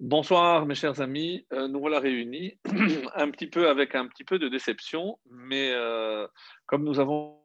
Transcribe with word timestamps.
Bonsoir 0.00 0.64
mes 0.64 0.74
chers 0.74 1.02
amis, 1.02 1.44
euh, 1.52 1.68
nous 1.68 1.78
voilà 1.78 2.00
réunis, 2.00 2.58
un 3.14 3.30
petit 3.30 3.46
peu 3.46 3.68
avec 3.68 3.94
un 3.94 4.06
petit 4.06 4.24
peu 4.24 4.38
de 4.38 4.48
déception, 4.48 5.18
mais 5.30 5.72
euh, 5.74 6.26
comme 6.64 6.84
nous 6.84 7.00
avons 7.00 7.38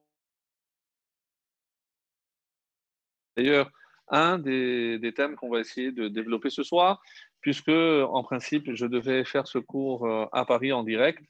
d'ailleurs 3.36 3.70
un 4.08 4.40
des, 4.40 5.00
des 5.00 5.14
thèmes 5.14 5.36
qu'on 5.36 5.50
va 5.50 5.60
essayer 5.60 5.92
de 5.92 6.08
développer 6.08 6.50
ce 6.50 6.64
soir, 6.64 7.02
puisque 7.42 7.68
en 7.68 8.24
principe 8.24 8.74
je 8.74 8.86
devais 8.86 9.26
faire 9.26 9.48
ce 9.48 9.58
cours 9.58 10.06
euh, 10.06 10.26
à 10.32 10.46
Paris 10.46 10.72
en 10.72 10.84
direct, 10.84 11.22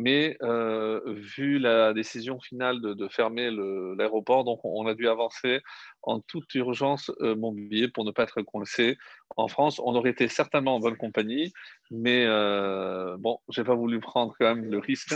mais 0.00 0.36
euh, 0.42 1.00
vu 1.06 1.58
la 1.58 1.92
décision 1.92 2.40
finale 2.40 2.80
de, 2.80 3.08
fermer 3.08 3.50
l'aéroport, 3.98 4.44
donc 4.44 4.60
on 4.64 4.86
a 4.86 4.94
dû 4.94 5.08
avancer 5.08 5.60
en 6.02 6.20
toute 6.20 6.54
urgence 6.54 7.10
euh, 7.20 7.36
mon 7.36 7.52
billet 7.52 7.88
pour 7.88 8.04
ne 8.04 8.10
pas 8.10 8.22
être 8.22 8.40
coincé 8.42 8.96
en 9.36 9.48
France. 9.48 9.78
On 9.78 9.94
aurait 9.94 10.10
été 10.10 10.28
certainement 10.28 10.76
en 10.76 10.80
bonne 10.80 10.96
compagnie, 10.96 11.52
mais 11.90 12.24
euh, 12.26 13.16
bon, 13.18 13.38
j'ai 13.50 13.64
pas 13.64 13.74
voulu 13.74 14.00
prendre 14.00 14.34
quand 14.38 14.54
même 14.54 14.70
le 14.70 14.78
risque. 14.78 15.14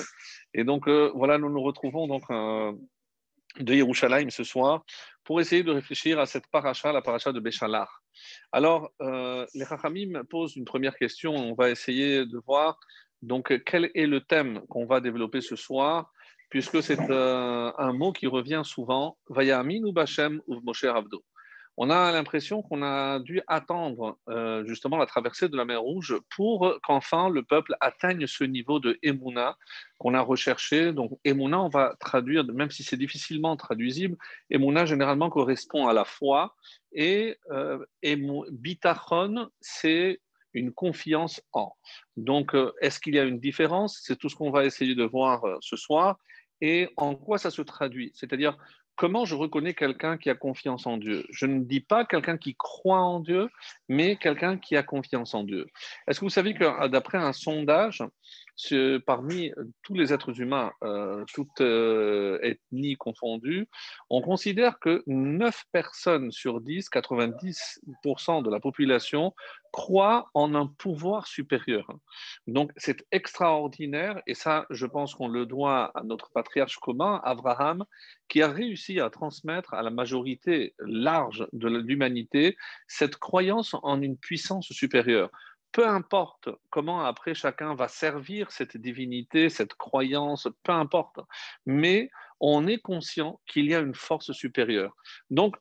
Et 0.53 0.65
donc 0.65 0.87
euh, 0.87 1.11
voilà, 1.15 1.39
nous 1.39 1.51
nous 1.51 1.63
retrouvons 1.63 2.07
donc 2.07 2.25
de 3.61 3.75
Yerushalayim 3.75 4.31
ce 4.31 4.45
soir 4.45 4.85
pour 5.23 5.41
essayer 5.41 5.63
de 5.63 5.71
réfléchir 5.71 6.19
à 6.19 6.27
cette 6.27 6.49
paracha, 6.49 6.93
la 6.93 7.01
paracha 7.01 7.33
de 7.33 7.41
Béchalar. 7.41 8.03
Alors, 8.53 8.93
les 9.01 9.65
Chachamim 9.67 10.25
posent 10.29 10.57
une 10.57 10.65
première 10.65 10.97
question. 10.97 11.33
On 11.35 11.55
va 11.55 11.71
essayer 11.71 12.27
de 12.27 12.43
voir 12.47 12.79
donc 13.27 13.53
quel 13.65 13.91
est 13.95 14.07
le 14.07 14.21
thème 14.21 14.61
qu'on 14.69 14.87
va 14.87 15.01
développer 15.01 15.41
ce 15.41 15.57
soir, 15.57 16.11
puisque 16.51 16.83
c'est 16.83 17.01
euh, 17.11 17.73
un 17.79 17.93
mot 17.93 18.13
qui 18.13 18.27
revient 18.27 18.63
souvent. 18.65 19.19
Vayamin 19.29 19.83
ou 19.85 19.93
Bachem 19.93 20.41
ou 20.47 20.61
Moshe 20.61 20.85
Avdo. 20.85 21.25
On 21.77 21.91
a 21.91 22.13
l'impression 22.13 22.63
qu'on 22.63 22.83
a 22.85 23.19
dû 23.19 23.41
attendre 23.49 24.17
euh, 24.29 24.65
justement 24.65 24.97
la 24.97 25.07
traversée 25.07 25.49
de 25.49 25.57
la 25.57 25.65
mer 25.65 25.83
Rouge 25.83 26.15
pour 26.37 26.79
qu'enfin 26.85 27.29
le 27.29 27.43
peuple 27.43 27.75
atteigne 27.81 28.29
ce 28.29 28.45
niveau 28.45 28.79
de 28.79 28.97
Emouna 29.03 29.57
qu'on 29.99 30.15
a 30.15 30.21
recherché. 30.21 30.93
Donc 30.93 31.19
Emouna, 31.25 31.61
on 31.61 31.69
va 31.69 31.97
traduire, 31.99 32.45
même 32.45 32.71
si 32.71 32.85
c'est 32.85 32.97
difficilement 32.97 33.57
traduisible, 33.57 34.17
Emouna 34.51 34.87
généralement 34.87 35.31
correspond 35.31 35.89
à 35.89 35.93
la 35.93 36.05
foi 36.05 36.55
et 36.93 37.37
euh, 37.51 37.85
Bitachon, 38.53 39.49
c'est 39.61 40.21
une 40.55 40.73
confiance 40.73 41.43
en. 41.53 41.73
Donc, 42.17 42.55
euh, 42.55 42.73
est-ce 42.81 43.01
qu'il 43.01 43.15
y 43.15 43.19
a 43.19 43.25
une 43.25 43.41
différence? 43.41 44.01
C'est 44.03 44.17
tout 44.17 44.29
ce 44.29 44.37
qu'on 44.37 44.51
va 44.51 44.65
essayer 44.65 44.95
de 44.95 45.05
voir 45.05 45.45
euh, 45.45 45.57
ce 45.61 45.77
soir. 45.77 46.19
Et 46.61 46.89
en 46.97 47.15
quoi 47.15 47.39
ça 47.39 47.51
se 47.51 47.63
traduit? 47.63 48.13
C'est-à-dire, 48.15 48.57
comment 48.97 49.25
je 49.25 49.35
reconnais 49.35 49.75
quelqu'un 49.75 50.17
qui 50.17 50.31
a 50.31 50.35
confiance 50.35 50.87
en 50.87 50.97
Dieu? 50.97 51.27
Je 51.31 51.47
ne 51.47 51.61
dis 51.61 51.81
pas 51.81 52.05
quelqu'un 52.05 52.39
qui 52.39 52.55
croit 52.55 53.01
en 53.01 53.21
Dieu, 53.21 53.51
mais 53.89 54.17
quelqu'un 54.17 54.59
qui 54.59 54.77
a 54.77 54.83
confiance 54.83 55.35
en 55.35 55.45
Dieu. 55.45 55.67
Est-ce 56.07 56.21
que 56.21 56.25
vous 56.25 56.31
savez 56.31 56.55
que 56.55 56.89
d'après 56.89 57.19
un 57.19 57.33
sondage, 57.33 58.03
parmi 59.07 59.53
tous 59.83 59.95
les 59.95 60.13
êtres 60.13 60.41
humains, 60.41 60.73
euh, 60.83 61.25
toutes 61.35 61.61
euh, 61.61 62.39
ethnies 62.43 62.97
confondues, 62.97 63.69
on 64.11 64.23
considère 64.23 64.79
que 64.79 65.03
9 65.07 65.65
personnes 65.73 66.31
sur 66.31 66.61
10, 66.61 66.89
90% 66.91 68.43
de 68.43 68.51
la 68.51 68.61
population, 68.61 69.35
croient 69.73 70.31
en 70.35 70.55
un 70.55 70.69
pouvoir 70.69 71.27
supérieur. 71.27 71.89
Donc 72.47 72.71
c'est 72.77 73.05
extraordinaire 73.11 74.23
et 74.29 74.35
ça, 74.35 74.67
je 74.71 74.87
pense 74.87 75.17
qu'on 75.17 75.27
le 75.27 75.47
doit 75.47 75.91
à 75.97 76.05
notre 76.05 76.31
patriarche 76.31 76.77
commun, 76.77 77.21
Abraham, 77.25 77.85
qui 78.29 78.41
a 78.41 78.49
réussi 78.49 79.01
à 79.01 79.11
transmettre 79.11 79.75
à 79.75 79.83
la 79.83 79.91
majorité 79.91 80.75
large 80.79 81.49
de 81.53 81.69
l'humanité 81.69 82.57
cette 82.87 83.17
croyance 83.17 83.74
en 83.83 84.01
une 84.03 84.17
puissance 84.17 84.73
supérieure. 84.73 85.31
Peu 85.73 85.89
importe 85.89 86.49
comment 86.71 87.05
après 87.05 87.35
chacun 87.35 87.75
va 87.75 87.89
servir 87.89 88.53
cette 88.53 88.77
divinité, 88.77 89.49
cette 89.49 89.75
croyance, 89.75 90.49
peu 90.63 90.73
importe, 90.73 91.19
mais 91.67 92.11
on 92.39 92.67
est 92.67 92.79
conscient 92.79 93.41
qu'il 93.47 93.67
y 93.67 93.75
a 93.75 93.81
une 93.81 93.95
force 93.95 94.33
supérieure. 94.33 94.95
Donc, 95.31 95.57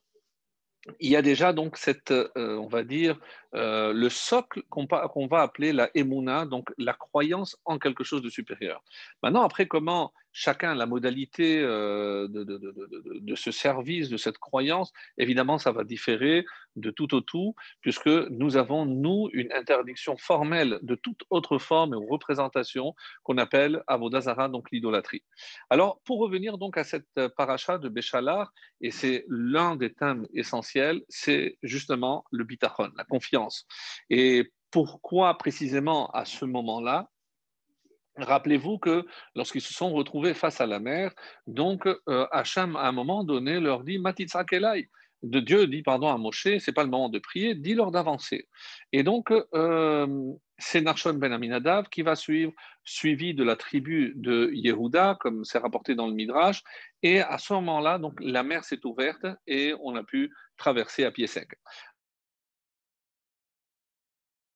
il 1.00 1.10
y 1.10 1.16
a 1.16 1.22
déjà 1.22 1.54
donc 1.54 1.78
cette, 1.78 2.12
euh, 2.12 2.28
on 2.58 2.68
va 2.68 2.84
dire, 2.84 3.18
euh, 3.56 3.94
le 3.94 4.10
socle 4.10 4.64
qu'on 4.70 4.86
va 5.28 5.42
appeler 5.42 5.72
la 5.72 5.90
emuna, 5.96 6.46
donc 6.46 6.72
la 6.78 6.94
croyance 6.94 7.58
en 7.66 7.80
quelque 7.80 8.04
chose 8.04 8.22
de 8.22 8.30
supérieur. 8.30 8.84
Maintenant, 9.22 9.44
après, 9.44 9.68
comment 9.68 10.14
chacun, 10.34 10.76
la 10.76 10.86
modalité 10.86 11.60
euh, 11.62 12.28
de, 12.28 13.36
ce 13.36 13.52
service, 13.52 14.10
de 14.10 14.18
cette 14.18 14.40
croyance, 14.40 14.92
évidemment, 15.18 15.58
ça 15.58 15.72
va 15.72 15.84
différer 15.84 16.46
de 16.76 16.90
tout 16.90 17.14
au 17.14 17.22
tout, 17.22 17.56
puisque 17.82 18.08
nous 18.08 18.58
avons, 18.58 18.86
nous, 18.86 19.30
une 19.32 19.52
interdiction 19.54 20.18
formelle 20.18 20.80
de 20.82 20.96
toute 20.96 21.22
autre 21.30 21.60
forme 21.60 21.94
ou 21.94 22.08
représentation 22.08 22.96
qu'on 23.22 23.38
appelle 23.38 23.84
avodazara, 23.88 24.50
donc 24.50 24.72
l'idolâtrie. 24.72 25.24
Alors, 25.70 26.02
pour 26.04 26.20
revenir 26.20 26.58
donc 26.58 26.78
à 26.78 26.84
cette 26.84 27.08
euh, 27.20 27.30
paracha 27.30 27.78
de 27.78 27.88
Béchalar, 27.88 28.52
et 28.82 28.92
c'est 28.92 29.26
l'un 29.30 29.76
des 29.76 29.94
thèmes 29.94 30.28
essentiels, 30.34 31.02
c'est 31.10 31.58
justement 31.62 32.26
le 32.32 32.44
bitachon, 32.44 32.92
la 32.98 33.04
confiance. 33.04 33.66
Et 34.10 34.52
pourquoi 34.72 35.38
précisément 35.38 36.10
à 36.12 36.26
ce 36.26 36.46
moment-là? 36.46 37.10
Rappelez-vous 38.18 38.78
que 38.78 39.06
lorsqu'ils 39.36 39.62
se 39.62 39.74
sont 39.74 39.92
retrouvés 39.92 40.36
face 40.36 40.62
à 40.62 40.68
la 40.68 40.80
mer, 40.80 41.14
donc 41.48 41.88
euh, 41.88 42.28
Hacham 42.32 42.76
à 42.76 42.88
un 42.88 42.92
moment 42.92 43.24
donné 43.24 43.60
leur 43.60 43.84
dit 43.84 43.98
Matitzakelai. 43.98 44.90
De 45.24 45.40
Dieu 45.40 45.68
dit 45.68 45.84
pardon 45.84 46.10
à 46.10 46.18
Moshe, 46.18 46.58
c'est 46.60 46.74
pas 46.74 46.84
le 46.84 46.90
moment 46.90 47.10
de 47.10 47.18
prier, 47.18 47.56
dis-leur 47.56 47.92
d'avancer. 47.92 48.48
Et 48.92 49.04
donc 49.04 49.32
euh, 49.32 50.34
c'est 50.60 50.82
Narshon 50.82 51.14
ben 51.16 51.32
Aminadav 51.32 51.88
qui 51.90 52.04
va 52.04 52.16
suivre, 52.16 52.52
suivi 52.84 53.34
de 53.34 53.44
la 53.44 53.56
tribu 53.56 54.14
de 54.16 54.52
Yehuda, 54.54 55.18
comme 55.20 55.44
c'est 55.44 55.58
rapporté 55.58 55.96
dans 55.96 56.08
le 56.08 56.14
Midrash. 56.14 56.62
Et 57.02 57.22
à 57.22 57.38
ce 57.38 57.54
moment-là, 57.54 57.98
donc 57.98 58.20
la 58.20 58.44
mer 58.44 58.64
s'est 58.64 58.86
ouverte 58.86 59.26
et 59.48 59.74
on 59.82 59.96
a 59.96 60.04
pu 60.04 60.32
traverser 60.58 61.04
à 61.06 61.12
pied 61.12 61.26
sec. 61.26 61.50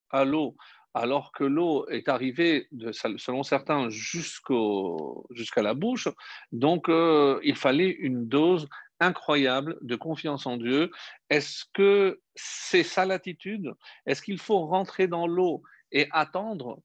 À 0.09 0.23
l'eau, 0.23 0.55
alors 0.93 1.31
que 1.31 1.43
l'eau 1.43 1.87
est 1.89 2.09
arrivée, 2.09 2.67
selon 2.91 3.43
certains, 3.43 3.89
jusqu'à 3.89 5.61
la 5.61 5.73
bouche. 5.73 6.07
Donc, 6.51 6.89
euh, 6.89 7.39
il 7.43 7.55
fallait 7.55 7.91
une 7.91 8.27
dose 8.27 8.67
incroyable 8.99 9.77
de 9.81 9.95
confiance 9.95 10.47
en 10.47 10.57
Dieu. 10.57 10.89
Est-ce 11.29 11.65
que 11.73 12.19
c'est 12.35 12.83
ça 12.83 13.05
l'attitude? 13.05 13.73
Est-ce 14.05 14.21
qu'il 14.21 14.39
faut 14.39 14.65
rentrer 14.65 15.07
dans 15.07 15.27
l'eau 15.27 15.61
et 15.91 16.07
attendre 16.11 16.81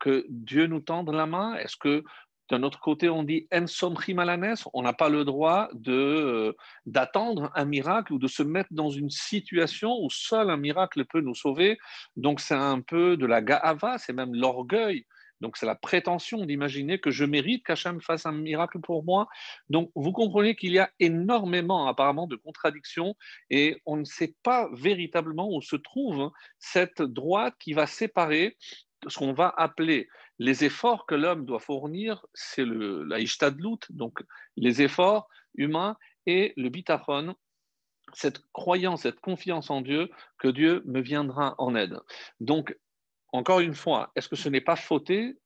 que 0.00 0.26
Dieu 0.28 0.66
nous 0.66 0.80
tende 0.80 1.10
la 1.10 1.26
main? 1.26 1.54
Est-ce 1.54 1.76
que 1.76 2.04
d'un 2.48 2.62
autre 2.62 2.80
côté, 2.80 3.08
on 3.08 3.24
dit 3.24 3.48
on 4.72 4.82
n'a 4.82 4.92
pas 4.92 5.08
le 5.08 5.24
droit 5.24 5.68
euh, 5.88 6.52
d'attendre 6.86 7.50
un 7.54 7.64
miracle 7.64 8.12
ou 8.12 8.18
de 8.18 8.28
se 8.28 8.42
mettre 8.42 8.72
dans 8.72 8.90
une 8.90 9.10
situation 9.10 9.98
où 10.00 10.10
seul 10.10 10.50
un 10.50 10.56
miracle 10.56 11.04
peut 11.04 11.20
nous 11.20 11.34
sauver. 11.34 11.78
Donc 12.16 12.40
c'est 12.40 12.54
un 12.54 12.80
peu 12.80 13.16
de 13.16 13.26
la 13.26 13.42
ga'ava, 13.42 13.98
c'est 13.98 14.12
même 14.12 14.34
l'orgueil. 14.34 15.04
Donc 15.40 15.56
c'est 15.56 15.66
la 15.66 15.74
prétention 15.74 16.46
d'imaginer 16.46 16.98
que 16.98 17.10
je 17.10 17.24
mérite 17.24 17.64
qu'Hachem 17.66 18.00
fasse 18.00 18.26
un 18.26 18.32
miracle 18.32 18.80
pour 18.80 19.04
moi. 19.04 19.26
Donc 19.68 19.90
vous 19.94 20.12
comprenez 20.12 20.54
qu'il 20.54 20.72
y 20.72 20.78
a 20.78 20.90
énormément 20.98 21.88
apparemment 21.88 22.26
de 22.26 22.36
contradictions 22.36 23.14
et 23.50 23.82
on 23.84 23.96
ne 23.96 24.04
sait 24.04 24.34
pas 24.42 24.68
véritablement 24.72 25.48
où 25.50 25.60
se 25.60 25.76
trouve 25.76 26.30
cette 26.58 27.02
droite 27.02 27.54
qui 27.58 27.74
va 27.74 27.86
séparer 27.86 28.56
ce 29.08 29.18
qu'on 29.18 29.34
va 29.34 29.52
appeler 29.56 30.08
les 30.38 30.64
efforts 30.64 31.06
que 31.06 31.14
l'homme 31.14 31.46
doit 31.46 31.60
fournir, 31.60 32.24
c'est 32.34 32.64
la 32.66 33.18
ishtadlut, 33.18 33.78
donc 33.90 34.22
les 34.56 34.82
efforts 34.82 35.28
humains, 35.54 35.96
et 36.26 36.52
le 36.56 36.68
bitachon, 36.68 37.34
cette 38.12 38.42
croyance, 38.52 39.02
cette 39.02 39.20
confiance 39.20 39.70
en 39.70 39.80
Dieu, 39.80 40.10
que 40.38 40.48
Dieu 40.48 40.82
me 40.86 41.00
viendra 41.00 41.54
en 41.58 41.74
aide. 41.74 41.98
Donc, 42.40 42.76
encore 43.32 43.60
une 43.60 43.74
fois, 43.74 44.12
est-ce 44.16 44.28
que 44.28 44.36
ce 44.36 44.48
n'est 44.48 44.60
pas 44.60 44.76
fauté 44.76 45.36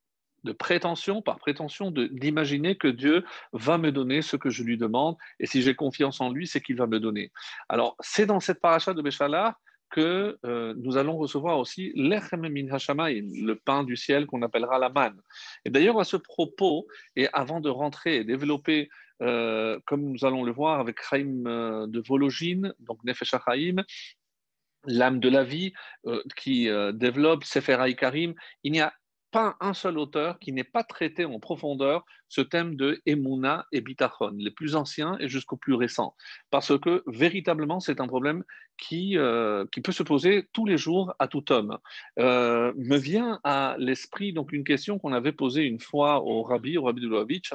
de 0.44 0.52
prétention, 0.52 1.20
par 1.20 1.38
prétention, 1.38 1.90
d'imaginer 1.90 2.76
que 2.76 2.88
Dieu 2.88 3.24
va 3.52 3.76
me 3.76 3.92
donner 3.92 4.22
ce 4.22 4.36
que 4.36 4.48
je 4.48 4.62
lui 4.62 4.78
demande, 4.78 5.16
et 5.38 5.46
si 5.46 5.60
j'ai 5.60 5.74
confiance 5.74 6.20
en 6.20 6.30
lui, 6.30 6.46
c'est 6.46 6.62
qu'il 6.62 6.76
va 6.76 6.86
me 6.86 6.98
donner. 6.98 7.30
Alors, 7.68 7.94
c'est 8.00 8.26
dans 8.26 8.40
cette 8.40 8.60
paracha 8.60 8.94
de 8.94 9.02
Béchalar 9.02 9.60
que 9.90 10.38
euh, 10.46 10.74
nous 10.78 10.96
allons 10.96 11.16
recevoir 11.16 11.58
aussi 11.58 11.92
l'echem 11.94 12.48
min 12.48 12.66
le 12.66 13.54
pain 13.54 13.84
du 13.84 13.96
ciel 13.96 14.26
qu'on 14.26 14.42
appellera 14.42 14.78
la 14.78 14.88
manne. 14.88 15.20
Et 15.64 15.70
d'ailleurs, 15.70 16.00
à 16.00 16.04
ce 16.04 16.16
propos, 16.16 16.86
et 17.16 17.28
avant 17.32 17.60
de 17.60 17.68
rentrer 17.68 18.16
et 18.16 18.24
développer, 18.24 18.88
euh, 19.22 19.78
comme 19.86 20.02
nous 20.02 20.24
allons 20.24 20.44
le 20.44 20.52
voir 20.52 20.80
avec 20.80 21.02
Chaim 21.02 21.44
euh, 21.46 21.86
de 21.86 22.00
Vologine, 22.00 22.72
donc 22.78 23.02
Nefesh 23.04 23.34
HaChaim, 23.34 23.84
l'âme 24.86 25.20
de 25.20 25.28
la 25.28 25.44
vie, 25.44 25.74
qui 26.36 26.70
développe 26.94 27.44
Sefer 27.44 27.94
Karim, 27.98 28.32
il 28.64 28.72
n'y 28.72 28.80
a 28.80 28.94
pas 29.30 29.56
un 29.60 29.74
seul 29.74 29.98
auteur 29.98 30.38
qui 30.38 30.52
n'ait 30.52 30.64
pas 30.64 30.84
traité 30.84 31.26
en 31.26 31.38
profondeur 31.38 32.06
ce 32.30 32.40
thème 32.40 32.76
de 32.76 33.02
Emouna 33.04 33.66
et 33.72 33.82
Bitachon, 33.82 34.32
les 34.38 34.50
plus 34.50 34.74
anciens 34.76 35.18
et 35.20 35.28
jusqu'aux 35.28 35.58
plus 35.58 35.74
récents, 35.74 36.16
parce 36.50 36.78
que 36.78 37.02
véritablement 37.06 37.80
c'est 37.80 38.00
un 38.00 38.06
problème 38.06 38.44
qui, 38.78 39.18
euh, 39.18 39.66
qui 39.72 39.82
peut 39.82 39.92
se 39.92 40.02
poser 40.02 40.48
tous 40.54 40.64
les 40.64 40.78
jours 40.78 41.14
à 41.18 41.28
tout 41.28 41.52
homme. 41.52 41.78
Euh, 42.18 42.72
me 42.76 42.96
vient 42.96 43.38
à 43.44 43.76
l'esprit 43.78 44.32
donc 44.32 44.52
une 44.52 44.64
question 44.64 44.98
qu'on 44.98 45.12
avait 45.12 45.32
posée 45.32 45.64
une 45.64 45.80
fois 45.80 46.22
au 46.22 46.42
Rabbi, 46.42 46.78
au 46.78 46.84
Rabbi 46.84 47.02
Dulovitch, 47.02 47.52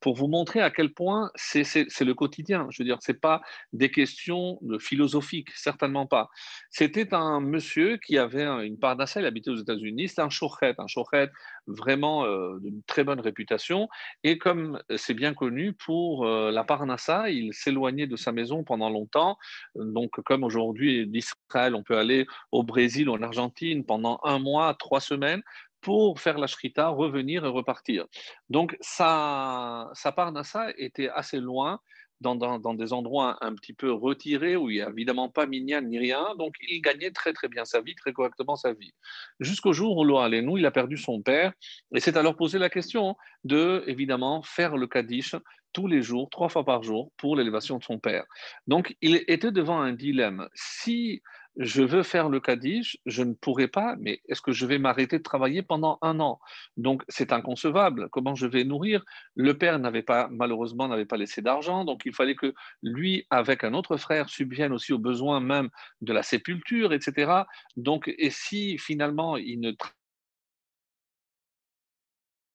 pour 0.00 0.14
vous 0.14 0.28
montrer 0.28 0.60
à 0.60 0.70
quel 0.70 0.92
point 0.92 1.30
c'est 1.34 1.64
le 1.64 2.12
quotidien. 2.12 2.66
Je 2.70 2.82
veux 2.82 2.86
dire, 2.86 2.98
c'est 3.00 3.20
pas 3.20 3.40
des 3.72 3.90
questions 3.90 4.60
philosophiques, 4.78 5.50
certainement 5.54 6.06
pas. 6.06 6.28
C'était 6.70 7.14
un 7.14 7.40
monsieur 7.40 7.96
qui 7.96 8.18
avait 8.18 8.44
une 8.44 8.78
part 8.78 8.96
il 9.16 9.24
habitait 9.24 9.50
aux 9.50 9.56
États-Unis, 9.56 10.08
c'est 10.08 10.20
un 10.20 10.30
chochet, 10.30 10.74
un 10.78 10.86
chochet 10.86 11.30
vraiment 11.66 12.24
euh, 12.24 12.58
d'une 12.60 12.82
très 12.82 13.04
bonne 13.04 13.20
réputation. 13.20 13.88
Et 14.24 14.38
comme 14.38 14.80
c'est 14.96 15.14
bien 15.14 15.34
connu 15.34 15.72
pour 15.72 16.26
la 16.26 16.64
Parnassa, 16.64 17.30
il 17.30 17.52
s'éloignait 17.54 18.06
de 18.06 18.16
sa 18.16 18.32
maison 18.32 18.64
pendant 18.64 18.90
longtemps. 18.90 19.38
Donc, 19.74 20.20
comme 20.22 20.42
aujourd'hui, 20.42 21.06
d'Israël, 21.06 21.74
on 21.74 21.82
peut 21.82 21.98
aller 21.98 22.26
au 22.50 22.62
Brésil 22.62 23.08
en 23.08 23.22
Argentine 23.22 23.84
pendant 23.84 24.18
un 24.24 24.38
mois, 24.38 24.74
trois 24.74 25.00
semaines 25.00 25.42
pour 25.80 26.18
faire 26.18 26.38
la 26.38 26.48
shrita, 26.48 26.88
revenir 26.88 27.44
et 27.44 27.48
repartir. 27.48 28.06
Donc, 28.50 28.76
sa, 28.80 29.90
sa 29.94 30.10
parnassa 30.10 30.70
était 30.76 31.08
assez 31.08 31.38
loin, 31.38 31.80
dans, 32.20 32.74
des 32.74 32.92
endroits 32.92 33.36
un 33.40 33.54
petit 33.54 33.72
peu 33.72 33.92
retirés, 33.92 34.56
où 34.56 34.70
il 34.70 34.76
n'y 34.76 34.82
a 34.82 34.88
évidemment 34.88 35.28
pas 35.28 35.46
minyan 35.46 35.82
ni 35.82 35.98
rien. 35.98 36.34
Donc, 36.38 36.54
il 36.68 36.80
gagnait 36.80 37.10
très, 37.10 37.32
très 37.32 37.48
bien 37.48 37.64
sa 37.64 37.80
vie, 37.80 37.94
très 37.94 38.12
correctement 38.12 38.56
sa 38.56 38.72
vie. 38.72 38.92
Jusqu'au 39.40 39.72
jour 39.72 39.96
où 39.96 40.04
nous, 40.04 40.58
il 40.58 40.66
a 40.66 40.70
perdu 40.70 40.96
son 40.96 41.22
père. 41.22 41.52
Et 41.94 42.00
c'est 42.00 42.16
alors 42.16 42.36
posé 42.36 42.58
la 42.58 42.70
question 42.70 43.16
de, 43.44 43.84
évidemment, 43.86 44.42
faire 44.42 44.76
le 44.76 44.86
Kaddish 44.86 45.36
tous 45.72 45.86
les 45.86 46.00
jours, 46.02 46.30
trois 46.30 46.48
fois 46.48 46.64
par 46.64 46.82
jour, 46.82 47.12
pour 47.18 47.36
l'élévation 47.36 47.76
de 47.76 47.84
son 47.84 47.98
père. 47.98 48.24
Donc, 48.66 48.96
il 49.02 49.22
était 49.28 49.52
devant 49.52 49.80
un 49.80 49.92
dilemme. 49.92 50.48
Si 50.54 51.22
je 51.56 51.82
veux 51.82 52.02
faire 52.02 52.28
le 52.28 52.40
Kaddish, 52.40 52.98
je 53.06 53.22
ne 53.22 53.32
pourrai 53.32 53.68
pas, 53.68 53.96
mais 53.98 54.20
est-ce 54.28 54.42
que 54.42 54.52
je 54.52 54.66
vais 54.66 54.78
m'arrêter 54.78 55.18
de 55.18 55.22
travailler 55.22 55.62
pendant 55.62 55.98
un 56.02 56.20
an? 56.20 56.38
Donc, 56.76 57.02
c'est 57.08 57.32
inconcevable. 57.32 58.08
Comment 58.10 58.34
je 58.34 58.46
vais 58.46 58.64
nourrir? 58.64 59.04
Le 59.34 59.56
père 59.56 59.78
n'avait 59.78 60.02
pas, 60.02 60.28
malheureusement, 60.30 60.88
n'avait 60.88 61.06
pas 61.06 61.16
laissé 61.16 61.40
d'argent, 61.40 61.84
donc 61.84 62.02
il 62.04 62.14
fallait 62.14 62.34
que 62.34 62.54
lui, 62.82 63.26
avec 63.30 63.64
un 63.64 63.74
autre 63.74 63.96
frère, 63.96 64.28
subvienne 64.28 64.72
aussi 64.72 64.92
aux 64.92 64.98
besoins 64.98 65.40
même 65.40 65.70
de 66.02 66.12
la 66.12 66.22
sépulture, 66.22 66.92
etc. 66.92 67.44
Donc, 67.76 68.12
et 68.18 68.30
si 68.30 68.78
finalement 68.78 69.36
il 69.36 69.60
ne 69.60 69.72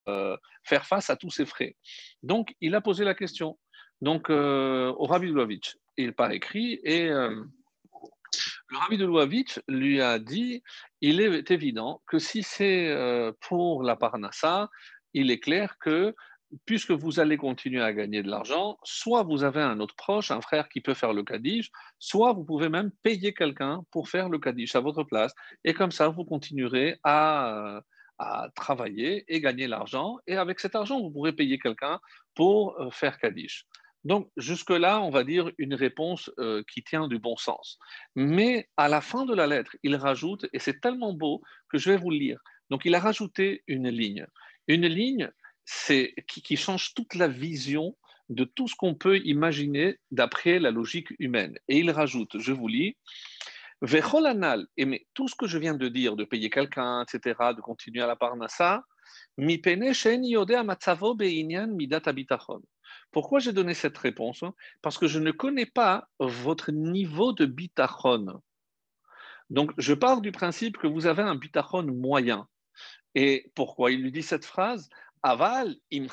euh, 0.08 0.38
faire 0.64 0.86
face 0.86 1.10
à 1.10 1.16
tous 1.16 1.32
ces 1.32 1.46
frais? 1.46 1.76
Donc, 2.22 2.56
il 2.62 2.76
a 2.76 2.82
posé 2.82 3.04
la 3.04 3.16
question 3.16 3.58
donc, 4.02 4.30
euh, 4.30 4.94
au 4.98 5.06
Rabbi 5.06 5.28
Lovitch. 5.28 5.78
Il 5.98 6.14
par 6.14 6.32
écrit 6.32 6.80
et 6.84 7.10
euh, 7.10 7.44
le 8.72 8.78
Rabbi 8.78 8.98
de 8.98 9.06
Louavitch 9.06 9.60
lui 9.68 10.02
a 10.02 10.18
dit 10.18 10.64
il 11.02 11.20
est 11.20 11.52
évident 11.52 12.02
que 12.08 12.20
si 12.20 12.42
c'est 12.42 12.96
pour 13.42 13.84
la 13.84 13.96
Parnassa, 13.96 14.70
il 15.14 15.30
est 15.30 15.40
clair 15.40 15.78
que 15.80 16.16
puisque 16.66 16.92
vous 16.92 17.20
allez 17.20 17.38
continuer 17.38 17.82
à 17.82 17.94
gagner 17.94 18.24
de 18.24 18.30
l'argent, 18.30 18.78
soit 18.84 19.24
vous 19.24 19.44
avez 19.44 19.62
un 19.62 19.80
autre 19.80 19.96
proche, 19.96 20.32
un 20.32 20.42
frère 20.42 20.70
qui 20.70 20.82
peut 20.82 20.94
faire 20.94 21.14
le 21.14 21.24
Kaddish, 21.24 21.72
soit 22.00 22.34
vous 22.34 22.44
pouvez 22.44 22.70
même 22.70 22.92
payer 23.04 23.34
quelqu'un 23.34 23.84
pour 23.92 24.10
faire 24.10 24.30
le 24.30 24.40
Kaddish 24.40 24.76
à 24.76 24.80
votre 24.80 25.04
place. 25.04 25.34
Et 25.64 25.74
comme 25.74 25.92
ça, 25.92 26.10
vous 26.10 26.26
continuerez 26.26 26.98
à, 27.04 27.82
à 28.18 28.50
travailler 28.56 29.24
et 29.34 29.40
gagner 29.40 29.68
l'argent. 29.68 30.18
Et 30.28 30.36
avec 30.36 30.60
cet 30.60 30.76
argent, 30.76 31.00
vous 31.00 31.12
pourrez 31.12 31.34
payer 31.34 31.58
quelqu'un 31.58 32.00
pour 32.36 32.80
euh, 32.80 32.90
faire 32.92 33.18
Kaddish. 33.18 33.66
Donc, 34.04 34.30
jusque-là, 34.36 35.02
on 35.02 35.12
va 35.12 35.24
dire 35.24 35.52
une 35.58 35.76
réponse 35.76 36.32
euh, 36.40 36.64
qui 36.72 36.84
tient 36.84 37.08
du 37.08 37.20
bon 37.20 37.36
sens. 37.38 37.78
Mais 38.16 38.68
à 38.78 38.88
la 38.88 39.02
fin 39.02 39.26
de 39.26 39.36
la 39.36 39.48
lettre, 39.48 39.76
il 39.84 39.96
rajoute, 39.96 40.48
et 40.54 40.60
c'est 40.60 40.82
tellement 40.82 41.14
beau 41.14 41.42
que 41.70 41.78
je 41.78 41.92
vais 41.92 41.98
vous 41.98 42.10
le 42.10 42.18
lire. 42.18 42.40
Donc, 42.70 42.86
il 42.86 42.96
a 42.96 43.00
rajouté 43.00 43.64
une 43.68 43.90
ligne. 43.90 44.26
Une 44.68 44.88
ligne 44.88 45.30
c'est, 45.66 46.16
qui, 46.28 46.58
change 46.58 46.94
toute 46.94 47.16
la 47.16 47.28
vision 47.28 47.96
de 48.30 48.44
tout 48.44 48.68
ce 48.68 48.76
qu'on 48.76 48.96
peut 48.96 49.20
imaginer 49.20 49.98
d'après 50.10 50.60
la 50.60 50.72
logique 50.72 51.10
humaine. 51.20 51.58
Et 51.68 51.80
il 51.80 51.92
rajoute, 51.92 52.40
je 52.40 52.54
vous 52.54 52.68
lis, 52.68 52.98
Vecholanal, 53.82 54.68
et 54.78 54.86
mais 54.86 55.06
tout 55.14 55.28
ce 55.28 55.36
que 55.36 55.48
je 55.48 55.58
viens 55.58 55.74
de 55.74 55.88
dire, 55.88 56.16
de 56.16 56.24
payer 56.24 56.50
quelqu'un, 56.50 57.04
etc., 57.04 57.36
de 57.56 57.62
continuer 57.62 58.02
à 58.02 58.08
la 58.08 58.16
parnassa, 58.16 58.84
mi 59.38 59.62
Pourquoi 63.12 63.40
j'ai 63.40 63.54
donné 63.54 63.74
cette 63.74 63.98
réponse? 63.98 64.44
Parce 64.82 64.98
que 64.98 65.08
je 65.08 65.20
ne 65.20 65.32
connais 65.32 65.66
pas 65.66 66.08
votre 66.20 66.72
niveau 66.72 67.34
de 67.34 67.46
bitachon. 67.46 68.42
Donc, 69.50 69.74
je 69.78 69.94
pars 69.94 70.22
du 70.22 70.32
principe 70.32 70.78
que 70.78 70.88
vous 70.88 71.08
avez 71.08 71.24
un 71.24 71.36
bitachon 71.36 71.84
moyen. 71.84 72.48
Et 73.16 73.52
pourquoi? 73.54 73.92
Il 73.92 74.02
lui 74.02 74.12
dit 74.12 74.24
cette 74.24 74.46
phrase 74.46 74.90
Aval 75.24 75.76
im 75.94 76.08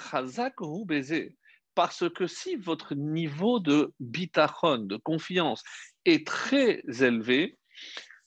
baiser. 0.84 1.36
Parce 1.74 2.10
que 2.10 2.26
si 2.26 2.56
votre 2.56 2.96
niveau 2.96 3.60
de 3.60 3.94
bitachon, 4.00 4.78
de 4.78 4.96
confiance, 4.96 5.62
est 6.04 6.26
très 6.26 6.82
élevé, 7.00 7.56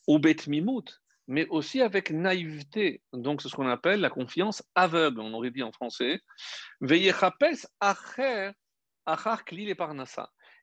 au 0.07 0.19
bet 0.19 0.38
mimout, 0.47 1.01
mais 1.27 1.47
aussi 1.50 1.81
avec 1.81 2.12
naïveté. 2.12 3.01
Donc, 3.12 3.41
c'est 3.41 3.50
ce 3.50 3.56
qu'on 3.56 3.67
appelle 3.67 4.00
la 4.00 4.09
confiance 4.09 4.63
aveugle, 4.75 5.19
on 5.19 5.33
aurait 5.33 5.51
dit 5.51 5.63
en 5.63 5.74
français. 5.74 6.21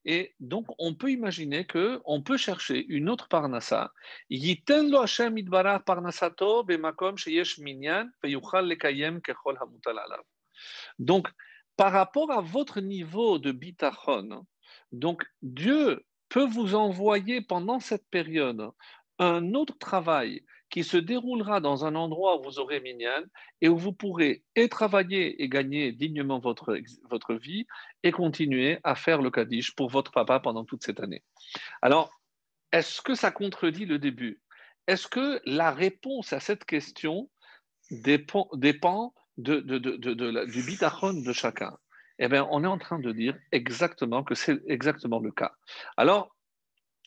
Et 0.05 0.35
donc, 0.40 0.67
on 0.79 0.94
peut 0.94 1.11
imaginer 1.11 1.64
que 1.67 2.00
on 2.05 2.23
peut 2.23 2.37
chercher 2.37 2.87
une 2.87 3.11
autre 3.11 3.29
parnassa. 3.29 3.93
Donc, 10.99 11.29
par 11.76 11.93
rapport 11.93 12.31
à 12.32 12.40
votre 12.40 12.81
niveau 12.81 13.38
de 13.38 13.52
bitachon, 13.52 14.46
donc 14.93 15.25
Dieu 15.43 16.05
peut 16.29 16.46
vous 16.46 16.75
envoyer 16.75 17.40
pendant 17.40 17.81
cette 17.81 18.08
période 18.11 18.70
un 19.19 19.55
autre 19.55 19.76
travail 19.79 20.44
qui 20.70 20.85
se 20.85 20.97
déroulera 20.97 21.61
dans 21.61 21.85
un 21.85 21.94
endroit 21.94 22.38
où 22.38 22.43
vous 22.44 22.59
aurez 22.59 22.81
minyan 22.81 23.23
et 23.61 23.69
où 23.69 23.76
vous 23.76 23.93
pourrez 23.93 24.44
et 24.55 24.69
travailler 24.69 25.43
et 25.43 25.49
gagner 25.49 25.93
dignement 25.93 26.38
votre, 26.38 26.79
votre 27.11 27.35
vie 27.35 27.67
et 28.03 28.12
continuer 28.12 28.79
à 28.85 28.94
faire 28.94 29.23
le 29.23 29.31
Kaddish 29.31 29.75
pour 29.75 29.88
votre 29.88 30.12
papa 30.12 30.41
pendant 30.41 30.65
toute 30.65 30.85
cette 30.85 31.00
année. 31.00 31.23
Alors, 31.82 32.12
est-ce 32.73 33.00
que 33.00 33.15
ça 33.15 33.31
contredit 33.31 33.87
le 33.87 33.99
début? 33.99 34.43
Est-ce 34.87 35.06
que 35.06 35.41
la 35.44 35.70
réponse 35.70 36.32
à 36.32 36.41
cette 36.41 36.65
question 36.65 37.31
dépend, 37.91 38.49
dépend 38.54 39.14
de, 39.37 39.61
du 40.45 40.62
bitachon 40.62 41.14
de 41.14 41.33
chacun? 41.33 41.76
Eh 42.19 42.28
bien, 42.28 42.49
on 42.50 42.64
est 42.64 42.69
en 42.69 42.78
train 42.78 42.99
de 42.99 43.12
dire 43.12 43.38
exactement 43.52 44.25
que 44.25 44.35
c'est 44.35 44.61
exactement 44.66 45.21
le 45.21 45.31
cas. 45.31 45.52
Alors, 45.97 46.35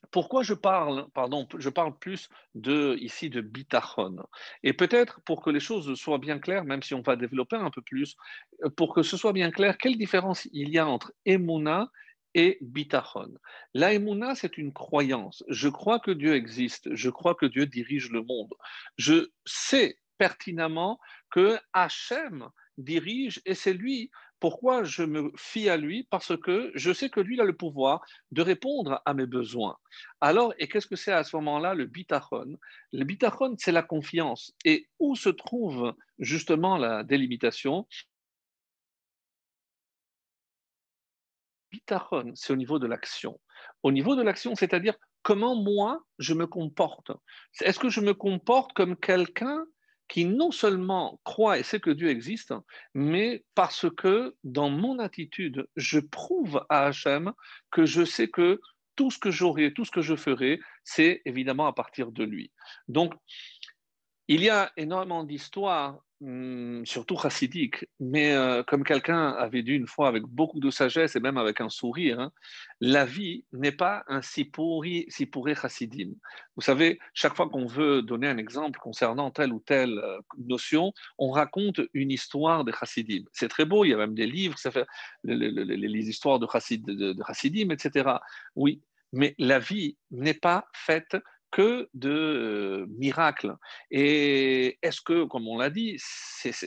pourquoi 0.09 0.43
je 0.43 0.53
parle, 0.53 1.07
pardon, 1.13 1.47
je 1.57 1.69
parle 1.69 1.97
plus 1.97 2.29
de, 2.55 2.97
ici 2.99 3.29
de 3.29 3.41
bitachon? 3.41 4.17
Et 4.63 4.73
peut-être 4.73 5.21
pour 5.21 5.41
que 5.41 5.49
les 5.49 5.59
choses 5.59 5.93
soient 5.95 6.17
bien 6.17 6.39
claires, 6.39 6.65
même 6.65 6.81
si 6.81 6.93
on 6.93 7.01
va 7.01 7.15
développer 7.15 7.55
un 7.55 7.69
peu 7.69 7.81
plus, 7.81 8.15
euh, 8.63 8.69
pour 8.69 8.93
que 8.93 9.03
ce 9.03 9.15
soit 9.15 9.33
bien 9.33 9.51
clair, 9.51 9.77
quelle 9.77 9.97
différence 9.97 10.47
il 10.51 10.69
y 10.69 10.79
a 10.79 10.87
entre 10.87 11.13
emuna 11.25 11.91
et 12.33 12.57
bitachon? 12.61 13.33
La 13.73 13.93
emuna, 13.93 14.35
c'est 14.35 14.57
une 14.57 14.73
croyance. 14.73 15.43
Je 15.47 15.69
crois 15.69 15.99
que 15.99 16.11
Dieu 16.11 16.35
existe. 16.35 16.93
Je 16.95 17.09
crois 17.09 17.35
que 17.35 17.45
Dieu 17.45 17.65
dirige 17.65 18.09
le 18.09 18.23
monde. 18.23 18.53
Je 18.97 19.29
sais 19.45 19.97
pertinemment 20.17 20.99
que 21.31 21.57
Hachem 21.73 22.49
dirige 22.77 23.41
et 23.45 23.55
c'est 23.55 23.73
lui 23.73 24.11
pourquoi 24.41 24.83
je 24.83 25.03
me 25.03 25.31
fie 25.37 25.69
à 25.69 25.77
lui? 25.77 26.07
Parce 26.09 26.35
que 26.35 26.71
je 26.73 26.91
sais 26.91 27.09
que 27.09 27.21
lui 27.21 27.39
a 27.39 27.45
le 27.45 27.55
pouvoir 27.55 28.03
de 28.31 28.41
répondre 28.41 28.99
à 29.05 29.13
mes 29.13 29.27
besoins. 29.27 29.77
Alors, 30.19 30.53
et 30.57 30.67
qu'est-ce 30.67 30.87
que 30.87 30.95
c'est 30.95 31.13
à 31.13 31.23
ce 31.23 31.35
moment-là 31.37 31.75
le 31.75 31.85
bitachon? 31.85 32.57
Le 32.91 33.05
bitachon, 33.05 33.55
c'est 33.59 33.71
la 33.71 33.83
confiance. 33.83 34.51
Et 34.65 34.89
où 34.99 35.15
se 35.15 35.29
trouve 35.29 35.93
justement 36.17 36.77
la 36.77 37.03
délimitation? 37.03 37.87
Bitachon, 41.71 42.31
c'est 42.33 42.51
au 42.51 42.57
niveau 42.57 42.79
de 42.79 42.87
l'action. 42.87 43.39
Au 43.83 43.91
niveau 43.91 44.15
de 44.15 44.23
l'action, 44.23 44.55
c'est-à-dire 44.55 44.95
comment 45.21 45.55
moi 45.55 46.03
je 46.17 46.33
me 46.33 46.47
comporte. 46.47 47.11
Est-ce 47.61 47.77
que 47.77 47.89
je 47.89 48.01
me 48.01 48.15
comporte 48.15 48.73
comme 48.73 48.97
quelqu'un 48.97 49.63
qui 50.11 50.25
non 50.25 50.51
seulement 50.51 51.21
croit 51.23 51.57
et 51.57 51.63
sait 51.63 51.79
que 51.79 51.89
Dieu 51.89 52.09
existe, 52.09 52.53
mais 52.93 53.45
parce 53.55 53.85
que 53.95 54.35
dans 54.43 54.69
mon 54.69 54.99
attitude, 54.99 55.65
je 55.77 55.99
prouve 55.99 56.65
à 56.67 56.87
Hachem 56.87 57.31
que 57.71 57.85
je 57.85 58.03
sais 58.03 58.27
que 58.27 58.59
tout 58.97 59.09
ce 59.09 59.17
que 59.17 59.31
j'aurai, 59.31 59.73
tout 59.73 59.85
ce 59.85 59.91
que 59.91 60.01
je 60.01 60.17
ferai, 60.17 60.59
c'est 60.83 61.21
évidemment 61.23 61.65
à 61.65 61.71
partir 61.71 62.11
de 62.11 62.25
lui. 62.25 62.51
Donc, 62.89 63.13
il 64.27 64.43
y 64.43 64.49
a 64.49 64.73
énormément 64.75 65.23
d'histoires 65.23 66.01
surtout 66.85 67.17
chassidique, 67.17 67.85
mais 67.99 68.33
euh, 68.33 68.61
comme 68.63 68.83
quelqu'un 68.83 69.29
avait 69.29 69.63
dit 69.63 69.73
une 69.73 69.87
fois 69.87 70.07
avec 70.07 70.23
beaucoup 70.23 70.59
de 70.59 70.69
sagesse 70.69 71.15
et 71.15 71.19
même 71.19 71.37
avec 71.37 71.61
un 71.61 71.69
sourire, 71.69 72.19
hein, 72.19 72.31
la 72.79 73.05
vie 73.05 73.43
n'est 73.53 73.71
pas 73.71 74.03
un 74.07 74.21
sipouri, 74.21 75.05
sipouré 75.07 75.55
chassidim. 75.55 76.11
Vous 76.55 76.61
savez, 76.61 76.99
chaque 77.15 77.35
fois 77.35 77.49
qu'on 77.49 77.65
veut 77.65 78.03
donner 78.03 78.27
un 78.27 78.37
exemple 78.37 78.79
concernant 78.79 79.31
telle 79.31 79.51
ou 79.51 79.59
telle 79.59 79.97
euh, 79.97 80.19
notion, 80.37 80.93
on 81.17 81.31
raconte 81.31 81.81
une 81.95 82.11
histoire 82.11 82.63
de 82.65 82.71
chassidim. 82.71 83.23
C'est 83.33 83.47
très 83.47 83.65
beau, 83.65 83.83
il 83.83 83.89
y 83.89 83.93
a 83.93 83.97
même 83.97 84.13
des 84.13 84.27
livres, 84.27 84.59
ça 84.59 84.69
fait 84.69 84.85
les, 85.23 86.09
histoires 86.09 86.37
de, 86.37 86.47
chassid, 86.51 86.85
de, 86.85 87.13
de 87.13 87.23
chassidim, 87.25 87.71
etc. 87.71 88.17
Oui, 88.55 88.83
mais 89.11 89.33
la 89.39 89.57
vie 89.57 89.97
n'est 90.11 90.35
pas 90.35 90.67
faite 90.73 91.17
que 91.51 91.89
de 91.93 92.09
euh, 92.09 92.85
miracles. 92.97 93.55
Et 93.91 94.77
est-ce 94.81 95.01
que, 95.01 95.25
comme 95.25 95.47
on 95.47 95.57
l'a 95.57 95.69
dit, 95.69 95.97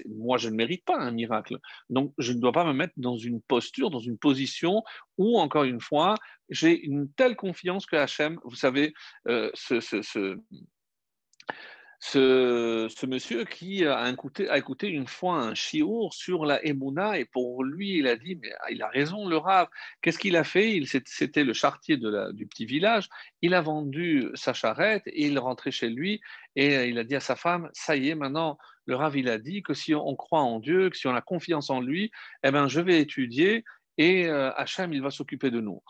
moi 0.09 0.39
je 0.39 0.49
ne 0.49 0.55
mérite 0.55 0.85
pas 0.85 0.99
un 0.99 1.11
miracle. 1.11 1.59
Donc 1.89 2.13
je 2.19 2.33
ne 2.33 2.39
dois 2.39 2.53
pas 2.53 2.65
me 2.65 2.73
mettre 2.73 2.95
dans 2.97 3.17
une 3.17 3.41
posture, 3.41 3.91
dans 3.91 3.99
une 4.01 4.19
position 4.19 4.83
où, 5.19 5.39
encore 5.39 5.65
une 5.65 5.81
fois, 5.81 6.15
j'ai 6.51 6.79
une 6.79 7.11
telle 7.13 7.37
confiance 7.37 7.87
que 7.87 7.97
Hachem, 7.97 8.39
vous 8.45 8.57
savez, 8.57 8.93
euh, 9.29 9.51
ce, 9.55 9.81
ce, 9.81 10.39
monsieur 13.07 13.45
qui 13.45 13.87
a 13.87 14.09
écouté, 14.09 14.89
une 14.89 15.07
fois 15.07 15.37
un 15.37 15.55
chiour 15.55 16.15
sur 16.15 16.45
la 16.45 16.65
Emouna 16.65 17.19
et 17.19 17.25
pour 17.25 17.65
lui, 17.65 17.99
il 17.99 18.07
a 18.07 18.17
dit, 18.17 18.37
mais 18.41 18.51
il 18.71 18.83
a 18.83 18.89
raison, 18.89 19.27
le 19.27 19.37
Rav. 19.37 19.69
Qu'est-ce 20.03 20.19
qu'il 20.19 20.37
a 20.37 20.45
fait? 20.45 20.81
C'était 21.05 21.45
le 21.45 21.53
chartier 21.53 21.97
de 21.97 22.33
du 22.33 22.47
petit 22.47 22.67
village. 22.67 23.09
Il 23.43 23.55
a 23.55 23.61
vendu 23.61 24.31
sa 24.35 24.53
charrette 24.53 25.03
et 25.07 25.27
il 25.27 25.39
rentrait 25.39 25.71
chez 25.71 25.89
lui 25.89 26.21
et 26.57 26.89
il 26.89 26.99
a 26.99 27.05
dit 27.05 27.17
à 27.17 27.21
sa 27.21 27.37
femme, 27.37 27.71
ça 27.73 27.97
y 27.97 28.11
est, 28.11 28.15
maintenant, 28.15 28.59
le 28.87 28.97
Rav, 28.97 29.17
il 29.17 29.29
a 29.29 29.39
dit 29.39 29.63
que 29.63 29.75
si 29.75 29.95
on 29.95 30.15
croit 30.15 30.43
en 30.43 30.61
Dieu, 30.61 30.91
que 30.91 30.97
si 30.97 31.07
on 31.07 31.15
a 31.15 31.23
confiance 31.23 31.71
en 31.71 31.81
lui, 31.81 32.11
eh 32.45 32.51
ben, 32.51 32.69
je 32.69 32.81
vais 32.81 33.01
étudier 33.01 33.65
et 33.99 34.27
euh, 34.27 34.53
Hachem, 34.55 34.93
il 34.93 35.03
va 35.03 35.11
s'occuper 35.11 35.51
de 35.51 35.61
nous. 35.61 35.83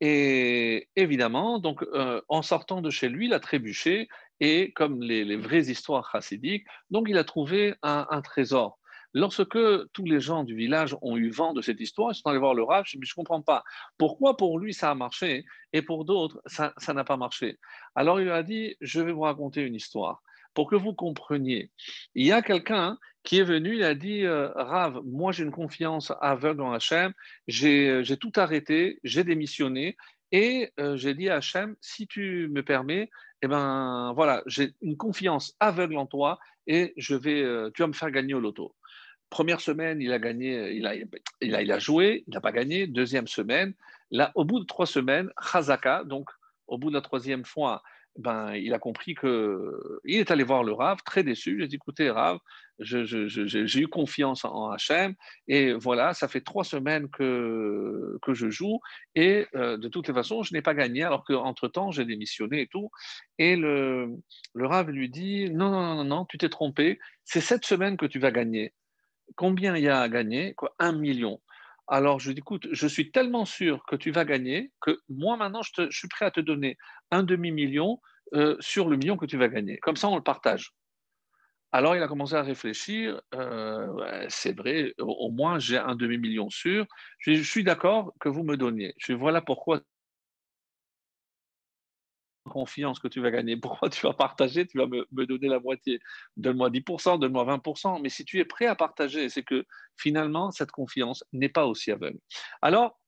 Et 0.00 0.88
évidemment, 0.96 1.58
donc, 1.58 1.82
euh, 1.82 2.22
en 2.28 2.42
sortant 2.42 2.80
de 2.80 2.90
chez 2.90 3.08
lui, 3.08 3.26
il 3.26 3.34
a 3.34 3.40
trébuché 3.40 4.08
et 4.40 4.72
comme 4.72 5.02
les, 5.02 5.36
vraies 5.36 5.70
histoires 5.70 6.10
chassidiques, 6.10 6.66
donc 6.90 7.06
il 7.08 7.18
a 7.18 7.24
trouvé 7.24 7.74
un, 7.82 8.22
trésor. 8.22 8.78
Lorsque 9.12 9.58
tous 9.92 10.04
les 10.04 10.20
gens 10.20 10.44
du 10.44 10.54
village 10.54 10.96
ont 11.02 11.16
eu 11.16 11.30
vent 11.30 11.52
de 11.52 11.62
cette 11.62 11.80
histoire, 11.80 12.12
ils 12.12 12.14
sont 12.14 12.28
allés 12.28 12.38
voir 12.38 12.54
le 12.54 12.62
Rav, 12.62 12.84
je 12.86 12.96
ne 12.96 13.14
comprends 13.14 13.42
pas. 13.42 13.64
Pourquoi 13.98 14.36
pour 14.36 14.58
lui 14.58 14.72
ça 14.72 14.90
a 14.90 14.94
marché 14.94 15.44
et 15.72 15.82
pour 15.82 16.04
d'autres 16.04 16.40
ça 16.46 16.94
n'a 16.94 17.04
pas 17.04 17.16
marché? 17.16 17.58
Alors 17.94 18.20
il 18.20 18.30
a 18.30 18.42
dit, 18.42 18.76
je 18.80 19.00
vais 19.00 19.12
vous 19.12 19.22
raconter 19.22 19.62
une 19.62 19.74
histoire 19.74 20.22
pour 20.54 20.68
que 20.68 20.76
vous 20.76 20.94
compreniez. 20.94 21.70
Il 22.14 22.26
y 22.26 22.32
a 22.32 22.42
quelqu'un 22.42 22.98
qui 23.22 23.38
est 23.38 23.44
venu, 23.44 23.76
il 23.76 23.82
a 23.84 23.94
dit, 23.94 24.24
euh, 24.24 24.48
Rav, 24.54 25.00
moi 25.04 25.32
j'ai 25.32 25.44
une 25.44 25.50
confiance 25.50 26.12
aveugle 26.20 26.62
en 26.62 26.72
Hachem, 26.72 27.12
j'ai 27.46 28.16
tout 28.20 28.32
arrêté, 28.36 28.98
j'ai 29.04 29.24
démissionné 29.24 29.96
et 30.32 30.70
euh, 30.78 30.96
j'ai 30.96 31.14
dit 31.14 31.28
à 31.28 31.36
Hachem, 31.36 31.74
si 31.80 32.06
tu 32.06 32.48
me 32.50 32.62
permets, 32.62 33.10
eh 33.42 33.48
ben 33.48 34.12
voilà, 34.14 34.42
j'ai 34.46 34.74
une 34.82 34.96
confiance 34.96 35.54
aveugle 35.60 35.96
en 35.96 36.06
toi 36.06 36.38
et 36.66 36.92
je 36.96 37.14
vais, 37.14 37.42
euh, 37.42 37.70
tu 37.74 37.82
vas 37.82 37.88
me 37.88 37.92
faire 37.92 38.10
gagner 38.10 38.34
au 38.34 38.40
loto. 38.40 38.74
Première 39.30 39.60
semaine, 39.60 40.00
il 40.00 40.12
a 40.12 40.18
gagné, 40.18 40.72
il 40.72 40.86
a, 40.86 40.94
il 40.94 41.54
a, 41.54 41.62
il 41.62 41.72
a 41.72 41.78
joué, 41.78 42.24
il 42.26 42.34
n'a 42.34 42.40
pas 42.40 42.52
gagné. 42.52 42.86
Deuxième 42.86 43.28
semaine, 43.28 43.74
là, 44.10 44.32
au 44.34 44.44
bout 44.44 44.60
de 44.60 44.64
trois 44.64 44.86
semaines, 44.86 45.30
Chazaka, 45.40 46.04
donc 46.04 46.28
au 46.66 46.78
bout 46.78 46.90
de 46.90 46.94
la 46.94 47.00
troisième 47.00 47.44
fois, 47.44 47.82
ben, 48.16 48.54
il 48.54 48.74
a 48.74 48.78
compris 48.78 49.14
que 49.14 50.00
il 50.04 50.18
est 50.18 50.30
allé 50.30 50.44
voir 50.44 50.64
le 50.64 50.72
Rav, 50.72 50.98
très 51.04 51.22
déçu. 51.22 51.62
A 51.62 51.66
dit 51.66 51.76
écoutez, 51.76 52.10
Rav, 52.10 52.38
j'ai 52.78 53.80
eu 53.80 53.88
confiance 53.88 54.44
en 54.44 54.70
Hachem 54.70 55.14
et 55.48 55.72
voilà, 55.74 56.14
ça 56.14 56.28
fait 56.28 56.40
trois 56.40 56.64
semaines 56.64 57.08
que, 57.08 58.18
que 58.22 58.34
je 58.34 58.50
joue 58.50 58.80
et 59.14 59.46
euh, 59.54 59.76
de 59.76 59.88
toutes 59.88 60.08
les 60.08 60.14
façons, 60.14 60.42
je 60.42 60.54
n'ai 60.54 60.62
pas 60.62 60.74
gagné 60.74 61.04
alors 61.04 61.24
qu'entre-temps, 61.24 61.90
j'ai 61.90 62.04
démissionné 62.04 62.62
et 62.62 62.66
tout. 62.66 62.90
Et 63.38 63.56
le, 63.56 64.08
le 64.54 64.66
Rav 64.66 64.90
lui 64.90 65.08
dit 65.08 65.50
non, 65.50 65.70
non, 65.70 65.94
non, 65.96 66.04
non, 66.04 66.24
tu 66.24 66.38
t'es 66.38 66.48
trompé, 66.48 66.98
c'est 67.24 67.40
cette 67.40 67.64
semaine 67.64 67.96
que 67.96 68.06
tu 68.06 68.18
vas 68.18 68.30
gagner. 68.30 68.74
Combien 69.36 69.76
il 69.76 69.84
y 69.84 69.88
a 69.88 70.00
à 70.00 70.08
gagner? 70.08 70.56
Un 70.78 70.92
million. 70.92 71.40
Alors 71.92 72.20
je 72.20 72.28
lui 72.28 72.34
dis, 72.36 72.40
écoute, 72.40 72.68
je 72.70 72.86
suis 72.86 73.10
tellement 73.10 73.44
sûr 73.44 73.84
que 73.84 73.96
tu 73.96 74.12
vas 74.12 74.24
gagner 74.24 74.70
que 74.80 75.00
moi 75.08 75.36
maintenant, 75.36 75.60
je, 75.62 75.90
suis 75.90 76.06
prêt 76.06 76.24
à 76.24 76.30
te 76.30 76.38
donner 76.38 76.78
un 77.10 77.24
demi-million 77.24 78.00
euh, 78.32 78.56
sur 78.60 78.88
le 78.88 78.96
million 78.96 79.16
que 79.16 79.26
tu 79.26 79.36
vas 79.36 79.48
gagner. 79.48 79.76
Comme 79.78 79.96
ça, 79.96 80.08
on 80.08 80.14
le 80.14 80.22
partage. 80.22 80.70
Alors 81.72 81.96
il 81.96 82.02
a 82.02 82.08
commencé 82.08 82.34
à 82.34 82.42
réfléchir, 82.42 83.20
euh, 83.34 84.26
c'est 84.28 84.56
vrai, 84.56 84.94
au, 84.98 85.30
moins 85.30 85.58
j'ai 85.58 85.78
un 85.78 85.94
demi-million 85.94 86.48
sûr, 86.48 86.86
je, 87.18 87.42
suis 87.42 87.64
d'accord 87.64 88.12
que 88.20 88.28
vous 88.28 88.42
me 88.44 88.56
donniez. 88.56 88.94
Je 88.98 89.12
voilà 89.12 89.40
pourquoi 89.40 89.80
confiance 92.50 92.98
que 92.98 93.08
tu 93.08 93.20
vas 93.22 93.30
gagner. 93.30 93.56
Pourquoi 93.80 93.88
tu 93.88 94.06
vas 94.06 94.12
partager? 94.12 94.66
Tu 94.66 94.76
vas 94.76 94.86
me, 94.86 95.26
donner 95.26 95.48
la 95.48 95.60
moitié. 95.60 96.00
Donne-moi 96.36 96.68
10%, 96.70 97.18
donne-moi 97.18 97.44
20%. 97.46 98.02
Mais 98.02 98.10
si 98.10 98.26
tu 98.26 98.38
es 98.38 98.44
prêt 98.44 98.66
à 98.66 98.74
partager, 98.74 99.30
c'est 99.30 99.42
que 99.42 99.64
finalement, 99.96 100.50
cette 100.50 100.70
confiance 100.70 101.24
n'est 101.32 101.48
pas 101.48 101.66
aussi 101.66 101.90
aveugle. 101.90 102.18
Alors, 102.60 102.99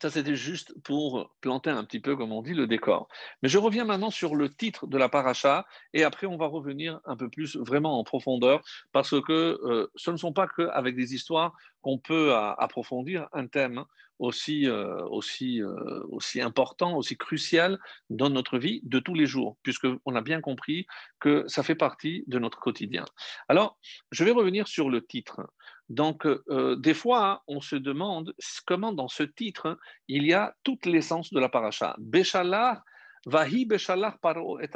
ça, 0.00 0.10
c'était 0.10 0.36
juste 0.36 0.74
pour 0.84 1.34
planter 1.40 1.70
un 1.70 1.84
petit 1.84 2.00
peu, 2.00 2.16
comme 2.16 2.32
on 2.32 2.42
dit, 2.42 2.54
le 2.54 2.66
décor. 2.66 3.08
Mais 3.42 3.48
je 3.48 3.58
reviens 3.58 3.84
maintenant 3.84 4.10
sur 4.10 4.36
le 4.36 4.48
titre 4.48 4.86
de 4.86 4.96
la 4.96 5.08
paracha, 5.08 5.66
et 5.92 6.04
après, 6.04 6.26
on 6.26 6.36
va 6.36 6.46
revenir 6.46 7.00
un 7.04 7.16
peu 7.16 7.28
plus 7.28 7.56
vraiment 7.56 7.98
en 7.98 8.04
profondeur, 8.04 8.62
parce 8.92 9.20
que 9.20 9.58
euh, 9.64 9.90
ce 9.96 10.10
ne 10.10 10.16
sont 10.16 10.32
pas 10.32 10.46
qu'avec 10.46 10.96
des 10.96 11.14
histoires 11.14 11.52
qu'on 11.82 11.98
peut 11.98 12.34
approfondir 12.34 13.28
un 13.32 13.46
thème 13.46 13.84
aussi, 14.18 14.66
euh, 14.66 15.04
aussi, 15.06 15.62
euh, 15.62 16.02
aussi 16.08 16.40
important, 16.40 16.96
aussi 16.96 17.16
crucial 17.16 17.78
dans 18.10 18.30
notre 18.30 18.58
vie 18.58 18.80
de 18.84 18.98
tous 18.98 19.14
les 19.14 19.26
jours, 19.26 19.56
puisqu'on 19.62 20.14
a 20.14 20.20
bien 20.20 20.40
compris 20.40 20.86
que 21.20 21.46
ça 21.48 21.62
fait 21.62 21.74
partie 21.74 22.24
de 22.26 22.38
notre 22.38 22.58
quotidien. 22.58 23.04
Alors, 23.48 23.78
je 24.10 24.24
vais 24.24 24.30
revenir 24.30 24.68
sur 24.68 24.90
le 24.90 25.04
titre. 25.04 25.40
Donc, 25.88 26.26
euh, 26.26 26.76
des 26.76 26.94
fois, 26.94 27.42
on 27.46 27.60
se 27.60 27.76
demande 27.76 28.34
comment 28.66 28.92
dans 28.92 29.08
ce 29.08 29.22
titre, 29.22 29.78
il 30.06 30.26
y 30.26 30.34
a 30.34 30.54
toute 30.62 30.86
l'essence 30.86 31.32
de 31.32 31.40
la 31.40 31.48
paracha. 31.48 31.94
Béchalar, 31.98 32.82
vahi 33.26 33.64
Béchalar 33.64 34.18
paro 34.18 34.60
et 34.60 34.68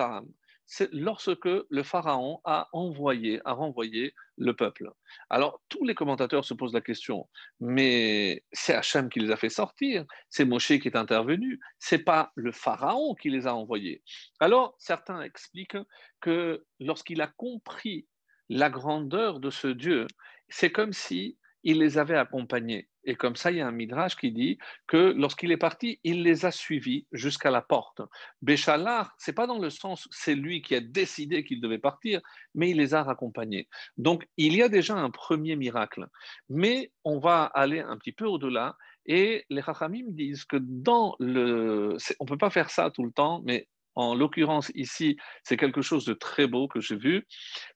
c'est 0.64 0.90
lorsque 0.92 1.45
le 1.45 1.83
pharaon 1.83 2.40
a 2.45 2.69
envoyé, 2.73 3.40
a 3.45 3.52
renvoyé 3.52 4.14
le 4.38 4.54
peuple. 4.54 4.90
Alors, 5.28 5.61
tous 5.69 5.85
les 5.85 5.95
commentateurs 5.95 6.47
se 6.47 6.54
posent 6.54 6.73
la 6.73 6.81
question, 6.81 7.28
mais 7.61 8.42
c'est 8.52 8.75
Hachem 8.75 9.11
qui 9.11 9.21
les 9.21 9.31
a 9.31 9.37
fait 9.37 9.50
sortir, 9.50 10.07
c'est 10.31 10.47
Moshe 10.47 10.78
qui 10.78 10.88
est 10.88 10.97
intervenu, 10.97 11.61
c'est 11.78 11.99
pas 11.99 12.33
le 12.37 12.52
pharaon 12.52 13.14
qui 13.14 13.28
les 13.28 13.47
a 13.47 13.54
envoyés. 13.54 14.02
Alors, 14.40 14.75
certains 14.78 15.21
expliquent 15.21 15.76
que 16.21 16.64
lorsqu'il 16.81 17.21
a 17.21 17.26
compris 17.26 18.07
la 18.49 18.71
grandeur 18.71 19.40
de 19.40 19.50
ce 19.50 19.69
Dieu, 19.69 20.07
c'est 20.52 20.71
comme 20.71 20.92
si 20.92 21.38
il 21.64 21.78
les 21.78 21.99
avait 21.99 22.16
accompagnés. 22.16 22.88
Et 23.04 23.16
comme 23.16 23.35
ça, 23.35 23.50
il 23.50 23.56
y 23.56 23.61
a 23.61 23.66
un 23.66 23.73
midrash 23.73 24.16
qui 24.16 24.30
dit 24.30 24.59
que 24.87 25.12
lorsqu'il 25.16 25.50
est 25.50 25.56
parti, 25.56 25.99
il 26.04 26.23
les 26.23 26.44
a 26.44 26.52
suivis 26.52 27.06
jusqu'à 27.11 27.50
la 27.50 27.61
porte. 27.61 28.00
Béchalar, 28.42 29.12
c'est 29.18 29.32
pas 29.32 29.47
dans 29.47 29.59
le 29.59 29.71
sens 29.71 30.09
c'est 30.12 30.35
lui 30.35 30.62
qui 30.62 30.75
a 30.75 30.80
décidé 30.80 31.44
qu'il 31.44 31.61
devait 31.61 31.78
partir, 31.78 32.21
mais 32.54 32.71
il 32.71 32.76
les 32.76 32.94
a 32.94 33.02
raccompagnés. 33.02 33.68
Donc 33.97 34.28
il 34.37 34.54
y 34.54 34.62
a 34.62 34.68
déjà 34.68 34.94
un 34.94 35.11
premier 35.11 35.56
miracle, 35.56 36.06
mais 36.49 36.92
on 37.04 37.18
va 37.18 37.44
aller 37.44 37.80
un 37.80 37.97
petit 37.97 38.12
peu 38.12 38.26
au-delà. 38.26 38.76
Et 39.06 39.44
les 39.50 39.62
Chachamim 39.62 40.04
disent 40.09 40.44
que 40.44 40.59
dans 40.61 41.16
le, 41.18 41.97
on 42.21 42.25
peut 42.25 42.38
pas 42.38 42.50
faire 42.50 42.71
ça 42.71 42.90
tout 42.90 43.04
le 43.04 43.11
temps, 43.11 43.42
mais 43.44 43.66
en 43.95 44.15
l'occurrence 44.15 44.71
ici, 44.75 45.17
c'est 45.45 45.57
quelque 45.57 45.83
chose 45.83 46.05
de 46.05 46.15
très 46.15 46.47
beau 46.47 46.69
que 46.69 46.81
j'ai 46.81 46.97
vu, 46.97 47.27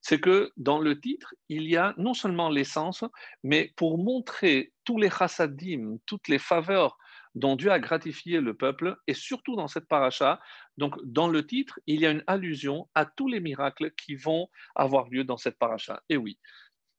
c'est 0.01 0.19
que 0.19 0.51
dans 0.57 0.79
le 0.79 0.99
titre, 0.99 1.33
il 1.49 1.63
y 1.63 1.77
a 1.77 1.93
non 1.97 2.13
seulement 2.13 2.49
l'essence, 2.49 3.03
mais 3.43 3.73
pour 3.75 3.97
montrer 3.97 4.73
tous 4.83 4.97
les 4.97 5.09
chassadim, 5.09 5.97
toutes 6.05 6.27
les 6.27 6.39
faveurs 6.39 6.97
dont 7.35 7.55
Dieu 7.55 7.71
a 7.71 7.79
gratifié 7.79 8.41
le 8.41 8.55
peuple, 8.55 8.97
et 9.05 9.13
surtout 9.13 9.55
dans 9.55 9.67
cette 9.67 9.87
paracha, 9.87 10.39
donc 10.77 10.95
dans 11.03 11.27
le 11.27 11.45
titre, 11.45 11.79
il 11.85 12.01
y 12.01 12.07
a 12.07 12.11
une 12.11 12.23
allusion 12.25 12.89
à 12.95 13.05
tous 13.05 13.27
les 13.27 13.39
miracles 13.39 13.91
qui 13.91 14.15
vont 14.15 14.49
avoir 14.75 15.07
lieu 15.09 15.23
dans 15.23 15.37
cette 15.37 15.59
paracha. 15.59 16.01
Et 16.09 16.17
oui. 16.17 16.39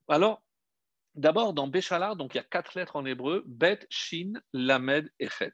Alors, 0.09 0.43
D'abord, 1.19 1.53
dans 1.53 1.67
Béchalar, 1.67 2.15
donc 2.15 2.35
il 2.35 2.37
y 2.37 2.41
a 2.41 2.45
quatre 2.45 2.77
lettres 2.77 2.95
en 2.95 3.05
hébreu, 3.05 3.43
Bet, 3.45 3.81
Shin, 3.91 4.35
Lamed 4.53 5.11
et 5.19 5.29
Chet. 5.29 5.53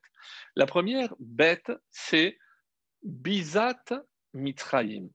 La 0.56 0.66
première, 0.66 1.14
Bet, 1.18 1.62
c'est 1.90 2.36
Bizat 3.04 3.84
Mitraim. 4.32 5.08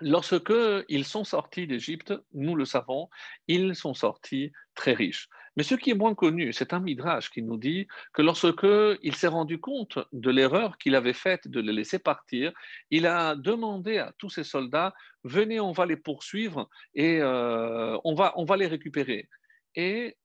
Lorsque 0.00 0.52
ils 0.88 1.04
sont 1.04 1.22
sortis 1.22 1.68
d'Égypte, 1.68 2.12
nous 2.32 2.56
le 2.56 2.64
savons, 2.64 3.08
ils 3.46 3.76
sont 3.76 3.94
sortis 3.94 4.52
très 4.74 4.92
riches. 4.92 5.28
Mais 5.56 5.62
ce 5.62 5.76
qui 5.76 5.90
est 5.90 5.94
moins 5.94 6.16
connu, 6.16 6.52
c'est 6.52 6.72
un 6.72 6.80
midrash 6.80 7.30
qui 7.30 7.40
nous 7.40 7.56
dit 7.56 7.86
que 8.12 8.22
lorsque 8.22 8.66
il 9.02 9.14
s'est 9.14 9.28
rendu 9.28 9.60
compte 9.60 10.00
de 10.12 10.30
l'erreur 10.30 10.78
qu'il 10.78 10.96
avait 10.96 11.12
faite 11.12 11.46
de 11.46 11.60
les 11.60 11.72
laisser 11.72 12.00
partir, 12.00 12.52
il 12.90 13.06
a 13.06 13.36
demandé 13.36 13.98
à 13.98 14.12
tous 14.18 14.30
ses 14.30 14.42
soldats 14.42 14.92
venez, 15.22 15.60
on 15.60 15.72
va 15.72 15.86
les 15.86 15.96
poursuivre 15.96 16.68
et 16.94 17.20
euh, 17.20 17.96
on, 18.04 18.14
va, 18.14 18.32
on 18.36 18.44
va 18.44 18.56
les 18.56 18.66
récupérer. 18.66 19.28
Et 19.76 20.16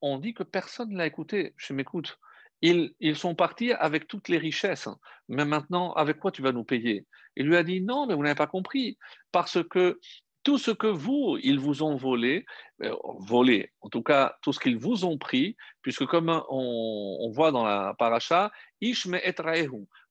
on 0.00 0.18
dit 0.18 0.34
que 0.34 0.42
personne 0.42 0.90
ne 0.90 0.98
l'a 0.98 1.06
écouté. 1.06 1.54
Je 1.56 1.72
m'écoute. 1.72 2.18
Ils, 2.62 3.16
sont 3.16 3.34
partis 3.34 3.72
avec 3.72 4.08
toutes 4.08 4.28
les 4.28 4.38
richesses. 4.38 4.88
Mais 5.28 5.44
maintenant, 5.44 5.92
avec 5.92 6.18
quoi 6.18 6.30
tu 6.32 6.42
vas 6.42 6.52
nous 6.52 6.64
payer? 6.64 7.06
Il 7.36 7.46
lui 7.46 7.56
a 7.56 7.62
dit 7.62 7.80
non, 7.80 8.06
mais 8.06 8.14
vous 8.14 8.22
n'avez 8.22 8.34
pas 8.34 8.46
compris. 8.46 8.98
Parce 9.30 9.58
que 9.68 9.98
tout 10.42 10.58
ce 10.58 10.70
que 10.70 10.86
vous, 10.86 11.38
ils 11.42 11.58
vous 11.58 11.82
ont 11.82 11.96
volé, 11.96 12.46
euh, 12.82 12.94
volé, 13.18 13.72
en 13.80 13.88
tout 13.88 14.02
cas 14.02 14.36
tout 14.42 14.52
ce 14.52 14.60
qu'ils 14.60 14.78
vous 14.78 15.04
ont 15.04 15.18
pris, 15.18 15.56
puisque 15.82 16.06
comme 16.06 16.42
on, 16.48 17.30
voit 17.34 17.50
dans 17.50 17.64
la 17.64 17.94
paracha, 17.98 18.52
Ishme 18.80 19.16
et 19.24 19.34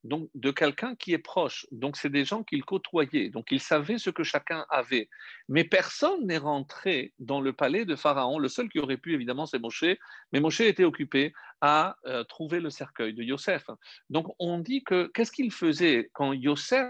donc 0.06 0.30
de 0.36 0.52
quelqu'un 0.52 0.96
qui 0.96 1.14
est 1.14 1.20
proche. 1.20 1.66
Donc 1.72 1.98
c'est 1.98 2.10
des 2.10 2.24
gens 2.24 2.44
qu'il 2.44 2.64
côtoyait, 2.64 3.30
donc 3.30 3.48
il 3.52 3.60
savait 3.60 3.98
ce 3.98 4.10
que 4.10 4.24
chacun 4.24 4.66
avait. 4.70 5.10
Mais 5.50 5.64
personne 5.64 6.26
n'est 6.26 6.38
rentré 6.38 7.14
dans 7.20 7.42
le 7.42 7.54
palais 7.54 7.86
de 7.86 7.96
Pharaon. 7.96 8.40
Le 8.40 8.48
seul 8.48 8.70
qui 8.70 8.80
aurait 8.80 8.98
pu, 8.98 9.14
évidemment, 9.14 9.46
c'est 9.46 9.60
Moshe, 9.60 9.98
mais 10.32 10.40
Moshe 10.40 10.62
était 10.62 10.84
occupé 10.84 11.34
à 11.62 11.98
euh, 12.06 12.24
trouver 12.24 12.60
le 12.60 12.70
cercueil 12.70 13.14
de 13.14 13.24
Yosef. 13.24 13.66
Donc 14.10 14.34
on 14.40 14.60
dit 14.60 14.84
que 14.84 15.08
qu'est-ce 15.14 15.32
qu'il 15.32 15.52
faisait 15.52 16.10
quand 16.14 16.34
Yosef 16.34 16.88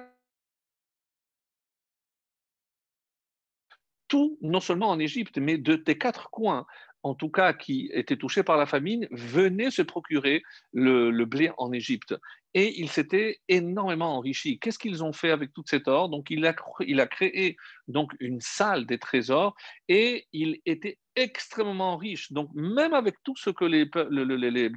tout, 4.08 4.38
non 4.42 4.60
seulement 4.60 4.90
en 4.90 5.00
Égypte, 5.00 5.38
mais 5.38 5.58
de, 5.58 5.76
des 5.76 5.98
quatre 5.98 6.30
coins, 6.30 6.66
en 7.04 7.14
tout 7.14 7.30
cas 7.30 7.54
qui 7.54 7.90
étaient 7.94 8.18
touchés 8.18 8.44
par 8.44 8.58
la 8.58 8.66
famine, 8.66 9.08
venaient 9.12 9.72
se 9.72 9.82
procurer 9.82 10.44
le, 10.74 11.12
blé 11.26 11.52
en 11.58 11.72
Égypte. 11.72 12.16
Et 12.56 12.80
ils 12.80 12.90
s'étaient 12.90 13.38
énormément 13.50 14.16
enrichis. 14.18 14.60
Qu'est-ce 14.60 14.80
qu'ils 14.80 15.04
ont 15.04 15.14
fait 15.14 15.30
avec 15.30 15.54
tout 15.54 15.64
cet 15.68 15.88
or 15.88 16.10
Donc, 16.10 16.32
il 16.32 16.46
a, 16.48 16.56
il 16.80 17.08
créé 17.12 17.58
donc 17.88 18.14
une 18.20 18.42
salle 18.42 18.88
des 18.88 18.98
trésors 18.98 19.54
et 19.88 20.26
il 20.34 20.62
était 20.66 20.98
extrêmement 21.16 21.98
riche. 21.98 22.32
Donc, 22.32 22.50
même 22.54 22.94
avec 22.94 23.16
tout 23.24 23.36
ce 23.38 23.50
que 23.50 23.66
les, 23.66 23.86
les, 24.10 24.70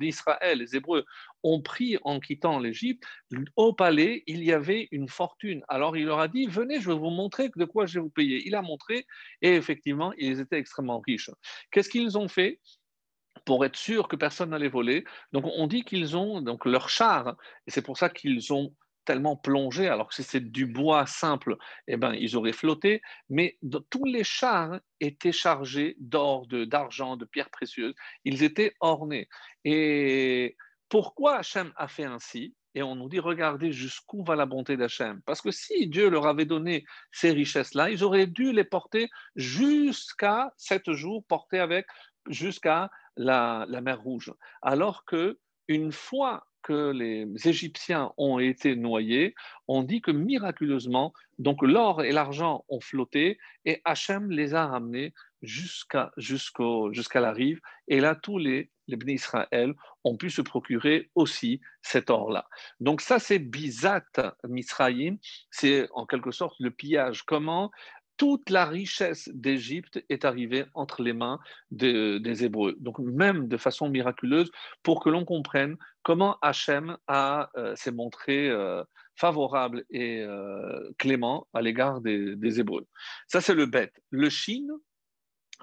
les 0.54 0.76
Hébreux, 0.76 1.04
ont 1.42 1.62
pris 1.62 1.98
en 2.02 2.20
quittant 2.20 2.58
l'Égypte, 2.58 3.04
au 3.56 3.72
palais, 3.72 4.22
il 4.26 4.44
y 4.44 4.52
avait 4.52 4.88
une 4.90 5.08
fortune. 5.08 5.62
Alors, 5.68 5.96
il 5.96 6.06
leur 6.06 6.20
a 6.20 6.28
dit 6.28 6.46
Venez, 6.46 6.80
je 6.80 6.88
vais 6.90 6.98
vous 6.98 7.10
montrer 7.10 7.50
de 7.54 7.64
quoi 7.64 7.86
je 7.86 7.94
vais 7.94 8.02
vous 8.02 8.10
payer. 8.10 8.42
Il 8.46 8.54
a 8.54 8.62
montré, 8.62 9.06
et 9.42 9.54
effectivement, 9.54 10.12
ils 10.18 10.40
étaient 10.40 10.58
extrêmement 10.58 11.00
riches. 11.00 11.30
Qu'est-ce 11.70 11.88
qu'ils 11.88 12.18
ont 12.18 12.28
fait? 12.28 12.60
Pour 13.48 13.64
être 13.64 13.76
sûr 13.76 14.08
que 14.08 14.16
personne 14.16 14.50
n'allait 14.50 14.68
voler. 14.68 15.04
Donc 15.32 15.46
on 15.46 15.66
dit 15.66 15.82
qu'ils 15.82 16.18
ont 16.18 16.42
donc 16.42 16.66
leur 16.66 16.90
char, 16.90 17.34
et 17.66 17.70
c'est 17.70 17.80
pour 17.80 17.96
ça 17.96 18.10
qu'ils 18.10 18.52
ont 18.52 18.74
tellement 19.06 19.36
plongé, 19.36 19.88
alors 19.88 20.08
que 20.08 20.14
si 20.14 20.22
c'est 20.22 20.52
du 20.52 20.66
bois 20.66 21.06
simple, 21.06 21.56
eh 21.86 21.96
ben, 21.96 22.12
ils 22.12 22.36
auraient 22.36 22.52
flotté, 22.52 23.00
mais 23.30 23.56
tous 23.88 24.04
les 24.04 24.22
chars 24.22 24.80
étaient 25.00 25.32
chargés 25.32 25.96
d'or, 25.98 26.46
d'argent, 26.46 27.16
de, 27.16 27.24
pierres 27.24 27.48
précieuses, 27.48 27.94
ils 28.26 28.42
étaient 28.42 28.74
ornés. 28.80 29.30
Et 29.64 30.54
pourquoi 30.90 31.38
Hachem 31.38 31.72
a 31.76 31.88
fait 31.88 32.04
ainsi? 32.04 32.54
Et 32.74 32.82
on 32.82 32.96
nous 32.96 33.08
dit, 33.08 33.18
regardez 33.18 33.72
jusqu'où 33.72 34.22
va 34.24 34.36
la 34.36 34.44
bonté 34.44 34.76
d'Hachem. 34.76 35.22
Parce 35.24 35.40
que 35.40 35.50
si 35.50 35.86
Dieu 35.86 36.10
leur 36.10 36.26
avait 36.26 36.44
donné 36.44 36.84
ces 37.12 37.30
richesses-là, 37.30 37.88
ils 37.88 38.04
auraient 38.04 38.26
dû 38.26 38.52
les 38.52 38.64
porter 38.64 39.08
jusqu'à 39.36 40.52
sept 40.58 40.92
jours, 40.92 41.24
porter 41.26 41.60
avec 41.60 41.86
jusqu'à 42.28 42.90
la, 43.18 43.66
mer 43.82 44.00
Rouge. 44.00 44.32
Alors 44.62 45.04
que 45.04 45.38
une 45.68 45.92
fois 45.92 46.46
que 46.62 46.90
les 46.90 47.26
Égyptiens 47.46 48.12
ont 48.16 48.38
été 48.38 48.74
noyés, 48.74 49.34
on 49.68 49.82
dit 49.82 50.00
que 50.00 50.10
miraculeusement, 50.10 51.12
donc 51.38 51.62
l'or 51.62 52.02
et 52.02 52.12
l'argent 52.12 52.64
ont 52.68 52.80
flotté 52.80 53.38
et 53.64 53.80
Hachem 53.84 54.30
les 54.30 54.54
a 54.54 54.66
ramenés 54.66 55.14
jusqu'à 55.42 56.10
jusqu'à 56.16 57.20
la 57.20 57.32
rive. 57.32 57.60
Et 57.86 58.00
là, 58.00 58.14
tous 58.14 58.38
les, 58.38 58.70
les 58.88 59.14
Israël 59.14 59.74
ont 60.04 60.16
pu 60.16 60.30
se 60.30 60.42
procurer 60.42 61.10
aussi 61.14 61.60
cet 61.82 62.10
or-là. 62.10 62.48
Donc 62.80 63.00
ça, 63.00 63.18
c'est 63.18 63.38
Bizat 63.38 64.02
Misraïm, 64.44 65.18
c'est 65.50 65.88
en 65.92 66.06
quelque 66.06 66.30
sorte 66.30 66.56
le 66.58 66.70
pillage. 66.70 67.22
Comment? 67.22 67.70
Toute 68.18 68.50
la 68.50 68.66
richesse 68.66 69.30
d'Égypte 69.32 70.04
est 70.10 70.24
arrivée 70.24 70.66
entre 70.74 71.02
les 71.02 71.14
mains 71.14 71.38
des 71.70 72.44
Hébreux. 72.44 72.76
Donc 72.80 72.98
même 72.98 73.48
de 73.48 73.56
façon 73.56 73.88
miraculeuse, 73.88 74.50
pour 74.82 75.02
que 75.02 75.08
l'on 75.08 75.24
comprenne 75.24 75.76
comment 76.02 76.36
Hachem 76.42 76.96
euh, 77.10 77.76
s'est 77.76 77.92
montré 77.92 78.50
euh, 78.50 78.82
favorable 79.14 79.84
et 79.90 80.20
euh, 80.20 80.90
clément 80.98 81.46
à 81.54 81.62
l'égard 81.62 82.00
des, 82.00 82.34
des, 82.36 82.60
Hébreux. 82.60 82.86
Ça, 83.28 83.40
c'est 83.40 83.54
le 83.54 83.66
bête. 83.66 83.94
Le 84.10 84.28
Chine, 84.28 84.70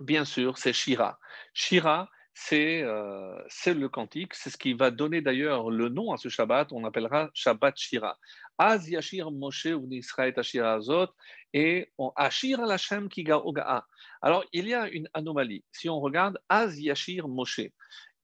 bien 0.02 0.24
sûr, 0.24 0.58
c'est 0.58 0.74
Shira. 0.74 1.20
Shira, 1.54 2.10
euh, 2.52 3.41
c'est 3.48 3.74
le 3.74 3.89
cantique, 3.89 4.34
c'est 4.34 4.50
ce 4.50 4.58
qui 4.58 4.74
va 4.74 4.91
donner 4.91 5.21
d'ailleurs 5.21 5.69
le 5.69 5.89
nom 5.89 6.12
à 6.12 6.17
ce 6.17 6.30
Shabbat, 6.30 6.71
on 6.71 6.84
appellera 6.84 7.30
Shabbat 7.34 7.78
Shira. 7.78 8.17
Az 8.58 8.89
Yashir 8.89 9.32
Moshe 9.32 9.67
Israël 9.91 10.34
Ashira 10.38 10.76
Azot 10.76 11.08
et 11.54 11.91
Ashir 12.15 12.60
Hashem 12.62 13.10
Kiga 13.10 13.39
Oga'a. 13.39 13.86
Alors 14.21 14.45
il 14.54 14.67
y 14.67 14.74
a 14.74 14.88
une 14.89 15.10
anomalie. 15.13 15.63
Si 15.71 15.89
on 15.89 16.00
regarde 16.00 16.38
Az 16.50 16.80
Yashir 16.80 17.28
Moshe, 17.28 17.67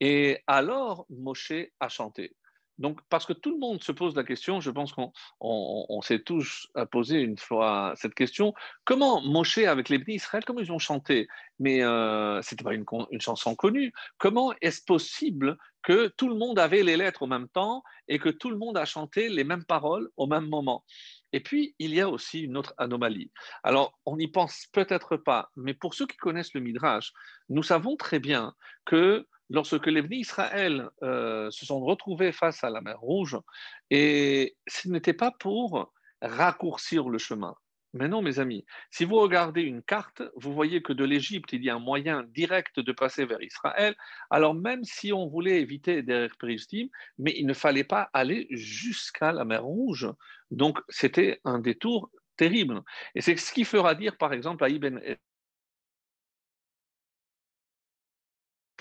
et 0.00 0.38
alors 0.46 1.06
Moshe 1.10 1.52
a 1.80 1.88
chanté. 1.88 2.34
Donc, 2.78 3.00
parce 3.08 3.26
que 3.26 3.32
tout 3.32 3.50
le 3.50 3.58
monde 3.58 3.82
se 3.82 3.92
pose 3.92 4.16
la 4.16 4.24
question, 4.24 4.60
je 4.60 4.70
pense 4.70 4.92
qu'on 4.92 6.00
s'est 6.02 6.20
tous 6.20 6.68
posé 6.90 7.20
une 7.20 7.38
fois 7.38 7.92
cette 7.96 8.14
question, 8.14 8.54
comment 8.84 9.20
Moshe 9.20 9.58
avec 9.58 9.88
les 9.88 9.98
bénis 9.98 10.16
Israël, 10.16 10.44
comment 10.44 10.60
ils 10.60 10.72
ont 10.72 10.78
chanté? 10.78 11.28
Mais 11.58 11.82
euh, 11.82 12.40
ce 12.42 12.54
n'était 12.54 12.64
pas 12.64 12.74
une, 12.74 12.84
une, 13.10 13.20
chanson 13.20 13.54
connue. 13.54 13.92
Comment 14.18 14.54
est-ce 14.62 14.82
possible 14.84 15.58
que 15.82 16.08
tout 16.16 16.28
le 16.28 16.34
monde 16.34 16.58
avait 16.58 16.82
les 16.82 16.96
lettres 16.96 17.22
au 17.22 17.26
même 17.26 17.48
temps 17.48 17.82
et 18.08 18.18
que 18.18 18.30
tout 18.30 18.50
le 18.50 18.56
monde 18.56 18.76
a 18.78 18.84
chanté 18.84 19.28
les 19.28 19.44
mêmes 19.44 19.64
paroles 19.64 20.08
au 20.16 20.26
même 20.26 20.48
moment? 20.48 20.84
Et 21.32 21.40
puis, 21.40 21.74
il 21.78 21.94
y 21.94 22.00
a 22.00 22.08
aussi 22.08 22.40
une 22.40 22.56
autre 22.56 22.74
anomalie. 22.78 23.30
Alors, 23.62 23.98
on 24.06 24.16
n'y 24.16 24.28
pense 24.28 24.66
peut-être 24.72 25.16
pas, 25.16 25.50
mais 25.56 25.74
pour 25.74 25.94
ceux 25.94 26.06
qui 26.06 26.16
connaissent 26.16 26.54
le 26.54 26.60
Midrash, 26.60 27.12
nous 27.48 27.62
savons 27.62 27.96
très 27.96 28.18
bien 28.18 28.54
que 28.84 29.26
lorsque 29.52 29.86
les 29.86 30.02
bénis 30.02 30.22
Israël 30.22 30.88
euh, 31.02 31.50
se 31.50 31.66
sont 31.66 31.80
retrouvés 31.80 32.32
face 32.32 32.64
à 32.64 32.70
la 32.70 32.80
mer 32.80 32.98
Rouge, 32.98 33.36
et 33.90 34.56
ce 34.66 34.88
n'était 34.88 35.12
pas 35.12 35.30
pour 35.30 35.92
raccourcir 36.22 37.08
le 37.08 37.18
chemin. 37.18 37.54
Mais 37.94 38.08
non, 38.08 38.22
mes 38.22 38.38
amis, 38.38 38.64
si 38.90 39.04
vous 39.04 39.16
regardez 39.16 39.60
une 39.60 39.82
carte, 39.82 40.22
vous 40.36 40.54
voyez 40.54 40.80
que 40.80 40.94
de 40.94 41.04
l'Égypte, 41.04 41.52
il 41.52 41.62
y 41.62 41.68
a 41.68 41.74
un 41.74 41.78
moyen 41.78 42.22
direct 42.22 42.80
de 42.80 42.92
passer 42.92 43.26
vers 43.26 43.42
Israël. 43.42 43.94
Alors 44.30 44.54
même 44.54 44.82
si 44.82 45.12
on 45.12 45.28
voulait 45.28 45.60
éviter 45.60 46.02
des 46.02 46.28
péristime, 46.40 46.88
mais 47.18 47.34
il 47.36 47.46
ne 47.46 47.52
fallait 47.52 47.84
pas 47.84 48.08
aller 48.14 48.46
jusqu'à 48.50 49.32
la 49.32 49.44
mer 49.44 49.62
Rouge. 49.64 50.08
Donc 50.50 50.78
c'était 50.88 51.40
un 51.44 51.58
détour 51.58 52.10
terrible. 52.38 52.80
Et 53.14 53.20
c'est 53.20 53.36
ce 53.36 53.52
qui 53.52 53.64
fera 53.64 53.94
dire, 53.94 54.16
par 54.16 54.32
exemple, 54.32 54.64
à 54.64 54.70
Ibn 54.70 54.98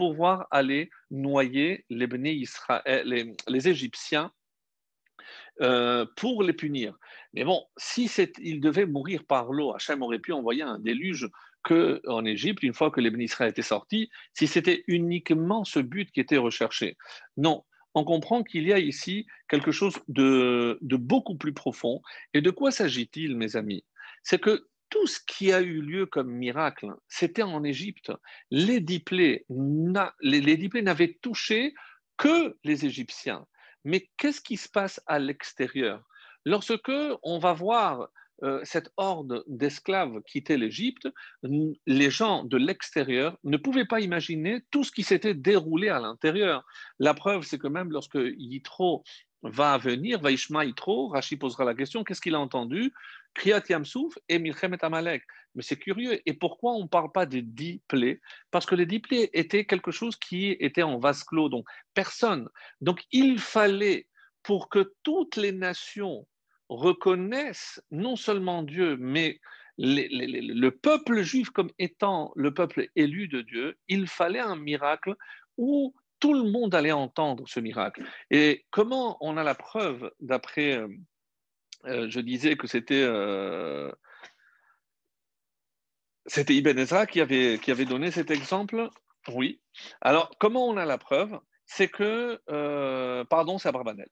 pouvoir 0.02 0.48
aller 0.50 0.90
noyer 1.12 1.86
les, 1.92 2.08
Israël, 2.32 3.36
les, 3.48 3.68
Égyptiens 3.68 4.32
euh, 5.62 6.08
pour 6.16 6.42
les 6.42 6.54
punir. 6.54 6.98
Mais 7.34 7.44
bon, 7.44 7.64
si 7.78 8.10
il 8.40 8.62
devait 8.62 8.88
mourir 8.88 9.24
par 9.26 9.52
l'eau, 9.52 9.76
Hachem 9.76 10.02
aurait 10.02 10.18
pu 10.18 10.32
envoyer 10.32 10.64
un 10.64 10.80
déluge 10.80 11.30
que 11.64 12.02
en 12.08 12.26
Égypte, 12.26 12.64
une 12.64 12.74
fois 12.74 12.90
que 12.90 13.00
les 13.00 13.12
Israël 13.24 13.52
étaient 13.52 13.62
sortis, 13.62 14.10
si 14.34 14.48
c'était 14.48 14.84
uniquement 14.88 15.66
ce 15.66 15.78
but 15.78 16.10
qui 16.12 16.20
était 16.20 16.38
recherché. 16.38 16.98
Non, 17.38 17.64
on 17.94 18.04
comprend 18.04 18.42
qu'il 18.42 18.64
y 18.68 18.74
a 18.74 18.80
ici 18.80 19.28
quelque 19.50 19.72
chose 19.72 20.00
de 20.08 20.80
beaucoup 20.82 21.38
plus 21.38 21.54
profond. 21.54 22.02
Et 22.34 22.42
de 22.42 22.50
quoi 22.50 22.72
s'agit-il, 22.72 23.38
mes 23.38 23.56
amis? 23.56 23.86
C'est 24.24 24.42
que 24.42 24.68
tout 24.92 25.08
ce 25.08 25.20
qui 25.26 25.52
a 25.52 25.62
eu 25.62 25.82
lieu 25.82 26.06
comme 26.06 26.30
miracle, 26.30 26.94
c'était 27.08 27.42
en 27.42 27.64
Égypte. 27.64 28.12
Les 28.52 28.80
diplés, 28.80 29.46
n'avaient 29.50 31.18
touché 31.22 31.74
que 32.18 32.56
les 32.64 32.86
Égyptiens. 32.86 33.48
Mais 33.84 34.12
qu'est-ce 34.18 34.42
qui 34.42 34.58
se 34.58 34.70
passe 34.70 35.02
à 35.08 35.18
l'extérieur? 35.18 36.04
Lorsque 36.46 36.92
on 37.24 37.40
va 37.40 37.54
voir 37.54 38.10
euh, 38.44 38.60
cette 38.64 38.92
horde 38.98 39.44
d'esclaves 39.48 40.22
quitter 40.28 40.58
l'Égypte, 40.58 41.08
les 41.44 42.10
gens 42.10 42.44
de 42.44 42.58
l'extérieur 42.58 43.38
ne 43.44 43.58
pouvaient 43.58 43.86
pas 43.86 44.02
imaginer 44.02 44.62
tout 44.72 44.84
ce 44.84 44.92
qui 44.92 45.04
s'était 45.04 45.36
déroulé 45.36 45.90
à 45.90 46.00
l'intérieur. 46.00 46.66
La 47.00 47.14
preuve, 47.14 47.44
c'est 47.44 47.60
que 47.60 47.68
même 47.68 47.92
lorsque 47.92 48.20
Yitro 48.38 49.04
va 49.44 49.78
venir, 49.78 50.20
Vaishma 50.20 50.66
Yitro, 50.66 51.10
Rashi 51.10 51.38
posera 51.38 51.66
la 51.66 51.76
question, 51.76 52.04
qu'est-ce 52.04 52.22
qu'il 52.22 52.36
a 52.36 52.40
entendu? 52.40 52.94
Kriyat 53.34 53.64
Yamsouf 53.70 54.18
et 54.30 54.40
Milchemet 54.40 54.84
Amalek. 54.84 55.24
Mais 55.56 55.64
c'est 55.64 55.78
curieux. 55.78 56.20
Et 56.26 56.34
pourquoi 56.34 56.74
on 56.74 56.84
ne 56.84 56.88
parle 56.88 57.12
pas 57.12 57.26
des 57.26 57.42
dix 57.42 57.82
plaies? 57.88 58.22
Parce 58.52 58.66
que 58.66 58.76
les 58.76 58.86
dix 58.86 59.00
plaies 59.00 59.30
étaient 59.34 59.66
quelque 59.66 59.92
chose 59.92 60.16
qui 60.18 60.52
était 60.60 60.84
en 60.84 61.00
vase 61.00 61.24
clos, 61.24 61.50
donc 61.50 61.66
personne. 61.94 62.48
Donc 62.80 63.02
il 63.12 63.40
fallait, 63.40 64.08
pour 64.44 64.70
que 64.70 64.94
toutes 65.04 65.36
les 65.36 65.52
nations 65.52 66.28
reconnaissent 66.70 67.82
non 67.92 68.16
seulement 68.16 68.64
Dieu, 68.64 68.98
mais 68.98 69.40
le 69.78 70.70
peuple 70.70 71.22
juif 71.22 71.50
comme 71.50 71.72
étant 71.80 72.32
le 72.36 72.54
peuple 72.54 72.88
élu 72.96 73.28
de 73.28 73.42
Dieu, 73.42 73.78
il 73.88 74.08
fallait 74.08 74.40
un 74.40 74.56
miracle 74.56 75.16
où 75.58 75.94
tout 76.20 76.34
le 76.34 76.50
monde 76.50 76.76
allait 76.76 76.92
entendre 76.92 77.48
ce 77.48 77.60
miracle. 77.60 78.04
Et 78.30 78.66
comment 78.70 79.18
on 79.22 79.38
a 79.38 79.44
la 79.44 79.56
preuve, 79.56 80.12
d'après, 80.20 80.80
euh, 81.86 81.90
euh, 81.90 82.10
je 82.10 82.20
disais 82.20 82.56
que 82.56 82.68
c'était 82.68 83.04
euh, 83.04 83.92
c'était 86.26 86.56
Ibn 86.56 86.78
Ezra 86.78 87.06
qui 87.06 87.22
avait, 87.22 87.60
qui 87.62 87.72
avait 87.72 87.86
donné 87.86 88.12
cet 88.12 88.32
exemple 88.32 88.90
Oui. 89.30 89.62
Alors, 90.02 90.32
comment 90.40 90.68
on 90.68 90.78
a 90.78 90.86
la 90.86 90.98
preuve? 90.98 91.40
C'est 91.66 91.88
que, 91.88 92.40
pardon, 93.24 93.58
c'est 93.58 93.70
Abrabanel. 93.70 94.10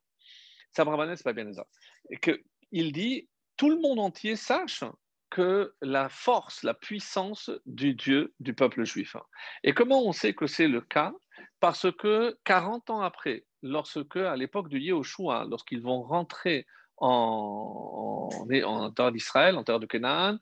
C'est 0.72 0.82
Abrabanel, 0.82 1.18
c'est 1.18 1.24
pas 1.24 1.32
Ibn 1.32 1.50
Ezra. 1.50 1.68
Et 2.10 2.18
que, 2.18 2.42
il 2.72 2.94
dit, 2.94 3.30
tout 3.58 3.70
le 3.70 3.80
monde 3.80 4.00
entier 4.00 4.36
sache 4.36 4.84
que 5.30 5.76
la 5.82 6.10
force, 6.10 6.64
la 6.64 6.74
puissance 6.74 7.52
du 7.66 7.94
Dieu 7.94 8.34
du 8.40 8.56
peuple 8.56 8.84
juif. 8.84 9.16
Et 9.64 9.74
comment 9.74 10.04
on 10.04 10.12
sait 10.12 10.34
que 10.34 10.48
c'est 10.48 10.68
le 10.68 10.82
cas? 10.82 11.14
Parce 11.60 11.92
que 11.92 12.38
40 12.46 12.90
ans 12.90 13.02
après, 13.02 13.46
lorsque, 13.62 14.16
à 14.16 14.36
l'époque 14.36 14.70
du 14.70 14.80
Yehoshua, 14.80 15.46
lorsqu'ils 15.48 15.82
vont 15.82 16.02
rentrer 16.02 16.66
en, 17.00 18.30
en, 18.66 18.92
terre 18.92 19.12
d'Israël, 19.12 19.56
en 19.56 19.64
terre 19.64 19.80
de 19.80 19.86
Canaan. 19.86 20.38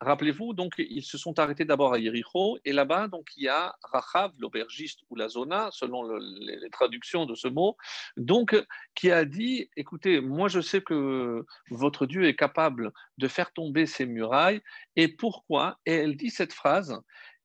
Rappelez-vous, 0.00 0.54
donc, 0.54 0.74
ils 0.78 1.04
se 1.04 1.18
sont 1.18 1.38
arrêtés 1.38 1.64
d'abord 1.64 1.92
à 1.92 1.98
Yericho, 1.98 2.58
et 2.64 2.72
là-bas, 2.72 3.08
donc, 3.08 3.28
il 3.36 3.44
y 3.44 3.48
a 3.48 3.74
Rachav, 3.82 4.32
l'aubergiste 4.38 5.00
ou 5.10 5.16
la 5.16 5.28
zona, 5.28 5.68
selon 5.72 6.08
les, 6.16 6.70
traductions 6.70 7.26
de 7.26 7.34
ce 7.34 7.48
mot, 7.48 7.76
donc, 8.16 8.56
qui 8.94 9.10
a 9.10 9.24
dit 9.24 9.70
Écoutez, 9.76 10.20
moi, 10.20 10.48
je 10.48 10.60
sais 10.60 10.80
que 10.80 11.44
votre 11.70 12.06
Dieu 12.06 12.26
est 12.26 12.36
capable 12.36 12.92
de 13.18 13.28
faire 13.28 13.52
tomber 13.52 13.86
ces 13.86 14.06
murailles, 14.06 14.62
et 14.96 15.08
pourquoi? 15.08 15.78
Et 15.86 15.94
elle 15.94 16.16
dit 16.16 16.30
cette 16.30 16.52
phrase 16.52 17.00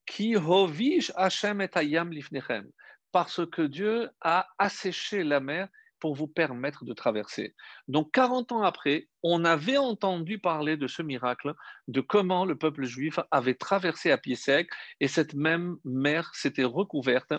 Qui 0.06 0.36
rovige 0.36 1.12
Hashem 1.16 1.62
et 1.62 1.70
lifnechem 2.12 2.70
parce 3.14 3.46
que 3.46 3.62
Dieu 3.62 4.10
a 4.22 4.48
asséché 4.58 5.24
la 5.24 5.40
mer 5.40 5.70
pour 6.04 6.16
vous 6.16 6.28
permettre 6.28 6.84
de 6.84 6.92
traverser. 6.92 7.56
Donc 7.88 8.12
40 8.12 8.52
ans 8.52 8.64
après, 8.64 9.08
on 9.24 9.46
avait 9.46 9.78
entendu 9.78 10.38
parler 10.38 10.76
de 10.76 10.86
ce 10.86 11.02
miracle, 11.02 11.54
de 11.88 12.02
comment 12.02 12.44
le 12.44 12.58
peuple 12.58 12.84
juif 12.84 13.22
avait 13.32 13.54
traversé 13.54 14.12
à 14.12 14.18
pied 14.18 14.36
sec 14.36 14.68
et 15.00 15.08
cette 15.08 15.34
même 15.34 15.78
mer 15.86 16.30
s'était 16.36 16.66
recouverte 16.66 17.34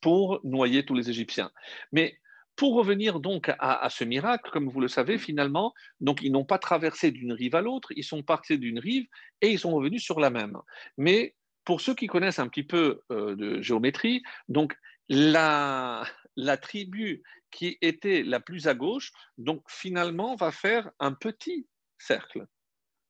pour 0.00 0.40
noyer 0.44 0.86
tous 0.86 0.94
les 0.94 1.10
Égyptiens. 1.10 1.50
Mais 1.92 2.18
pour 2.56 2.74
revenir 2.74 3.20
donc 3.20 3.52
à, 3.58 3.86
ce 3.90 4.04
miracle, 4.04 4.50
comme 4.50 4.70
vous 4.70 4.80
le 4.80 4.88
savez, 4.88 5.18
finalement, 5.18 5.74
donc 6.00 6.22
ils 6.22 6.32
n'ont 6.32 6.46
pas 6.46 6.58
traversé 6.58 7.10
d'une 7.10 7.34
rive 7.34 7.54
à 7.54 7.60
l'autre, 7.60 7.92
ils 7.96 8.02
sont 8.02 8.22
partis 8.22 8.58
d'une 8.58 8.78
rive 8.78 9.06
et 9.42 9.50
ils 9.50 9.58
sont 9.58 9.72
revenus 9.72 10.02
sur 10.02 10.20
la 10.20 10.30
même. 10.30 10.56
Mais 10.96 11.34
pour 11.66 11.82
ceux 11.82 11.94
qui 11.94 12.06
connaissent 12.06 12.38
un 12.38 12.48
petit 12.48 12.64
peu 12.64 13.02
euh, 13.12 13.36
de 13.36 13.60
géométrie, 13.60 14.22
donc 14.48 14.74
la, 15.10 16.06
la 16.36 16.56
tribu 16.56 17.22
qui 17.50 17.78
était 17.80 18.22
la 18.22 18.40
plus 18.40 18.68
à 18.68 18.74
gauche, 18.74 19.12
donc 19.38 19.64
finalement 19.68 20.36
va 20.36 20.52
faire 20.52 20.90
un 20.98 21.12
petit 21.12 21.66
cercle, 21.98 22.46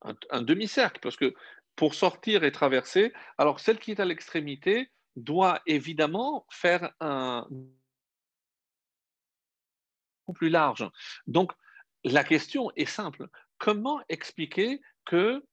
un, 0.03 0.43
demi-cercle, 0.43 1.01
parce 1.01 1.17
que 1.17 1.35
pour 1.75 1.95
sortir 1.95 2.45
et 2.45 2.53
traverser, 2.53 3.12
alors 3.39 3.61
celle 3.61 3.79
qui 3.79 3.91
est 3.91 4.01
à 4.01 4.05
l'extrémité 4.05 4.91
doit 5.17 5.61
évidemment 5.67 6.47
faire 6.51 6.93
un 7.01 7.47
plus 10.35 10.49
large. 10.49 10.89
Donc 11.27 11.53
la 12.05 12.25
question 12.25 12.71
est 12.77 12.87
simple. 12.87 13.29
Comment 13.59 14.01
expliquer 14.09 14.81
que 15.05 15.45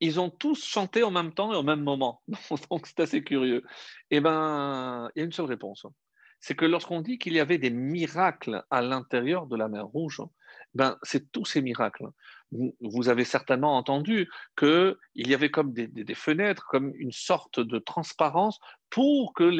ils 0.00 0.18
ont 0.18 0.30
tous 0.30 0.64
chanté 0.64 1.04
en 1.04 1.12
même 1.12 1.32
temps 1.32 1.52
et 1.52 1.56
au 1.56 1.62
même 1.62 1.82
moment? 1.82 2.22
Donc 2.70 2.86
c'est 2.86 3.00
assez 3.00 3.22
curieux. 3.22 3.62
Eh 4.10 4.20
bien, 4.20 5.08
il 5.14 5.20
y 5.20 5.22
a 5.22 5.24
une 5.24 5.32
seule 5.32 5.46
réponse 5.46 5.86
c'est 6.42 6.56
que 6.56 6.66
lorsqu'on 6.66 7.00
dit 7.00 7.18
qu'il 7.18 7.32
y 7.32 7.40
avait 7.40 7.56
des 7.56 7.70
miracles 7.70 8.64
à 8.70 8.82
l'intérieur 8.82 9.46
de 9.46 9.56
la 9.56 9.68
mer 9.68 9.86
Rouge, 9.86 10.20
ben, 10.74 10.98
c'est 11.02 11.30
tous 11.30 11.44
ces 11.44 11.62
miracles. 11.62 12.08
Vous 12.80 13.08
avez 13.08 13.24
certainement 13.24 13.78
entendu 13.78 14.28
qu'il 14.58 14.96
y 15.14 15.32
avait 15.32 15.50
comme 15.50 15.72
des, 15.72 16.14
fenêtres, 16.14 16.66
comme 16.66 16.92
une 16.96 17.12
sorte 17.12 17.60
de 17.60 17.78
transparence 17.78 18.60
pour 18.90 19.32
que 19.32 19.50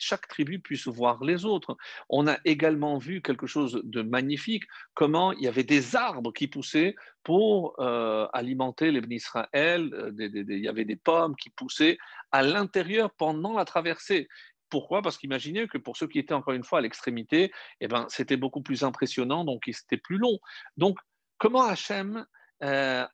chaque 0.00 0.26
tribu 0.26 0.58
puisse 0.58 0.88
voir 0.88 1.22
les 1.22 1.44
autres. 1.44 1.76
On 2.08 2.26
a 2.26 2.38
également 2.44 2.98
vu 2.98 3.22
quelque 3.22 3.46
chose 3.46 3.80
de 3.84 4.02
magnifique, 4.02 4.64
comment 4.94 5.32
il 5.32 5.42
y 5.42 5.48
avait 5.48 5.62
des 5.62 5.94
arbres 5.94 6.32
qui 6.32 6.48
poussaient 6.48 6.96
pour 7.22 7.76
euh, 7.78 8.26
alimenter 8.32 8.90
les 8.90 9.02
Israël, 9.14 9.90
euh, 9.92 10.10
il 10.18 10.58
y 10.58 10.68
avait 10.68 10.84
des 10.84 10.96
pommes 10.96 11.36
qui 11.36 11.50
poussaient 11.50 11.98
à 12.32 12.42
l'intérieur 12.42 13.12
pendant 13.12 13.52
la 13.52 13.64
traversée. 13.64 14.28
Pourquoi? 14.72 15.02
Parce 15.02 15.18
qu'imaginez 15.18 15.68
que 15.68 15.76
pour 15.76 15.98
ceux 15.98 16.08
qui 16.08 16.18
étaient 16.18 16.32
encore 16.32 16.54
une 16.54 16.64
fois 16.64 16.78
à 16.78 16.80
l'extrémité, 16.80 17.52
eh 17.82 17.88
ben, 17.88 18.06
c'était 18.08 18.38
beaucoup 18.38 18.62
plus 18.62 18.84
impressionnant, 18.84 19.44
donc 19.44 19.64
c'était 19.70 19.98
plus 19.98 20.16
long. 20.16 20.38
Donc, 20.78 20.98
comment 21.36 21.60
Hachem 21.60 22.24
euh, 22.62 23.04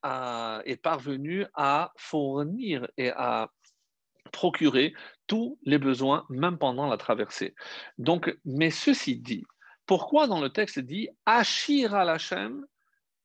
est 0.65 0.81
parvenu 0.81 1.47
à 1.55 1.93
fournir 1.97 2.87
et 2.97 3.11
à 3.11 3.51
procurer 4.31 4.95
tous 5.27 5.59
les 5.65 5.79
besoins, 5.79 6.25
même 6.29 6.59
pendant 6.59 6.87
la 6.87 6.97
traversée? 6.97 7.57
Donc, 7.99 8.33
mais 8.45 8.71
ceci 8.71 9.17
dit, 9.17 9.45
pourquoi 9.85 10.29
dans 10.29 10.41
le 10.41 10.51
texte 10.51 10.79
dit 10.79 11.09
Ashira 11.27 12.05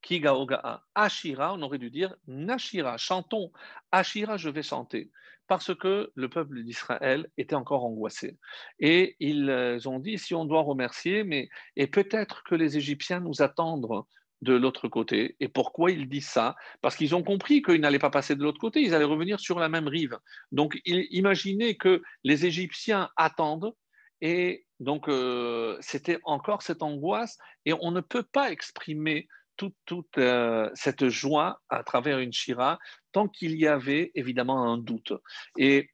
l'Hachem 0.09 0.21
Kigaogaa 0.21 0.83
Ashira, 0.95 1.53
on 1.53 1.61
aurait 1.61 1.79
dû 1.79 1.89
dire 1.89 2.15
Nashira, 2.27 2.97
chantons. 2.97 3.51
Ashira, 3.91 4.37
je 4.37 4.49
vais 4.49 4.63
chanter 4.63 5.11
parce 5.47 5.75
que 5.75 6.11
le 6.15 6.29
peuple 6.29 6.63
d'Israël 6.63 7.29
était 7.37 7.55
encore 7.55 7.83
angoissé. 7.83 8.37
Et 8.79 9.17
ils 9.19 9.49
euh, 9.49 9.77
ont 9.85 9.99
dit, 9.99 10.17
si 10.17 10.33
on 10.33 10.45
doit 10.45 10.61
remercier, 10.61 11.25
mais 11.25 11.49
et 11.75 11.87
peut-être 11.87 12.43
que 12.43 12.55
les 12.55 12.77
Égyptiens 12.77 13.19
nous 13.19 13.41
attendent 13.41 14.05
de 14.41 14.53
l'autre 14.53 14.87
côté. 14.87 15.35
Et 15.39 15.49
pourquoi 15.49 15.91
ils 15.91 16.07
disent 16.07 16.29
ça? 16.29 16.55
Parce 16.81 16.95
qu'ils 16.95 17.13
ont 17.13 17.23
compris 17.23 17.61
qu'ils 17.61 17.81
n'allaient 17.81 17.99
pas 17.99 18.09
passer 18.09 18.35
de 18.35 18.43
l'autre 18.43 18.59
côté, 18.59 18.81
ils 18.81 18.93
allaient 18.93 19.03
revenir 19.05 19.39
sur 19.39 19.59
la 19.59 19.69
même 19.69 19.87
rive. 19.87 20.17
Donc 20.51 20.79
imaginez 20.85 21.75
que 21.77 22.01
les 22.23 22.45
Égyptiens 22.45 23.09
attendent 23.15 23.73
et 24.21 24.65
donc 24.79 25.07
euh, 25.07 25.77
c'était 25.81 26.19
encore 26.23 26.61
cette 26.61 26.83
angoisse 26.83 27.37
et 27.65 27.73
on 27.73 27.91
ne 27.91 28.01
peut 28.01 28.23
pas 28.23 28.51
exprimer 28.51 29.27
toute, 29.57 30.17
euh, 30.17 30.69
cette 30.73 31.09
joie 31.09 31.61
à 31.69 31.83
travers 31.83 32.19
une 32.19 32.33
shira 32.33 32.79
tant 33.11 33.27
qu'il 33.27 33.55
y 33.57 33.67
avait 33.67 34.11
évidemment 34.15 34.71
un 34.71 34.77
doute. 34.77 35.13
Et 35.57 35.89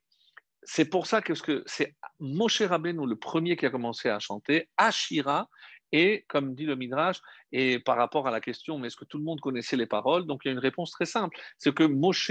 c'est 0.62 0.84
pour 0.84 1.06
ça 1.06 1.22
que 1.22 1.32
c'est 1.66 1.96
Moshe 2.18 2.62
Rabbeinu 2.62 3.06
le 3.06 3.16
premier 3.16 3.56
qui 3.56 3.66
a 3.66 3.70
commencé 3.70 4.08
à 4.08 4.18
chanter 4.18 4.68
Ashira 4.76 5.48
et 5.92 6.24
comme 6.28 6.54
dit 6.54 6.66
le 6.66 6.76
Midrash, 6.76 7.20
et 7.52 7.78
par 7.80 7.96
rapport 7.96 8.28
à 8.28 8.30
la 8.30 8.40
question, 8.40 8.78
mais 8.78 8.88
est-ce 8.88 8.96
que 8.96 9.04
tout 9.04 9.18
le 9.18 9.24
monde 9.24 9.40
connaissait 9.40 9.76
les 9.76 9.86
paroles? 9.86 10.26
Donc 10.26 10.42
il 10.44 10.48
y 10.48 10.50
a 10.50 10.52
une 10.52 10.58
réponse 10.58 10.90
très 10.92 11.06
simple, 11.06 11.36
c'est 11.58 11.74
que 11.74 11.84
Moshe, 11.84 12.30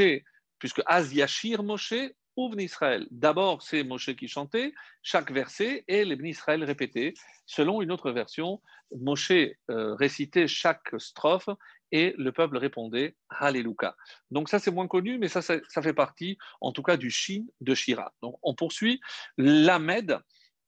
puisque 0.60 0.82
Az 0.86 1.14
Yashir 1.14 1.64
Moshe, 1.64 1.94
ouvre 2.36 2.60
Israël. 2.60 3.08
D'abord, 3.12 3.62
c'est 3.62 3.84
Moshe 3.84 4.16
qui 4.16 4.28
chantait 4.28 4.74
chaque 5.02 5.32
verset 5.32 5.84
et 5.88 6.06
les 6.06 6.30
Israël 6.30 6.64
répétaient. 6.64 7.14
Selon 7.46 7.82
une 7.82 7.92
autre 7.92 8.12
version, 8.12 8.62
Moshe 8.96 9.32
euh, 9.32 9.96
récitait 9.96 10.48
chaque 10.48 10.90
strophe 10.98 11.50
et 11.92 12.14
le 12.18 12.32
peuple 12.32 12.58
répondait 12.58 13.16
Alléluia. 13.30 13.96
Donc 14.32 14.50
ça 14.50 14.60
c'est 14.60 14.72
moins 14.72 14.88
connu, 14.88 15.18
mais 15.18 15.28
ça, 15.28 15.42
ça, 15.42 15.82
fait 15.82 15.94
partie 15.94 16.38
en 16.62 16.72
tout 16.72 16.84
cas 16.84 16.98
du 16.98 17.10
Shin 17.10 17.46
de 17.62 17.74
Shira. 17.74 18.14
Donc 18.22 18.38
on 18.44 18.54
poursuit. 18.54 19.02
L'Amed, 19.38 20.20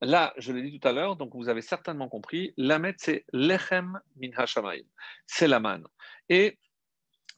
là 0.02 0.34
je 0.38 0.52
l'ai 0.52 0.64
dit 0.64 0.80
tout 0.80 0.88
à 0.88 0.92
l'heure, 0.92 1.16
donc 1.16 1.36
vous 1.36 1.50
avez 1.50 1.62
certainement 1.62 2.10
compris, 2.10 2.54
l'Amed 2.58 2.96
c'est 2.98 3.26
Lechem 3.34 4.00
min 4.18 4.32
Hashamayim, 4.36 4.86
c'est 5.28 5.48
la. 5.48 5.62
Et 6.30 6.58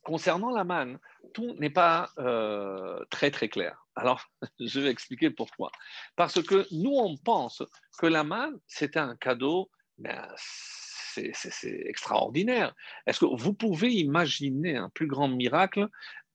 concernant 0.04 0.52
la 0.52 0.63
manne, 0.63 1.00
tout 1.34 1.56
n'est 1.60 1.70
pas 1.70 2.10
euh, 2.20 3.04
très 3.10 3.32
très 3.32 3.50
clair. 3.50 3.86
Alors, 3.96 4.26
je 4.60 4.80
vais 4.80 4.89
expliquer 4.89 5.30
pourquoi. 5.30 5.72
Parce 6.16 6.42
que 6.44 6.68
nous, 6.72 6.94
on 6.96 7.18
pense 7.18 7.63
que 7.98 8.06
la 8.06 8.24
manne, 8.24 8.60
c'était 8.68 9.00
un 9.00 9.16
cadeau, 9.16 9.70
ben, 9.98 10.28
c'est 10.38 11.32
extraordinaire. 11.86 12.74
Est-ce 13.06 13.20
que 13.20 13.26
vous 13.26 13.54
pouvez 13.54 13.92
imaginer 13.92 14.76
un 14.76 14.89
plus 14.89 15.08
grand 15.08 15.28
miracle? 15.28 15.88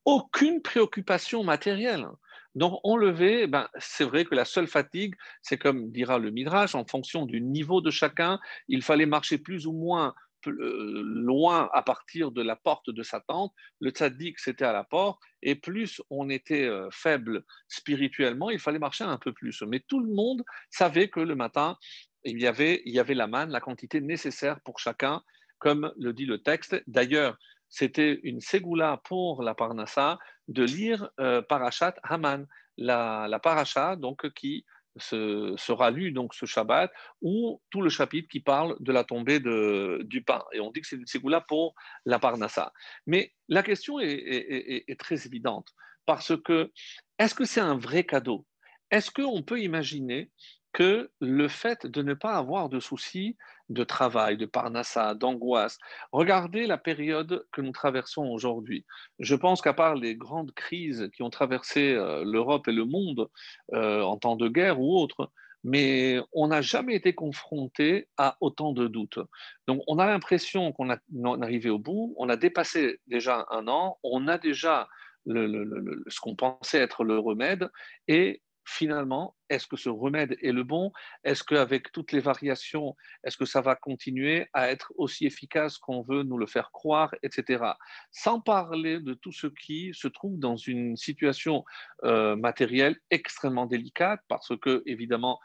Aucune 0.05 0.63
préoccupation 0.63 1.43
matérielle. 1.45 2.07
Donc, 2.55 2.81
enlever, 2.83 3.47
ben, 3.47 3.69
c'est 3.79 4.05
vrai 4.05 4.25
que 4.25 4.35
la 4.35 4.45
seule 4.45 4.69
fatigue, 4.69 5.15
c'est 5.43 5.59
comme 5.59 5.91
dira 5.91 6.19
le 6.19 6.31
Midrash, 6.31 6.75
en 6.75 6.85
fonction 6.85 7.27
du 7.27 7.41
niveau 7.41 7.81
de 7.81 7.91
chacun, 7.91 8.41
il 8.69 8.83
fallait 8.83 9.07
marcher 9.07 9.39
plus 9.39 9.67
ou 9.67 9.73
moins 9.73 10.15
loin 10.51 11.69
à 11.73 11.83
partir 11.83 12.31
de 12.31 12.43
la 12.43 12.57
porte 12.57 12.91
de 12.91 13.03
sa 13.03 13.21
tente, 13.21 13.53
le 13.81 13.91
tzaddik 13.91 14.39
c'était 14.39 14.65
à 14.65 14.73
la 14.73 14.85
porte, 14.85 15.21
et 15.43 15.55
plus 15.55 16.03
on 16.11 16.31
était 16.31 16.67
euh, 16.67 16.89
faible 16.91 17.45
spirituellement, 17.69 18.51
il 18.51 18.59
fallait 18.59 18.79
marcher 18.79 19.05
un 19.05 19.19
peu 19.19 19.33
plus. 19.33 19.63
Mais 19.63 19.81
tout 19.81 20.01
le 20.01 20.13
monde 20.13 20.43
savait 20.71 21.09
que 21.09 21.21
le 21.21 21.35
matin, 21.35 21.77
il 22.25 22.41
y 22.41 22.47
avait, 22.47 22.83
il 22.85 22.95
y 22.95 23.01
avait 23.01 23.15
la 23.15 23.27
manne, 23.27 23.51
la 23.51 23.61
quantité 23.61 24.01
nécessaire 24.01 24.61
pour 24.61 24.79
chacun, 24.79 25.23
comme 25.59 25.93
le 25.99 26.13
dit 26.13 26.27
le 26.27 26.43
texte. 26.43 26.83
D'ailleurs, 26.87 27.37
c'était 27.69 28.21
une 28.23 28.41
ségoula 28.41 29.01
pour 29.05 29.43
la 29.43 29.55
Parnassa 29.55 30.19
de 30.49 30.65
lire 30.65 31.11
euh, 31.21 31.43
Parashat 31.43 31.95
Haman, 32.03 32.47
la, 32.77 33.27
la 33.29 33.39
paracha 33.39 33.97
donc, 33.97 34.33
qui 34.35 34.65
sera 35.01 35.91
lu 35.91 36.13
donc 36.13 36.35
ce 36.35 36.47
Shabbat, 36.47 36.91
ou 37.23 37.61
tout 37.71 37.83
le 37.83 37.91
chapitre 37.91 38.29
qui 38.29 38.41
parle 38.41 38.77
de 38.81 38.93
la 38.93 39.05
tombée 39.05 39.41
de, 39.41 40.01
du 40.05 40.23
pain. 40.23 40.45
Et 40.53 40.61
on 40.61 40.71
dit 40.71 40.81
que 40.81 40.87
c'est 40.87 40.97
une 40.97 41.07
ségoula 41.07 41.41
pour 41.41 41.75
la 42.05 42.19
Parnassa. 42.19 42.73
Mais 43.07 43.33
la 43.49 43.63
question 43.63 43.99
est 44.01 44.99
très 44.99 45.27
évidente, 45.27 45.69
parce 46.07 46.33
que 46.43 46.73
est-ce 47.19 47.35
que 47.35 47.45
c'est 47.45 47.61
un 47.61 47.77
vrai 47.77 48.05
cadeau? 48.05 48.47
Est-ce 48.91 49.11
qu'on 49.11 49.43
peut 49.43 49.61
imaginer 49.61 50.31
que 50.73 51.11
le 51.21 51.49
fait 51.49 51.87
de 51.87 52.03
ne 52.03 52.15
pas 52.15 52.35
avoir 52.35 52.69
de 52.69 52.81
soucis 52.81 53.37
de 53.69 53.85
travail, 53.85 54.37
de 54.37 54.47
parnassa, 54.47 55.15
d'angoisse. 55.15 55.79
Regardez 56.13 56.67
la 56.67 56.79
période 56.79 57.47
que 57.53 57.61
nous 57.61 57.73
traversons 57.73 58.27
aujourd'hui. 58.27 58.85
Je 59.19 59.35
pense 59.35 59.61
qu'à 59.61 59.75
part 59.75 59.95
les 59.95 60.17
grandes 60.17 60.53
crises 60.53 61.11
qui 61.15 61.23
ont 61.23 61.31
traversé 61.31 61.95
euh, 61.95 62.25
l'Europe 62.25 62.69
et 62.69 62.73
le 62.73 62.85
monde 62.85 63.29
euh, 63.75 64.03
en 64.03 64.17
temps 64.17 64.37
de 64.37 64.49
guerre 64.49 64.81
ou 64.81 64.97
autre, 64.97 65.31
mais 65.65 66.21
on 66.33 66.49
n'a 66.49 66.63
jamais 66.63 66.95
été 66.95 67.15
confronté 67.15 68.09
à 68.17 68.37
autant 68.41 68.73
de 68.73 68.87
doutes. 68.87 69.19
Donc 69.67 69.83
on 69.87 69.99
a 69.99 70.07
l'impression 70.07 70.73
qu'on 70.73 70.91
est 70.91 71.43
arrivé 71.43 71.69
au 71.69 71.79
bout, 71.79 72.15
on 72.17 72.29
a 72.29 72.37
dépassé 72.37 73.01
déjà 73.07 73.47
un 73.51 73.69
an, 73.69 73.99
on 74.03 74.29
a 74.29 74.39
déjà 74.39 74.89
ce 75.27 76.21
qu'on 76.21 76.37
pensait 76.37 76.79
être 76.79 77.05
le 77.05 77.19
remède, 77.19 77.69
et 78.07 78.41
finalement, 78.69 79.35
est-ce 79.49 79.67
que 79.67 79.77
ce 79.77 79.89
remède 79.89 80.37
est 80.43 80.53
le 80.53 80.63
bon? 80.63 80.93
Est-ce 81.25 81.43
qu'avec 81.43 81.91
toutes 81.91 82.13
les 82.13 82.21
variations, 82.21 82.95
est-ce 83.25 83.39
que 83.39 83.47
ça 83.47 83.63
va 83.63 83.75
continuer 83.75 84.47
à 84.53 84.71
être 84.71 84.93
aussi 84.97 85.25
efficace 85.25 85.79
qu'on 85.79 86.03
veut 86.03 86.23
nous 86.23 86.37
le 86.37 86.47
faire 86.47 86.71
croire, 86.71 87.15
etc. 87.23 87.65
Sans 88.13 88.41
parler 88.41 89.01
de 89.01 89.15
tout 89.15 89.33
ce 89.33 89.47
qui 89.47 89.93
se 89.95 90.07
trouve 90.07 90.39
dans 90.39 90.57
une 90.57 90.97
situation 90.97 91.65
euh, 92.05 92.37
matérielle 92.37 92.99
extrêmement 93.11 93.67
délicate, 93.67 94.21
parce 94.29 94.53
que, 94.61 94.83
évidemment, 94.85 95.41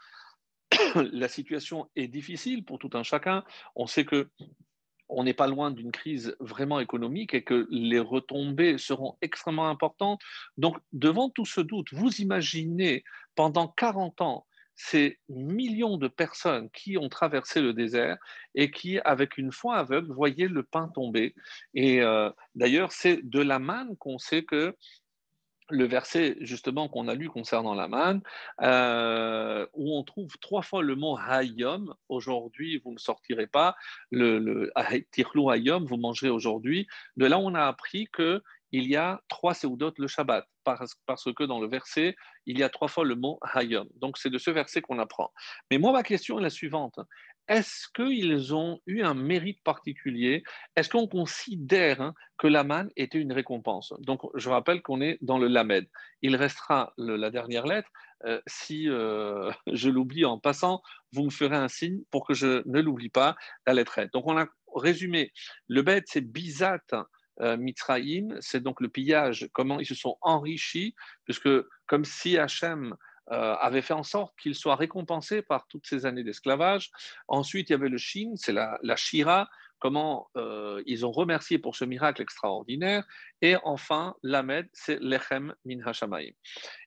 la 0.96 1.30
situation 1.30 1.90
est 1.96 2.10
difficile 2.10 2.66
pour 2.66 2.78
tout 2.78 2.90
un 2.94 3.04
chacun. 3.04 3.46
On 3.76 3.88
sait 3.88 4.04
que 4.04 4.30
on 5.10 5.24
n'est 5.24 5.34
pas 5.34 5.48
loin 5.48 5.72
d'une 5.72 5.92
crise 5.92 6.36
vraiment 6.40 6.80
économique 6.80 7.34
et 7.34 7.44
que 7.44 7.68
les 7.70 8.00
retombées 8.00 8.78
seront 8.78 9.18
extrêmement 9.22 9.70
importantes. 9.70 10.22
Donc, 10.58 10.78
devant 10.92 11.30
tout 11.30 11.46
ce 11.46 11.62
doute, 11.62 11.94
vous 11.94 12.22
imaginez 12.22 13.04
pendant 13.36 13.68
40 13.68 14.22
ans 14.22 14.46
ces 14.76 15.20
millions 15.30 15.98
de 15.98 16.08
personnes 16.08 16.70
qui 16.72 16.98
ont 16.98 17.10
traversé 17.10 17.62
le 17.62 17.74
désert 17.74 18.18
et 18.56 18.72
qui, 18.72 19.00
avec 19.06 19.38
une 19.38 19.52
foi 19.52 19.78
aveugle, 19.78 20.12
voyaient 20.12 20.48
le 20.48 20.64
pain 20.64 20.88
tomber. 20.88 21.36
Et 21.76 22.02
euh, 22.02 22.32
d'ailleurs, 22.56 22.92
c'est 22.92 23.20
de 23.24 23.40
la 23.40 23.60
manne 23.60 23.96
qu'on 23.98 24.18
sait 24.18 24.44
que 24.44 24.76
le 25.70 25.86
verset 25.86 26.36
justement 26.42 26.88
qu'on 26.88 27.08
a 27.08 27.16
lu 27.16 27.30
concernant 27.30 27.74
la 27.74 27.88
manne, 27.88 28.22
euh, 28.62 29.66
où 29.74 29.98
on 29.98 30.04
trouve 30.04 30.38
trois 30.40 30.62
fois 30.62 30.82
le 30.82 30.96
mot 30.96 31.18
hayom, 31.18 31.94
aujourd'hui 32.10 32.82
vous 32.84 32.94
ne 32.94 33.00
sortirez 33.00 33.48
pas, 33.48 33.76
le, 34.12 34.40
le 34.40 34.72
hayom, 34.76 35.86
vous 35.86 35.98
mangerez 35.98 36.30
aujourd'hui. 36.30 36.88
De 37.18 37.26
là, 37.26 37.40
on 37.40 37.56
a 37.56 37.64
appris 37.64 38.08
que 38.12 38.42
il 38.74 38.88
y 38.88 38.96
a 38.96 39.22
trois 39.28 39.54
séoudotes 39.54 40.00
le 40.00 40.08
Shabbat, 40.08 40.48
parce, 40.64 40.96
parce, 41.06 41.32
que 41.32 41.44
dans 41.44 41.62
le 41.62 41.68
verset, 41.68 42.16
il 42.48 42.58
y 42.58 42.64
a 42.64 42.70
trois 42.70 42.88
fois 42.88 43.06
le 43.06 43.16
mot 43.16 43.40
hayom. 43.54 43.88
Donc 44.02 44.18
c'est 44.18 44.32
de 44.32 44.40
ce 44.40 44.50
verset 44.50 44.82
qu'on 44.82 44.98
apprend. 44.98 45.32
Mais 45.70 45.78
moi, 45.78 45.92
ma 45.92 46.02
question 46.02 46.40
est 46.40 46.42
la 46.42 46.50
suivante 46.50 47.00
est-ce 47.48 47.88
qu'ils 47.94 48.56
ont 48.56 48.80
eu 48.86 49.04
un 49.04 49.14
mérite 49.14 49.62
particulier? 49.64 50.44
Est-ce 50.76 50.90
qu'on 50.90 51.08
considère 51.08 52.02
hein, 52.02 52.14
que 52.38 52.48
la 52.48 52.64
manne 52.64 52.90
était 52.96 53.20
une 53.20 53.34
récompense? 53.34 53.94
Donc, 54.00 54.22
je 54.36 54.50
rappelle 54.50 54.82
qu'on 54.82 55.02
est 55.02 55.18
dans 55.22 55.38
le 55.38 55.48
lamed. 55.48 55.88
Il 56.22 56.36
restera 56.36 56.94
la 56.98 57.30
dernière 57.30 57.66
lettre. 57.66 57.90
Euh, 58.26 58.40
si 58.48 58.88
euh, 58.88 59.52
je 59.72 59.90
l'oublie 59.90 60.24
en 60.24 60.40
passant, 60.40 60.82
vous 61.12 61.24
me 61.26 61.30
ferez 61.30 61.58
un 61.58 61.68
signe 61.68 62.02
pour 62.12 62.26
que 62.26 62.34
je 62.34 62.64
ne 62.66 62.80
l'oublie 62.80 63.10
pas, 63.10 63.36
la 63.68 63.74
lettre 63.74 64.00
Donc, 64.14 64.26
on 64.28 64.38
a 64.38 64.48
résumé. 64.74 65.34
Le 65.68 65.82
bête, 65.82 66.06
c'est 66.08 66.22
bizat. 66.22 66.80
Euh, 67.42 67.58
c'est 68.40 68.62
donc 68.62 68.80
le 68.80 68.90
pillage, 68.90 69.50
comment 69.54 69.80
ils 69.80 69.86
se 69.86 69.96
sont 69.96 70.18
enrichis, 70.22 70.96
puisque 71.26 71.50
comme 71.88 72.06
si 72.06 72.38
Hachem 72.38 72.96
euh, 73.32 73.56
avait 73.56 73.82
fait 73.82 73.94
en 73.94 74.04
sorte 74.04 74.38
qu'il 74.38 74.54
soit 74.54 74.76
récompensé 74.76 75.42
par 75.42 75.66
toutes 75.68 75.88
ces 75.88 76.06
années 76.06 76.24
d'esclavage. 76.24 76.92
Ensuite, 77.28 77.70
il 77.70 77.74
y 77.74 77.76
avait 77.76 77.90
le 77.90 77.98
Shin, 77.98 78.34
c'est 78.36 78.52
la, 78.52 78.78
la 78.84 78.98
Shira, 78.98 79.50
comment 79.80 80.30
euh, 80.36 80.84
ils 80.86 81.06
ont 81.06 81.12
remercié 81.12 81.58
pour 81.58 81.76
ce 81.76 81.86
miracle 81.86 82.22
extraordinaire. 82.22 83.06
Et 83.42 83.56
enfin, 83.64 84.16
l'Amed, 84.24 84.68
c'est 84.74 85.00
Lechem 85.00 85.56
min 85.64 85.80
Hashamayim. 85.86 86.34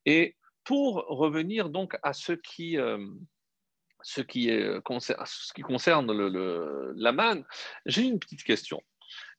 Et 0.04 0.36
pour 0.64 1.06
revenir 1.08 1.70
donc 1.70 1.96
à 2.02 2.12
ce 2.12 2.32
qui, 2.32 2.76
euh, 2.76 2.98
ce 4.02 4.20
qui, 4.20 4.50
est, 4.50 4.80
ce 5.24 5.52
qui 5.54 5.62
concerne 5.62 6.12
le, 6.12 6.92
l'Aman, 6.96 7.44
j'ai 7.86 8.02
une 8.02 8.18
petite 8.18 8.44
question. 8.44 8.82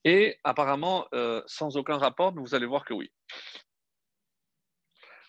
Et 0.04 0.40
apparemment, 0.44 1.06
sans 1.48 1.76
aucun 1.76 1.98
rapport, 1.98 2.34
mais 2.34 2.42
vous 2.42 2.56
allez 2.56 2.66
voir 2.66 2.86
que 2.86 2.94
oui. 2.94 3.12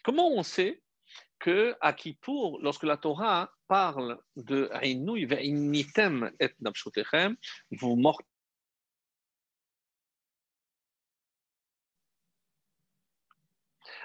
Comment 0.04 0.30
on 0.30 0.42
sait 0.42 0.80
que 1.38 1.76
à 1.80 1.92
Kippour, 1.92 2.58
lorsque 2.62 2.82
la 2.84 2.96
Torah 2.96 3.52
parle 3.68 4.20
de 4.36 4.68
Ainui 4.72 5.24
ve'initem 5.24 6.30
et 6.40 6.50
vous 7.72 7.96
mortez. 7.96 8.24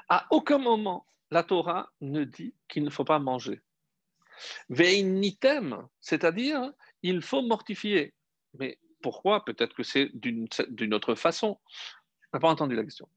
À 0.10 0.28
aucun 0.32 0.58
moment, 0.58 1.08
la 1.32 1.44
Torah 1.44 1.92
ne 2.02 2.24
dit 2.24 2.54
qu'il 2.68 2.84
ne 2.84 2.90
faut 2.90 3.06
pas 3.06 3.20
manger. 3.20 3.62
Ve'initem, 4.70 5.88
c'est-à-dire, 6.00 6.72
il 7.02 7.22
faut 7.22 7.42
mortifier. 7.42 8.14
Mais 8.56 8.80
pourquoi? 9.02 9.46
Peut-être 9.46 9.76
que 9.76 9.84
c'est 9.84 10.10
d'une 10.14 10.94
autre 10.94 11.16
façon. 11.16 11.60
On 12.32 12.38
n'a 12.38 12.40
pas 12.40 12.50
entendu 12.50 12.76
la 12.76 12.84
question. 12.84 13.08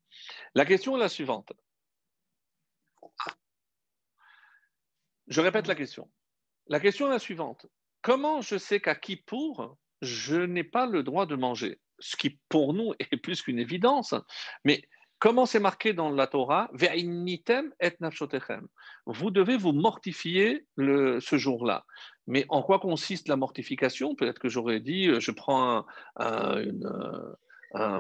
La 0.54 0.64
question 0.64 0.96
est 0.96 1.00
la 1.00 1.08
suivante. 1.08 1.52
Je 5.28 5.40
répète 5.40 5.66
la 5.66 5.74
question. 5.74 6.08
La 6.68 6.80
question 6.80 7.06
est 7.06 7.10
la 7.10 7.18
suivante. 7.18 7.66
Comment 8.02 8.40
je 8.40 8.56
sais 8.56 8.80
qu'à 8.80 8.94
Kippour, 8.94 9.76
je 10.02 10.36
n'ai 10.36 10.64
pas 10.64 10.86
le 10.86 11.02
droit 11.02 11.26
de 11.26 11.36
manger? 11.36 11.80
Ce 11.98 12.16
qui, 12.16 12.38
pour 12.48 12.74
nous, 12.74 12.94
est 13.00 13.16
plus 13.16 13.42
qu'une 13.42 13.58
évidence. 13.58 14.14
Mais 14.64 14.82
comment 15.18 15.46
c'est 15.46 15.60
marqué 15.60 15.92
dans 15.92 16.10
la 16.10 16.26
Torah? 16.26 16.70
Et 16.80 17.04
Vous 19.06 19.30
devez 19.30 19.56
vous 19.56 19.72
mortifier 19.72 20.66
le, 20.76 21.20
ce 21.20 21.38
jour-là. 21.38 21.84
Mais 22.26 22.44
en 22.48 22.62
quoi 22.62 22.78
consiste 22.78 23.28
la 23.28 23.36
mortification? 23.36 24.14
Peut-être 24.14 24.38
que 24.38 24.48
j'aurais 24.48 24.80
dit, 24.80 25.08
je 25.20 25.30
prends 25.30 25.86
un, 26.16 26.62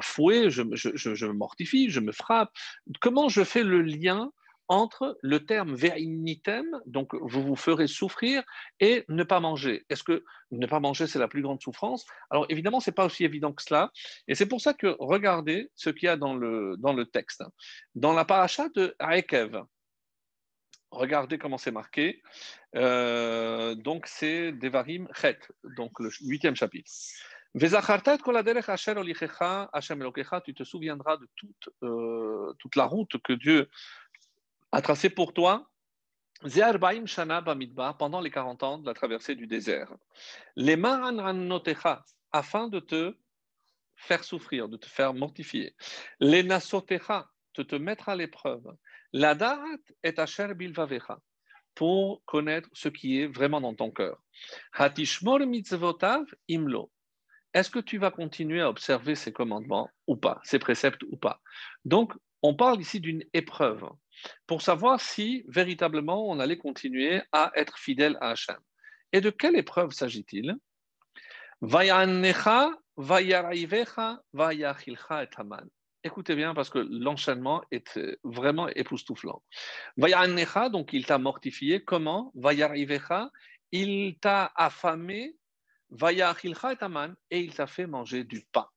fouet, 0.00 0.50
je, 0.50 0.62
je, 0.74 1.26
me 1.26 1.32
mortifie, 1.32 1.90
je 1.90 2.00
me 2.00 2.12
frappe. 2.12 2.52
Comment 3.00 3.28
je 3.28 3.44
fais 3.44 3.62
le 3.62 3.82
lien 3.82 4.32
entre 4.68 5.18
le 5.22 5.44
terme 5.44 5.74
ve'initem, 5.74 6.66
donc 6.86 7.14
vous 7.14 7.42
vous 7.42 7.56
ferez 7.56 7.86
souffrir, 7.86 8.42
et 8.80 9.04
ne 9.08 9.22
pas 9.24 9.40
manger. 9.40 9.84
Est-ce 9.88 10.02
que 10.02 10.24
ne 10.50 10.66
pas 10.66 10.80
manger, 10.80 11.06
c'est 11.06 11.18
la 11.18 11.28
plus 11.28 11.42
grande 11.42 11.60
souffrance? 11.60 12.04
Alors 12.30 12.46
évidemment, 12.48 12.80
ce 12.80 12.90
n'est 12.90 12.94
pas 12.94 13.06
aussi 13.06 13.24
évident 13.24 13.52
que 13.52 13.62
cela. 13.62 13.90
Et 14.28 14.34
c'est 14.34 14.46
pour 14.46 14.60
ça 14.60 14.74
que 14.74 14.96
regardez 14.98 15.70
ce 15.74 15.90
qu'il 15.90 16.06
y 16.06 16.08
a 16.08 16.16
dans 16.16 16.34
le, 16.34 16.76
dans 16.78 16.92
le 16.92 17.06
texte. 17.06 17.42
Dans 17.94 18.12
la 18.12 18.24
paracha 18.24 18.68
de 18.70 18.94
Aekev, 19.00 19.64
regardez 20.90 21.38
comment 21.38 21.58
c'est 21.58 21.70
marqué. 21.70 22.22
Euh, 22.74 23.74
donc 23.74 24.06
c'est 24.06 24.52
Devarim 24.52 25.08
Chet, 25.14 25.38
donc 25.76 25.98
le 26.00 26.10
huitième 26.22 26.56
chapitre. 26.56 26.90
Tu 27.58 27.70
te 30.54 30.64
souviendras 30.64 31.16
de 31.16 31.26
toute, 31.36 31.68
euh, 31.82 32.52
toute 32.58 32.76
la 32.76 32.84
route 32.84 33.16
que 33.22 33.32
Dieu 33.32 33.70
a 34.72 34.82
tracé 34.82 35.10
pour 35.10 35.32
toi 35.32 35.68
Shana 36.44 37.42
pendant 37.98 38.20
les 38.20 38.30
40 38.30 38.62
ans 38.62 38.78
de 38.78 38.86
la 38.86 38.94
traversée 38.94 39.34
du 39.34 39.46
désert. 39.46 39.90
Les 40.54 40.76
Marananotecha, 40.76 42.04
afin 42.32 42.68
de 42.68 42.80
te 42.80 43.16
faire 43.96 44.22
souffrir, 44.22 44.68
de 44.68 44.76
te 44.76 44.86
faire 44.86 45.14
mortifier. 45.14 45.74
Les 46.20 46.42
Nasotecha, 46.42 47.30
de 47.54 47.62
te 47.62 47.76
mettre 47.76 48.08
à 48.10 48.16
l'épreuve. 48.16 48.76
La 49.12 49.34
Darat 49.34 49.78
est 50.02 50.18
Asher 50.18 50.52
Bilvavecha, 50.54 51.18
pour 51.74 52.22
connaître 52.24 52.68
ce 52.74 52.88
qui 52.88 53.20
est 53.20 53.26
vraiment 53.26 53.60
dans 53.60 53.74
ton 53.74 53.90
cœur. 53.90 54.22
Hatishmor 54.74 55.40
mitzvotav 55.40 56.24
imlo. 56.48 56.90
est-ce 57.54 57.70
que 57.70 57.78
tu 57.78 57.96
vas 57.96 58.10
continuer 58.10 58.60
à 58.60 58.68
observer 58.68 59.14
ces 59.14 59.32
commandements 59.32 59.90
ou 60.06 60.16
pas, 60.16 60.40
ces 60.44 60.58
préceptes 60.58 61.02
ou 61.04 61.16
pas? 61.16 61.40
Donc, 61.86 62.12
on 62.42 62.54
parle 62.54 62.80
ici 62.80 63.00
d'une 63.00 63.24
épreuve 63.32 63.88
pour 64.46 64.62
savoir 64.62 65.00
si 65.00 65.44
véritablement 65.48 66.28
on 66.28 66.40
allait 66.40 66.58
continuer 66.58 67.22
à 67.32 67.52
être 67.54 67.78
fidèle 67.78 68.16
à 68.20 68.30
Hachem. 68.30 68.58
Et 69.12 69.20
de 69.20 69.30
quelle 69.30 69.56
épreuve 69.56 69.92
s'agit-il? 69.92 70.56
Écoutez 76.04 76.36
bien 76.36 76.54
parce 76.54 76.70
que 76.70 76.78
l'enchaînement 76.78 77.62
est 77.70 77.96
euh, 77.96 78.16
vraiment 78.22 78.68
époustouflant. 78.68 79.42
donc 79.96 80.92
il 80.92 81.04
t'a 81.04 81.18
mortifié. 81.18 81.82
Comment? 81.82 82.32
Il 83.72 84.18
t'a 84.20 84.52
affamé. 84.54 85.36
et 85.90 87.40
il 87.40 87.54
t'a 87.54 87.66
fait 87.66 87.86
manger 87.86 88.24
du 88.24 88.46
pain. 88.52 88.68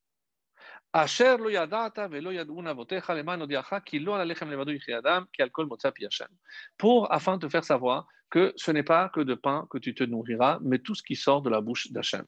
Pour, 6.77 7.13
afin 7.13 7.37
de 7.37 7.47
faire 7.47 7.63
savoir 7.63 8.07
que 8.29 8.53
ce 8.55 8.71
n'est 8.71 8.83
pas 8.83 9.09
que 9.09 9.21
de 9.21 9.35
pain 9.35 9.67
que 9.69 9.77
tu 9.77 9.93
te 9.93 10.03
nourriras, 10.03 10.59
mais 10.61 10.79
tout 10.79 10.95
ce 10.95 11.03
qui 11.03 11.15
sort 11.15 11.41
de 11.41 11.49
la 11.49 11.61
bouche 11.61 11.91
d'Hachem. 11.91 12.25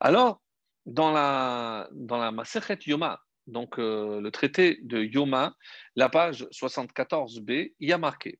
Alors, 0.00 0.42
dans 0.86 1.12
la, 1.12 1.88
dans 1.92 2.18
la 2.18 2.30
Masechet 2.30 2.78
Yoma, 2.86 3.22
donc 3.46 3.78
euh, 3.78 4.20
le 4.20 4.30
traité 4.30 4.78
de 4.82 5.02
Yoma, 5.02 5.54
la 5.96 6.08
page 6.08 6.46
74b, 6.52 7.74
il 7.78 7.88
y 7.88 7.92
a 7.92 7.98
marqué 7.98 8.38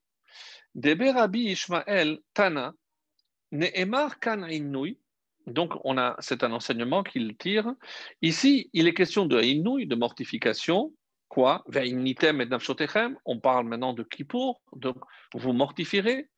Debe 0.75 1.15
Rabbi 1.15 1.51
Ishmael 1.51 2.19
Tana, 2.33 2.75
Ne'emar 3.53 4.19
Kan 4.19 4.43
donc, 5.47 5.75
on 5.85 5.99
a, 5.99 6.17
c'est 6.21 6.43
un 6.43 6.53
enseignement 6.53 7.03
qu'il 7.03 7.37
tire. 7.37 7.75
Ici, 8.23 8.71
il 8.73 8.89
est 8.89 8.95
question 8.95 9.27
de 9.27 9.41
de 9.87 9.95
mortification. 9.95 10.95
Quoi? 11.29 11.65
On 13.25 13.41
parle 13.41 13.67
maintenant 13.67 13.93
de 13.93 14.03
Kippour, 14.03 14.63
donc 14.77 14.97
vous 15.35 15.53
mortifierez. 15.53 16.31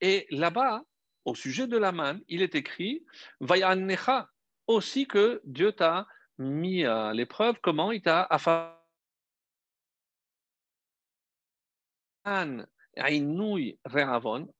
Et 0.00 0.26
là-bas, 0.30 0.82
au 1.24 1.34
sujet 1.34 1.66
de 1.66 1.76
la 1.76 1.92
il 2.28 2.42
est 2.42 2.54
écrit 2.54 3.04
aussi 4.66 5.06
que 5.06 5.40
Dieu 5.44 5.72
t'a 5.72 6.06
mis 6.38 6.84
à 6.84 7.12
l'épreuve, 7.12 7.56
comment 7.62 7.92
il 7.92 8.02
t'a 8.02 8.22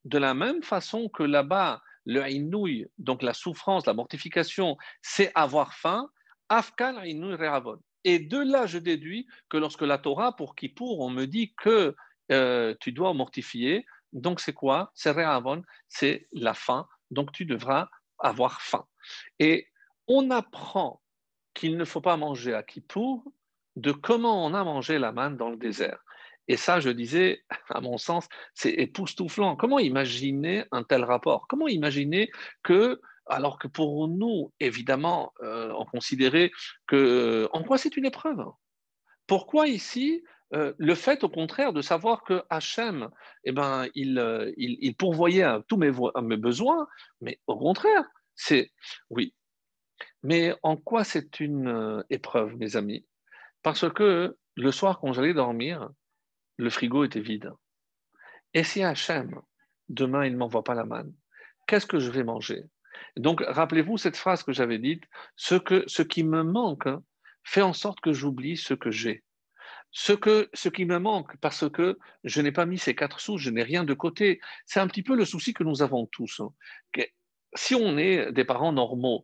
de 0.04 0.18
la 0.18 0.34
même 0.34 0.62
façon 0.62 1.08
que 1.08 1.22
là-bas, 1.22 1.82
le 2.04 2.28
inouï, 2.28 2.86
donc 2.98 3.22
la 3.22 3.34
souffrance, 3.34 3.86
la 3.86 3.94
mortification, 3.94 4.76
c'est 5.02 5.30
avoir 5.34 5.74
faim. 5.74 6.08
Afkan 6.48 7.02
inouï 7.02 7.34
re'avon. 7.34 7.78
Et 8.04 8.18
de 8.18 8.38
là, 8.38 8.66
je 8.66 8.78
déduis 8.78 9.26
que 9.48 9.56
lorsque 9.56 9.82
la 9.82 9.98
Torah, 9.98 10.34
pour 10.34 10.54
Kippour, 10.56 11.00
on 11.00 11.10
me 11.10 11.26
dit 11.26 11.54
que 11.56 11.94
euh, 12.32 12.74
tu 12.80 12.92
dois 12.92 13.14
mortifier, 13.14 13.86
donc 14.12 14.40
c'est 14.40 14.52
quoi? 14.52 14.90
C'est 14.94 15.12
re'avon, 15.12 15.62
c'est 15.88 16.28
la 16.32 16.54
faim. 16.54 16.86
Donc 17.10 17.32
tu 17.32 17.44
devras 17.44 17.88
avoir 18.18 18.60
faim. 18.60 18.84
Et 19.38 19.68
on 20.08 20.30
apprend 20.30 21.00
qu'il 21.54 21.76
ne 21.76 21.84
faut 21.84 22.00
pas 22.00 22.16
manger 22.16 22.54
à 22.54 22.62
Kippour 22.62 23.24
de 23.76 23.92
comment 23.92 24.44
on 24.44 24.54
a 24.54 24.64
mangé 24.64 24.98
la 24.98 25.12
manne 25.12 25.36
dans 25.36 25.50
le 25.50 25.56
désert. 25.56 26.02
Et 26.48 26.56
ça, 26.56 26.80
je 26.80 26.90
disais, 26.90 27.42
à 27.68 27.80
mon 27.80 27.98
sens, 27.98 28.28
c'est 28.54 28.72
époustouflant. 28.72 29.56
Comment 29.56 29.78
imaginer 29.78 30.64
un 30.72 30.82
tel 30.82 31.04
rapport? 31.04 31.46
Comment 31.48 31.68
imaginer 31.68 32.30
que, 32.62 33.00
alors 33.26 33.58
que 33.58 33.68
pour 33.68 34.08
nous, 34.08 34.52
évidemment, 34.60 35.32
euh, 35.42 35.72
on 35.78 35.84
considérait 35.84 36.50
que, 36.86 36.96
euh, 36.96 37.48
en 37.52 37.62
quoi 37.62 37.78
c'est 37.78 37.96
une 37.96 38.06
épreuve? 38.06 38.44
Pourquoi 39.26 39.68
ici 39.68 40.22
euh, 40.54 40.74
le 40.76 40.94
fait, 40.94 41.24
au 41.24 41.30
contraire, 41.30 41.72
de 41.72 41.80
savoir 41.80 42.24
que 42.24 42.42
Hachem, 42.50 43.08
eh 43.44 43.52
ben, 43.52 43.86
il, 43.94 44.94
pourvoyait 44.98 45.44
à 45.44 45.62
tous 45.66 45.78
mes 45.78 46.36
besoins, 46.36 46.86
mais 47.22 47.38
au 47.46 47.56
contraire, 47.56 48.04
c'est 48.34 48.70
oui. 49.08 49.34
Mais 50.22 50.54
en 50.62 50.76
quoi 50.76 51.04
c'est 51.04 51.40
une 51.40 52.04
épreuve, 52.10 52.56
mes 52.56 52.76
amis? 52.76 53.06
Parce 53.62 53.90
que 53.90 54.36
le 54.56 54.72
soir, 54.72 55.00
quand 55.00 55.12
j'allais 55.14 55.32
dormir, 55.32 55.88
le 56.56 56.70
frigo 56.70 57.04
était 57.04 57.20
vide. 57.20 57.52
Et 58.54 58.64
si 58.64 58.82
Hachem, 58.82 59.40
demain, 59.88 60.26
il 60.26 60.32
ne 60.32 60.38
m'envoie 60.38 60.64
pas 60.64 60.74
la 60.74 60.84
manne, 60.84 61.12
qu'est-ce 61.66 61.86
que 61.86 61.98
je 61.98 62.10
vais 62.10 62.24
manger? 62.24 62.64
Donc, 63.16 63.42
rappelez-vous 63.46 63.98
cette 63.98 64.16
phrase 64.16 64.42
que 64.42 64.52
j'avais 64.52 64.78
dite, 64.78 65.04
ce, 65.36 65.54
que, 65.54 65.84
ce 65.86 66.02
qui 66.02 66.24
me 66.24 66.42
manque 66.42 66.88
fait 67.44 67.62
en 67.62 67.72
sorte 67.72 68.00
que 68.00 68.12
j'oublie 68.12 68.56
ce 68.56 68.74
que 68.74 68.90
j'ai. 68.90 69.24
Ce, 69.90 70.12
que, 70.12 70.48
ce 70.54 70.68
qui 70.68 70.86
me 70.86 70.98
manque, 70.98 71.36
parce 71.38 71.68
que 71.68 71.98
je 72.24 72.40
n'ai 72.40 72.52
pas 72.52 72.64
mis 72.64 72.78
ces 72.78 72.94
quatre 72.94 73.20
sous, 73.20 73.36
je 73.36 73.50
n'ai 73.50 73.62
rien 73.62 73.84
de 73.84 73.94
côté. 73.94 74.40
C'est 74.64 74.80
un 74.80 74.86
petit 74.86 75.02
peu 75.02 75.14
le 75.14 75.26
souci 75.26 75.52
que 75.52 75.64
nous 75.64 75.82
avons 75.82 76.06
tous. 76.06 76.40
Si 77.54 77.74
on 77.74 77.98
est 77.98 78.32
des 78.32 78.44
parents 78.44 78.72
normaux, 78.72 79.22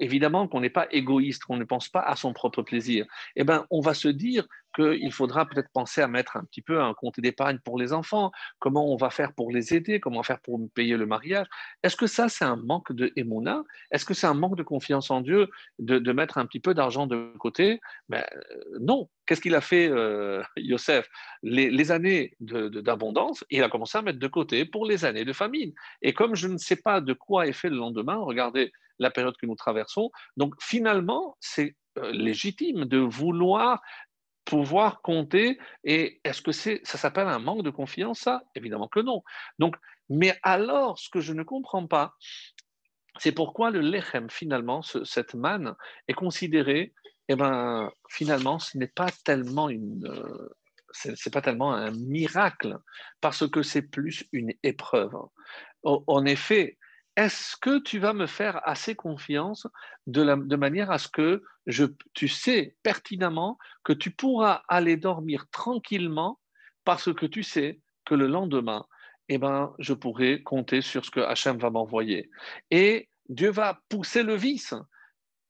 évidemment 0.00 0.48
qu'on 0.48 0.60
n'est 0.60 0.70
pas 0.70 0.86
égoïste, 0.90 1.44
qu'on 1.44 1.58
ne 1.58 1.64
pense 1.64 1.90
pas 1.90 2.00
à 2.00 2.16
son 2.16 2.32
propre 2.32 2.62
plaisir, 2.62 3.04
eh 3.34 3.44
ben, 3.44 3.66
on 3.70 3.80
va 3.80 3.92
se 3.92 4.08
dire 4.08 4.46
qu'il 4.74 5.12
faudra 5.12 5.46
peut-être 5.46 5.70
penser 5.72 6.00
à 6.00 6.08
mettre 6.08 6.36
un 6.36 6.44
petit 6.44 6.62
peu 6.62 6.80
un 6.80 6.94
compte 6.94 7.20
d'épargne 7.20 7.58
pour 7.64 7.78
les 7.78 7.92
enfants, 7.92 8.30
comment 8.58 8.92
on 8.92 8.96
va 8.96 9.10
faire 9.10 9.32
pour 9.32 9.50
les 9.50 9.74
aider, 9.74 10.00
comment 10.00 10.22
faire 10.22 10.40
pour 10.40 10.60
payer 10.74 10.96
le 10.96 11.06
mariage? 11.06 11.46
Est-ce 11.82 11.96
que 11.96 12.06
ça, 12.06 12.28
c'est 12.28 12.44
un 12.44 12.56
manque 12.56 12.92
de 12.92 13.12
émouna 13.16 13.62
Est-ce 13.90 14.04
que 14.04 14.14
c'est 14.14 14.26
un 14.26 14.34
manque 14.34 14.56
de 14.56 14.62
confiance 14.62 15.10
en 15.10 15.20
Dieu 15.20 15.48
de, 15.78 16.12
mettre 16.12 16.38
un 16.38 16.46
petit 16.46 16.60
peu 16.60 16.74
d'argent 16.74 17.06
de 17.06 17.32
côté? 17.38 17.80
Ben, 18.08 18.24
euh, 18.34 18.78
Non. 18.80 19.08
Qu'est-ce 19.26 19.40
qu'il 19.40 19.56
a 19.56 19.60
fait, 19.60 19.88
euh, 19.88 20.40
Yosef? 20.56 21.08
Les, 21.42 21.90
années 21.90 22.36
d'abondance, 22.38 23.44
il 23.50 23.62
a 23.64 23.68
commencé 23.68 23.98
à 23.98 24.02
mettre 24.02 24.20
de 24.20 24.28
côté 24.28 24.64
pour 24.64 24.86
les 24.86 25.04
années 25.04 25.24
de 25.24 25.32
famine. 25.32 25.72
Et 26.00 26.14
comme 26.14 26.36
je 26.36 26.46
ne 26.46 26.58
sais 26.58 26.76
pas 26.76 27.00
de 27.00 27.12
quoi 27.12 27.48
est 27.48 27.52
fait 27.52 27.68
le 27.68 27.76
lendemain, 27.76 28.16
regardez 28.16 28.72
la 29.00 29.10
période 29.10 29.36
que 29.36 29.46
nous 29.46 29.56
traversons, 29.56 30.10
donc 30.36 30.54
finalement, 30.60 31.36
c'est 31.40 31.74
euh, 31.98 32.12
légitime 32.12 32.84
de 32.84 32.98
vouloir 32.98 33.80
pouvoir 34.46 35.02
compter. 35.02 35.58
Et 35.84 36.20
est-ce 36.24 36.40
que 36.40 36.52
c'est, 36.52 36.80
ça 36.84 36.96
s'appelle 36.96 37.28
un 37.28 37.38
manque 37.38 37.62
de 37.62 37.70
confiance, 37.70 38.20
ça 38.20 38.42
Évidemment 38.54 38.88
que 38.88 39.00
non. 39.00 39.22
Donc, 39.58 39.76
mais 40.08 40.38
alors, 40.42 40.98
ce 40.98 41.10
que 41.10 41.20
je 41.20 41.34
ne 41.34 41.42
comprends 41.42 41.86
pas, 41.86 42.14
c'est 43.18 43.32
pourquoi 43.32 43.70
le 43.70 43.80
lechem, 43.80 44.30
finalement, 44.30 44.82
cette 44.82 45.34
manne, 45.34 45.74
est 46.08 46.14
considéré, 46.14 46.94
eh 47.28 47.34
ben, 47.34 47.90
finalement, 48.08 48.58
ce 48.58 48.78
n'est 48.78 48.88
pas 48.88 49.10
tellement 49.24 49.68
une. 49.68 50.06
Euh, 50.06 50.48
c'est 50.92 51.32
pas 51.32 51.42
tellement 51.42 51.74
un 51.74 51.90
miracle, 51.90 52.78
parce 53.20 53.46
que 53.50 53.62
c'est 53.62 53.82
plus 53.82 54.26
une 54.32 54.54
épreuve. 54.62 55.14
En 55.82 56.24
effet, 56.24 56.78
est-ce 57.16 57.56
que 57.56 57.78
tu 57.78 57.98
vas 57.98 58.12
me 58.12 58.26
faire 58.26 58.60
assez 58.68 58.94
confiance 58.94 59.66
de, 60.06 60.22
manière 60.56 60.90
à 60.90 60.98
ce 60.98 61.08
que 61.08 61.42
tu 62.12 62.28
sais 62.28 62.76
pertinemment 62.82 63.58
que 63.84 63.94
tu 63.94 64.10
pourras 64.10 64.62
aller 64.68 64.96
dormir 64.96 65.46
tranquillement 65.50 66.38
parce 66.84 67.12
que 67.12 67.26
tu 67.26 67.42
sais 67.42 67.80
que 68.04 68.14
le 68.14 68.26
lendemain, 68.26 68.84
eh 69.28 69.38
ben, 69.38 69.74
je 69.78 69.94
pourrai 69.94 70.42
compter 70.42 70.82
sur 70.82 71.04
ce 71.04 71.10
que 71.10 71.20
Hachem 71.20 71.58
va 71.58 71.70
m'envoyer. 71.70 72.30
Et 72.70 73.08
Dieu 73.28 73.50
va 73.50 73.80
pousser 73.88 74.22
le 74.22 74.34
vice. 74.34 74.74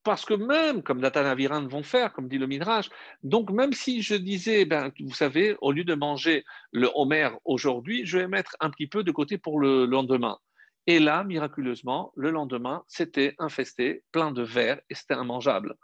Parce 0.03 0.25
que 0.25 0.35
même, 0.35 0.85
comme 0.85 1.01
Nathan 1.01 1.25
Aviran 1.25 1.67
vont 1.67 1.83
faire, 1.83 2.13
comme 2.13 2.29
dit 2.29 2.39
le 2.39 2.47
Midrash, 2.47 2.89
donc 3.25 3.51
même 3.51 3.73
si 3.73 4.03
je 4.03 4.15
disais, 4.15 4.65
ben, 4.65 4.93
vous 5.01 5.15
savez, 5.15 5.57
au 5.61 5.73
lieu 5.73 5.83
de 5.83 5.95
manger 5.95 6.45
le 6.71 6.89
Homer 6.95 7.31
aujourd'hui, 7.45 8.07
je 8.07 8.19
vais 8.19 8.29
mettre 8.29 8.57
un 8.61 8.71
petit 8.71 8.87
peu 8.87 9.03
de 9.03 9.11
côté 9.11 9.37
pour 9.37 9.59
le 9.59 9.85
lendemain. 9.85 10.39
Et 10.87 11.01
là, 11.01 11.25
miraculeusement, 11.25 12.13
le 12.15 12.31
lendemain, 12.31 12.85
c'était 12.87 13.35
infesté, 13.39 14.05
plein 14.13 14.31
de 14.31 14.43
vers, 14.43 14.81
et 14.89 14.95
c'était 14.95 15.15
immangeable. 15.15 15.75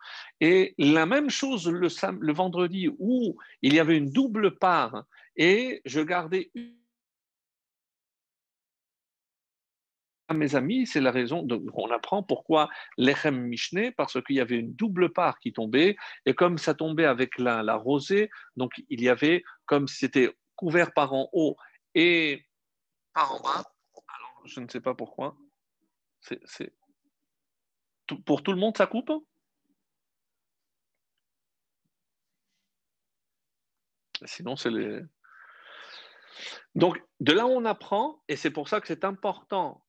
Et 0.40 0.74
la 0.78 1.06
même 1.06 1.28
chose 1.28 1.68
le, 1.68 2.32
vendredi, 2.32 2.88
où 2.98 3.36
il 3.62 3.74
y 3.74 3.80
avait 3.80 3.96
une 3.96 4.10
double 4.10 4.58
part, 4.58 5.04
et 5.36 5.82
je 5.84 6.00
gardais 6.00 6.50
une 6.54 6.76
mes 10.34 10.54
amis, 10.54 10.86
c'est 10.86 11.00
la 11.00 11.10
raison, 11.10 11.46
on 11.74 11.90
apprend 11.90 12.22
pourquoi 12.22 12.70
l'Echem 12.96 13.38
Mishneh, 13.38 13.92
parce 13.92 14.22
qu'il 14.22 14.36
y 14.36 14.40
avait 14.40 14.56
une 14.56 14.72
double 14.72 15.12
part 15.12 15.38
qui 15.38 15.52
tombait, 15.52 15.96
et 16.24 16.32
comme 16.32 16.56
ça 16.56 16.72
tombait 16.72 17.04
avec 17.04 17.38
la, 17.38 17.62
la 17.62 17.74
rosée, 17.74 18.30
donc 18.56 18.72
il 18.88 19.02
y 19.02 19.10
avait, 19.10 19.42
comme 19.66 19.88
c'était 19.88 20.34
couvert 20.56 20.94
par 20.94 21.12
en 21.12 21.28
haut 21.34 21.56
et 21.94 22.46
par 23.12 23.34
en 23.34 23.40
bas, 23.40 23.71
je 24.44 24.60
ne 24.60 24.68
sais 24.68 24.80
pas 24.80 24.94
pourquoi. 24.94 25.36
C'est, 26.20 26.72
Pour 28.24 28.42
tout 28.42 28.52
le 28.52 28.58
monde, 28.58 28.76
ça 28.76 28.86
coupe? 28.86 29.10
Sinon, 34.24 34.56
c'est 34.56 34.70
les. 34.70 35.00
Donc, 36.74 37.02
de 37.20 37.32
là, 37.32 37.46
on 37.46 37.64
apprend, 37.64 38.22
et 38.28 38.36
c'est 38.36 38.50
pour 38.50 38.68
ça 38.68 38.80
que 38.80 38.86
c'est 38.86 39.04
important. 39.04 39.84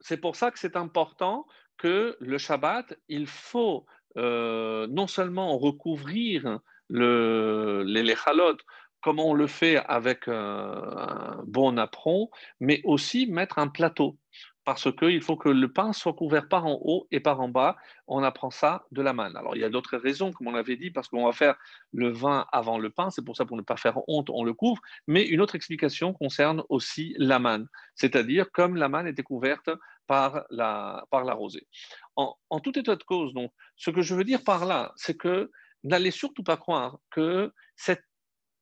C'est 0.00 0.16
pour 0.16 0.36
ça 0.36 0.50
que 0.50 0.58
c'est 0.58 0.76
important 0.76 1.46
que 1.76 2.16
le 2.20 2.38
Shabbat, 2.38 2.94
il 3.08 3.26
faut 3.26 3.86
euh, 4.16 4.86
non 4.86 5.06
seulement 5.06 5.58
recouvrir 5.58 6.60
le, 6.88 7.82
les 7.84 8.02
lechalot 8.02 8.56
comme 9.02 9.18
on 9.18 9.34
le 9.34 9.46
fait 9.46 9.76
avec 9.76 10.28
un 10.28 11.42
bon 11.46 11.78
apron, 11.78 12.30
mais 12.60 12.80
aussi 12.84 13.26
mettre 13.26 13.58
un 13.58 13.68
plateau 13.68 14.18
parce 14.64 14.94
qu'il 14.94 15.22
faut 15.22 15.36
que 15.36 15.48
le 15.48 15.72
pain 15.72 15.92
soit 15.92 16.12
couvert 16.12 16.46
par 16.46 16.66
en 16.66 16.78
haut 16.82 17.06
et 17.10 17.18
par 17.20 17.40
en 17.40 17.48
bas. 17.48 17.76
On 18.06 18.22
apprend 18.22 18.50
ça 18.50 18.84
de 18.92 19.02
la 19.02 19.12
manne. 19.12 19.36
Alors, 19.36 19.56
il 19.56 19.62
y 19.62 19.64
a 19.64 19.70
d'autres 19.70 19.96
raisons, 19.96 20.32
comme 20.32 20.48
on 20.48 20.52
l'avait 20.52 20.76
dit, 20.76 20.90
parce 20.90 21.08
qu'on 21.08 21.24
va 21.24 21.32
faire 21.32 21.56
le 21.92 22.10
vin 22.10 22.46
avant 22.52 22.78
le 22.78 22.90
pain. 22.90 23.10
C'est 23.10 23.24
pour 23.24 23.36
ça, 23.36 23.44
pour 23.44 23.56
ne 23.56 23.62
pas 23.62 23.76
faire 23.76 23.98
honte, 24.06 24.30
on 24.30 24.44
le 24.44 24.52
couvre. 24.52 24.80
Mais 25.06 25.26
une 25.26 25.40
autre 25.40 25.54
explication 25.54 26.12
concerne 26.12 26.62
aussi 26.68 27.14
la 27.18 27.38
manne, 27.38 27.68
c'est-à-dire 27.94 28.52
comme 28.52 28.76
la 28.76 28.88
manne 28.88 29.06
était 29.06 29.22
couverte 29.22 29.70
par 30.06 30.44
la, 30.50 31.04
par 31.10 31.24
rosée. 31.36 31.66
En, 32.16 32.36
en 32.50 32.60
tout 32.60 32.78
état 32.78 32.96
de 32.96 33.02
cause, 33.02 33.32
donc, 33.32 33.52
ce 33.76 33.90
que 33.90 34.02
je 34.02 34.14
veux 34.14 34.24
dire 34.24 34.44
par 34.44 34.66
là, 34.66 34.92
c'est 34.96 35.16
que 35.16 35.50
n'allez 35.84 36.10
surtout 36.10 36.42
pas 36.42 36.56
croire 36.56 36.98
que 37.10 37.52
cette 37.76 38.04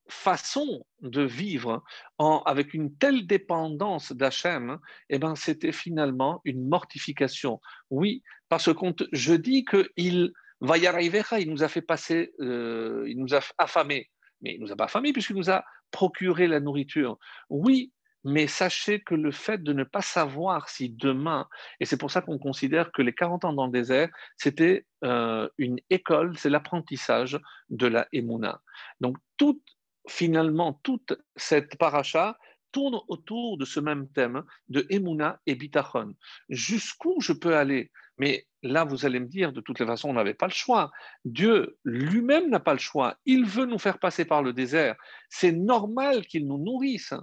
façon 0.09 0.85
de 1.01 1.23
vivre 1.23 1.83
en, 2.19 2.43
avec 2.47 2.75
une 2.75 2.97
telle 2.97 3.27
dépendance 3.27 4.13
d'Hachem, 4.13 4.79
eh 5.11 5.19
ben, 5.19 5.35
c'était 5.35 5.73
finalement 5.73 6.41
une 6.45 6.69
mortification. 6.69 7.61
Oui, 7.91 8.23
parce 8.49 8.73
que 8.73 9.07
je 9.13 9.35
dis 9.35 9.65
qu'il 9.65 10.33
va 10.61 10.79
y 10.79 10.87
arriver, 10.87 11.23
il 11.39 11.51
nous 11.51 11.63
a 11.63 11.69
fait 11.69 11.83
passer, 11.83 12.33
euh, 12.41 13.05
il 13.09 13.19
nous 13.19 13.35
a 13.35 13.41
affamés, 13.59 14.11
mais 14.41 14.55
il 14.55 14.61
nous 14.61 14.73
a 14.73 14.77
pas 14.77 14.85
affamés 14.85 15.13
puisqu'il 15.13 15.37
nous 15.37 15.51
a 15.51 15.65
procuré 15.91 16.47
la 16.47 16.61
nourriture. 16.61 17.19
Oui, 17.51 17.93
mais 18.25 18.47
sachez 18.47 19.01
que 19.01 19.15
le 19.15 19.31
fait 19.31 19.63
de 19.63 19.73
ne 19.73 19.85
pas 19.85 20.03
savoir 20.03 20.69
si 20.69 20.91
demain, 20.91 21.49
et 21.81 21.85
c'est 21.85 21.97
pour 21.97 22.11
ça 22.11 22.21
qu'on 22.21 22.39
considère 22.39 22.93
que 22.93 23.03
les 23.03 23.15
40 23.15 23.45
ans 23.45 23.53
dans 23.53 23.67
le 23.67 23.73
désert, 23.73 24.09
c'était 24.37 24.87
euh, 25.05 25.49
une 25.57 25.79
école, 25.91 26.37
c'est 26.37 26.51
l'apprentissage 26.51 27.39
de 27.71 27.87
la 27.87 28.09
Emouna. 28.13 28.61
Donc 29.01 29.17
toute 29.37 29.63
finalement, 30.09 30.81
toute 30.83 31.15
cette 31.37 31.77
paracha 31.77 32.39
tourne 32.73 33.01
autour 33.09 33.59
de 33.59 33.65
ce 33.65 33.81
même 33.81 34.09
thème 34.09 34.43
de 34.69 34.87
Emouna 34.91 35.41
et 35.47 35.55
Bitachon. 35.55 36.15
Jusqu'où 36.49 37.21
je 37.21 37.33
peux 37.33 37.57
aller? 37.57 37.91
Mais 38.19 38.47
là, 38.63 38.85
vous 38.85 39.07
allez 39.07 39.21
me 39.21 39.27
dire, 39.27 39.53
de 39.53 39.61
toutes 39.61 39.79
les 39.79 39.87
façons, 39.87 40.11
on 40.11 40.15
n'avait 40.15 40.35
pas 40.35 40.49
le 40.49 40.53
choix. 40.53 40.91
Dieu 41.25 41.79
lui-même 41.85 42.51
n'a 42.51 42.61
pas 42.61 42.73
le 42.73 42.79
choix. 42.79 43.17
Il 43.25 43.47
veut 43.47 43.67
nous 43.67 43.79
faire 43.79 43.99
passer 43.99 44.25
par 44.25 44.43
le 44.43 44.53
désert. 44.53 44.97
C'est 45.31 45.53
normal 45.53 46.27
qu'il 46.27 46.47
nous 46.47 46.59
nourrisse. 46.59 47.15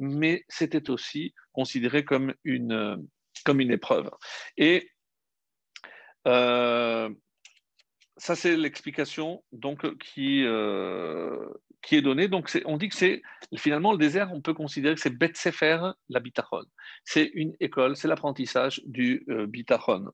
Mais 0.00 0.44
c'était 0.48 0.90
aussi 0.90 1.34
considéré 1.52 2.04
comme 2.04 2.34
une, 2.44 3.06
comme 3.44 3.60
une 3.60 3.70
épreuve. 3.70 4.10
Et 4.56 4.90
euh, 6.26 7.10
ça, 8.16 8.34
c'est 8.34 8.56
l'explication 8.56 9.44
donc 9.52 9.96
qui, 9.98 10.42
euh, 10.44 11.48
qui 11.82 11.96
est 11.96 12.02
donnée. 12.02 12.28
Donc, 12.28 12.50
on 12.66 12.76
dit 12.76 12.88
que 12.88 12.94
c'est 12.94 13.22
finalement 13.56 13.92
le 13.92 13.98
désert, 13.98 14.30
on 14.32 14.40
peut 14.40 14.54
considérer 14.54 14.94
que 14.94 15.00
c'est 15.00 15.16
Bet 15.16 15.32
Sefer, 15.34 15.92
la 16.08 16.20
bitachon. 16.20 16.64
C'est 17.04 17.30
une 17.34 17.54
école, 17.60 17.96
c'est 17.96 18.08
l'apprentissage 18.08 18.82
du 18.86 19.24
euh, 19.30 19.46
bitachon. 19.46 20.06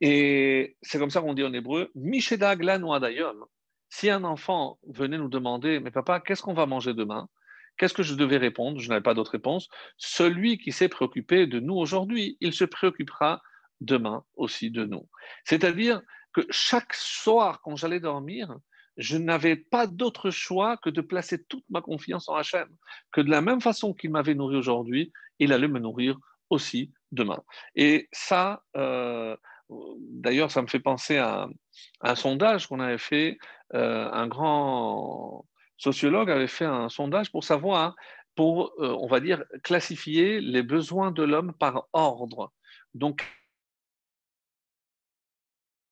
Et 0.00 0.76
c'est 0.82 0.98
comme 0.98 1.10
ça 1.10 1.20
qu'on 1.20 1.34
dit 1.34 1.44
en 1.44 1.52
hébreu 1.52 1.90
Misheda 1.94 2.56
Glanwadayom. 2.56 3.44
Si 3.88 4.08
un 4.08 4.22
enfant 4.22 4.78
venait 4.86 5.18
nous 5.18 5.28
demander, 5.28 5.80
mais 5.80 5.90
papa, 5.90 6.20
qu'est-ce 6.20 6.42
qu'on 6.42 6.54
va 6.54 6.66
manger 6.66 6.94
demain? 6.94 7.28
Qu'est-ce 7.76 7.94
que 7.94 8.02
je 8.02 8.14
devais 8.14 8.36
répondre? 8.36 8.78
Je 8.78 8.88
n'avais 8.88 9.00
pas 9.00 9.14
d'autre 9.14 9.32
réponse. 9.32 9.68
Celui 9.96 10.58
qui 10.58 10.70
s'est 10.70 10.88
préoccupé 10.88 11.46
de 11.46 11.58
nous 11.58 11.74
aujourd'hui, 11.74 12.36
il 12.40 12.52
se 12.52 12.64
préoccupera 12.64 13.42
demain 13.80 14.22
aussi 14.36 14.70
de 14.70 14.84
nous. 14.84 15.08
C'est-à-dire, 15.44 16.02
que 16.32 16.42
chaque 16.50 16.94
soir, 16.94 17.60
quand 17.62 17.76
j'allais 17.76 18.00
dormir, 18.00 18.54
je 18.96 19.16
n'avais 19.16 19.56
pas 19.56 19.86
d'autre 19.86 20.30
choix 20.30 20.76
que 20.76 20.90
de 20.90 21.00
placer 21.00 21.42
toute 21.44 21.64
ma 21.70 21.80
confiance 21.80 22.28
en 22.28 22.34
Hachem. 22.34 22.68
Que 23.12 23.20
de 23.20 23.30
la 23.30 23.40
même 23.40 23.60
façon 23.60 23.94
qu'il 23.94 24.10
m'avait 24.10 24.34
nourri 24.34 24.56
aujourd'hui, 24.56 25.12
il 25.38 25.52
allait 25.52 25.68
me 25.68 25.78
nourrir 25.78 26.18
aussi 26.50 26.92
demain. 27.12 27.42
Et 27.74 28.08
ça, 28.12 28.62
euh, 28.76 29.36
d'ailleurs, 29.98 30.50
ça 30.50 30.62
me 30.62 30.66
fait 30.66 30.80
penser 30.80 31.18
à, 31.18 31.48
un 32.00 32.14
sondage 32.14 32.66
qu'on 32.66 32.80
avait 32.80 32.98
fait. 32.98 33.38
Euh, 33.74 34.10
un 34.12 34.26
grand 34.26 35.46
sociologue 35.76 36.30
avait 36.30 36.48
fait 36.48 36.64
un 36.64 36.88
sondage 36.88 37.30
pour 37.30 37.44
savoir, 37.44 37.94
pour, 38.34 38.72
euh, 38.78 38.96
on 39.00 39.06
va 39.06 39.20
dire, 39.20 39.44
classifier 39.62 40.40
les 40.40 40.62
besoins 40.62 41.10
de 41.10 41.22
l'homme 41.22 41.54
par 41.58 41.86
ordre. 41.92 42.52
Donc, 42.94 43.24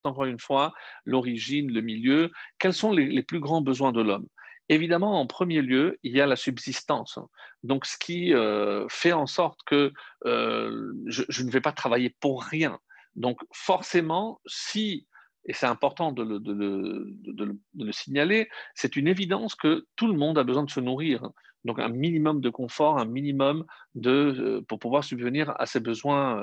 encore 0.04 0.24
une 0.24 0.38
fois, 0.38 0.72
l'origine, 1.04 1.72
le 1.72 1.80
milieu, 1.80 2.30
quels 2.58 2.74
sont 2.74 2.92
les, 2.92 3.22
plus 3.22 3.40
grands 3.40 3.62
besoins 3.62 3.92
de 3.92 4.00
l'homme? 4.00 4.26
Évidemment, 4.68 5.20
en 5.20 5.26
premier 5.26 5.62
lieu, 5.62 5.98
il 6.02 6.14
y 6.14 6.20
a 6.20 6.26
la 6.26 6.36
subsistance. 6.36 7.18
Donc, 7.62 7.86
ce 7.86 7.96
qui 7.98 8.34
euh, 8.34 8.86
fait 8.88 9.12
en 9.12 9.26
sorte 9.26 9.60
que 9.66 9.92
euh, 10.26 10.92
je, 11.06 11.42
ne 11.42 11.50
vais 11.50 11.62
pas 11.62 11.72
travailler 11.72 12.14
pour 12.20 12.42
rien. 12.42 12.78
Donc, 13.16 13.38
forcément, 13.52 14.40
si, 14.46 15.06
et 15.46 15.54
c'est 15.54 15.66
important 15.66 16.12
de 16.12 16.22
le, 16.22 16.38
de 16.38 17.84
le 17.84 17.92
signaler, 17.92 18.48
c'est 18.74 18.96
une 18.96 19.08
évidence 19.08 19.54
que 19.54 19.86
tout 19.96 20.06
le 20.06 20.18
monde 20.18 20.38
a 20.38 20.44
besoin 20.44 20.64
de 20.64 20.70
se 20.70 20.80
nourrir. 20.80 21.30
Donc, 21.68 21.78
un 21.78 21.90
minimum 21.90 22.40
de 22.40 22.48
confort, 22.48 22.98
un 22.98 23.04
minimum 23.04 23.66
de, 23.94 24.10
euh, 24.10 24.62
pour 24.66 24.78
pouvoir 24.78 25.04
subvenir 25.04 25.52
à 25.60 25.66
ses 25.66 25.80
besoins 25.80 26.42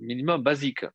minimum 0.00 0.42
basiques. 0.42 0.86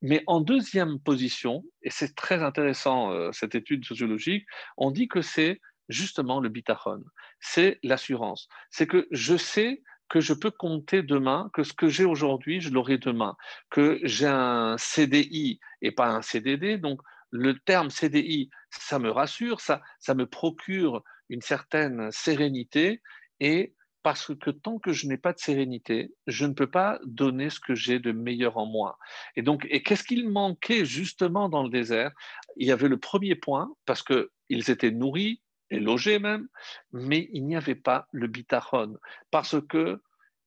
Mais 0.00 0.22
en 0.26 0.40
deuxième 0.40 1.00
position, 1.00 1.64
et 1.82 1.90
c'est 1.90 2.14
très 2.14 2.42
intéressant 2.42 3.10
euh, 3.10 3.30
cette 3.32 3.54
étude 3.54 3.84
sociologique, 3.84 4.46
on 4.76 4.90
dit 4.90 5.08
que 5.08 5.22
c'est 5.22 5.60
justement 5.88 6.40
le 6.40 6.48
bitachon, 6.48 7.02
c'est 7.40 7.78
l'assurance. 7.82 8.48
C'est 8.70 8.86
que 8.86 9.08
je 9.10 9.36
sais 9.36 9.82
que 10.08 10.20
je 10.20 10.32
peux 10.32 10.50
compter 10.50 11.02
demain, 11.02 11.50
que 11.52 11.64
ce 11.64 11.72
que 11.72 11.88
j'ai 11.88 12.04
aujourd'hui, 12.04 12.60
je 12.60 12.70
l'aurai 12.70 12.98
demain, 12.98 13.36
que 13.70 13.98
j'ai 14.04 14.26
un 14.26 14.76
CDI 14.78 15.58
et 15.82 15.90
pas 15.90 16.08
un 16.08 16.22
CDD. 16.22 16.78
Donc, 16.78 17.00
le 17.30 17.58
terme 17.58 17.90
CDI, 17.90 18.48
ça 18.70 18.98
me 18.98 19.10
rassure, 19.10 19.60
ça, 19.60 19.82
ça 19.98 20.14
me 20.14 20.26
procure 20.26 21.02
une 21.28 21.42
certaine 21.42 22.10
sérénité 22.10 23.02
et 23.40 23.74
parce 24.02 24.34
que 24.34 24.50
tant 24.50 24.78
que 24.78 24.92
je 24.92 25.06
n'ai 25.06 25.18
pas 25.18 25.32
de 25.32 25.38
sérénité, 25.38 26.14
je 26.26 26.46
ne 26.46 26.54
peux 26.54 26.70
pas 26.70 26.98
donner 27.04 27.50
ce 27.50 27.60
que 27.60 27.74
j'ai 27.74 27.98
de 27.98 28.12
meilleur 28.12 28.56
en 28.56 28.64
moi. 28.64 28.98
Et 29.36 29.42
donc, 29.42 29.66
et 29.68 29.82
qu'est-ce 29.82 30.04
qu'il 30.04 30.30
manquait 30.30 30.84
justement 30.84 31.48
dans 31.48 31.62
le 31.62 31.68
désert? 31.68 32.12
Il 32.56 32.66
y 32.66 32.72
avait 32.72 32.88
le 32.88 32.98
premier 32.98 33.34
point, 33.34 33.74
parce 33.84 34.02
qu'ils 34.02 34.70
étaient 34.70 34.92
nourris 34.92 35.42
et 35.70 35.80
logés 35.80 36.18
même, 36.18 36.48
mais 36.92 37.28
il 37.32 37.44
n'y 37.44 37.56
avait 37.56 37.74
pas 37.74 38.08
le 38.12 38.28
bitachon, 38.28 38.96
parce 39.30 39.56
que 39.68 40.00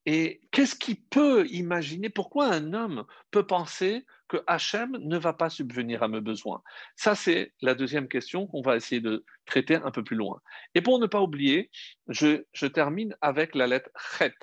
et 0.07 0.41
qu'est-ce 0.51 0.75
qui 0.75 0.95
peut 0.95 1.45
imaginer? 1.49 2.09
Pourquoi 2.09 2.47
un 2.47 2.73
homme 2.73 3.05
peut 3.29 3.45
penser 3.45 4.03
que 4.31 4.41
Hachem 4.47 4.97
ne 5.01 5.17
va 5.17 5.33
pas 5.33 5.49
subvenir 5.49 6.03
à 6.03 6.07
mes 6.07 6.21
besoins 6.21 6.63
Ça, 6.95 7.15
c'est 7.15 7.53
la 7.61 7.75
deuxième 7.75 8.07
question 8.07 8.47
qu'on 8.47 8.61
va 8.61 8.77
essayer 8.77 9.01
de 9.01 9.25
traiter 9.45 9.75
un 9.75 9.91
peu 9.91 10.05
plus 10.05 10.15
loin. 10.15 10.39
Et 10.73 10.81
pour 10.81 10.99
ne 10.99 11.05
pas 11.05 11.19
oublier, 11.19 11.69
je, 12.07 12.65
termine 12.67 13.13
avec 13.19 13.55
la 13.55 13.67
lettre 13.67 13.89
Chet. 14.17 14.33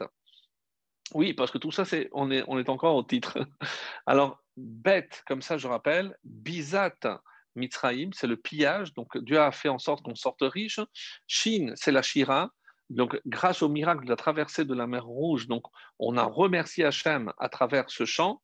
Oui, 1.14 1.32
parce 1.32 1.50
que 1.50 1.56
tout 1.56 1.72
ça, 1.72 1.86
c'est, 1.86 2.10
on, 2.12 2.30
est, 2.30 2.68
encore 2.68 2.96
au 2.96 3.02
titre. 3.02 3.38
Alors, 4.06 4.44
bête, 4.58 5.22
comme 5.26 5.40
ça, 5.40 5.56
je 5.56 5.66
rappelle, 5.66 6.14
Bizat 6.22 7.22
Mitzraïm, 7.56 8.12
c'est 8.12 8.26
le 8.26 8.36
pillage. 8.36 8.92
Donc, 8.92 9.16
Dieu 9.16 9.40
a 9.40 9.50
fait 9.52 9.70
en 9.70 9.78
sorte 9.78 10.02
qu'on 10.02 10.14
sorte 10.14 10.42
riche. 10.42 10.80
Shin, 11.26 11.72
c'est 11.76 11.92
la 11.92 12.02
Shira. 12.02 12.52
Donc, 12.90 13.18
grâce 13.24 13.62
au 13.62 13.70
miracle 13.70 14.04
de 14.04 14.10
la 14.10 14.16
traversée 14.16 14.66
de 14.66 14.74
la 14.74 14.86
mer 14.86 15.06
Rouge, 15.06 15.46
donc, 15.46 15.64
on 15.98 16.18
a 16.18 16.24
remercié 16.24 16.84
Hachem 16.84 17.32
à 17.38 17.48
travers 17.48 17.88
ce 17.88 18.04
chant. 18.04 18.42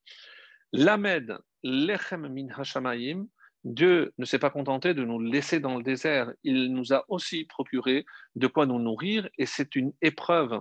Lamed, 0.77 1.39
Lechem 1.62 2.27
min 2.27 2.49
Hashamayim, 2.49 3.29
Dieu 3.62 4.12
ne 4.18 4.25
s'est 4.25 4.41
pas 4.41 4.51
contenté 4.51 4.93
de 4.93 5.05
nous 5.05 5.20
laisser 5.20 5.61
dans 5.61 5.77
le 5.77 5.85
désert, 5.85 6.33
il 6.43 6.75
nous 6.75 6.93
a 6.93 7.05
aussi 7.09 7.45
procuré 7.45 8.05
de 8.35 8.49
quoi 8.49 8.66
nous 8.66 8.81
nourrir 8.81 9.29
et 9.39 9.47
c'est 9.47 9.77
une 9.77 9.93
épreuve 10.03 10.61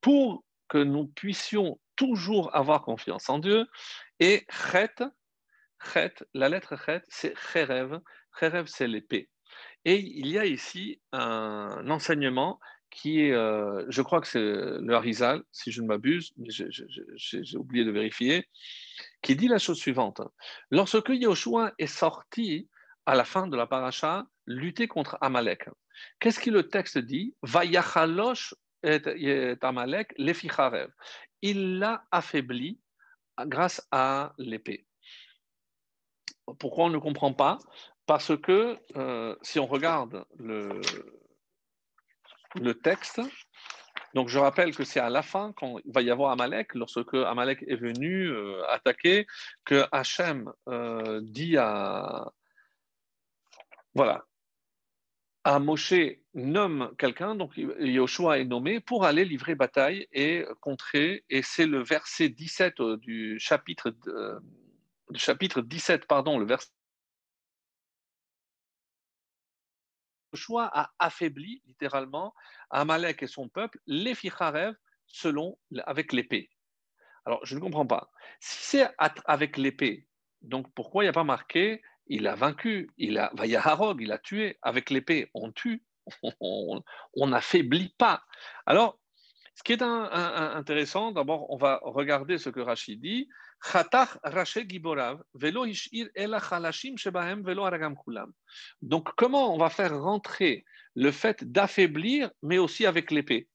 pour 0.00 0.44
que 0.68 0.78
nous 0.78 1.06
puissions 1.06 1.78
toujours 1.94 2.54
avoir 2.56 2.82
confiance 2.82 3.30
en 3.30 3.38
Dieu. 3.38 3.66
Et 4.18 4.44
Chet, 4.50 4.96
la 6.34 6.48
lettre 6.48 6.76
Chet, 6.84 7.02
c'est 7.08 7.34
Cherev. 7.36 8.00
Cherev, 8.40 8.66
c'est 8.66 8.88
l'épée. 8.88 9.30
Et 9.84 10.00
il 10.00 10.26
y 10.26 10.38
a 10.38 10.46
ici 10.46 11.00
un 11.12 11.88
enseignement 11.88 12.58
qui 12.94 13.22
est, 13.22 13.32
euh, 13.32 13.84
je 13.88 14.02
crois 14.02 14.20
que 14.20 14.28
c'est 14.28 14.40
le 14.40 14.94
Harizal, 14.94 15.42
si 15.50 15.72
je 15.72 15.82
ne 15.82 15.88
m'abuse, 15.88 16.32
mais 16.36 16.48
j'ai 16.48 17.56
oublié 17.58 17.84
de 17.84 17.90
vérifier, 17.90 18.48
qui 19.20 19.34
dit 19.34 19.48
la 19.48 19.58
chose 19.58 19.78
suivante. 19.78 20.20
Lorsque 20.70 21.08
Yoshua 21.08 21.72
est 21.78 21.88
sorti 21.88 22.68
à 23.04 23.16
la 23.16 23.24
fin 23.24 23.48
de 23.48 23.56
la 23.56 23.66
paracha, 23.66 24.26
lutter 24.46 24.86
contre 24.86 25.18
Amalek, 25.20 25.68
qu'est-ce 26.20 26.38
que 26.38 26.50
le 26.50 26.68
texte 26.68 26.98
dit? 26.98 27.34
Vayachalosh 27.42 28.54
et 28.84 29.56
Amalek 29.60 30.14
leficharev. 30.16 30.88
Il 31.42 31.80
l'a 31.80 32.04
affaibli 32.12 32.78
grâce 33.40 33.86
à 33.90 34.34
l'épée. 34.38 34.86
pourquoi 36.60 36.84
on 36.84 36.90
ne 36.90 36.98
comprend 36.98 37.32
pas? 37.32 37.58
Parce 38.06 38.36
que 38.36 38.78
euh, 38.96 39.34
si 39.42 39.58
on 39.58 39.66
regarde 39.66 40.24
le, 40.38 40.80
le 42.54 42.74
texte, 42.74 43.20
donc 44.14 44.28
je 44.28 44.38
rappelle 44.38 44.74
que 44.74 44.84
c'est 44.84 45.00
à 45.00 45.10
la 45.10 45.22
fin, 45.22 45.52
quand 45.56 45.78
il 45.84 45.92
va 45.92 46.02
y 46.02 46.10
avoir 46.10 46.30
Amalek, 46.30 46.74
lorsque 46.74 47.14
Amalek 47.14 47.64
est 47.66 47.76
venu 47.76 48.28
euh, 48.28 48.62
attaquer, 48.68 49.26
que 49.64 49.84
Hachem 49.90 50.52
euh, 50.68 51.20
dit 51.22 51.56
à. 51.56 52.32
Voilà. 53.94 54.24
À 55.42 55.58
Moshe, 55.58 55.92
nomme 56.32 56.90
quelqu'un, 56.96 57.34
donc 57.34 57.52
Yoshua 57.56 58.38
est 58.38 58.46
nommé 58.46 58.80
pour 58.80 59.04
aller 59.04 59.26
livrer 59.26 59.54
bataille 59.54 60.08
et 60.10 60.46
contrer, 60.60 61.22
et 61.28 61.42
c'est 61.42 61.66
le 61.66 61.82
verset 61.82 62.30
17 62.30 62.80
du 62.98 63.38
chapitre 63.38 63.94
chapitre 65.14 65.60
17, 65.60 66.06
pardon, 66.06 66.38
le 66.38 66.46
verset. 66.46 66.70
Joshua 70.34 70.68
a 70.72 70.90
affaibli 70.98 71.62
littéralement 71.66 72.34
Amalek 72.70 73.22
et 73.22 73.26
son 73.28 73.48
peuple, 73.48 73.78
les 73.86 74.14
Ficharev, 74.14 74.74
selon, 75.06 75.56
avec 75.84 76.12
l'épée. 76.12 76.50
Alors, 77.24 77.44
je 77.46 77.54
ne 77.54 77.60
comprends 77.60 77.86
pas. 77.86 78.10
Si 78.40 78.76
c'est 78.76 78.88
avec 79.26 79.56
l'épée, 79.56 80.08
donc 80.42 80.66
pourquoi 80.74 81.04
il 81.04 81.06
n'y 81.06 81.10
a 81.10 81.14
pas 81.14 81.24
marqué 81.24 81.82
il 82.06 82.26
a 82.26 82.34
vaincu, 82.34 82.90
il 82.98 83.18
a 83.18 83.30
Vayaharog, 83.34 84.00
il 84.00 84.12
a 84.12 84.18
tué 84.18 84.58
avec 84.62 84.90
l'épée, 84.90 85.30
on 85.34 85.52
tue, 85.52 85.84
on 86.40 87.26
n'affaiblit 87.26 87.94
pas. 87.96 88.24
Alors, 88.66 88.98
ce 89.54 89.62
qui 89.62 89.72
est 89.72 89.82
intéressant, 89.82 91.12
d'abord, 91.12 91.50
on 91.50 91.56
va 91.56 91.80
regarder 91.82 92.38
ce 92.38 92.50
que 92.50 92.60
Rachid 92.60 93.00
dit. 93.00 93.28
Donc, 98.82 99.08
comment 99.16 99.54
on 99.54 99.58
va 99.58 99.70
faire 99.70 100.00
rentrer 100.00 100.64
le 100.94 101.10
fait 101.10 101.44
d'affaiblir, 101.44 102.30
mais 102.42 102.58
aussi 102.58 102.84
avec 102.84 103.10
l'épée? 103.10 103.48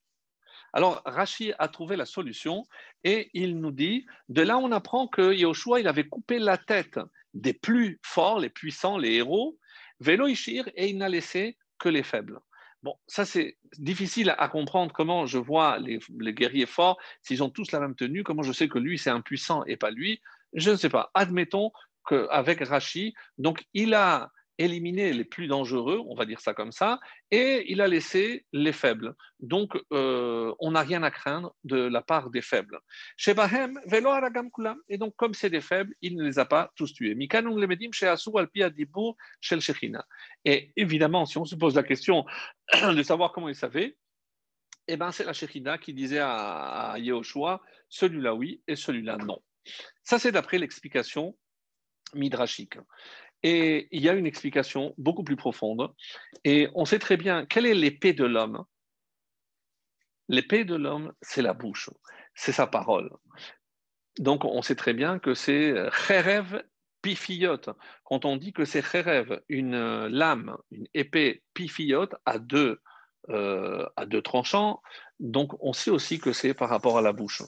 Alors, 0.72 1.02
Rachid 1.06 1.56
a 1.60 1.68
trouvé 1.68 1.96
la 1.96 2.06
solution 2.06 2.64
et 3.04 3.30
il 3.34 3.60
nous 3.60 3.72
dit, 3.72 4.06
de 4.30 4.42
là 4.42 4.58
on 4.58 4.72
apprend 4.72 5.08
que 5.08 5.34
Yahushua, 5.34 5.80
il 5.80 5.88
avait 5.88 6.08
coupé 6.08 6.40
la 6.40 6.58
tête 6.58 7.00
des 7.34 7.54
plus 7.54 8.00
forts, 8.04 8.40
les 8.40 8.50
puissants, 8.50 8.98
les 8.98 9.16
héros, 9.16 9.58
Velo 10.00 10.28
Ishir, 10.28 10.70
et 10.76 10.90
il 10.90 10.98
n'a 10.98 11.10
laissé 11.10 11.58
que 11.78 11.90
les 11.90 12.04
faibles. 12.04 12.40
Bon, 12.82 12.96
ça 13.08 13.26
c'est 13.26 13.58
difficile 13.78 14.34
à 14.38 14.48
comprendre 14.48 14.94
comment 14.94 15.26
je 15.26 15.38
vois 15.38 15.80
les, 15.80 16.00
guerriers 16.34 16.66
forts, 16.66 16.98
s'ils 17.22 17.44
ont 17.44 17.50
tous 17.50 17.72
la 17.72 17.80
même 17.80 17.96
tenue, 17.96 18.24
comment 18.24 18.44
je 18.44 18.54
sais 18.54 18.70
que 18.70 18.80
lui 18.80 18.98
c'est 18.98 19.10
impuissant 19.10 19.66
et 19.66 19.76
pas 19.76 19.92
lui, 19.92 20.22
je 20.54 20.72
ne 20.72 20.76
sais 20.78 20.90
pas. 20.90 21.12
Admettons 21.14 21.72
qu'avec 22.08 22.66
Rachi, 22.66 23.14
donc 23.38 23.66
il 23.74 23.94
a 23.94 24.32
éliminé 24.60 25.14
les 25.14 25.24
plus 25.24 25.48
dangereux, 25.48 26.04
on 26.08 26.16
va 26.16 26.26
dire 26.26 26.42
ça 26.42 26.54
comme 26.54 26.74
ça, 26.74 27.00
et 27.32 27.66
il 27.72 27.82
a 27.82 27.88
laissé 27.88 28.46
les 28.52 28.74
faibles. 28.74 29.16
Donc, 29.40 29.76
euh, 29.94 30.54
on 30.60 30.72
n'a 30.72 30.82
rien 30.82 31.02
à 31.02 31.10
craindre 31.12 31.56
de 31.64 31.78
la 31.78 32.02
part 32.02 32.30
des 32.30 32.42
faibles. 32.42 32.80
Velo 33.26 34.12
Kulam, 34.54 34.78
et 34.90 34.98
donc 34.98 35.16
comme 35.16 35.34
c'est 35.34 35.50
des 35.50 35.62
faibles, 35.62 35.96
il 36.02 36.18
ne 36.18 36.24
les 36.26 36.38
a 36.40 36.46
pas 36.46 36.72
tous 36.76 36.94
tués. 36.94 37.16
Mikanum 37.16 37.58
Dibur, 38.76 39.16
chez 39.40 39.60
Shechina. 39.62 40.06
Et 40.44 40.74
évidemment, 40.76 41.26
si 41.26 41.38
on 41.38 41.46
se 41.46 41.56
pose 41.56 41.76
la 41.76 41.84
question 41.84 42.26
de 42.94 43.02
savoir 43.02 43.32
comment 43.32 43.48
il 43.48 43.56
savait, 43.56 43.96
eh 44.88 44.98
ben, 44.98 45.12
c'est 45.12 45.24
la 45.24 45.34
Shechina 45.34 45.78
qui 45.78 45.94
disait 45.94 46.20
à, 46.20 46.92
à 46.94 46.98
celui-là 46.98 48.36
oui 48.36 48.62
et 48.68 48.76
celui-là 48.76 49.18
non. 49.18 49.42
Ça, 50.04 50.20
c'est 50.20 50.32
d'après 50.32 50.58
l'explication 50.58 51.38
midrashique. 52.14 52.78
Et 53.44 53.88
il 53.92 54.02
y 54.02 54.10
a 54.10 54.14
une 54.14 54.26
explication 54.26 54.94
beaucoup 54.98 55.24
plus 55.24 55.36
profonde. 55.36 55.94
Et 56.44 56.68
on 56.76 56.86
sait 56.86 57.00
très 57.00 57.18
bien 57.18 57.46
quelle 57.46 57.66
est 57.66 57.76
l'épée 57.76 58.14
de 58.14 58.26
l'homme. 58.26 58.66
L'épée 60.28 60.64
de 60.64 60.76
l'homme, 60.76 61.14
c'est 61.22 61.42
la 61.42 61.54
bouche, 61.54 61.90
c'est 62.36 62.52
sa 62.52 62.68
parole. 62.68 63.10
Donc 64.20 64.46
on 64.46 64.62
sait 64.62 64.76
très 64.76 64.94
bien 64.94 65.18
que 65.18 65.34
c'est 65.34 65.74
Cherev 65.92 66.62
pifiote. 67.02 67.70
Quand 68.04 68.26
on 68.26 68.38
dit 68.38 68.54
que 68.54 68.66
c'est 68.66 68.82
Cherev, 68.82 69.42
une 69.48 70.08
lame, 70.08 70.58
une 70.72 70.88
épée 70.94 71.44
pifiote 71.54 72.14
à 72.26 72.38
deux, 72.38 72.82
euh, 73.30 73.88
à 73.96 74.06
deux 74.06 74.22
tranchants, 74.22 74.82
donc 75.20 75.54
on 75.62 75.74
sait 75.74 75.92
aussi 75.92 76.20
que 76.20 76.34
c'est 76.34 76.54
par 76.54 76.70
rapport 76.70 76.98
à 76.98 77.02
la 77.02 77.14
bouche. 77.14 77.42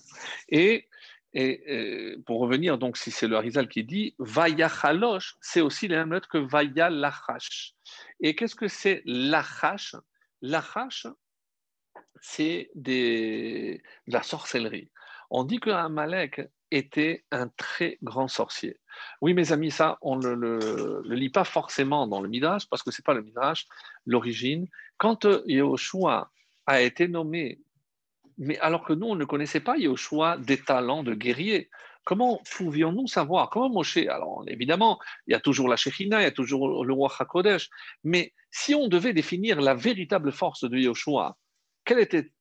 Et 0.49 0.87
et, 1.33 2.17
pour 2.25 2.39
revenir, 2.39 2.77
donc, 2.77 2.97
si 2.97 3.11
c'est 3.11 3.27
le 3.27 3.37
Harizal 3.37 3.69
qui 3.69 3.83
dit 3.83 4.15
Vayachalosh, 4.19 5.35
c'est 5.41 5.61
aussi 5.61 5.87
la 5.87 5.97
même 5.97 6.13
lettre 6.13 6.27
que 6.27 6.37
Vayalachash. 6.37 7.73
Et 8.19 8.35
qu'est-ce 8.35 8.55
que 8.55 8.67
c'est 8.67 9.01
Lachash? 9.05 9.95
Lachash, 10.41 11.07
c'est 12.19 12.69
de 12.75 13.79
la 14.07 14.23
sorcellerie. 14.23 14.91
On 15.29 15.43
dit 15.43 15.59
que 15.59 15.69
Amalek 15.69 16.41
était 16.71 17.25
un 17.31 17.47
très 17.47 17.97
grand 18.01 18.27
sorcier. 18.27 18.79
Oui, 19.21 19.33
mes 19.33 19.51
amis, 19.51 19.71
ça, 19.71 19.97
on 20.01 20.17
ne 20.17 20.29
le, 20.29 21.01
lit 21.05 21.29
pas 21.29 21.43
forcément 21.43 22.07
dans 22.07 22.21
le 22.21 22.27
Midrash, 22.27 22.67
parce 22.69 22.83
que 22.83 22.91
ce 22.91 23.01
n'est 23.01 23.03
pas 23.03 23.13
le 23.13 23.21
Midrash, 23.21 23.65
l'origine. 24.05 24.67
Quand 24.97 25.25
Yahushua 25.45 26.31
a 26.65 26.81
été 26.81 27.07
nommé 27.07 27.59
mais 28.41 28.57
alors 28.57 28.83
que 28.83 28.93
nous, 28.93 29.05
on 29.05 29.15
ne 29.15 29.23
connaissait 29.23 29.59
pas 29.59 29.77
Yoshua 29.77 30.37
des 30.37 30.57
talents 30.57 31.03
de 31.03 31.13
guerrier. 31.13 31.69
Comment 32.03 32.41
pouvions-nous 32.55 33.05
savoir? 33.05 33.51
Comment 33.51 33.69
Moshe 33.69 33.97
Alors, 33.97 34.43
évidemment, 34.47 34.99
il 35.27 35.33
y 35.33 35.35
a 35.35 35.39
toujours 35.39 35.69
la 35.69 35.75
Shechina, 35.75 36.21
il 36.21 36.23
y 36.23 36.27
a 36.27 36.31
toujours 36.31 36.83
le 36.83 36.91
roi 36.91 37.13
Hakodesh, 37.19 37.69
mais 38.03 38.33
si 38.49 38.73
on 38.73 38.87
devait 38.87 39.13
définir 39.13 39.61
la 39.61 39.75
véritable 39.75 40.31
force 40.31 40.63
de 40.67 40.75
Yoshua, 40.75 41.37
quelle 41.85 41.99
était 41.99 42.31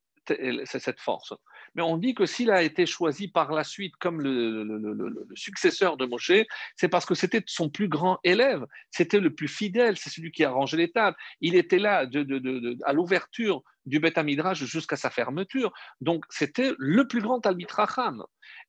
cette 0.64 1.01
force 1.01 1.33
mais 1.74 1.83
on 1.83 1.97
dit 1.97 2.14
que 2.14 2.26
s'il 2.26 2.51
a 2.51 2.62
été 2.62 2.87
choisi 2.87 3.28
par 3.28 3.53
la 3.53 3.64
suite 3.64 3.97
comme 3.97 4.20
le, 4.20 5.26
successeur 5.35 5.97
de 5.97 6.07
Moshe, 6.07 6.33
c'est 6.76 6.89
parce 6.89 7.07
que 7.07 7.14
c'était 7.14 7.43
son 7.47 7.68
plus 7.68 7.89
grand 7.89 8.18
élève, 8.24 8.66
c'était 8.91 9.20
le 9.20 9.35
plus 9.35 9.49
fidèle, 9.49 9.97
c'est 9.97 10.11
celui 10.11 10.33
qui 10.33 10.45
a 10.45 10.51
rangé 10.51 10.76
les 10.76 10.91
tables. 10.91 11.16
Il 11.41 11.55
était 11.55 11.78
là 11.78 12.07
de, 12.07 12.76
à 12.85 12.93
l'ouverture 12.93 13.62
du 13.87 14.01
Beth 14.01 14.18
Midrash 14.18 14.64
jusqu'à 14.64 14.97
sa 14.97 15.11
fermeture. 15.11 15.72
Donc 16.01 16.24
c'était 16.28 16.72
le 16.78 17.07
plus 17.07 17.20
grand 17.20 17.45
Albitracham. 17.47 18.24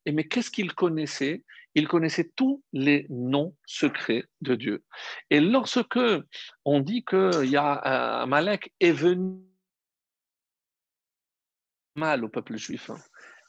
Et 0.06 0.12
mais 0.12 0.26
qu'est-ce 0.26 0.52
qu'il 0.52 0.74
connaissait? 0.74 1.44
Il 1.74 1.88
connaissait 1.88 2.32
tous 2.36 2.64
les 2.74 3.08
noms 3.10 3.56
secrets 3.66 4.26
de 4.42 4.56
Dieu. 4.56 4.84
Et 5.30 5.40
lorsque 5.40 6.00
on 6.66 6.80
dit 6.82 7.04
que 7.04 7.46
y 7.46 7.56
a 7.56 8.26
Malek 8.26 8.74
est 8.80 8.92
venu 8.92 9.42
mal 11.96 12.24
au 12.24 12.30
peuple 12.30 12.58
juif. 12.58 12.90
Hein. 12.90 13.00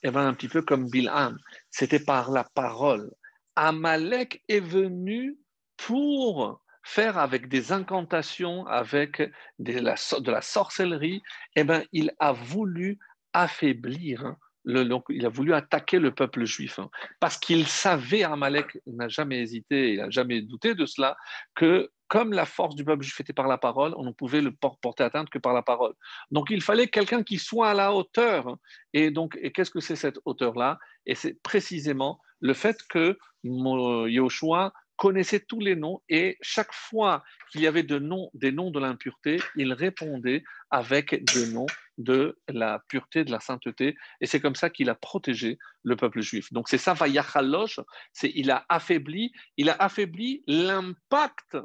Et 0.03 0.11
ben, 0.11 0.27
un 0.27 0.35
petit 0.35 0.49
peu 0.49 0.63
comme 0.63 0.89
Bilham, 0.89 1.39
c'était 1.71 2.01
par 2.01 2.31
la 2.31 2.45
parole. 2.45 3.11
Amalek 3.57 4.43
est 4.49 4.61
venu 4.61 5.39
pour 5.77 6.63
faire 6.83 7.19
avec 7.19 7.49
des 7.49 7.73
incantations, 7.73 8.67
avec 8.67 9.23
de 9.59 9.79
la, 9.79 10.41
sorcellerie, 10.41 11.23
et 11.55 11.65
ben, 11.65 11.85
il 11.93 12.13
a 12.19 12.33
voulu 12.33 12.99
affaiblir 13.33 14.35
hein, 14.67 14.85
le, 14.85 14.99
il 15.11 15.27
a 15.27 15.29
voulu 15.29 15.55
attaquer 15.55 15.99
le 15.99 16.15
peuple 16.15 16.45
juif 16.45 16.79
hein. 16.79 16.91
parce 17.21 17.39
qu'il 17.39 17.67
savait, 17.67 18.23
Amalek 18.23 18.79
n'a 18.87 19.09
jamais 19.09 19.41
hésité, 19.41 19.93
il 19.95 19.99
n'a 19.99 20.11
jamais 20.11 20.43
douté 20.43 20.75
de 20.75 20.87
cela, 20.87 21.17
que 21.55 21.91
comme 22.13 22.35
la 22.35 22.45
force 22.45 22.75
du 22.75 22.85
peuple 22.85 23.03
juif 23.03 23.21
était 23.21 23.33
par 23.33 23.49
la 23.49 23.57
parole, 23.57 23.95
on 23.97 24.05
ne 24.05 24.11
pouvait 24.11 24.43
le 24.43 24.53
porter 24.53 25.03
atteinte 25.03 25.31
que 25.31 25.39
par 25.39 25.55
la 25.55 25.63
parole. 25.63 25.95
Donc 26.31 26.51
il 26.51 26.61
fallait 26.61 26.89
quelqu'un 26.89 27.23
qui 27.23 27.39
soit 27.39 27.71
à 27.71 27.75
la 27.75 27.95
hauteur. 27.95 28.59
Et 28.93 29.11
donc, 29.11 29.39
et 29.41 29.51
qu'est-ce 29.51 29.71
que 29.71 29.81
c'est 29.81 29.97
cette 29.97 30.19
hauteur-là? 30.27 30.79
Et 31.07 31.15
c'est 31.15 31.43
précisément 31.43 32.21
le 32.41 32.53
fait 32.53 32.77
que 32.91 33.17
Yoshua 33.45 34.75
connaissait 34.97 35.41
tous 35.41 35.61
les 35.61 35.77
noms 35.77 36.01
et 36.09 36.37
chaque 36.43 36.73
fois 36.73 37.23
qu'il 37.51 37.61
y 37.61 37.67
avait 37.67 37.83
de 37.83 37.99
noms, 37.99 38.31
des 38.35 38.53
noms 38.53 38.71
de 38.71 38.79
l'impureté, 38.79 39.39
il 39.57 39.73
répondait 39.73 40.45
avec 40.71 41.31
des 41.31 41.47
noms 41.47 41.67
de 41.99 42.39
la 42.49 42.83
pureté, 42.89 43.25
de 43.25 43.31
la 43.31 43.41
sainteté. 43.41 43.97
Et 44.21 44.27
c'est 44.27 44.41
comme 44.41 44.55
ça 44.55 44.71
qu'il 44.71 44.91
a 44.91 44.95
protégé 44.95 45.59
le 45.83 45.97
peuple 45.97 46.21
juif. 46.21 46.53
Donc 46.53 46.69
c'est 46.69 46.79
ça, 46.79 46.95
Vayachalosh, 46.95 47.81
c'est 48.13 48.33
il 48.35 48.51
a 48.51 48.65
affaibli, 48.69 49.33
il 49.57 49.71
a 49.71 49.77
affaibli 49.79 50.43
l'impact 50.47 51.57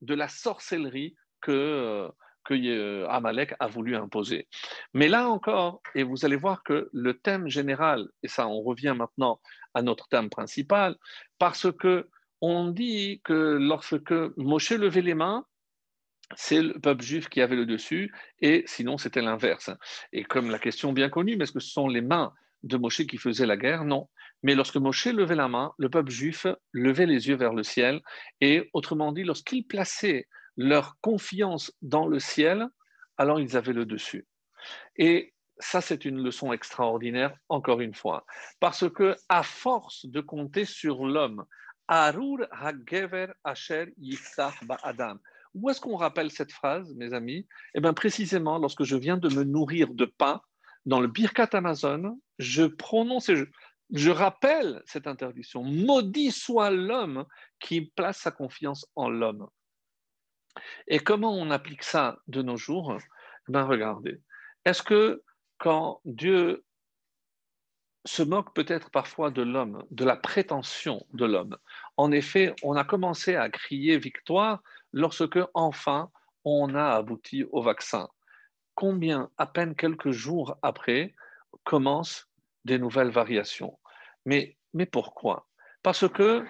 de 0.00 0.14
la 0.14 0.28
sorcellerie 0.28 1.14
que, 1.40 2.08
que 2.44 2.54
euh, 2.54 3.08
Amalek 3.08 3.54
a 3.58 3.66
voulu 3.66 3.96
imposer. 3.96 4.48
Mais 4.92 5.08
là 5.08 5.28
encore, 5.28 5.82
et 5.94 6.02
vous 6.02 6.24
allez 6.24 6.36
voir 6.36 6.62
que 6.62 6.88
le 6.92 7.18
thème 7.18 7.48
général, 7.48 8.08
et 8.22 8.28
ça 8.28 8.46
on 8.48 8.62
revient 8.62 8.94
maintenant 8.96 9.40
à 9.74 9.82
notre 9.82 10.08
thème 10.08 10.30
principal, 10.30 10.96
parce 11.38 11.70
que 11.72 12.08
on 12.46 12.68
dit 12.68 13.22
que 13.24 13.56
lorsque 13.58 14.12
Moshe 14.36 14.72
levait 14.72 15.00
les 15.00 15.14
mains, 15.14 15.46
c'est 16.36 16.60
le 16.60 16.78
peuple 16.78 17.02
juif 17.02 17.30
qui 17.30 17.40
avait 17.40 17.56
le 17.56 17.64
dessus, 17.64 18.12
et 18.40 18.64
sinon 18.66 18.98
c'était 18.98 19.22
l'inverse. 19.22 19.70
Et 20.12 20.24
comme 20.24 20.50
la 20.50 20.58
question 20.58 20.92
bien 20.92 21.08
connue, 21.08 21.36
mais 21.36 21.44
est-ce 21.44 21.52
que 21.52 21.60
ce 21.60 21.70
sont 21.70 21.88
les 21.88 22.02
mains 22.02 22.34
de 22.62 22.76
Moshe 22.76 23.06
qui 23.06 23.16
faisait 23.16 23.46
la 23.46 23.56
guerre, 23.56 23.84
non. 23.84 24.08
Mais 24.42 24.54
lorsque 24.54 24.76
Moshe 24.76 25.06
levait 25.06 25.36
la 25.36 25.48
main, 25.48 25.72
le 25.78 25.88
peuple 25.88 26.10
juif 26.10 26.46
levait 26.72 27.06
les 27.06 27.28
yeux 27.28 27.36
vers 27.36 27.54
le 27.54 27.62
ciel, 27.62 28.02
et 28.42 28.68
autrement 28.74 29.12
dit, 29.12 29.24
lorsqu'ils 29.24 29.66
plaçaient 29.66 30.26
leur 30.58 30.96
confiance 31.00 31.72
dans 31.80 32.06
le 32.06 32.18
ciel, 32.18 32.68
alors 33.16 33.40
ils 33.40 33.56
avaient 33.56 33.72
le 33.72 33.86
dessus. 33.86 34.26
Et 34.96 35.32
ça, 35.58 35.80
c'est 35.80 36.04
une 36.04 36.22
leçon 36.22 36.52
extraordinaire, 36.52 37.34
encore 37.48 37.80
une 37.80 37.94
fois, 37.94 38.26
parce 38.60 38.90
que 38.90 39.16
à 39.30 39.42
force 39.42 40.04
de 40.04 40.20
compter 40.20 40.66
sur 40.66 41.06
l'homme, 41.06 41.44
Arur 41.88 42.46
Hagever 42.50 43.28
Asher 43.44 43.94
Yiftach 43.98 44.64
Ba'adam. 44.64 45.18
Où 45.54 45.70
est-ce 45.70 45.80
qu'on 45.80 45.96
rappelle 45.96 46.30
cette 46.30 46.52
phrase, 46.52 46.94
mes 46.96 47.12
amis? 47.12 47.46
Eh 47.74 47.80
bien, 47.80 47.94
précisément, 47.94 48.58
lorsque 48.58 48.84
je 48.84 48.96
viens 48.96 49.16
de 49.16 49.28
me 49.28 49.44
nourrir 49.44 49.94
de 49.94 50.04
pain, 50.04 50.40
dans 50.86 51.00
le 51.00 51.06
Birkat 51.06 51.48
Amazon, 51.52 52.20
je 52.38 52.64
prononce 52.64 53.28
et 53.28 53.46
je, 53.90 54.10
rappelle 54.10 54.82
cette 54.86 55.06
interdiction. 55.06 55.62
Maudit 55.62 56.32
soit 56.32 56.70
l'homme 56.70 57.24
qui 57.60 57.92
place 57.96 58.18
sa 58.18 58.30
confiance 58.30 58.86
en 58.96 59.08
l'homme. 59.08 59.48
Et 60.88 60.98
comment 60.98 61.34
on 61.34 61.50
applique 61.50 61.82
ça 61.82 62.18
de 62.26 62.42
nos 62.42 62.56
jours? 62.56 62.96
Eh 63.48 63.52
Ben 63.52 63.64
regardez. 63.64 64.20
Est-ce 64.64 64.82
que 64.82 65.22
quand 65.58 66.00
Dieu 66.04 66.64
se 68.04 68.22
moque 68.22 68.52
peut-être 68.54 68.90
parfois 68.90 69.30
de 69.30 69.42
l'homme, 69.42 69.82
de 69.90 70.04
la 70.04 70.16
prétention 70.16 71.06
de 71.12 71.24
l'homme. 71.24 71.56
En 71.96 72.12
effet, 72.12 72.54
on 72.62 72.76
a 72.76 72.84
commencé 72.84 73.34
à 73.36 73.48
crier 73.48 73.98
victoire 73.98 74.62
lorsque 74.92 75.38
enfin 75.54 76.10
on 76.44 76.74
a 76.74 76.90
abouti 76.90 77.44
au 77.50 77.62
vaccin. 77.62 78.08
Combien, 78.74 79.30
à 79.38 79.46
peine 79.46 79.74
quelques 79.74 80.10
jours 80.10 80.56
après, 80.62 81.14
commencent 81.64 82.28
des 82.64 82.78
nouvelles 82.78 83.10
variations 83.10 83.78
Mais, 84.26 84.56
mais 84.74 84.86
pourquoi? 84.86 85.48
Parce 85.82 86.08
que 86.08 86.44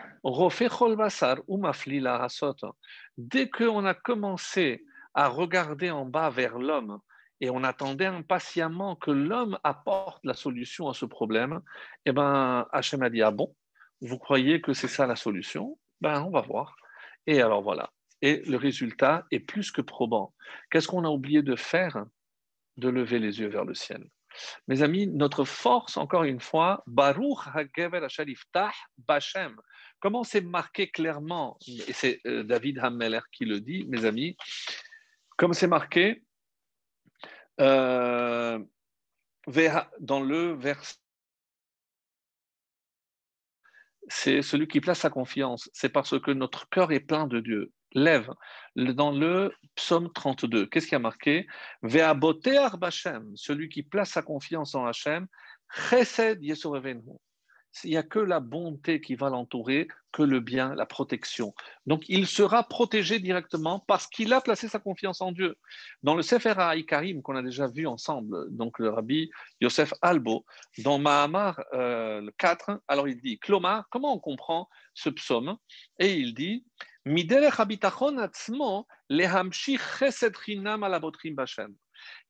dès 3.18 3.50
qu'on 3.50 3.84
a 3.84 3.94
commencé 3.94 4.84
à 5.14 5.28
regarder 5.28 5.90
en 5.90 6.06
bas 6.06 6.30
vers 6.30 6.58
l'homme 6.58 7.00
et 7.44 7.50
on 7.50 7.62
attendait 7.62 8.06
impatiemment 8.06 8.96
que 8.96 9.10
l'homme 9.10 9.58
apporte 9.64 10.24
la 10.24 10.32
solution 10.32 10.88
à 10.88 10.94
ce 10.94 11.04
problème, 11.04 11.60
eh 12.06 12.12
ben, 12.12 12.66
Hachem 12.72 13.02
a 13.02 13.10
dit 13.10 13.20
Ah 13.20 13.32
bon, 13.32 13.54
vous 14.00 14.18
croyez 14.18 14.62
que 14.62 14.72
c'est 14.72 14.88
ça 14.88 15.06
la 15.06 15.14
solution? 15.14 15.78
Ben, 16.00 16.22
on 16.22 16.30
va 16.30 16.40
voir. 16.40 16.74
Et 17.26 17.42
alors 17.42 17.60
voilà. 17.60 17.90
Et 18.22 18.42
le 18.46 18.56
résultat 18.56 19.26
est 19.30 19.40
plus 19.40 19.70
que 19.70 19.82
probant. 19.82 20.32
Qu'est-ce 20.70 20.88
qu'on 20.88 21.04
a 21.04 21.10
oublié 21.10 21.42
de 21.42 21.54
faire? 21.54 22.06
De 22.78 22.88
lever 22.88 23.18
les 23.18 23.40
yeux 23.40 23.48
vers 23.48 23.66
le 23.66 23.74
ciel. 23.74 24.02
Mes 24.66 24.80
amis, 24.80 25.06
notre 25.06 25.44
force, 25.44 25.98
encore 25.98 26.24
une 26.24 26.40
fois, 26.40 26.82
Baruch 26.86 27.40
HaGever 27.54 28.06
Tah 28.52 28.72
Bashem. 29.06 29.54
Comment 30.00 30.24
c'est 30.24 30.40
marqué 30.40 30.90
clairement, 30.90 31.58
et 31.68 31.92
c'est 31.92 32.20
euh, 32.26 32.42
David 32.42 32.78
Hammeler 32.78 33.20
qui 33.32 33.44
le 33.44 33.60
dit, 33.60 33.84
mes 33.86 34.06
amis, 34.06 34.34
comme 35.36 35.52
c'est 35.52 35.68
marqué, 35.68 36.23
euh, 37.60 38.58
dans 40.00 40.20
le 40.20 40.52
verset, 40.54 40.96
c'est 44.08 44.42
celui 44.42 44.68
qui 44.68 44.80
place 44.80 45.00
sa 45.00 45.10
confiance. 45.10 45.70
C'est 45.72 45.88
parce 45.88 46.18
que 46.20 46.30
notre 46.30 46.68
cœur 46.68 46.92
est 46.92 47.00
plein 47.00 47.26
de 47.26 47.40
Dieu. 47.40 47.72
Lève. 47.92 48.30
Dans 48.74 49.12
le 49.12 49.52
psaume 49.76 50.12
32, 50.12 50.66
qu'est-ce 50.66 50.88
qui 50.88 50.96
a 50.96 50.98
marqué? 50.98 51.46
Celui 51.82 53.68
qui 53.68 53.82
place 53.84 54.10
sa 54.10 54.22
confiance 54.22 54.74
en 54.74 54.84
Hachem, 54.84 55.28
chesed 55.70 56.40
il 57.82 57.90
n'y 57.90 57.96
a 57.96 58.02
que 58.02 58.18
la 58.18 58.40
bonté 58.40 59.00
qui 59.00 59.16
va 59.16 59.30
l'entourer, 59.30 59.88
que 60.12 60.22
le 60.22 60.38
bien, 60.40 60.74
la 60.74 60.86
protection. 60.86 61.54
Donc 61.86 62.04
il 62.08 62.26
sera 62.26 62.62
protégé 62.62 63.18
directement 63.18 63.80
parce 63.80 64.06
qu'il 64.06 64.32
a 64.32 64.40
placé 64.40 64.68
sa 64.68 64.78
confiance 64.78 65.20
en 65.20 65.32
Dieu. 65.32 65.56
Dans 66.02 66.14
le 66.14 66.22
Sefer 66.22 66.54
Karim 66.86 67.22
qu'on 67.22 67.34
a 67.34 67.42
déjà 67.42 67.66
vu 67.66 67.86
ensemble, 67.86 68.46
donc 68.54 68.78
le 68.78 68.90
rabbi 68.90 69.30
Yosef 69.60 69.92
Albo, 70.02 70.44
dans 70.78 70.98
Mahamar 70.98 71.60
euh, 71.72 72.30
4, 72.38 72.80
alors 72.86 73.08
il 73.08 73.20
dit, 73.20 73.38
Kloma, 73.38 73.86
comment 73.90 74.14
on 74.14 74.20
comprend 74.20 74.68
ce 74.94 75.08
psaume? 75.08 75.56
Et 75.98 76.14
il 76.14 76.34
dit, 76.34 76.64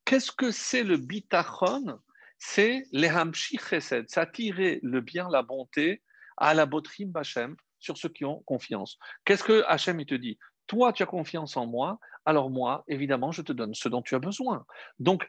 Qu'est-ce 0.05 0.33
que 0.33 0.51
c'est 0.51 0.83
le 0.83 0.97
bitachon 0.97 2.01
c'est 2.47 2.87
les 2.93 3.09
hamshi 3.09 3.57
chesed, 3.57 4.11
s'attirer 4.11 4.79
le 4.83 5.01
bien, 5.01 5.31
la 5.31 5.43
bonté 5.43 6.03
à 6.37 6.53
la 6.53 6.67
botrim 6.67 7.11
bachem 7.11 7.57
sur 7.79 7.97
ceux 7.97 8.11
qui 8.11 8.27
ont 8.27 8.43
confiance. 8.43 8.99
Qu'est-ce 9.25 9.43
que 9.43 9.65
Hachem 9.67 9.99
il 10.01 10.07
te 10.07 10.15
dit? 10.15 10.39
Toi, 10.67 10.93
tu 10.93 11.03
as 11.03 11.07
confiance 11.07 11.57
en 11.57 11.67
moi, 11.67 11.99
alors 12.27 12.51
moi, 12.51 12.85
évidemment, 12.87 13.33
je 13.33 13.41
te 13.41 13.53
donne 13.53 13.73
ce 13.73 13.89
dont 13.89 14.03
tu 14.03 14.15
as 14.15 14.19
besoin. 14.19 14.67
Donc, 14.99 15.27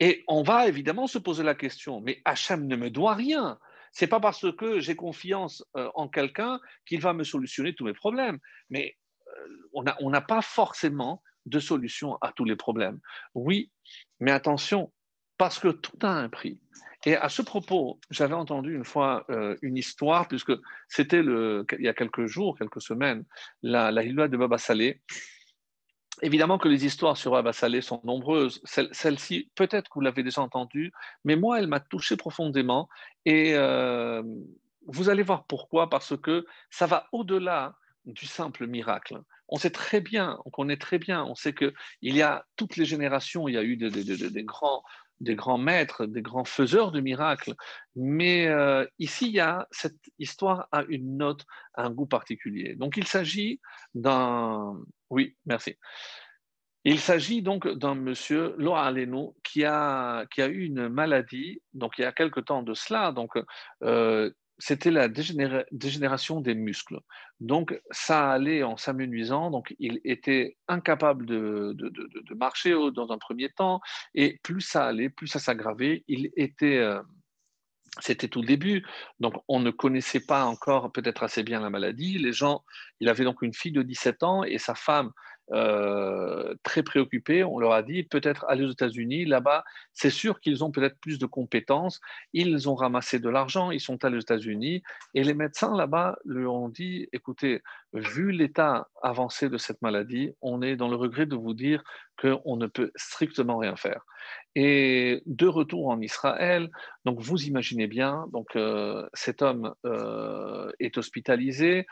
et 0.00 0.22
on 0.28 0.42
va 0.42 0.68
évidemment 0.68 1.06
se 1.06 1.16
poser 1.16 1.44
la 1.44 1.54
question, 1.54 2.02
mais 2.02 2.20
Hachem 2.26 2.66
ne 2.66 2.76
me 2.76 2.90
doit 2.90 3.14
rien. 3.14 3.58
C'est 3.92 4.06
pas 4.06 4.20
parce 4.20 4.52
que 4.54 4.80
j'ai 4.80 4.96
confiance 4.96 5.64
euh, 5.76 5.90
en 5.94 6.08
quelqu'un 6.08 6.60
qu'il 6.86 7.00
va 7.00 7.14
me 7.14 7.24
solutionner 7.24 7.74
tous 7.74 7.86
mes 7.86 7.94
problèmes. 7.94 8.38
Mais 8.68 8.96
euh, 9.28 9.92
on 9.98 10.10
n'a 10.10 10.20
pas 10.20 10.42
forcément 10.42 11.22
de 11.46 11.58
solution 11.58 12.18
à 12.20 12.32
tous 12.32 12.44
les 12.44 12.56
problèmes. 12.56 13.00
Oui, 13.34 13.72
mais 14.20 14.30
attention, 14.30 14.92
parce 15.40 15.58
que 15.58 15.68
tout 15.68 15.96
a 16.02 16.10
un 16.10 16.28
prix. 16.28 16.58
Et 17.06 17.16
à 17.16 17.30
ce 17.30 17.40
propos, 17.40 17.98
j'avais 18.10 18.34
entendu 18.34 18.76
une 18.76 18.84
fois 18.84 19.24
euh, 19.30 19.56
une 19.62 19.78
histoire, 19.78 20.28
puisque 20.28 20.52
c'était 20.86 21.20
il 21.20 21.64
y 21.78 21.88
a 21.88 21.94
quelques 21.94 22.26
jours, 22.26 22.58
quelques 22.58 22.82
semaines, 22.82 23.24
la, 23.62 23.90
la 23.90 24.02
de 24.04 24.36
Baba 24.36 24.58
Salé. 24.58 25.00
Évidemment 26.20 26.58
que 26.58 26.68
les 26.68 26.84
histoires 26.84 27.16
sur 27.16 27.30
Baba 27.30 27.54
Salé 27.54 27.80
sont 27.80 28.02
nombreuses. 28.04 28.60
Celle-ci, 28.92 29.50
peut-être 29.54 29.88
que 29.88 29.94
vous 29.94 30.02
l'avez 30.02 30.22
déjà 30.22 30.42
entendue, 30.42 30.92
mais 31.24 31.36
moi, 31.36 31.58
elle 31.58 31.68
m'a 31.68 31.80
touché 31.80 32.18
profondément. 32.18 32.90
Et 33.24 33.54
euh, 33.54 34.22
vous 34.86 35.08
allez 35.08 35.22
voir 35.22 35.46
pourquoi, 35.46 35.88
parce 35.88 36.18
que 36.18 36.44
ça 36.68 36.84
va 36.84 37.06
au-delà 37.12 37.76
du 38.04 38.26
simple 38.26 38.66
miracle. 38.66 39.22
On 39.48 39.56
sait 39.56 39.70
très 39.70 40.02
bien, 40.02 40.38
on 40.44 40.50
connaît 40.50 40.76
très 40.76 40.98
bien, 40.98 41.24
on 41.24 41.34
sait 41.34 41.54
qu'il 41.54 41.72
y 42.02 42.20
a 42.20 42.44
toutes 42.56 42.76
les 42.76 42.84
générations, 42.84 43.48
il 43.48 43.54
y 43.54 43.58
a 43.58 43.62
eu 43.62 43.78
des 43.78 44.44
grands 44.44 44.82
des 45.20 45.34
grands 45.34 45.58
maîtres, 45.58 46.06
des 46.06 46.22
grands 46.22 46.44
faiseurs 46.44 46.92
de 46.92 47.00
miracles. 47.00 47.54
Mais 47.94 48.48
euh, 48.48 48.86
ici, 48.98 49.26
il 49.26 49.32
y 49.32 49.40
a, 49.40 49.66
cette 49.70 49.98
histoire 50.18 50.68
a 50.72 50.82
une 50.88 51.16
note, 51.16 51.44
un 51.74 51.90
goût 51.90 52.06
particulier. 52.06 52.74
Donc, 52.74 52.96
il 52.96 53.06
s'agit 53.06 53.60
d'un. 53.94 54.80
Oui, 55.10 55.36
merci. 55.46 55.76
Il 56.84 56.98
s'agit 56.98 57.42
donc 57.42 57.68
d'un 57.68 57.94
monsieur, 57.94 58.54
Loa 58.56 58.82
Aleno, 58.84 59.36
qui 59.44 59.64
a, 59.64 60.24
qui 60.32 60.40
a 60.40 60.46
eu 60.46 60.64
une 60.64 60.88
maladie, 60.88 61.60
donc 61.74 61.98
il 61.98 62.02
y 62.02 62.04
a 62.06 62.12
quelque 62.12 62.40
temps 62.40 62.62
de 62.62 62.72
cela. 62.72 63.12
Donc, 63.12 63.32
euh, 63.82 64.30
c'était 64.60 64.90
la 64.90 65.08
dégénération 65.08 66.40
des 66.40 66.54
muscles. 66.54 67.00
Donc, 67.40 67.80
ça 67.90 68.30
allait 68.30 68.62
en 68.62 68.76
s'amenuisant. 68.76 69.50
Donc, 69.50 69.74
il 69.78 70.00
était 70.04 70.56
incapable 70.68 71.26
de, 71.26 71.74
marcher 72.36 72.76
dans 72.94 73.10
un 73.10 73.18
premier 73.18 73.48
temps. 73.48 73.80
Et 74.14 74.38
plus 74.42 74.60
ça 74.60 74.86
allait, 74.86 75.08
plus 75.08 75.26
ça 75.26 75.40
s'aggravait. 75.40 76.04
Il 76.08 76.30
était. 76.36 76.76
Euh, 76.76 77.00
c'était 77.98 78.28
tout 78.28 78.40
le 78.40 78.46
début, 78.46 78.86
donc 79.18 79.34
on 79.48 79.58
ne 79.58 79.72
connaissait 79.72 80.20
pas 80.20 80.44
encore 80.44 80.92
peut-être 80.92 81.24
assez 81.24 81.42
bien 81.42 81.58
la 81.58 81.70
maladie. 81.70 82.18
Les 82.18 82.32
gens, 82.32 82.62
il 83.00 83.08
avait 83.08 83.24
donc 83.24 83.42
une 83.42 83.52
fille 83.52 83.72
de 83.72 83.82
17 83.82 84.22
ans 84.22 84.44
et 84.44 84.58
sa 84.58 84.76
femme 84.76 85.10
euh, 85.52 86.54
très 86.62 86.84
préoccupés. 86.84 87.42
On 87.42 87.58
leur 87.58 87.72
a 87.72 87.82
dit 87.82 88.04
peut-être 88.04 88.44
aller 88.48 88.64
aux 88.64 88.70
États-Unis. 88.70 89.24
Là-bas, 89.24 89.64
c'est 89.92 90.10
sûr 90.10 90.40
qu'ils 90.40 90.62
ont 90.62 90.70
peut-être 90.70 90.96
plus 91.00 91.18
de 91.18 91.26
compétences. 91.26 92.00
Ils 92.32 92.68
ont 92.68 92.76
ramassé 92.76 93.18
de 93.18 93.28
l'argent, 93.28 93.72
ils 93.72 93.80
sont 93.80 94.04
allés 94.04 94.18
aux 94.18 94.20
États-Unis. 94.20 94.82
Et 95.14 95.24
les 95.24 95.34
médecins 95.34 95.76
là-bas 95.76 96.18
leur 96.24 96.54
ont 96.54 96.68
dit 96.68 97.08
écoutez, 97.12 97.62
vu 97.92 98.30
l'état 98.30 98.86
avancé 99.02 99.48
de 99.48 99.56
cette 99.56 99.82
maladie, 99.82 100.30
on 100.40 100.62
est 100.62 100.76
dans 100.76 100.88
le 100.88 100.96
regret 100.96 101.26
de 101.26 101.34
vous 101.34 101.54
dire 101.54 101.82
qu'on 102.16 102.56
ne 102.56 102.68
peut 102.68 102.92
strictement 102.94 103.58
rien 103.58 103.74
faire. 103.74 104.04
Et 104.54 105.22
de 105.26 105.48
retour 105.48 105.88
en 105.88 106.00
Israël, 106.00 106.70
donc 107.04 107.18
vous 107.18 107.42
imaginez 107.42 107.88
bien, 107.88 108.26
donc 108.32 108.54
euh, 108.54 109.08
cet 109.14 109.42
homme 109.42 109.74
euh, 109.84 110.70
est 110.78 110.96
hospitalisé, 110.96 111.86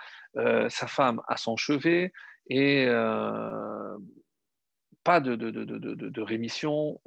sa 0.68 0.86
femme 0.86 1.20
a 1.26 1.36
son 1.36 1.56
chevet, 1.56 2.12
et 2.48 2.86
euh, 2.88 3.96
pas 5.04 5.20
de, 5.20 5.36
de, 5.36 5.50
de, 5.50 5.64
de, 5.64 6.20
rémission, 6.20 7.00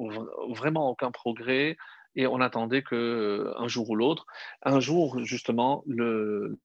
vraiment 0.50 0.90
aucun 0.90 1.12
progrès, 1.12 1.78
et 2.16 2.28
on 2.28 2.42
attendait 2.42 2.84
que 2.84 2.96
euh, 2.96 3.54
un 3.58 3.68
jour 3.68 3.90
ou 3.90 3.96
l'autre, 3.96 4.26
un 4.64 4.80
jour 4.80 5.24
justement, 5.24 5.84
le, 5.88 6.58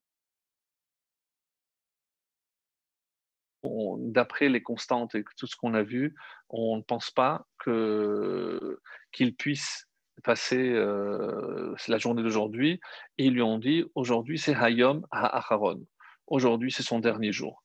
d'après 3.99 4.49
les 4.49 4.63
constantes 4.63 5.15
et 5.15 5.25
tout 5.37 5.47
ce 5.47 5.57
qu'on 5.57 5.75
a 5.75 5.83
vu, 5.83 6.15
on 6.49 6.77
ne 6.77 6.83
pense 6.83 7.11
pas 7.11 7.47
que, 7.59 8.81
qu'il 9.13 9.35
puisse 9.35 9.87
passer 10.25 10.73
la 10.73 11.99
journée 11.99 12.23
d'aujourd'hui 12.23 12.81
et 13.19 13.27
ils 13.27 13.35
lui 13.35 13.43
ont 13.43 13.59
dit 13.59 13.85
aujourd'hui 13.95 14.39
c'est 14.39 14.55
Hayom 14.55 15.07
Ha'acharon. 15.11 15.85
Aujourd'hui 16.27 16.73
c'est 16.73 16.83
son 16.83 17.01
dernier 17.01 17.33
jour. 17.33 17.63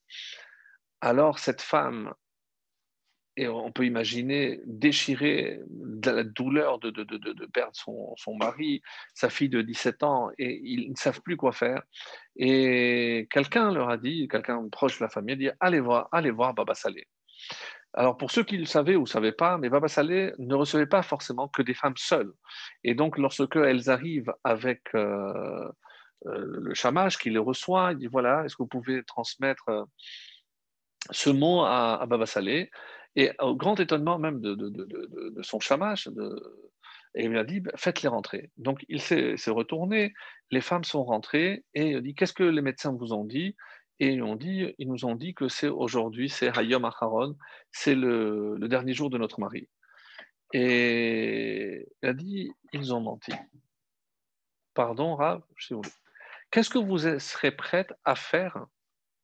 Alors 1.01 1.39
cette 1.39 1.61
femme 1.61 2.13
et 3.37 3.47
on 3.47 3.71
peut 3.71 3.85
imaginer 3.85 4.59
déchirer 4.65 5.61
la 6.03 6.23
douleur 6.23 6.79
de, 6.79 6.89
de, 6.89 7.45
perdre 7.47 7.75
son, 7.75 8.13
son, 8.17 8.35
mari, 8.35 8.81
sa 9.13 9.29
fille 9.29 9.49
de 9.49 9.61
17 9.61 10.03
ans, 10.03 10.29
et 10.37 10.59
ils 10.63 10.91
ne 10.91 10.95
savent 10.95 11.21
plus 11.21 11.37
quoi 11.37 11.53
faire. 11.53 11.81
Et 12.35 13.27
quelqu'un 13.31 13.71
leur 13.71 13.89
a 13.89 13.97
dit, 13.97 14.27
quelqu'un 14.27 14.67
proche 14.69 14.99
de 14.99 15.05
la 15.05 15.09
famille, 15.09 15.33
a 15.33 15.37
dit 15.37 15.49
Allez 15.59 15.79
voir, 15.79 16.09
allez 16.11 16.31
voir 16.31 16.53
Baba 16.53 16.75
Salé. 16.75 17.07
Alors, 17.93 18.17
pour 18.17 18.31
ceux 18.31 18.43
qui 18.43 18.57
le 18.57 18.65
savaient 18.65 18.95
ou 18.95 19.01
ne 19.01 19.05
savaient 19.05 19.31
pas, 19.33 19.57
mais 19.57 19.69
Baba 19.69 19.87
Salé 19.87 20.33
ne 20.37 20.55
recevait 20.55 20.85
pas 20.85 21.01
forcément 21.01 21.47
que 21.47 21.61
des 21.61 21.73
femmes 21.73 21.97
seules. 21.97 22.31
Et 22.83 22.95
donc, 22.95 23.17
lorsque 23.17 23.55
elles 23.55 23.89
arrivent 23.89 24.33
avec 24.43 24.81
euh, 24.95 25.69
euh, 26.27 26.45
le 26.45 26.73
chamage 26.73 27.17
qui 27.17 27.29
les 27.29 27.39
reçoit, 27.39 27.91
il 27.93 27.97
dit 27.97 28.07
Voilà, 28.07 28.45
est-ce 28.45 28.55
que 28.55 28.63
vous 28.63 28.69
pouvez 28.69 29.03
transmettre 29.03 29.69
euh, 29.69 29.83
ce 31.09 31.29
mot 31.29 31.61
à, 31.61 32.01
à 32.01 32.05
Baba 32.05 32.25
Salé 32.25 32.69
et 33.15 33.31
au 33.39 33.55
grand 33.55 33.79
étonnement 33.79 34.19
même 34.19 34.39
de, 34.39 35.41
son 35.41 35.59
chamash, 35.59 36.07
et 37.15 37.25
il 37.25 37.29
lui 37.29 37.39
a 37.39 37.43
dit 37.43 37.59
bah, 37.59 37.71
faites-les 37.75 38.07
rentrer. 38.07 38.51
Donc 38.57 38.85
il 38.87 39.01
s'est 39.01 39.35
retourné, 39.47 40.13
les 40.49 40.61
femmes 40.61 40.83
sont 40.83 41.03
rentrées 41.03 41.65
et 41.73 41.89
il 41.89 41.97
a 41.97 42.01
dit 42.01 42.15
qu'est-ce 42.15 42.33
que 42.33 42.43
les 42.43 42.61
médecins 42.61 42.93
vous 42.93 43.13
ont 43.13 43.25
dit? 43.25 43.55
Et 43.99 44.13
ils, 44.13 44.23
ont 44.23 44.35
dit, 44.35 44.73
ils 44.79 44.87
nous 44.87 45.05
ont 45.05 45.13
dit 45.13 45.35
que 45.35 45.47
c'est 45.47 45.67
aujourd'hui, 45.67 46.27
c'est 46.27 46.57
Hayom 46.57 46.85
Acharon, 46.85 47.37
c'est 47.71 47.93
le, 47.93 48.57
dernier 48.67 48.93
jour 48.93 49.11
de 49.11 49.19
notre 49.19 49.39
mari. 49.39 49.69
Et 50.53 51.87
il 52.01 52.09
a 52.09 52.13
dit 52.13 52.51
ils 52.73 52.93
ont 52.93 53.01
menti. 53.01 53.33
Pardon, 54.73 55.15
Rav, 55.15 55.43
Qu'est-ce 56.49 56.69
que 56.69 56.79
vous 56.79 56.97
serez 57.19 57.51
prête 57.51 57.93
à 58.03 58.15
faire 58.15 58.65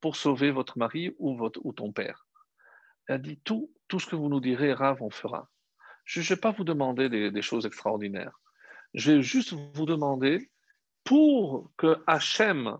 pour 0.01 0.15
sauver 0.15 0.51
votre 0.51 0.77
mari 0.77 1.15
ou, 1.19 1.35
votre, 1.35 1.61
ton 1.73 1.91
père 1.91 2.25
Elle 3.07 3.15
a 3.15 3.17
dit 3.17 3.39
tout, 3.43 3.71
tout 3.87 3.99
ce 3.99 4.07
que 4.07 4.15
vous 4.15 4.29
nous 4.29 4.39
direz, 4.39 4.73
Rav, 4.73 5.01
on 5.01 5.09
fera. 5.09 5.49
Je 6.05 6.21
ne 6.21 6.25
vais 6.25 6.37
pas 6.37 6.51
vous 6.51 6.63
demander 6.63 7.09
des, 7.09 7.41
choses 7.41 7.65
extraordinaires. 7.65 8.39
Je 8.93 9.11
vais 9.11 9.21
juste 9.21 9.53
vous 9.73 9.85
demander, 9.85 10.49
pour 11.03 11.71
que 11.77 11.97
Hachem 12.07 12.77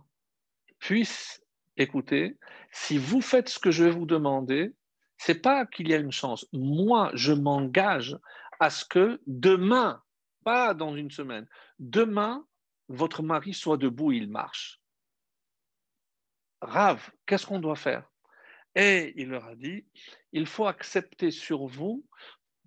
puisse 0.80 1.42
écouter, 1.76 2.38
si 2.72 2.98
vous 2.98 3.22
faites 3.22 3.50
ce 3.50 3.60
que 3.60 3.72
je 3.72 3.84
vais 3.84 3.92
vous 3.92 4.06
demander, 4.06 4.74
c'est 5.18 5.42
pas 5.42 5.66
qu'il 5.66 5.90
y 5.90 5.94
a 5.94 5.98
une 5.98 6.12
chance. 6.12 6.48
Moi, 6.54 7.12
je 7.14 7.34
m'engage 7.34 8.18
à 8.60 8.70
ce 8.70 8.86
que 8.86 9.22
demain, 9.28 10.02
pas 10.44 10.74
dans 10.74 10.96
une 10.96 11.12
semaine, 11.12 11.48
demain, 11.80 12.46
votre 12.88 13.24
mari 13.24 13.54
soit 13.54 13.78
debout, 13.78 14.12
il 14.12 14.30
marche. 14.30 14.77
Rav, 16.62 17.12
qu'est-ce 17.26 17.46
qu'on 17.46 17.60
doit 17.60 17.76
faire? 17.76 18.10
Et 18.76 19.14
il 19.16 19.30
leur 19.30 19.46
a 19.46 19.56
dit, 19.56 19.86
il 20.34 20.46
faut 20.46 20.68
accepter 20.68 21.32
sur 21.32 21.66
vous 21.66 22.06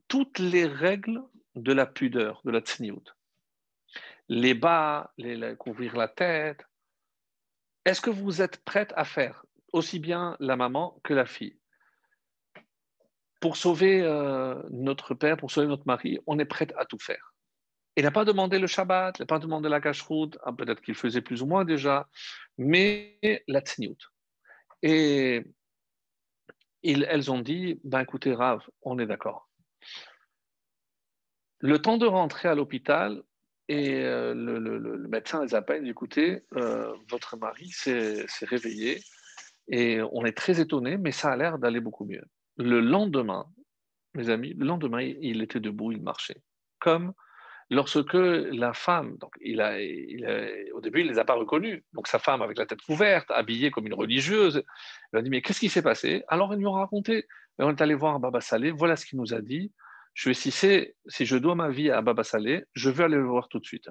toutes 0.09 0.39
les 0.39 0.67
règles 0.67 1.23
de 1.55 1.73
la 1.73 1.87
pudeur, 1.87 2.41
de 2.45 2.51
la 2.51 2.61
tsniout. 2.61 3.05
Les 4.29 4.55
bas, 4.55 5.13
les, 5.19 5.57
couvrir 5.57 5.97
la 5.97 6.09
tête. 6.09 6.65
Est-ce 7.85 8.01
que 8.01 8.11
vous 8.11 8.43
êtes 8.43 8.63
prête 8.65 8.93
à 8.97 9.05
faire 9.05 9.45
aussi 9.73 9.99
bien 9.99 10.37
la 10.41 10.57
maman 10.57 11.01
que 11.05 11.15
la 11.15 11.27
fille? 11.27 11.59
Pour 13.41 13.57
sauver 13.57 14.03
euh, 14.03 14.61
notre 14.71 15.15
père, 15.15 15.37
pour 15.37 15.51
sauver 15.51 15.67
notre 15.67 15.87
mari, 15.87 16.19
on 16.27 16.39
est 16.39 16.45
prête 16.45 16.75
à 16.77 16.85
tout 16.85 16.99
faire. 16.99 17.30
Il 17.97 18.05
n'a 18.05 18.11
pas 18.11 18.25
demandé 18.25 18.59
le 18.59 18.67
Shabbat, 18.67 19.19
il 19.19 19.23
n'a 19.23 19.27
pas 19.27 19.39
demandé 19.39 19.69
la 19.69 19.81
cache 19.81 20.05
ah, 20.43 20.53
peut-être 20.53 20.81
qu'il 20.81 20.95
faisait 20.95 21.21
plus 21.21 21.43
ou 21.43 21.47
moins 21.47 21.65
déjà, 21.65 22.09
mais 22.57 23.19
la 23.49 23.61
tsniout. 23.61 23.99
Et 24.83 25.45
elles 26.83 27.31
ont 27.31 27.41
dit, 27.41 27.81
ben 27.85 28.01
écoutez 28.01 28.33
Rav, 28.33 28.67
on 28.83 28.99
est 28.99 29.07
d'accord. 29.07 29.49
Le 31.59 31.79
temps 31.81 31.99
de 31.99 32.07
rentrer 32.07 32.49
à 32.49 32.55
l'hôpital, 32.55 33.23
et 33.69 34.03
euh, 34.03 34.35
le, 34.35 35.09
médecin 35.09 35.45
les 35.45 35.55
appelle, 35.55 35.87
écoutez, 35.87 36.43
euh, 36.57 36.93
votre 37.11 37.37
mari 37.37 37.69
s'est 37.69 38.27
réveillé, 38.43 39.03
et 39.69 40.01
on 40.13 40.25
est 40.25 40.37
très 40.37 40.61
étonné, 40.61 40.97
mais 40.97 41.13
ça 41.13 41.31
a 41.31 41.37
l'air 41.37 41.59
d'aller 41.59 41.81
beaucoup 41.81 42.05
mieux. 42.05 42.25
Le 42.57 42.81
lendemain, 42.81 43.47
mes 44.15 44.31
amis, 44.31 44.55
le 44.55 44.67
lendemain, 44.67 45.03
il 45.03 45.43
était 45.43 45.61
debout, 45.61 45.93
il 45.93 46.03
marchait, 46.03 46.43
comme 46.79 47.13
lorsque 47.71 48.15
la 48.15 48.73
femme, 48.73 49.17
donc 49.19 49.33
il 49.41 49.61
a, 49.61 49.77
au 50.75 50.81
début, 50.81 51.01
il 51.01 51.07
ne 51.07 51.13
les 51.13 51.19
a 51.19 51.25
pas 51.25 51.35
reconnus. 51.35 51.83
Donc 51.93 52.09
sa 52.09 52.19
femme, 52.19 52.43
avec 52.43 52.59
la 52.59 52.67
tête 52.67 52.83
couverte, 52.83 53.31
habillée 53.31 53.71
comme 53.71 53.87
une 53.87 53.95
religieuse, 53.95 54.63
elle 55.13 55.21
a 55.21 55.23
dit 55.23 55.31
Mais 55.31 55.41
qu'est-ce 55.41 55.61
qui 55.61 55.69
s'est 55.69 55.83
passé? 55.83 56.25
Alors 56.29 56.53
elle 56.53 56.59
lui 56.59 56.67
a 56.67 56.71
raconté. 56.71 57.27
on 57.59 57.71
est 57.71 57.81
allé 57.81 57.95
voir 57.95 58.19
Baba 58.21 58.41
Salé, 58.41 58.71
voilà 58.71 58.97
ce 58.97 59.07
qu'il 59.07 59.19
nous 59.19 59.35
a 59.35 59.41
dit. 59.41 59.73
Je 60.15 60.29
vais, 60.31 60.35
si, 60.35 60.51
si 60.51 61.27
je 61.27 61.37
dois 61.37 61.55
ma 61.55 61.71
vie 61.71 61.91
à 61.91 62.03
Baba 62.03 62.25
Salé, 62.25 62.65
je 62.75 62.91
veux 62.91 63.05
aller 63.05 63.17
le 63.17 63.27
voir 63.27 63.49
tout 63.49 63.61
de 63.61 63.65
suite. 63.65 63.89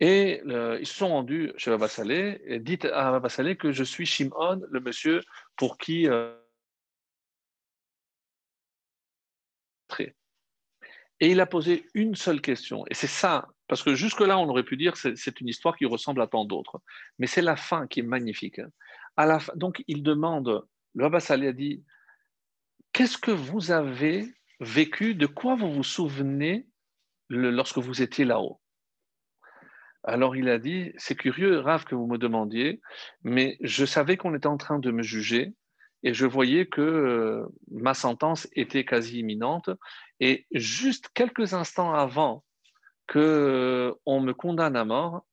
Et 0.00 0.42
ils 0.44 0.86
se 0.86 0.94
sont 0.94 1.08
rendus 1.08 1.52
chez 1.56 1.70
Baba 1.70 1.88
Salé 1.88 2.40
et 2.46 2.58
dit 2.58 2.78
à 2.92 3.10
Baba 3.12 3.28
Salé 3.28 3.56
que 3.56 3.72
je 3.72 3.84
suis 3.84 4.06
Shimon, 4.06 4.62
le 4.68 4.80
monsieur 4.80 5.20
pour 5.56 5.78
qui. 5.78 6.08
Euh, 6.08 6.34
Et 11.20 11.30
il 11.30 11.40
a 11.40 11.46
posé 11.46 11.86
une 11.94 12.14
seule 12.14 12.40
question. 12.40 12.84
Et 12.90 12.94
c'est 12.94 13.06
ça, 13.06 13.48
parce 13.68 13.82
que 13.82 13.94
jusque-là, 13.94 14.38
on 14.38 14.48
aurait 14.48 14.64
pu 14.64 14.76
dire 14.76 14.92
que 14.92 15.14
c'est 15.14 15.40
une 15.40 15.48
histoire 15.48 15.76
qui 15.76 15.86
ressemble 15.86 16.20
à 16.20 16.26
tant 16.26 16.44
d'autres. 16.44 16.80
Mais 17.18 17.26
c'est 17.26 17.42
la 17.42 17.56
fin 17.56 17.86
qui 17.86 18.00
est 18.00 18.04
magnifique. 18.04 18.60
Donc, 19.54 19.82
il 19.86 20.02
demande, 20.02 20.66
le 20.94 21.06
Ali 21.30 21.46
a 21.46 21.52
dit, 21.52 21.82
qu'est-ce 22.92 23.18
que 23.18 23.30
vous 23.30 23.70
avez 23.70 24.26
vécu, 24.60 25.14
de 25.14 25.26
quoi 25.26 25.54
vous 25.54 25.72
vous 25.72 25.82
souvenez 25.82 26.66
lorsque 27.28 27.78
vous 27.78 28.02
étiez 28.02 28.24
là-haut? 28.24 28.60
Alors 30.08 30.36
il 30.36 30.48
a 30.48 30.58
dit, 30.58 30.92
c'est 30.98 31.16
curieux, 31.16 31.58
Rav, 31.58 31.84
que 31.84 31.96
vous 31.96 32.06
me 32.06 32.16
demandiez, 32.16 32.80
mais 33.24 33.58
je 33.60 33.84
savais 33.84 34.16
qu'on 34.16 34.36
était 34.36 34.46
en 34.46 34.56
train 34.56 34.78
de 34.78 34.92
me 34.92 35.02
juger 35.02 35.52
et 36.02 36.14
je 36.14 36.26
voyais 36.26 36.66
que 36.66 36.80
euh, 36.80 37.46
ma 37.70 37.94
sentence 37.94 38.48
était 38.52 38.84
quasi 38.84 39.20
imminente. 39.20 39.70
Et 40.20 40.46
juste 40.52 41.08
quelques 41.14 41.54
instants 41.54 41.92
avant 41.92 42.44
que 43.06 43.18
euh, 43.18 43.94
on 44.06 44.20
me 44.20 44.32
condamne 44.32 44.76
à 44.76 44.84
mort, 44.84 45.24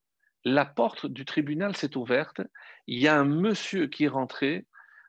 la 0.46 0.66
porte 0.66 1.06
du 1.06 1.26
tribunal 1.26 1.76
s'est 1.76 1.98
ouverte. 1.98 2.42
Il 2.88 3.00
y 3.00 3.08
a 3.08 3.20
un 3.20 3.26
monsieur 3.26 3.88
qui 3.88 4.06
est 4.06 4.10
rentré 4.10 4.66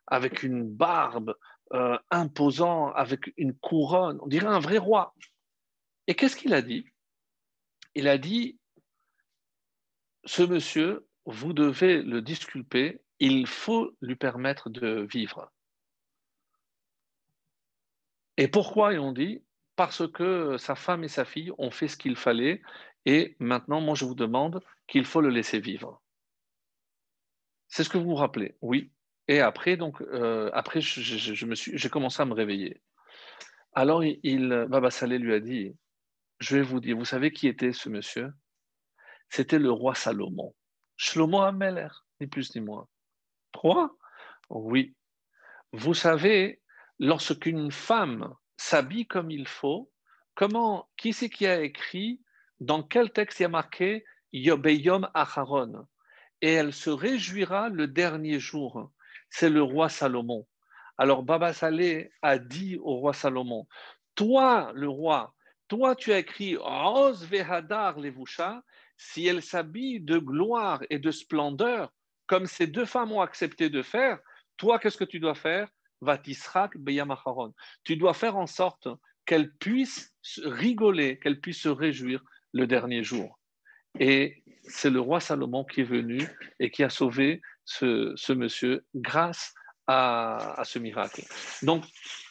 avec 0.07 0.43
une 0.43 0.69
barbe 0.69 1.35
euh, 1.73 1.99
imposant, 2.11 2.93
avec 2.93 3.33
une 3.37 3.55
couronne, 3.55 4.19
on 4.21 4.27
dirait 4.27 4.47
un 4.47 4.61
vrai 4.61 4.79
roi. 4.79 5.15
Et 6.07 6.15
qu'est-ce 6.15 6.37
qu'il 6.37 6.55
a 6.55 6.63
dit? 6.63 6.87
Il 7.95 8.07
a 8.07 8.19
dit, 8.19 8.59
ce 10.25 10.43
monsieur, 10.43 11.07
vous 11.27 11.53
devez 11.53 12.03
le 12.03 12.21
disculper, 12.21 13.01
il 13.21 13.47
faut 13.47 13.93
lui 14.01 14.17
permettre 14.17 14.71
de 14.71 15.07
vivre. 15.11 15.53
Et 18.37 18.49
pourquoi 18.49 18.93
ils 18.93 18.99
ont 18.99 19.13
dit 19.13 19.45
Parce 19.77 20.11
que 20.11 20.57
sa 20.59 20.75
femme 20.75 21.05
et 21.05 21.09
sa 21.09 21.25
fille 21.25 21.53
ont 21.59 21.71
fait 21.71 21.89
ce 21.89 21.97
qu'il 21.97 22.17
fallait, 22.17 22.63
et 23.07 23.37
maintenant, 23.39 23.81
moi, 23.81 23.95
je 23.95 24.05
vous 24.05 24.15
demande 24.15 24.63
qu'il 24.87 25.05
faut 25.05 25.21
le 25.21 25.29
laisser 25.29 25.61
vivre. 25.61 26.03
C'est 27.69 27.85
ce 27.85 27.89
que 27.89 27.99
vous 27.99 28.11
vous 28.11 28.15
rappelez, 28.15 28.57
oui. 28.61 28.91
Et 29.29 29.41
après, 29.41 29.77
donc, 29.77 30.01
euh, 30.03 30.51
après, 30.53 30.81
je, 30.81 31.01
j'ai 31.55 31.89
commencé 31.89 32.21
à 32.23 32.25
me 32.25 32.35
réveiller. 32.35 32.83
Alors, 33.73 34.05
il, 34.05 34.67
Baba 34.69 34.91
Saleh 34.91 35.19
lui 35.19 35.35
a 35.35 35.41
dit, 35.41 35.75
je 36.39 36.57
vais 36.57 36.63
vous 36.63 36.81
dire, 36.81 36.97
vous 36.97 37.05
savez 37.05 37.33
qui 37.33 37.49
était 37.49 37.73
ce 37.73 37.89
monsieur? 37.89 38.33
C'était 39.29 39.59
le 39.59 39.71
roi 39.71 39.95
Salomon. 39.95 40.55
Shlomo 40.97 41.41
Ameler, 41.41 41.89
ni 42.21 42.27
plus 42.27 42.55
ni 42.55 42.61
moins. 42.61 42.87
Roi 43.55 43.97
Oui. 44.51 44.95
Vous 45.73 45.95
savez, 45.95 46.61
lorsqu'une 46.99 47.71
femme 47.71 48.35
s'habille 48.57 49.07
comme 49.07 49.31
il 49.31 49.47
faut, 49.49 49.91
comment, 50.35 50.89
qui 50.97 51.13
c'est 51.13 51.31
qui 51.31 51.47
a 51.47 51.63
écrit, 51.63 52.21
dans 52.61 52.83
quel 52.83 53.11
texte 53.11 53.41
il 53.41 53.45
y 53.45 53.47
a 53.47 53.49
marqué 53.49 54.05
Yobeyom 54.33 55.09
Acharon? 55.15 55.87
Et 56.43 56.53
elle 56.53 56.73
se 56.73 56.91
réjouira 56.91 57.69
le 57.69 57.87
dernier 57.87 58.39
jour. 58.39 58.91
C'est 59.31 59.51
le 59.51 59.63
roi 59.63 59.89
Salomon. 59.89 60.47
Alors 60.99 61.23
Baba 61.23 61.53
Saleh 61.53 62.11
a 62.23 62.39
dit 62.39 62.77
au 62.77 62.97
roi 62.97 63.13
Salomon 63.15 63.67
Toi, 64.15 64.73
le 64.75 64.89
roi, 64.89 65.35
toi 65.69 65.97
tu 65.97 66.13
as 66.13 66.19
écrit 66.19 66.57
Oz 66.57 67.25
Vehadar 67.25 67.97
si 68.97 69.27
elle 69.27 69.43
s'habille 69.43 70.01
de 70.01 70.19
gloire 70.19 70.83
et 70.91 70.99
de 70.99 71.11
splendeur, 71.11 71.93
comme 72.27 72.47
ces 72.47 72.67
deux 72.67 72.85
femmes 72.85 73.13
ont 73.13 73.21
accepté 73.21 73.71
de 73.71 73.83
faire, 73.83 74.19
toi, 74.57 74.79
qu'est-ce 74.79 74.99
que 74.99 75.05
tu 75.05 75.21
dois 75.21 75.35
faire? 75.35 75.69
Tu 77.85 77.97
dois 77.97 78.15
faire 78.15 78.37
en 78.37 78.47
sorte 78.47 78.89
qu'elle 79.25 79.53
puisse 79.55 80.15
rigoler, 80.45 81.19
qu'elle 81.19 81.41
puisse 81.41 81.63
se 81.63 81.69
réjouir 81.69 82.23
le 82.53 82.67
dernier 82.67 83.03
jour. 83.03 83.39
Et 83.99 84.43
c'est 84.63 84.91
le 84.91 85.01
roi 85.01 85.21
Salomon 85.21 85.65
qui 85.65 85.81
est 85.81 85.85
venu 85.85 86.29
et 86.59 86.71
qui 86.71 86.83
a 86.83 86.91
sauvé 86.91 87.41
ce, 87.65 88.33
monsieur 88.33 88.85
grâce 88.95 89.55
à, 89.87 90.63
ce 90.65 90.79
miracle. 90.79 91.23
Donc, 91.63 91.85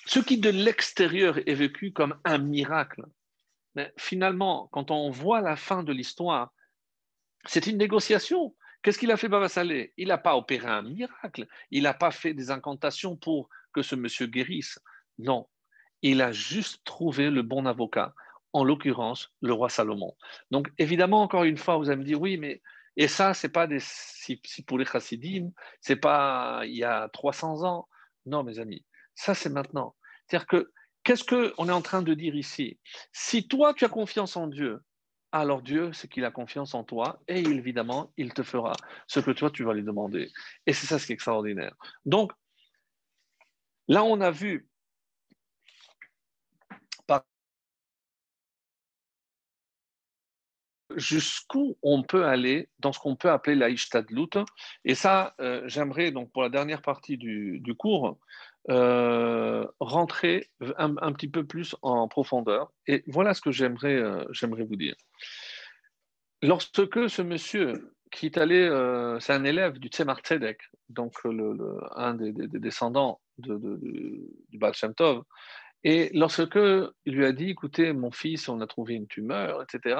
ce 0.06 0.20
qui 0.20 0.38
de 0.38 0.50
l'extérieur 0.50 1.38
est 1.48 1.54
vécu 1.54 1.94
comme 1.94 2.20
un 2.26 2.38
miracle, 2.38 3.04
mais 3.76 3.94
finalement, 3.98 4.70
quand 4.72 4.91
on 4.91 5.10
voit 5.10 5.41
la 5.41 5.56
fin 5.56 5.84
de 5.84 5.94
l'histoire, 5.94 6.52
c'est 7.46 7.68
une 7.68 7.78
négociation. 7.78 8.56
Qu'est-ce 8.84 9.00
qu'il 9.00 9.12
a 9.12 9.18
fait 9.18 9.30
Baba 9.30 9.48
Saleh? 9.48 9.94
Il 9.98 10.10
n'a 10.10 10.18
pas 10.18 10.36
opéré 10.36 10.68
un 10.68 10.82
miracle, 10.82 11.48
il 11.72 11.84
n'a 11.84 11.94
pas 11.94 12.12
fait 12.12 12.34
des 12.34 12.52
incantations 12.52 13.16
pour 13.16 13.50
que 13.74 13.82
ce 13.82 13.96
monsieur 13.96 14.28
guérisse. 14.28 14.78
Non, 15.18 15.48
il 16.02 16.22
a 16.22 16.34
juste 16.34 16.84
trouvé 16.84 17.30
le 17.30 17.42
bon 17.44 17.66
avocat, 17.66 18.14
en 18.52 18.64
l'occurrence 18.64 19.32
le 19.42 19.54
roi 19.54 19.70
Salomon. 19.70 20.16
Donc 20.52 20.70
évidemment, 20.78 21.22
encore 21.22 21.46
une 21.46 21.58
fois, 21.58 21.78
vous 21.78 21.90
allez 21.90 22.00
me 22.00 22.06
dire, 22.06 22.22
oui, 22.22 22.38
mais 22.38 22.62
et 22.98 23.08
ça, 23.08 23.34
c'est 23.34 23.50
pas 23.50 23.68
des, 23.68 23.80
si, 23.80 24.40
pour 24.68 24.78
les 24.78 24.86
chassidim, 24.86 25.50
c'est 25.82 25.96
pas 25.96 26.62
il 26.66 26.76
y 26.76 26.84
a 26.84 27.10
300 27.10 27.64
ans. 27.64 27.88
Non, 28.26 28.44
mes 28.44 28.60
amis, 28.60 28.86
ça 29.16 29.34
c'est 29.34 29.50
maintenant. 29.50 29.96
C'est-à-dire 30.28 30.48
que 30.48 30.72
qu'est-ce 31.04 31.24
qu'on 31.24 31.70
est 31.70 31.72
en 31.72 31.82
train 31.82 32.02
de 32.02 32.14
dire 32.14 32.36
ici? 32.36 32.80
Si 33.12 33.48
toi 33.48 33.74
tu 33.74 33.86
as 33.86 33.90
confiance 33.90 34.38
en 34.38 34.48
Dieu, 34.48 34.82
alors 35.34 35.64
Dieu, 35.64 35.92
c'est 35.94 36.08
qu'il 36.08 36.26
a 36.26 36.32
confiance 36.32 36.76
en 36.76 36.84
toi 36.84 37.20
et 37.28 37.40
évidemment, 37.40 38.14
il 38.18 38.34
te 38.34 38.44
fera 38.44 38.74
ce 39.08 39.20
que 39.20 39.32
toi 39.32 39.50
tu 39.50 39.64
vas 39.64 39.74
lui 39.74 39.84
demander. 39.84 40.32
Et 40.68 40.74
c'est 40.74 40.86
ça 40.86 41.00
ce 41.00 41.08
qui 41.08 41.12
est 41.12 41.16
extraordinaire. 41.16 41.76
Donc 42.06 42.32
là, 43.88 44.04
on 44.04 44.22
a 44.22 44.32
vu 44.32 44.68
jusqu'où 50.96 51.78
on 51.82 52.04
peut 52.04 52.26
aller 52.26 52.70
dans 52.80 52.94
ce 52.94 53.00
qu'on 53.00 53.16
peut 53.16 53.32
appeler 53.32 53.56
la 53.56 53.70
Ishtadlut. 53.70 54.30
Et 54.86 54.96
ça, 54.96 55.36
euh, 55.40 55.64
j'aimerais 55.66 56.12
donc 56.12 56.32
pour 56.32 56.44
la 56.44 56.50
dernière 56.50 56.82
partie 56.82 57.18
du, 57.18 57.62
cours 57.78 58.20
euh, 58.70 59.68
rentrer 59.80 60.49
un, 60.78 61.11
petit 61.11 61.28
peu 61.28 61.45
plus 61.45 61.76
en 61.82 62.07
profondeur. 62.07 62.72
Et 62.88 63.03
voilà 63.07 63.34
ce 63.34 63.41
que 63.41 63.51
j'aimerais 63.51 63.95
euh, 63.95 64.24
j'aimerais 64.32 64.64
vous 64.64 64.76
dire. 64.76 64.95
Lorsque 66.41 67.09
ce 67.09 67.22
monsieur 67.22 67.93
qui 68.11 68.28
est 68.28 68.38
allé, 68.38 68.68
c'est 69.22 69.34
un 69.34 69.43
élève 69.43 69.80
du 69.80 69.88
Tzemar 69.88 70.20
Tzedek, 70.20 70.59
donc 70.89 71.16
le, 71.24 71.80
un 71.95 72.14
des, 72.14 72.32
descendants 72.32 73.20
de, 73.39 73.57
du 74.49 74.57
Baal 74.59 74.74
Tov, 74.95 75.24
et 75.84 76.11
lorsque 76.14 76.59
il 77.05 77.16
lui 77.16 77.26
a 77.26 77.32
dit, 77.32 77.49
écoutez, 77.49 77.91
mon 77.91 78.11
fils, 78.11 78.47
on 78.49 78.61
a 78.61 78.68
trouvé 78.68 78.93
une 78.93 79.07
tumeur, 79.07 79.64
etc., 79.64 79.99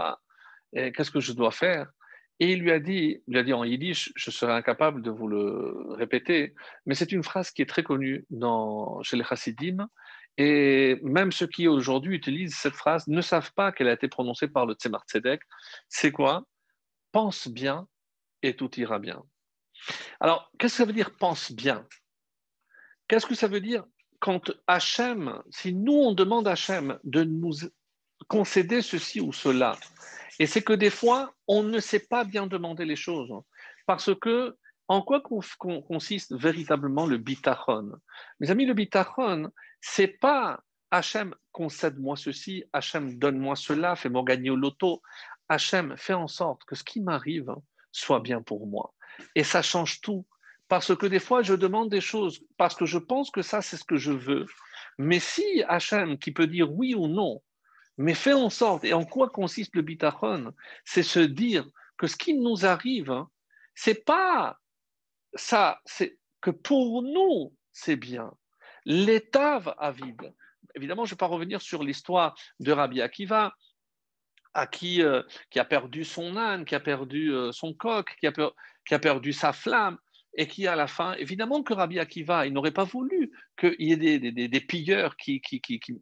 qu'est-ce 0.74 1.12
que 1.12 1.20
je 1.20 1.34
dois 1.34 1.52
faire? 1.52 1.92
Et 2.40 2.54
il 2.54 2.60
lui 2.60 2.72
a 2.72 2.80
dit, 2.80 3.22
il 3.28 3.34
lui 3.34 3.40
a 3.40 3.44
dit 3.44 3.54
en 3.54 3.64
yiddish, 3.64 4.12
je 4.16 4.32
serais 4.32 4.54
incapable 4.54 5.02
de 5.02 5.12
vous 5.12 5.28
le 5.28 5.94
répéter, 5.94 6.56
mais 6.86 6.96
c'est 6.96 7.12
une 7.12 7.24
phrase 7.24 7.52
qui 7.52 7.62
est 7.62 7.70
très 7.70 7.84
connue 7.84 8.26
dans, 8.30 9.02
chez 9.04 9.18
les 9.18 9.24
chassidim, 9.24 9.88
et 10.38 11.00
même 11.04 11.32
ceux 11.32 11.48
qui 11.48 11.68
aujourd'hui 11.68 12.16
utilisent 12.16 12.56
cette 12.56 12.74
phrase 12.74 13.08
ne 13.08 13.22
savent 13.22 13.54
pas 13.54 13.72
qu'elle 13.72 13.88
a 13.88 13.94
été 13.94 14.08
prononcée 14.08 14.48
par 14.48 14.66
le 14.66 14.74
Tzemar 14.74 15.04
Tzedek. 15.08 15.42
C'est 15.90 16.12
quoi? 16.12 16.46
Pense 17.12 17.48
bien 17.48 17.88
et 18.42 18.56
tout 18.56 18.72
ira 18.80 18.98
bien. 18.98 19.22
Alors, 20.20 20.52
qu'est-ce 20.58 20.74
que 20.74 20.78
ça 20.78 20.86
veut 20.86 20.94
dire 20.94 21.16
pense 21.18 21.52
bien? 21.52 21.88
Qu'est-ce 23.08 23.28
que 23.28 23.36
ça 23.36 23.48
veut 23.48 23.62
dire 23.62 23.84
quand 24.20 24.52
Hachem, 24.68 25.44
si 25.52 25.74
nous 25.74 25.94
on 25.94 26.14
demande 26.14 26.48
à 26.48 26.52
Hachem 26.52 26.98
de 27.04 27.24
nous 27.24 27.54
concéder 28.28 28.82
ceci 28.82 29.20
ou 29.22 29.34
cela, 29.34 29.78
et 30.40 30.48
c'est 30.48 30.64
que 30.64 30.74
des 30.74 30.90
fois, 30.90 31.34
on 31.48 31.64
ne 31.64 31.80
sait 31.80 32.00
pas 32.00 32.24
bien 32.24 32.48
demander 32.48 32.86
les 32.86 32.96
choses. 32.96 33.32
Parce 33.86 34.14
que, 34.20 34.58
en 34.88 35.02
quoi 35.02 35.22
consiste 35.22 36.34
véritablement 36.36 37.06
le 37.06 37.18
bitachon? 37.18 37.92
Mes 38.40 38.52
amis, 38.52 38.66
le 38.66 38.74
bitachon, 38.74 39.52
c'est 39.82 40.08
pas 40.08 40.62
Hachem, 40.92 41.34
concède-moi 41.52 42.16
ceci, 42.16 42.64
Hachem, 42.74 43.18
donne-moi 43.18 43.56
cela, 43.56 43.96
fais-moi 43.96 44.24
gagner 44.24 44.50
au 44.50 44.56
loto. 44.56 45.02
Hachem, 45.50 45.96
fais 45.98 46.14
en 46.14 46.28
sorte 46.28 46.64
que 46.66 46.76
ce 46.76 46.84
qui 46.84 47.02
m'arrive 47.02 47.54
soit 47.92 48.20
bien 48.20 48.42
pour 48.42 48.68
moi. 48.68 48.94
Et 49.36 49.44
ça 49.44 49.62
change 49.62 50.02
tout. 50.02 50.26
Parce 50.68 50.96
que 50.96 51.06
des 51.06 51.20
fois, 51.20 51.44
je 51.44 51.54
demande 51.54 51.90
des 51.90 52.02
choses 52.02 52.42
parce 52.58 52.76
que 52.76 52.86
je 52.86 52.98
pense 52.98 53.30
que 53.30 53.42
ça, 53.42 53.62
c'est 53.62 53.78
ce 53.78 53.84
que 53.84 53.98
je 53.98 54.12
veux. 54.12 54.46
Mais 54.98 55.20
si 55.20 55.64
Hachem, 55.68 56.18
qui 56.18 56.32
peut 56.32 56.48
dire 56.48 56.72
oui 56.72 56.96
ou 56.96 57.08
non, 57.08 57.42
mais 57.98 58.14
fais 58.14 58.34
en 58.34 58.50
sorte, 58.50 58.84
et 58.84 58.94
en 58.94 59.06
quoi 59.06 59.30
consiste 59.30 59.76
le 59.76 59.82
bitachon? 59.82 60.54
C'est 60.86 61.04
se 61.04 61.20
dire 61.20 61.66
que 61.98 62.08
ce 62.08 62.16
qui 62.16 62.34
nous 62.34 62.66
arrive, 62.66 63.12
hein, 63.12 63.30
c'est 63.76 64.04
pas 64.06 64.60
ça, 65.36 65.80
c'est 65.86 66.18
que 66.42 66.52
pour 66.52 67.04
nous, 67.04 67.56
c'est 67.72 67.96
bien. 67.96 68.32
L'état 68.86 69.60
va 69.60 69.92
vide. 69.92 70.34
Évidemment, 70.76 71.06
je 71.06 71.12
ne 71.12 71.16
vais 71.16 71.20
pas 71.20 71.28
revenir 71.28 71.62
sur 71.62 71.84
l'histoire 71.84 72.36
de 72.60 72.72
Rabbi 72.72 73.02
Akiva, 73.02 73.54
euh, 74.56 75.24
qui 75.50 75.60
a 75.60 75.66
perdu 75.66 76.04
son 76.04 76.38
âne, 76.38 76.66
qui 76.66 76.76
a 76.76 76.80
perdu 76.80 77.32
euh, 77.32 77.52
son 77.52 77.74
coq, 77.74 78.16
qui 78.20 78.28
a 78.96 79.00
perdu 79.00 79.34
sa 79.34 79.54
flamme 79.54 79.98
et 80.36 80.48
qui, 80.48 80.68
à 80.68 80.76
la 80.76 80.88
fin, 80.88 81.14
évidemment 81.14 81.62
que 81.62 81.74
Rabbi 81.74 82.00
Akiva, 82.00 82.48
il 82.48 82.54
n'aurait 82.54 82.72
pas 82.72 82.84
voulu 82.84 83.32
qu'il 83.58 83.76
y 83.80 83.92
ait 83.92 84.20
des, 84.20 84.62
pilleurs 84.62 85.16
qui, 85.16 85.42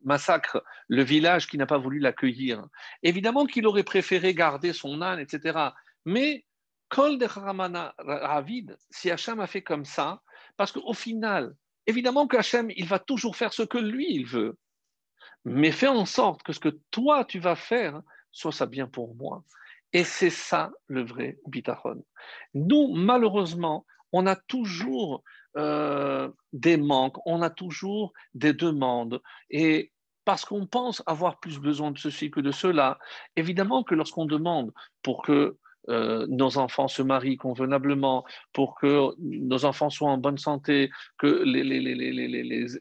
massacrent 0.04 0.64
le 0.88 1.04
village 1.04 1.48
qui 1.48 1.58
n'a 1.58 1.66
pas 1.66 1.78
voulu 1.78 2.00
l'accueillir. 2.00 2.66
Évidemment 3.04 3.46
qu'il 3.46 3.68
aurait 3.68 3.84
préféré 3.84 4.34
garder 4.34 4.72
son 4.74 5.02
âne, 5.02 5.20
etc. 5.20 5.72
Mais, 6.06 6.46
Kol 6.90 7.18
de 7.18 7.26
Ravid, 7.26 8.78
si 8.90 9.12
Hachem 9.12 9.40
a 9.40 9.48
fait 9.48 9.62
comme 9.62 9.86
ça, 9.86 10.22
parce 10.58 10.72
qu'au 10.72 10.94
final, 10.94 11.56
évidemment 11.88 12.28
que 12.28 12.38
Hachem, 12.38 12.70
il 12.76 12.86
va 12.86 13.00
toujours 13.00 13.36
faire 13.36 13.54
ce 13.54 13.64
que 13.64 13.78
lui, 13.78 14.08
il 14.10 14.26
veut. 14.26 14.58
Mais 15.44 15.72
fais 15.72 15.88
en 15.88 16.06
sorte 16.06 16.44
que 16.44 16.54
ce 16.54 16.60
que 16.60 16.80
toi, 16.92 17.26
tu 17.26 17.40
vas 17.40 17.56
faire, 17.56 18.02
soit 18.32 18.52
ça 18.52 18.66
bien 18.66 18.88
pour 18.88 19.16
moi. 19.16 19.44
Et 19.94 20.04
c'est 20.04 20.30
ça 20.30 20.72
le 20.88 21.04
vrai 21.04 21.38
bitachon. 21.48 22.04
Nous, 22.54 22.94
malheureusement, 22.94 23.86
on 24.12 24.26
a 24.28 24.36
toujours 24.36 25.24
euh, 25.58 26.30
des 26.54 26.78
manques, 26.78 27.18
on 27.26 27.42
a 27.42 27.50
toujours 27.50 28.14
des 28.34 28.54
demandes. 28.54 29.22
Et 29.50 29.92
parce 30.26 30.46
qu'on 30.46 30.66
pense 30.66 31.04
avoir 31.08 31.40
plus 31.40 31.60
besoin 31.60 31.92
de 31.92 31.98
ceci 31.98 32.32
que 32.32 32.40
de 32.40 32.52
cela, 32.52 33.00
évidemment 33.36 33.84
que 33.84 33.96
lorsqu'on 33.96 34.26
demande 34.26 34.72
pour 35.02 35.24
que 35.24 35.58
euh, 35.90 36.28
nos 36.30 36.58
enfants 36.58 36.88
se 36.88 37.02
marient 37.02 37.38
convenablement, 37.38 38.24
pour 38.54 38.76
que 38.76 39.10
nos 39.20 39.66
enfants 39.66 39.90
soient 39.90 40.12
en 40.12 40.18
bonne 40.20 40.38
santé, 40.38 40.92
que 41.18 41.44
les, 41.44 41.64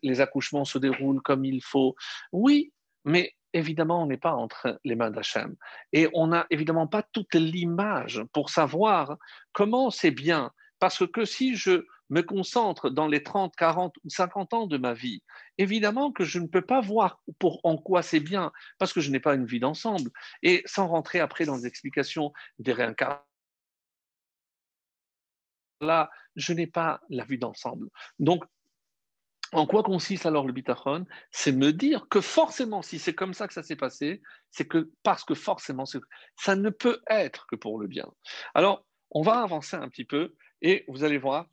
les 0.02 0.20
accouchements 0.20 0.66
se 0.66 0.78
déroulent 0.78 1.22
comme 1.22 1.44
il 1.44 1.62
faut, 1.62 1.96
oui, 2.32 2.72
mais 3.04 3.34
évidemment, 3.52 4.02
on 4.02 4.06
n'est 4.06 4.16
pas 4.16 4.34
entre 4.34 4.78
les 4.84 4.94
mains 4.94 5.10
d'Hachem. 5.10 5.56
Et 5.92 6.08
on 6.12 6.28
n'a 6.28 6.46
évidemment 6.50 6.86
pas 6.86 7.02
toute 7.02 7.34
l'image 7.34 8.22
pour 8.32 8.50
savoir 8.50 9.16
comment 9.52 9.90
c'est 9.90 10.10
bien 10.10 10.52
parce 10.80 11.06
que 11.06 11.24
si 11.24 11.54
je 11.54 11.86
me 12.08 12.22
concentre 12.22 12.90
dans 12.90 13.06
les 13.06 13.22
30, 13.22 13.54
40 13.54 13.94
ou 14.04 14.10
50 14.10 14.54
ans 14.54 14.66
de 14.66 14.78
ma 14.78 14.94
vie, 14.94 15.22
évidemment 15.58 16.10
que 16.10 16.24
je 16.24 16.40
ne 16.40 16.48
peux 16.48 16.62
pas 16.62 16.80
voir 16.80 17.22
en 17.62 17.76
quoi 17.76 18.02
c'est 18.02 18.20
bien, 18.20 18.50
parce 18.78 18.92
que 18.92 19.00
je 19.00 19.10
n'ai 19.10 19.20
pas 19.20 19.34
une 19.34 19.46
vie 19.46 19.60
d'ensemble. 19.60 20.10
Et 20.42 20.62
sans 20.66 20.88
rentrer 20.88 21.20
après 21.20 21.44
dans 21.44 21.56
les 21.56 21.66
explications 21.66 22.32
des 22.58 22.72
réincarnations, 22.72 23.22
là, 25.80 26.10
je 26.34 26.52
n'ai 26.52 26.66
pas 26.66 27.00
la 27.08 27.24
vue 27.24 27.38
d'ensemble. 27.38 27.88
Donc, 28.18 28.44
en 29.52 29.66
quoi 29.66 29.82
consiste 29.82 30.26
alors 30.26 30.46
le 30.46 30.52
bitachon? 30.52 31.06
C'est 31.32 31.52
me 31.52 31.72
dire 31.72 32.06
que 32.08 32.20
forcément, 32.20 32.82
si 32.82 32.98
c'est 32.98 33.14
comme 33.14 33.34
ça 33.34 33.48
que 33.48 33.54
ça 33.54 33.62
s'est 33.62 33.76
passé, 33.76 34.22
c'est 34.50 34.66
que 34.66 34.92
parce 35.02 35.24
que 35.24 35.34
forcément, 35.34 35.84
ça 36.36 36.56
ne 36.56 36.70
peut 36.70 37.00
être 37.08 37.46
que 37.46 37.56
pour 37.56 37.78
le 37.78 37.88
bien. 37.88 38.06
Alors, 38.54 38.86
on 39.10 39.22
va 39.22 39.42
avancer 39.42 39.76
un 39.76 39.88
petit 39.88 40.04
peu 40.04 40.34
et 40.62 40.84
vous 40.88 41.04
allez 41.04 41.18
voir, 41.18 41.46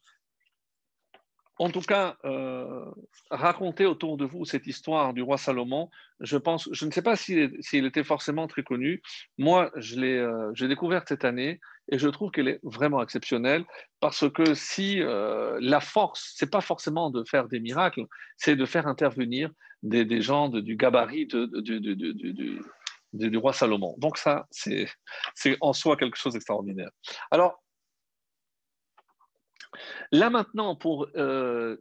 en 1.59 1.69
tout 1.69 1.81
cas, 1.81 2.17
euh, 2.23 2.85
raconter 3.31 3.87
autour 3.87 4.17
de 4.17 4.25
vous 4.25 4.45
cette 4.45 4.67
histoire 4.67 5.13
du 5.13 5.23
roi 5.23 5.37
Salomon, 5.37 5.89
je 6.19 6.37
pense, 6.37 6.69
je 6.71 6.85
ne 6.85 6.91
sais 6.91 7.01
pas 7.01 7.15
s'il 7.15 7.85
était 7.85 8.03
forcément 8.03 8.47
très 8.47 8.61
connu. 8.61 9.01
Moi, 9.39 9.71
je 9.75 9.99
l'ai 9.99 10.17
euh, 10.17 10.67
découverte 10.67 11.07
cette 11.07 11.25
année 11.25 11.59
et 11.91 11.97
je 11.97 12.09
trouve 12.09 12.29
qu'elle 12.29 12.47
est 12.47 12.59
vraiment 12.63 13.01
exceptionnelle 13.01 13.65
parce 13.99 14.29
que 14.29 14.53
si 14.53 15.01
euh, 15.01 15.57
la 15.59 15.79
force, 15.79 16.33
c'est 16.35 16.51
pas 16.51 16.61
forcément 16.61 17.09
de 17.09 17.23
faire 17.23 17.47
des 17.47 17.59
miracles, 17.59 18.05
c'est 18.35 18.55
de 18.55 18.65
faire 18.65 18.85
intervenir 18.85 19.49
des, 19.81 20.21
gens 20.21 20.49
du 20.49 20.75
gabarit 20.75 21.27
du 21.27 23.37
roi 23.37 23.53
Salomon. 23.53 23.95
Donc 23.97 24.19
ça, 24.19 24.45
c'est 24.51 24.87
en 25.61 25.73
soi 25.73 25.97
quelque 25.97 26.17
chose 26.17 26.33
d'extraordinaire. 26.33 26.91
Alors, 27.31 27.63
Là 30.11 30.29
maintenant, 30.29 30.75
pour 30.75 31.07
euh, 31.15 31.77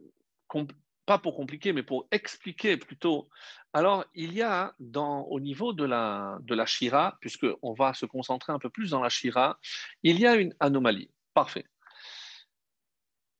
pas 1.07 1.17
pour 1.17 1.35
compliquer, 1.35 1.71
mais 1.73 1.83
pour 1.83 2.07
expliquer 2.11 2.77
plutôt. 2.77 3.29
Alors, 3.73 4.05
il 4.13 4.33
y 4.33 4.41
a 4.41 4.75
dans, 4.79 5.21
au 5.21 5.39
niveau 5.39 5.71
de 5.71 5.85
la, 5.85 6.37
de 6.41 6.53
la 6.53 6.65
Shira, 6.65 7.17
puisqu'on 7.21 7.73
va 7.73 7.93
se 7.93 8.05
concentrer 8.05 8.51
un 8.51 8.59
peu 8.59 8.69
plus 8.69 8.91
dans 8.91 9.01
la 9.01 9.09
Shira, 9.09 9.57
il 10.03 10.19
y 10.19 10.27
a 10.27 10.35
une 10.35 10.53
anomalie. 10.59 11.09
Parfait. 11.33 11.65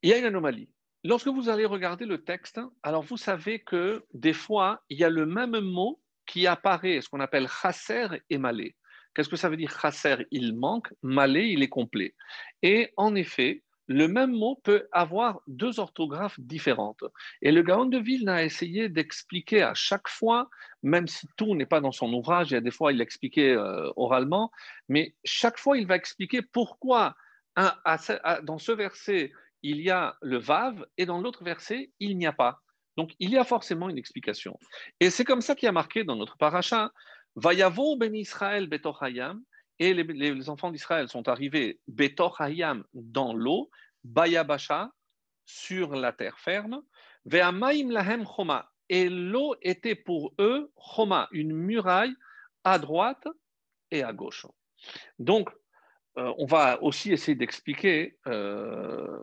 Il 0.02 0.10
y 0.10 0.14
a 0.14 0.18
une 0.18 0.26
anomalie. 0.26 0.70
Lorsque 1.04 1.28
vous 1.28 1.50
allez 1.50 1.66
regarder 1.66 2.06
le 2.06 2.24
texte, 2.24 2.60
alors 2.84 3.04
vous 3.04 3.18
savez 3.18 3.60
que 3.60 4.06
des 4.14 4.34
fois, 4.34 4.82
il 4.90 4.98
y 4.98 5.04
a 5.04 5.10
le 5.10 5.26
même 5.26 5.60
mot 5.60 6.02
qui 6.26 6.48
apparaît, 6.48 7.02
ce 7.02 7.10
qu'on 7.10 7.20
appelle 7.20 7.48
chasser 7.50 8.08
et 8.30 8.38
malé. 8.38 8.76
Qu'est-ce 9.14 9.30
que 9.30 9.36
ça 9.36 9.50
veut 9.50 9.58
dire 9.58 9.78
chasser 9.78 10.26
Il 10.32 10.56
manque, 10.56 10.94
malé, 11.02 11.48
il 11.48 11.64
est 11.64 11.70
complet. 11.70 12.16
Et 12.62 12.94
en 12.98 13.16
effet, 13.16 13.64
le 13.88 14.08
même 14.08 14.32
mot 14.32 14.60
peut 14.64 14.88
avoir 14.92 15.42
deux 15.48 15.80
orthographes 15.80 16.40
différentes. 16.40 17.04
Et 17.42 17.52
le 17.52 17.62
Gaon 17.64 17.86
de 17.86 17.98
Vilna 17.98 18.36
a 18.36 18.44
essayé 18.44 18.90
d'expliquer 18.90 19.64
à 19.64 19.74
chaque 19.74 20.10
fois, 20.10 20.50
même 20.84 21.08
si 21.08 21.28
tout 21.38 21.56
n'est 21.56 21.66
pas 21.66 21.80
dans 21.80 21.94
son 21.94 22.12
ouvrage, 22.14 22.52
y 22.52 22.56
a 22.56 22.62
des 22.62 22.72
fois 22.72 22.92
il 22.92 22.98
l'expliquait 22.98 23.56
euh, 23.56 23.90
oralement, 23.96 24.52
mais 24.90 25.16
chaque 25.24 25.58
fois 25.58 25.78
il 25.78 25.88
va 25.88 25.96
expliquer 25.96 26.42
pourquoi 26.42 27.16
dans 28.44 28.60
ce 28.60 28.72
verset 28.72 29.32
il 29.64 29.82
y 29.82 29.90
a 29.90 30.16
le 30.22 30.38
Vav 30.38 30.86
et 30.98 31.06
dans 31.06 31.20
l'autre 31.20 31.44
verset 31.44 31.92
il 32.00 32.18
n'y 32.18 32.28
a 32.28 32.34
pas. 32.34 32.62
Donc 32.98 33.14
il 33.20 33.30
y 33.30 33.38
a 33.38 33.44
forcément 33.44 33.90
une 33.90 33.98
explication. 33.98 34.60
Et 35.00 35.10
c'est 35.10 35.24
comme 35.24 35.42
ça 35.42 35.56
qu'il 35.56 35.68
y 35.68 35.70
a 35.70 35.74
marqué 35.74 36.04
dans 36.04 36.16
notre 36.16 36.38
paracha, 36.38 36.92
Vayavo 37.36 37.96
ben 37.96 38.16
Israël 38.16 38.68
betochayam, 38.68 39.42
et 39.80 39.94
les, 39.94 40.50
enfants 40.50 40.72
d'Israël 40.72 41.08
sont 41.08 41.28
arrivés 41.28 41.80
betochayam 41.88 42.84
dans 42.94 43.34
l'eau, 43.34 43.70
bayabasha 44.04 44.92
sur 45.46 45.96
la 45.96 46.12
terre 46.12 46.40
ferme, 46.40 46.82
ve'amaim 47.26 47.92
lahem 47.92 48.26
choma, 48.26 48.72
et 48.90 49.10
l'eau 49.10 49.56
était 49.62 49.96
pour 49.96 50.34
eux 50.40 50.72
choma, 50.78 51.28
une 51.32 51.54
muraille 51.54 52.16
à 52.64 52.80
droite 52.80 53.28
et 53.92 54.04
à 54.04 54.14
gauche. 54.14 54.46
Donc, 55.20 55.50
euh, 56.18 56.34
on 56.38 56.46
va 56.46 56.82
aussi 56.82 57.12
essayer 57.12 57.36
d'expliquer 57.36 58.18
euh, 58.28 59.22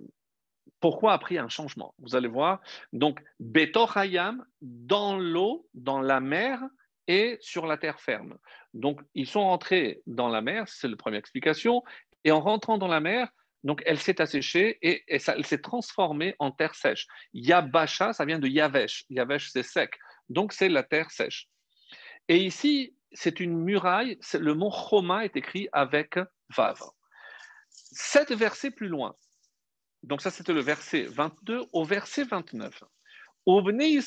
pourquoi 0.80 1.14
a 1.14 1.18
pris 1.18 1.38
un 1.38 1.48
changement 1.48 1.94
Vous 1.98 2.14
allez 2.14 2.28
voir. 2.28 2.60
Donc, 2.92 3.22
Betor 3.40 3.96
Hayam, 3.96 4.44
dans 4.60 5.18
l'eau, 5.18 5.68
dans 5.74 6.00
la 6.00 6.20
mer 6.20 6.62
et 7.06 7.36
sur 7.40 7.66
la 7.66 7.76
terre 7.76 8.00
ferme. 8.00 8.36
Donc, 8.72 9.00
ils 9.14 9.26
sont 9.26 9.42
rentrés 9.42 10.02
dans 10.06 10.28
la 10.28 10.40
mer, 10.40 10.64
c'est 10.66 10.88
la 10.88 10.96
première 10.96 11.20
explication. 11.20 11.82
Et 12.24 12.32
en 12.32 12.40
rentrant 12.40 12.78
dans 12.78 12.88
la 12.88 13.00
mer, 13.00 13.28
donc 13.62 13.82
elle 13.86 13.98
s'est 13.98 14.20
asséchée 14.20 14.78
et, 14.82 15.04
elle 15.08 15.44
s'est 15.44 15.60
transformée 15.60 16.34
en 16.38 16.50
terre 16.50 16.74
sèche. 16.74 17.06
Yabasha, 17.32 18.12
ça 18.12 18.24
vient 18.24 18.38
de 18.38 18.48
Yavesh. 18.48 19.04
Yavesh, 19.10 19.50
c'est 19.50 19.62
sec. 19.62 19.92
Donc, 20.28 20.52
c'est 20.52 20.68
la 20.68 20.82
terre 20.82 21.10
sèche. 21.10 21.48
Et 22.28 22.38
ici, 22.38 22.94
c'est 23.12 23.40
une 23.40 23.56
muraille. 23.56 24.18
Le 24.32 24.54
mot 24.54 24.70
Choma 24.70 25.24
est 25.24 25.36
écrit 25.36 25.68
avec 25.72 26.18
Vav. 26.56 26.80
Sept 27.68 28.32
versets 28.32 28.70
plus 28.70 28.88
loin, 28.88 29.14
donc 30.04 30.20
ça, 30.20 30.30
c'était 30.30 30.52
le 30.52 30.60
verset 30.60 31.04
22 31.04 31.62
au 31.72 31.84
verset 31.84 32.24
29. 32.24 32.84
Et 33.46 33.98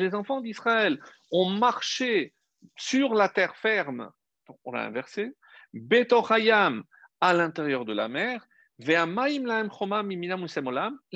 les 0.00 0.14
enfants 0.14 0.40
d'Israël 0.40 1.00
ont 1.30 1.50
marché 1.50 2.34
sur 2.76 3.14
la 3.14 3.28
terre 3.28 3.56
ferme. 3.56 4.10
on 4.64 4.74
a 4.74 4.82
inversé. 4.82 5.32
Betochayam 5.72 6.82
à 7.20 7.32
l'intérieur 7.32 7.84
de 7.84 7.92
la 7.92 8.08
mer. 8.08 8.46
La 8.78 9.06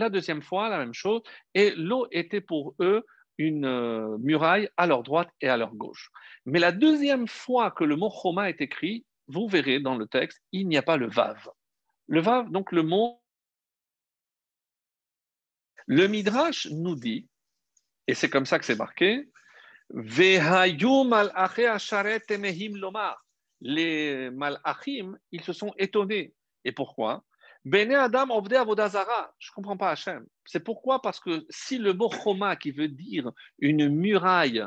deuxième 0.09 0.43
fois, 0.43 0.69
la 0.71 0.79
même 0.79 0.95
chose. 0.95 1.23
Et 1.55 1.73
l'eau 1.77 2.07
était 2.11 2.41
pour 2.41 2.75
eux 2.81 3.05
une 3.37 3.67
euh, 3.67 4.17
muraille 4.19 4.69
à 4.77 4.87
leur 4.87 5.03
droite 5.03 5.31
et 5.41 5.49
à 5.49 5.57
leur 5.57 5.75
gauche. 5.75 6.11
Mais 6.47 6.59
la 6.59 6.73
deuxième 6.73 7.27
fois 7.27 7.71
que 7.71 7.85
le 7.85 7.97
mot 7.97 8.11
choma 8.11 8.49
est 8.49 8.61
écrit, 8.61 9.05
vous 9.29 9.47
verrez 9.47 9.81
dans 9.81 9.97
le 9.97 10.07
texte, 10.07 10.43
il 10.53 10.69
n'y 10.69 10.77
a 10.77 10.83
pas 10.83 10.97
le 10.97 11.09
vav. 11.09 11.49
Le 12.07 12.21
Vav, 12.21 12.51
donc 12.51 12.73
le 12.73 12.83
mot. 12.83 13.20
Le 15.93 16.07
Midrash 16.07 16.69
nous 16.71 16.95
dit, 16.95 17.27
et 18.07 18.15
c'est 18.15 18.31
comme 18.31 18.47
ça 18.47 18.61
que 18.61 18.65
c'est 18.65 18.77
marqué, 18.77 19.29
les 19.93 20.39
malachim, 24.31 25.19
ils 25.33 25.43
se 25.43 25.53
sont 25.53 25.75
étonnés. 25.79 26.33
Et 26.65 26.71
pourquoi? 26.71 27.25
Bene 27.65 27.95
Adam. 27.95 28.29
Je 28.29 28.55
ne 28.55 29.53
comprends 29.53 29.77
pas 29.77 29.91
Hachem. 29.91 30.25
C'est 30.45 30.61
pourquoi? 30.61 31.03
Parce 31.03 31.19
que 31.19 31.45
si 31.51 31.77
le 31.77 31.93
mot 31.93 32.09
choma, 32.09 32.55
qui 32.55 32.71
veut 32.71 32.87
dire 32.87 33.33
une 33.59 33.89
muraille, 33.89 34.65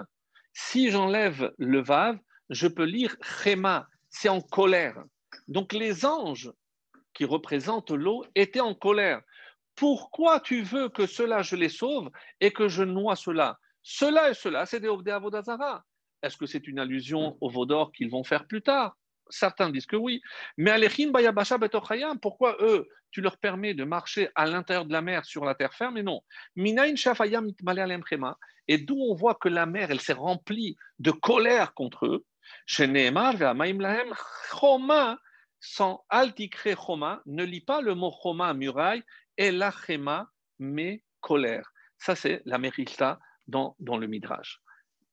si 0.51 0.91
j'enlève 0.91 1.53
le 1.57 1.81
vav, 1.81 2.19
je 2.49 2.67
peux 2.67 2.83
lire 2.83 3.15
chema, 3.21 3.87
c'est 4.09 4.27
en 4.27 4.41
colère. 4.41 5.01
Donc 5.47 5.71
les 5.71 6.05
anges 6.05 6.51
qui 7.13 7.23
représente 7.23 7.91
l'eau, 7.91 8.25
était 8.35 8.59
en 8.59 8.73
colère. 8.73 9.21
Pourquoi 9.75 10.39
tu 10.39 10.61
veux 10.61 10.89
que 10.89 11.05
cela 11.05 11.41
je 11.41 11.55
les 11.55 11.69
sauve 11.69 12.09
et 12.39 12.51
que 12.51 12.67
je 12.67 12.83
noie 12.83 13.15
cela? 13.15 13.57
Cela 13.81 14.29
et 14.29 14.33
cela, 14.33 14.65
c'est 14.65 14.79
des 14.79 14.87
Ovdé 14.87 15.11
Avodazara. 15.11 15.83
Est-ce 16.21 16.37
que 16.37 16.45
c'est 16.45 16.67
une 16.67 16.79
allusion 16.79 17.37
au 17.41 17.49
Vaudor 17.49 17.91
qu'ils 17.91 18.09
vont 18.09 18.23
faire 18.23 18.47
plus 18.47 18.61
tard? 18.61 18.95
Certains 19.29 19.69
disent 19.69 19.85
que 19.85 19.95
oui. 19.95 20.21
Mais 20.57 20.71
Alechin 20.71 21.11
Bayabasha 21.11 21.57
Betochayam, 21.57 22.19
pourquoi 22.19 22.55
eux, 22.61 22.87
tu 23.11 23.21
leur 23.21 23.37
permets 23.37 23.73
de 23.73 23.83
marcher 23.83 24.29
à 24.35 24.45
l'intérieur 24.45 24.85
de 24.85 24.93
la 24.93 25.01
mer 25.01 25.25
sur 25.25 25.43
la 25.43 25.53
terre 25.55 25.73
ferme? 25.73 25.97
Et 25.97 26.03
non. 26.03 26.21
Minain 26.55 26.95
Shafayam 26.95 27.51
Et 28.67 28.77
d'où 28.77 28.97
on 28.97 29.15
voit 29.15 29.35
que 29.35 29.49
la 29.49 29.65
mer, 29.65 29.91
elle 29.91 29.99
s'est 29.99 30.13
remplie 30.13 30.77
de 30.99 31.11
colère 31.11 31.73
contre 31.73 32.05
eux. 32.05 32.25
Chez 32.65 32.87
Nehemar, 32.87 33.35
Choma, 34.51 35.19
sans 35.59 36.03
altikre 36.09 36.75
choma, 36.75 37.21
ne 37.25 37.43
lit 37.43 37.61
pas 37.61 37.81
le 37.81 37.95
mot 37.95 38.11
choma 38.21 38.53
muraille, 38.53 39.03
et 39.37 39.51
la 39.51 39.71
chema, 39.71 40.29
mais 40.59 41.03
colère. 41.21 41.71
Ça, 41.97 42.15
c'est 42.15 42.41
la 42.45 42.57
mérita 42.57 43.19
dans, 43.47 43.75
dans 43.79 43.97
le 43.97 44.07
Midrash. 44.07 44.59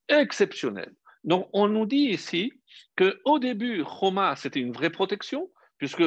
Exceptionnel. 0.09 0.93
Donc, 1.25 1.49
on 1.53 1.69
nous 1.69 1.87
dit 1.87 2.09
ici 2.11 2.53
qu'au 2.97 3.39
début, 3.39 3.85
choma, 3.85 4.37
c'était 4.37 4.61
une 4.61 4.73
vraie 4.73 4.91
protection, 4.91 5.51
puisque, 5.79 6.03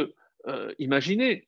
euh, 0.48 0.74
imaginez, 0.80 1.48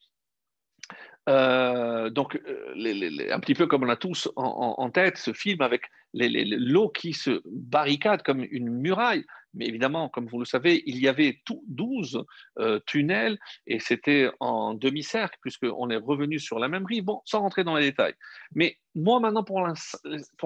euh, 1.28 2.10
donc, 2.10 2.36
euh, 2.36 3.32
un 3.32 3.40
petit 3.40 3.56
peu 3.56 3.66
comme 3.66 3.84
on 3.84 3.90
a 3.90 3.96
tous 3.96 4.30
en, 4.36 4.90
tête 4.92 5.18
ce 5.18 5.34
film 5.34 5.62
avec 5.62 5.84
l'eau 6.14 6.90
qui 6.90 7.14
se 7.14 7.42
barricade 7.46 8.22
comme 8.22 8.46
une 8.52 8.70
muraille. 8.70 9.26
Mais 9.56 9.68
évidemment, 9.68 10.10
comme 10.10 10.28
vous 10.28 10.40
le 10.40 10.46
savez, 10.46 10.84
il 10.86 11.00
y 11.00 11.08
avait 11.08 11.42
tout, 11.46 11.64
12 11.68 12.24
euh, 12.60 12.80
tunnels 12.86 13.40
et 13.68 13.80
c'était 13.80 14.30
en 14.40 14.74
demi-cercle 14.74 15.38
puisqu'on 15.42 15.90
est 15.90 15.98
revenu 15.98 16.40
sur 16.40 16.60
la 16.60 16.68
même 16.68 16.86
rive. 16.86 17.06
Bon, 17.06 17.22
sans 17.26 17.42
rentrer 17.42 17.64
dans 17.64 17.76
les 17.76 17.90
détails. 17.90 18.16
Mais 18.54 18.78
moi, 18.94 19.20
maintenant, 19.20 19.44
pour 19.44 19.62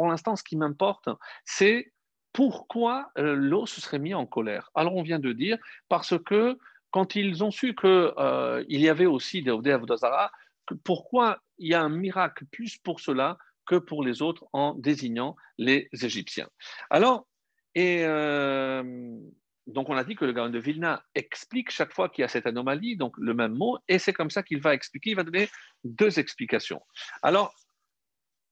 l'instant, 0.07 0.35
ce 0.35 0.43
qui 0.43 0.57
m'importe, 0.57 1.09
c'est 1.45 1.91
pourquoi 2.33 3.11
l'eau 3.15 3.65
se 3.65 3.81
serait 3.81 3.99
mise 3.99 4.15
en 4.15 4.25
colère. 4.25 4.69
Alors, 4.75 4.95
on 4.95 5.01
vient 5.01 5.19
de 5.19 5.33
dire 5.33 5.57
parce 5.87 6.17
que 6.23 6.57
quand 6.91 7.15
ils 7.15 7.43
ont 7.43 7.51
su 7.51 7.75
qu'il 7.75 8.63
y 8.67 8.89
avait 8.89 9.05
aussi 9.05 9.41
des 9.41 9.51
Odeh 9.51 9.73
Avodazara, 9.73 10.31
pourquoi 10.83 11.41
il 11.57 11.69
y 11.69 11.73
a 11.73 11.81
un 11.81 11.89
miracle 11.89 12.45
plus 12.51 12.77
pour 12.77 12.99
cela 12.99 13.37
que 13.65 13.75
pour 13.75 14.03
les 14.03 14.21
autres 14.21 14.45
en 14.53 14.73
désignant 14.73 15.35
les 15.57 15.89
Égyptiens. 15.93 16.49
Alors, 16.89 17.27
et 17.75 18.03
euh, 18.03 19.17
donc 19.67 19.89
on 19.89 19.95
a 19.95 20.03
dit 20.03 20.15
que 20.15 20.25
le 20.25 20.33
Gaon 20.33 20.49
de 20.49 20.59
Vilna 20.59 21.03
explique 21.15 21.71
chaque 21.71 21.93
fois 21.93 22.09
qu'il 22.09 22.23
y 22.23 22.25
a 22.25 22.27
cette 22.27 22.47
anomalie, 22.47 22.97
donc 22.97 23.13
le 23.17 23.33
même 23.33 23.53
mot, 23.53 23.77
et 23.87 23.99
c'est 23.99 24.13
comme 24.13 24.29
ça 24.29 24.43
qu'il 24.43 24.61
va 24.61 24.73
expliquer, 24.73 25.11
il 25.11 25.15
va 25.15 25.23
donner 25.23 25.49
deux 25.83 26.19
explications. 26.19 26.81
Alors, 27.21 27.53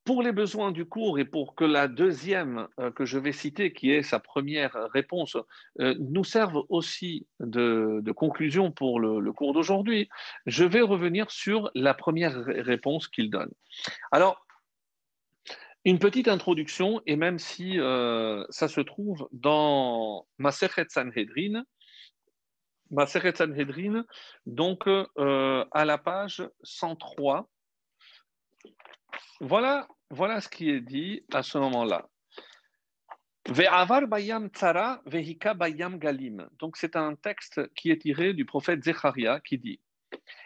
pour 0.07 0.23
les 0.23 0.31
besoins 0.31 0.71
du 0.71 0.85
cours 0.85 1.19
et 1.19 1.25
pour 1.25 1.53
que 1.53 1.65
la 1.65 1.89
deuxième 1.89 2.69
euh, 2.79 2.91
que 2.91 3.03
je 3.03 3.19
vais 3.19 3.33
citer, 3.33 3.73
qui 3.73 3.91
est 3.91 4.03
sa 4.03 4.19
première 4.19 4.71
réponse, 4.93 5.35
euh, 5.81 5.95
nous 5.99 6.23
serve 6.23 6.63
aussi 6.69 7.27
de, 7.41 8.01
conclusion 8.15 8.71
pour 8.71 9.01
le, 9.01 9.33
cours 9.33 9.53
d'aujourd'hui, 9.53 10.07
je 10.45 10.63
vais 10.63 10.79
revenir 10.79 11.29
sur 11.29 11.69
la 11.75 11.93
première 11.93 12.41
réponse 12.45 13.09
qu'il 13.09 13.29
donne. 13.29 13.51
Alors, 14.13 14.46
une 15.85 15.99
petite 15.99 16.27
introduction, 16.27 17.01
et 17.05 17.15
même 17.15 17.39
si 17.39 17.79
euh, 17.79 18.43
ça 18.49 18.67
se 18.67 18.81
trouve 18.81 19.27
dans 19.31 20.27
Masechet 20.37 20.85
Sanhedrin, 20.89 21.63
Masechet 22.91 23.35
Sanhedrin, 23.35 24.05
donc 24.45 24.87
à 24.87 25.85
la 25.85 25.97
page 25.97 26.47
103, 26.63 27.49
voilà 29.41 29.87
ce 30.41 30.49
qui 30.49 30.69
est 30.69 30.81
dit 30.81 31.23
à 31.33 31.43
ce 31.43 31.57
moment-là. 31.57 32.07
bayam 33.47 34.49
tsara 34.49 35.01
vehika 35.05 35.53
bayam 35.53 35.99
galim. 35.99 36.47
Donc 36.59 36.77
c'est 36.77 36.95
un 36.95 37.15
texte 37.15 37.61
qui 37.75 37.91
est 37.91 38.01
tiré 38.01 38.33
du 38.33 38.45
prophète 38.45 38.83
Zecharia 38.83 39.39
qui 39.41 39.57
dit, 39.57 39.79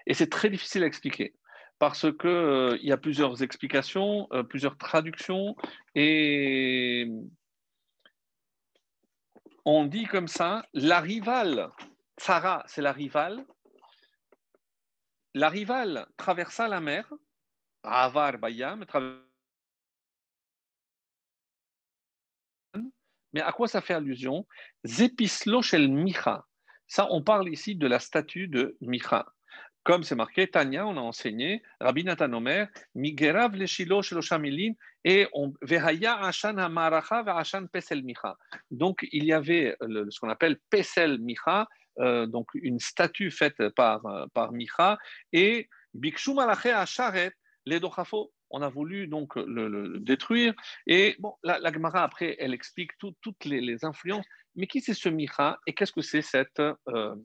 et 0.07 0.13
c'est 0.13 0.29
très 0.29 0.49
difficile 0.49 0.83
à 0.83 0.87
expliquer. 0.87 1.33
Parce 1.81 2.11
qu'il 2.11 2.29
euh, 2.29 2.77
y 2.83 2.91
a 2.91 2.97
plusieurs 2.97 3.41
explications, 3.41 4.27
euh, 4.33 4.43
plusieurs 4.43 4.77
traductions, 4.77 5.55
et 5.95 7.09
on 9.65 9.85
dit 9.85 10.03
comme 10.05 10.27
ça, 10.27 10.63
la 10.75 10.99
rivale, 10.99 11.71
Sarah, 12.17 12.61
c'est 12.67 12.83
la 12.83 12.91
rivale, 12.91 13.43
la 15.33 15.49
rivale 15.49 16.05
traversa 16.17 16.67
la 16.67 16.81
mer, 16.81 17.11
Avar 17.81 18.37
Bayam, 18.37 18.85
mais 23.33 23.41
à 23.41 23.51
quoi 23.53 23.67
ça 23.67 23.81
fait 23.81 23.95
allusion? 23.95 24.45
Zepislo 24.85 25.63
shel 25.63 25.89
Micha. 25.89 26.45
Ça, 26.85 27.07
on 27.09 27.23
parle 27.23 27.49
ici 27.49 27.75
de 27.75 27.87
la 27.87 27.97
statue 27.97 28.47
de 28.47 28.77
Micha. 28.81 29.25
Comme 29.83 30.03
c'est 30.03 30.15
marqué, 30.15 30.47
Tanya, 30.47 30.85
on 30.85 30.95
a 30.97 31.01
enseigné, 31.01 31.63
Rabbi 31.79 32.03
Nathan 32.03 32.31
Omer, 32.33 32.67
Migerav 32.93 33.55
leshilo 33.55 34.01
shamilin 34.03 34.73
et 35.03 35.27
on 35.33 35.53
vehaya 35.63 36.17
ashan 36.21 36.57
hamaracha 36.57 37.23
ashan 37.35 37.65
pesel 37.65 38.03
micha. 38.03 38.37
Donc, 38.69 39.07
il 39.11 39.25
y 39.25 39.33
avait 39.33 39.75
ce 39.81 40.19
qu'on 40.19 40.29
appelle 40.29 40.57
pesel 40.69 41.19
micha, 41.19 41.67
euh, 41.99 42.27
donc 42.27 42.47
une 42.53 42.79
statue 42.79 43.31
faite 43.31 43.69
par, 43.69 44.01
par 44.33 44.51
Micha, 44.51 44.97
et 45.33 45.67
bikshu 45.93 46.33
malache 46.35 46.67
asharet 46.67 47.31
ledochafo. 47.65 48.31
On 48.51 48.61
a 48.61 48.69
voulu 48.69 49.07
donc 49.07 49.35
le, 49.35 49.97
détruire. 49.99 50.53
Et 50.85 51.15
bon, 51.19 51.33
la, 51.43 51.71
Gemara, 51.71 52.03
après, 52.03 52.35
elle 52.37 52.53
explique 52.53 52.91
toutes 52.99 53.45
les, 53.45 53.85
influences. 53.85 54.25
Mais 54.55 54.67
qui 54.67 54.81
c'est 54.81 54.93
ce 54.93 55.07
Micha 55.07 55.57
et 55.65 55.73
qu'est-ce 55.73 55.93
que 55.93 56.01
c'est 56.01 56.21
cette, 56.21 56.59
euh, 56.59 57.15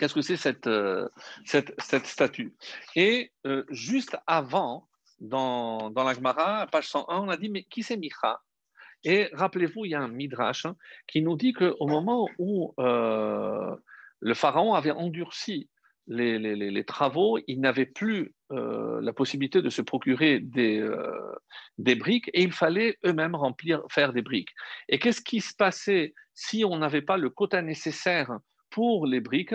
Qu'est-ce 0.00 0.14
que 0.14 0.22
c'est 0.22 0.38
cette, 0.38 0.66
euh, 0.66 1.06
cette, 1.44 2.06
statue? 2.06 2.54
Et 2.96 3.32
euh, 3.46 3.64
juste 3.68 4.16
avant, 4.26 4.88
dans, 5.18 5.90
dans 5.90 6.04
la 6.04 6.14
Gemara, 6.14 6.66
page 6.68 6.88
101, 6.88 7.18
on 7.18 7.28
a 7.28 7.36
dit, 7.36 7.50
mais 7.50 7.64
qui 7.64 7.82
c'est 7.82 7.98
Micha? 7.98 8.40
Et 9.04 9.28
rappelez-vous, 9.34 9.84
il 9.84 9.90
y 9.90 9.94
a 9.94 10.00
un 10.00 10.08
Midrash 10.08 10.64
hein, 10.64 10.74
qui 11.06 11.20
nous 11.20 11.36
dit 11.36 11.52
qu'au 11.52 11.86
moment 11.86 12.30
où 12.38 12.72
euh, 12.78 13.76
le 14.20 14.32
pharaon 14.32 14.72
avait 14.72 14.90
endurci 14.90 15.68
les, 16.06 16.38
les, 16.38 16.56
les, 16.56 16.84
travaux, 16.84 17.38
il 17.46 17.60
n'avait 17.60 17.86
plus 17.86 18.34
la 18.48 19.12
possibilité 19.12 19.62
de 19.62 19.70
se 19.70 19.80
procurer 19.80 20.40
des, 20.40 20.84
des 21.78 21.94
briques 21.94 22.30
et 22.32 22.42
il 22.42 22.50
fallait 22.52 22.98
eux-mêmes 23.06 23.36
remplir, 23.36 23.82
faire 23.90 24.12
des 24.12 24.22
briques. 24.22 24.52
Et 24.88 24.98
qu'est-ce 24.98 25.20
qui 25.20 25.40
se 25.40 25.54
passait 25.54 26.14
si 26.34 26.64
on 26.64 26.78
n'avait 26.78 27.02
pas 27.02 27.16
le 27.16 27.30
quota 27.30 27.62
nécessaire 27.62 28.38
pour 28.70 29.06
les 29.06 29.20
briques? 29.20 29.54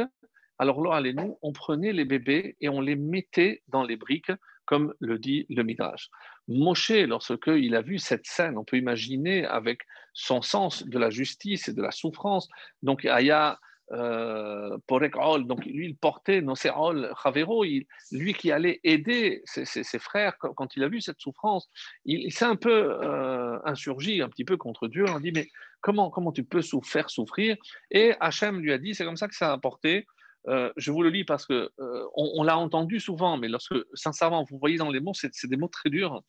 Alors 0.58 0.82
là, 0.82 0.96
allez-nous, 0.96 1.38
on 1.42 1.52
prenait 1.52 1.94
les 1.94 2.06
bébés 2.06 2.56
et 2.62 2.70
on 2.70 2.82
les 2.82 2.96
mettait 2.96 3.62
dans 3.68 3.84
les 3.84 3.98
briques, 3.98 4.32
comme 4.66 4.94
le 5.00 5.20
dit 5.20 5.46
le 5.50 5.64
Midrash. 5.64 6.10
Moshe, 6.48 6.92
lorsqu'il 6.92 7.76
a 7.76 7.82
vu 7.82 8.00
cette 8.00 8.26
scène, 8.26 8.58
on 8.58 8.64
peut 8.64 8.78
imaginer 8.78 9.46
avec 9.46 9.82
son 10.14 10.42
sens 10.42 10.86
de 10.86 10.98
la 10.98 11.10
justice 11.10 11.68
et 11.68 11.74
de 11.74 11.82
la 11.82 11.92
souffrance. 11.92 12.48
Donc, 12.82 13.06
Aya 13.06 13.60
euh, 13.92 14.78
donc 14.90 15.66
lui, 15.66 15.88
il 15.88 15.96
portait 15.96 16.42
Noseol 16.42 17.14
Chavero, 17.22 17.64
lui 18.12 18.34
qui 18.34 18.52
allait 18.52 18.80
aider 18.84 19.42
ses, 19.46 20.00
frères 20.00 20.38
quand 20.38 20.76
il 20.76 20.84
a 20.84 20.88
vu 20.88 21.02
cette 21.02 21.20
souffrance, 21.20 21.70
il, 22.06 22.32
s'est 22.32 22.46
un 22.46 22.56
peu 22.56 22.98
euh, 23.04 23.60
insurgi 23.66 24.22
un 24.22 24.30
petit 24.30 24.46
peu 24.46 24.58
contre 24.58 24.88
Dieu. 24.88 25.06
On 25.08 25.20
dit 25.20 25.32
Mais 25.32 25.48
comment, 25.82 26.10
comment 26.10 26.32
tu 26.32 26.44
peux 26.44 26.62
faire 26.84 27.10
souffrir? 27.10 27.58
Et 27.92 28.14
Hachem 28.20 28.60
lui 28.60 28.74
a 28.74 28.78
dit 28.78 28.96
C'est 28.96 29.06
comme 29.06 29.18
ça 29.18 29.28
que 29.28 29.36
ça 29.36 29.52
a 29.52 29.54
apporté 29.54 30.08
euh, 30.48 30.72
je 30.78 30.92
vous 30.92 31.02
le 31.02 31.10
lis 31.10 31.24
parce 31.24 31.46
que 31.46 31.72
euh, 31.80 32.08
on, 32.16 32.44
l'a 32.44 32.58
entendu 32.58 33.00
souvent, 33.00 33.38
mais 33.38 33.48
lorsque 33.48 33.76
sincèrement 33.94 34.44
vous 34.44 34.60
voyez 34.60 34.78
dans 34.78 34.90
les 34.90 35.00
mots, 35.00 35.14
c'est, 35.14 35.32
des 35.46 35.58
mots 35.58 35.68
très 35.68 35.90
durs. 35.90 36.22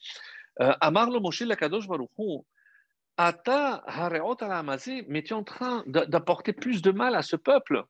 Euh, 0.60 0.72
Amar 0.80 1.10
le 1.10 1.20
Moshe 1.20 1.42
Lakadosh 1.42 1.86
Baruchu, 1.86 2.42
Ata 3.18 3.82
Hareot 3.86 4.36
mais 5.08 5.22
tu 5.22 5.30
es 5.30 5.36
en 5.36 5.44
train 5.44 5.84
d'apporter 5.86 6.52
plus 6.52 6.82
de 6.82 6.90
mal 6.90 7.14
à 7.14 7.22
ce 7.22 7.36
peuple. 7.36 7.84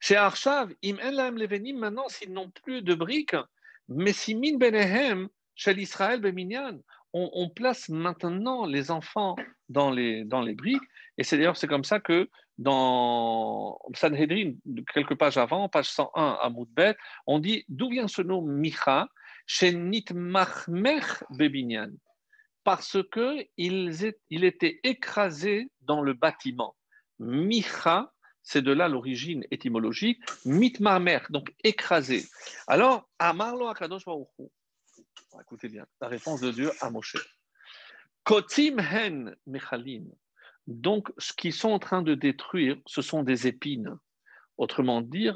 Chez 0.00 0.16
Arshav, 0.16 0.72
im 0.84 0.96
en 1.02 1.30
levenim, 1.32 1.78
maintenant 1.78 2.08
s'ils 2.08 2.32
n'ont 2.32 2.50
plus 2.50 2.82
de 2.82 2.94
briques, 2.94 3.36
mais 3.88 4.12
simin 4.12 4.56
benehem, 4.56 5.28
chez 5.54 5.74
l'Israël 5.74 6.20
beminyan, 6.20 6.80
on, 7.12 7.48
place 7.48 7.88
maintenant 7.88 8.66
les 8.66 8.90
enfants 8.90 9.36
dans 9.68 9.90
les, 9.90 10.24
briques, 10.54 10.82
et 11.18 11.24
c'est 11.24 11.36
d'ailleurs 11.36 11.58
comme 11.68 11.84
ça 11.84 12.00
que 12.00 12.28
dans 12.58 13.78
Sanhedrin, 13.94 14.52
quelques 14.92 15.16
pages 15.16 15.38
avant, 15.38 15.68
page 15.68 15.88
101 15.90 16.38
à 16.42 16.50
Moudbet, 16.50 16.96
on 17.26 17.38
dit 17.38 17.64
d'où 17.68 17.90
vient 17.90 18.08
ce 18.08 18.22
nom 18.22 18.42
Micha? 18.42 19.08
Chez 19.46 19.72
Nitmachmech 19.74 21.24
Bebinyan 21.30 21.90
Parce 22.62 22.98
qu'il 23.12 23.48
il 24.30 24.44
était 24.44 24.78
écrasé 24.84 25.72
dans 25.80 26.02
le 26.02 26.12
bâtiment. 26.12 26.76
Micha, 27.18 28.12
c'est 28.42 28.62
de 28.62 28.72
là 28.72 28.88
l'origine 28.88 29.44
étymologique, 29.50 30.20
mitmarmer, 30.44 31.18
donc 31.30 31.52
écrasé. 31.64 32.24
Alors, 32.66 33.08
Amarlo 33.18 33.66
Akadosh 33.66 34.04
Écoutez 35.38 35.68
bien, 35.68 35.86
la 36.00 36.08
réponse 36.08 36.40
de 36.40 36.50
Dieu 36.50 36.70
à 36.80 36.90
Moshe. 36.90 37.16
Kotim 38.24 38.78
hen 38.80 39.36
mechalim. 39.46 40.10
Donc, 40.66 41.10
ce 41.18 41.32
qu'ils 41.32 41.52
sont 41.52 41.70
en 41.70 41.78
train 41.78 42.02
de 42.02 42.14
détruire, 42.14 42.76
ce 42.86 43.02
sont 43.02 43.22
des 43.22 43.46
épines. 43.46 43.96
Autrement 44.56 45.00
dit, 45.00 45.30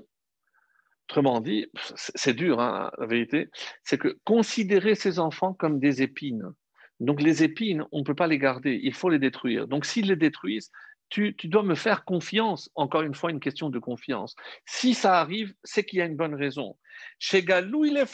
autrement 1.09 1.41
dit, 1.41 1.67
c'est 1.97 2.35
dur, 2.35 2.61
hein, 2.61 2.91
la 2.99 3.07
vérité, 3.07 3.49
c'est 3.83 3.99
que 3.99 4.19
considérer 4.25 4.95
ces 4.95 5.19
enfants 5.19 5.55
comme 5.55 5.79
des 5.79 6.03
épines. 6.03 6.53
Donc, 7.01 7.23
les 7.23 7.43
épines, 7.43 7.85
on 7.91 8.01
ne 8.01 8.05
peut 8.05 8.15
pas 8.15 8.27
les 8.27 8.39
garder, 8.39 8.79
il 8.83 8.95
faut 8.95 9.09
les 9.09 9.19
détruire. 9.19 9.67
Donc, 9.67 9.87
s'ils 9.87 10.09
les 10.09 10.17
détruisent, 10.17 10.71
tu, 11.09 11.35
dois 11.45 11.63
me 11.63 11.75
faire 11.75 12.05
confiance. 12.05 12.71
Encore 12.75 13.03
une 13.03 13.15
fois, 13.15 13.31
une 13.31 13.41
question 13.41 13.71
de 13.71 13.79
confiance. 13.79 14.35
Si 14.67 14.95
ça 14.95 15.21
arrive, 15.21 15.55
c'est 15.63 15.85
qu'il 15.85 15.99
y 15.99 16.03
a 16.03 16.07
une 16.07 16.17
bonne 16.17 16.35
raison. 16.35 16.77
Chez 17.19 17.43
Galou, 17.43 17.85
il 17.85 17.97
est 17.97 18.07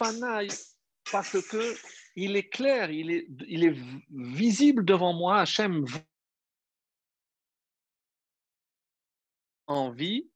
parce 1.10 1.40
que 1.48 1.76
il 2.16 2.36
est 2.36 2.48
clair, 2.48 2.90
il 2.90 3.10
est, 3.10 3.76
visible 4.10 4.84
devant 4.84 5.12
moi. 5.12 5.40
Hachem 5.40 5.84
envie, 9.66 10.28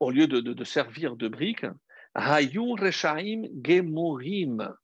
au 0.00 0.10
lieu 0.10 0.26
de, 0.26 0.64
servir 0.64 1.16
de 1.16 1.28
briques, 1.28 1.66
Hayur 2.14 2.78
Reshaim 2.78 3.42
Gemorim. 3.62 4.74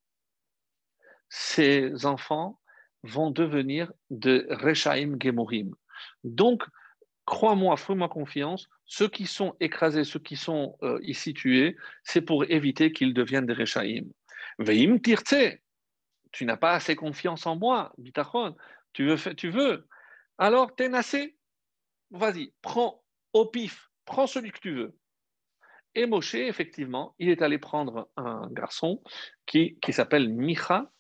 Ces 1.31 2.05
enfants 2.05 2.61
vont 3.03 3.31
devenir 3.31 3.91
de 4.11 4.47
Reshaim 4.51 5.17
Gemorim. 5.21 5.75
Donc, 6.23 6.63
crois-moi, 7.25 7.77
fais-moi 7.77 8.09
confiance, 8.09 8.69
ceux 8.85 9.09
qui 9.09 9.27
sont 9.27 9.57
écrasés, 9.59 10.05
ceux 10.05 10.19
qui 10.19 10.37
sont 10.37 10.77
euh, 10.83 10.99
ici 11.03 11.33
tués, 11.33 11.77
c'est 12.03 12.21
pour 12.21 12.45
éviter 12.45 12.93
qu'ils 12.93 13.15
deviennent 13.15 13.47
des 13.47 13.55
Reshaim. 13.55 14.05
Veim 14.59 14.99
tirtse, 14.99 15.59
tu 16.33 16.45
n'as 16.45 16.57
pas 16.57 16.73
assez 16.73 16.97
confiance 16.97 17.47
en 17.47 17.57
moi, 17.57 17.93
bitachon, 17.99 18.57
tu 18.93 19.07
veux, 19.07 19.35
tu 19.35 19.51
veux. 19.51 19.87
Alors, 20.39 20.75
ténacé, 20.75 21.37
vas-y, 22.11 22.53
prends 22.61 23.03
au 23.33 23.47
pif, 23.47 23.91
prends 24.05 24.27
celui 24.27 24.51
que 24.51 24.61
tu 24.61 24.75
veux. 24.75 24.97
Et 25.95 26.07
Moshe, 26.07 26.35
effectivement, 26.35 27.15
il 27.19 27.29
est 27.29 27.43
allé 27.43 27.59
prendre 27.59 28.11
un 28.17 28.49
garçon 28.51 29.03
qui, 29.47 29.79
s'appelle 29.91 30.29
Micha. 30.29 30.91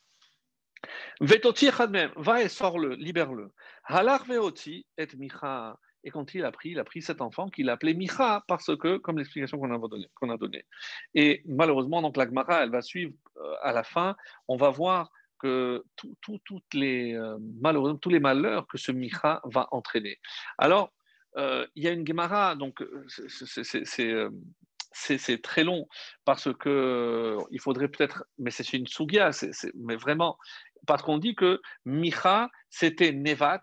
Va 1.20 2.42
et 2.42 2.48
sors-le, 2.48 2.94
libère-le. 2.94 3.52
Halar 3.84 4.24
veoti 4.24 4.86
et 4.96 5.08
Micha. 5.16 5.76
Et 6.04 6.10
quand 6.10 6.34
il 6.34 6.44
a 6.44 6.52
pris, 6.52 6.70
il 6.70 6.78
a 6.78 6.84
pris 6.84 7.02
cet 7.02 7.20
enfant 7.22 7.48
qu'il 7.48 7.70
appelait 7.70 7.94
Micha, 7.94 8.44
parce 8.46 8.76
que, 8.76 8.98
comme 8.98 9.18
l'explication 9.18 9.58
qu'on 9.58 9.74
a 9.74 9.78
donnée. 9.78 10.08
donné. 10.38 10.64
Et 11.14 11.42
malheureusement, 11.46 12.02
donc 12.02 12.16
la 12.16 12.26
Gemara, 12.26 12.62
elle 12.62 12.70
va 12.70 12.82
suivre 12.82 13.14
euh, 13.38 13.54
à 13.62 13.72
la 13.72 13.82
fin. 13.82 14.14
On 14.46 14.56
va 14.56 14.68
voir 14.68 15.10
que 15.38 15.84
toutes 16.20 16.74
les, 16.74 17.14
euh, 17.14 17.38
tous 18.00 18.10
les 18.10 18.20
malheurs 18.20 18.66
que 18.66 18.78
ce 18.78 18.92
Micha 18.92 19.40
va 19.44 19.66
entraîner. 19.72 20.20
Alors, 20.58 20.92
euh, 21.36 21.66
il 21.74 21.82
y 21.82 21.88
a 21.88 21.90
une 21.90 22.06
Gemara, 22.06 22.54
donc 22.54 22.82
c'est 24.92 25.42
très 25.42 25.64
long 25.64 25.88
parce 26.24 26.54
que 26.54 27.36
il 27.50 27.60
faudrait 27.60 27.88
peut-être, 27.88 28.24
mais 28.38 28.50
c'est 28.50 28.72
une 28.72 28.86
Sugia, 28.86 29.30
mais 29.74 29.96
vraiment, 29.96 30.38
parce 30.86 31.02
qu'on 31.02 31.18
dit 31.18 31.34
que 31.34 31.60
Micha, 31.84 32.50
c'était 32.70 33.12
Nevat 33.12 33.62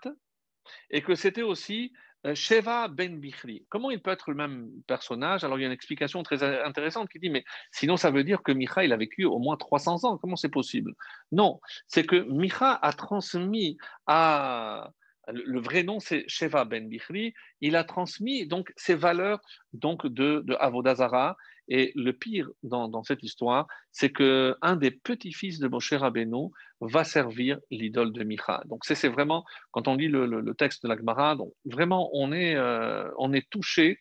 et 0.89 1.01
que 1.01 1.15
c'était 1.15 1.43
aussi 1.43 1.91
euh, 1.93 2.09
Sheva 2.34 2.88
ben 2.88 3.19
Bichri. 3.19 3.65
Comment 3.69 3.89
il 3.91 4.02
peut 4.02 4.11
être 4.11 4.30
le 4.30 4.35
même 4.35 4.69
personnage? 4.88 5.43
Alors 5.43 5.57
il 5.57 5.61
y 5.61 5.64
a 5.64 5.68
une 5.68 5.73
explication 5.73 6.22
très 6.23 6.43
intéressante 6.64 7.10
qui 7.10 7.19
dit 7.19 7.30
mais 7.30 7.43
sinon 7.72 7.98
ça 7.98 8.11
veut 8.11 8.23
dire 8.23 8.43
que 8.43 8.52
Micha 8.52 8.84
il 8.84 8.93
a 8.93 8.98
vécu 8.98 9.26
au 9.26 9.39
moins 9.39 9.57
300 9.57 10.06
ans. 10.06 10.18
Comment 10.18 10.35
c'est 10.35 10.49
possible? 10.49 10.93
Non, 11.31 11.60
c'est 11.88 12.06
que 12.06 12.15
Micha 12.15 12.73
a 12.73 12.93
transmis 12.93 13.77
à 14.06 14.91
le, 15.27 15.60
vrai 15.60 15.84
nom 15.84 15.99
c'est 15.99 16.23
Sheva 16.27 16.65
ben 16.65 16.88
Bichri, 16.88 17.34
il 17.61 17.76
a 17.76 17.84
transmis 17.84 18.48
donc 18.48 18.72
ces 18.76 18.95
valeurs 18.95 19.39
donc 19.73 20.07
de, 20.07 20.41
de 20.45 20.56
Avodazara. 20.60 21.38
Et 21.73 21.93
le 21.95 22.11
pire 22.11 22.49
dans, 22.64 23.03
cette 23.03 23.23
histoire, 23.23 23.65
c'est 23.93 24.10
que 24.10 24.57
un 24.61 24.76
des 24.76 24.91
petits-fils 24.91 25.60
de 25.60 25.69
Moshe 25.69 25.93
Rabbeinu 25.93 26.49
va 26.81 27.06
servir 27.06 27.60
l'idole 27.69 28.11
de 28.11 28.26
Micha. 28.26 28.61
Donc 28.65 28.84
c'est 28.84 29.07
vraiment, 29.07 29.45
quand 29.69 29.88
on 29.88 29.95
lit 29.95 30.10
le, 30.10 30.53
texte 30.56 30.84
de 30.84 30.89
l'Agmara, 30.89 31.38
donc 31.38 31.53
vraiment 31.64 32.10
on 32.11 32.34
est, 32.34 32.56
euh, 32.56 33.10
on 33.18 33.31
est 33.31 33.49
touché. 33.49 33.99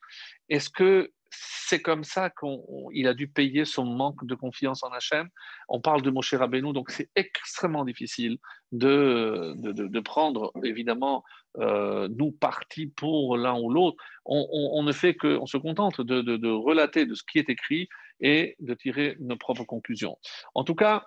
Est-ce 0.49 0.69
que 0.69 1.13
c'est 1.31 1.81
comme 1.81 2.05
ça 2.05 2.31
qu'il 2.31 3.07
a 3.07 3.15
dû 3.15 3.29
payer 3.29 3.65
son 3.65 3.85
manque 3.85 4.27
de 4.27 4.35
confiance 4.35 4.83
en 4.83 4.89
Hachem. 4.89 5.29
On 5.69 5.81
parle 5.81 6.03
de 6.03 6.11
Moshe 6.11 6.35
Rabbeinu, 6.35 6.73
donc 6.73 6.91
c'est 6.91 7.11
extrêmement 7.15 7.85
difficile 7.85 8.39
de, 8.73 9.55
de, 9.57 10.01
prendre, 10.01 10.53
évidemment, 10.65 11.25
euh, 11.59 12.09
nous 12.17 12.33
partis 12.33 12.87
pour 12.87 13.37
l'un 13.37 13.59
ou 13.59 13.71
l'autre. 13.71 14.03
On, 14.25 14.83
ne 14.83 14.93
fait 14.93 15.15
que, 15.15 15.39
on 15.39 15.47
se 15.47 15.57
contente 15.57 16.01
de, 16.01 16.51
relater 16.51 17.07
de 17.07 17.15
ce 17.15 17.23
qui 17.23 17.39
est 17.39 17.49
écrit 17.49 17.89
et 18.21 18.57
de 18.61 18.75
tirer 18.75 19.17
nos 19.21 19.37
propres 19.37 19.65
conclusions. 19.65 20.19
En 20.55 20.65
tout 20.65 20.75
cas, 20.75 21.07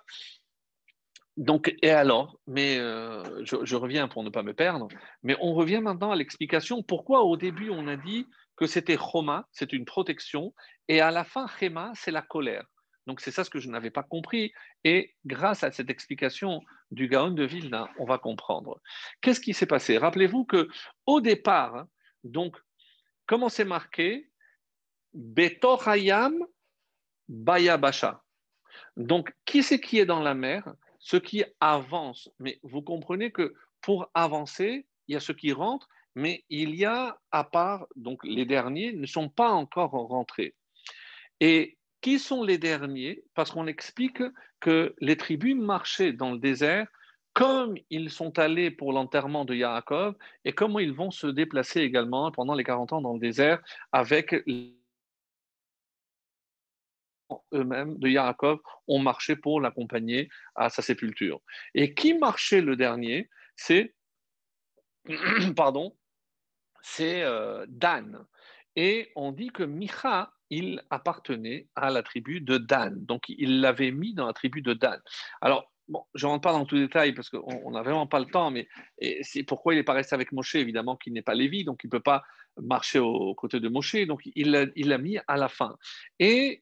donc, 1.36 1.74
et 1.82 1.90
alors, 1.90 2.38
mais 2.46 2.78
euh, 2.78 3.24
je, 3.44 3.74
reviens 3.76 4.06
pour 4.06 4.22
ne 4.22 4.30
pas 4.30 4.44
me 4.44 4.54
perdre, 4.54 4.86
mais 5.24 5.36
on 5.40 5.52
revient 5.54 5.80
maintenant 5.80 6.12
à 6.12 6.16
l'explication 6.16 6.82
pourquoi 6.82 7.22
au 7.24 7.36
début 7.36 7.70
on 7.70 7.88
a 7.88 7.96
dit 7.96 8.26
que 8.56 8.66
c'était 8.66 8.96
Choma, 8.96 9.48
c'est 9.52 9.72
une 9.72 9.84
protection, 9.84 10.54
et 10.88 11.00
à 11.00 11.10
la 11.10 11.24
fin, 11.24 11.46
Chema, 11.46 11.92
c'est 11.94 12.10
la 12.10 12.22
colère. 12.22 12.64
Donc 13.06 13.20
c'est 13.20 13.30
ça 13.30 13.44
ce 13.44 13.50
que 13.50 13.58
je 13.58 13.68
n'avais 13.68 13.90
pas 13.90 14.02
compris. 14.02 14.52
Et 14.82 15.14
grâce 15.26 15.62
à 15.62 15.70
cette 15.70 15.90
explication 15.90 16.62
du 16.90 17.08
Gaon 17.08 17.32
de 17.32 17.44
Vilna, 17.44 17.90
on 17.98 18.06
va 18.06 18.18
comprendre. 18.18 18.80
Qu'est-ce 19.20 19.40
qui 19.40 19.52
s'est 19.52 19.66
passé? 19.66 19.98
Rappelez-vous 19.98 20.44
que 20.44 20.68
au 21.04 21.20
départ, 21.20 21.86
donc, 22.22 22.56
comment 23.26 23.50
c'est 23.50 23.66
marqué? 23.66 24.30
Betochayam 25.12 26.34
Bayabasha. 27.28 28.22
Donc, 28.96 29.34
qui 29.44 29.62
c'est 29.62 29.80
qui 29.80 29.98
est 29.98 30.06
dans 30.06 30.20
la 30.20 30.34
mer? 30.34 30.74
Ce 30.98 31.18
qui 31.18 31.44
avance. 31.60 32.30
Mais 32.38 32.58
vous 32.62 32.80
comprenez 32.80 33.30
que 33.30 33.54
pour 33.82 34.10
avancer, 34.14 34.86
il 35.06 35.12
y 35.12 35.16
a 35.16 35.20
ceux 35.20 35.34
qui 35.34 35.52
rentrent 35.52 35.88
mais 36.14 36.44
il 36.48 36.74
y 36.74 36.84
a, 36.84 37.18
à 37.30 37.44
part, 37.44 37.86
donc 37.96 38.24
les 38.24 38.44
derniers 38.44 38.92
ne 38.92 39.06
sont 39.06 39.28
pas 39.28 39.50
encore 39.50 39.90
rentrés. 39.90 40.54
Et 41.40 41.76
qui 42.00 42.18
sont 42.18 42.42
les 42.44 42.58
derniers? 42.58 43.24
Parce 43.34 43.50
qu'on 43.50 43.66
explique 43.66 44.22
que 44.60 44.94
les 45.00 45.16
tribus 45.16 45.56
marchaient 45.56 46.12
dans 46.12 46.32
le 46.32 46.38
désert 46.38 46.86
comme 47.32 47.74
ils 47.90 48.10
sont 48.10 48.38
allés 48.38 48.70
pour 48.70 48.92
l'enterrement 48.92 49.44
de 49.44 49.54
Yaakov 49.54 50.14
et 50.44 50.52
comment 50.52 50.78
ils 50.78 50.92
vont 50.92 51.10
se 51.10 51.26
déplacer 51.26 51.80
également 51.80 52.30
pendant 52.30 52.54
les 52.54 52.62
40 52.62 52.92
ans 52.92 53.00
dans 53.00 53.14
le 53.14 53.18
désert 53.18 53.60
avec 53.90 54.32
eux-mêmes 57.52 57.98
de 57.98 58.08
Yaakov 58.08 58.60
ont 58.86 59.00
marché 59.00 59.34
pour 59.34 59.60
l'accompagner 59.60 60.28
à 60.54 60.70
sa 60.70 60.80
sépulture. 60.80 61.40
Et 61.74 61.94
qui 61.94 62.14
marchait 62.14 62.60
le 62.60 62.76
dernier? 62.76 63.28
C'est 63.56 63.94
pardon, 65.56 65.96
c'est 66.84 67.22
euh, 67.22 67.64
Dan. 67.68 68.24
Et 68.76 69.10
on 69.16 69.32
dit 69.32 69.48
que 69.48 69.62
Micha, 69.62 70.32
il 70.50 70.82
appartenait 70.90 71.66
à 71.74 71.90
la 71.90 72.02
tribu 72.02 72.40
de 72.40 72.58
Dan. 72.58 73.04
Donc, 73.06 73.24
il 73.28 73.60
l'avait 73.60 73.90
mis 73.90 74.14
dans 74.14 74.26
la 74.26 74.34
tribu 74.34 74.60
de 74.60 74.74
Dan. 74.74 75.00
Alors, 75.40 75.72
bon, 75.88 76.04
je 76.14 76.26
ne 76.26 76.32
rentre 76.32 76.42
pas 76.42 76.52
dans 76.52 76.66
tous 76.66 76.74
les 76.74 76.82
détails 76.82 77.14
parce 77.14 77.30
qu'on 77.30 77.70
n'a 77.70 77.82
vraiment 77.82 78.06
pas 78.06 78.20
le 78.20 78.26
temps, 78.26 78.50
mais 78.50 78.68
c'est 79.22 79.44
pourquoi 79.44 79.72
il 79.72 79.78
n'est 79.78 79.84
pas 79.84 79.94
resté 79.94 80.14
avec 80.14 80.30
Moshe, 80.32 80.56
évidemment, 80.56 80.96
qu'il 80.96 81.14
n'est 81.14 81.22
pas 81.22 81.34
Lévi, 81.34 81.64
donc 81.64 81.80
il 81.84 81.86
ne 81.86 81.92
peut 81.92 82.00
pas 82.00 82.22
marcher 82.60 82.98
aux 82.98 83.34
côtés 83.34 83.60
de 83.60 83.68
Moshe, 83.68 84.06
donc 84.06 84.20
il 84.34 84.50
l'a 84.50 84.98
mis 84.98 85.18
à 85.26 85.36
la 85.36 85.48
fin. 85.48 85.76
Et 86.18 86.60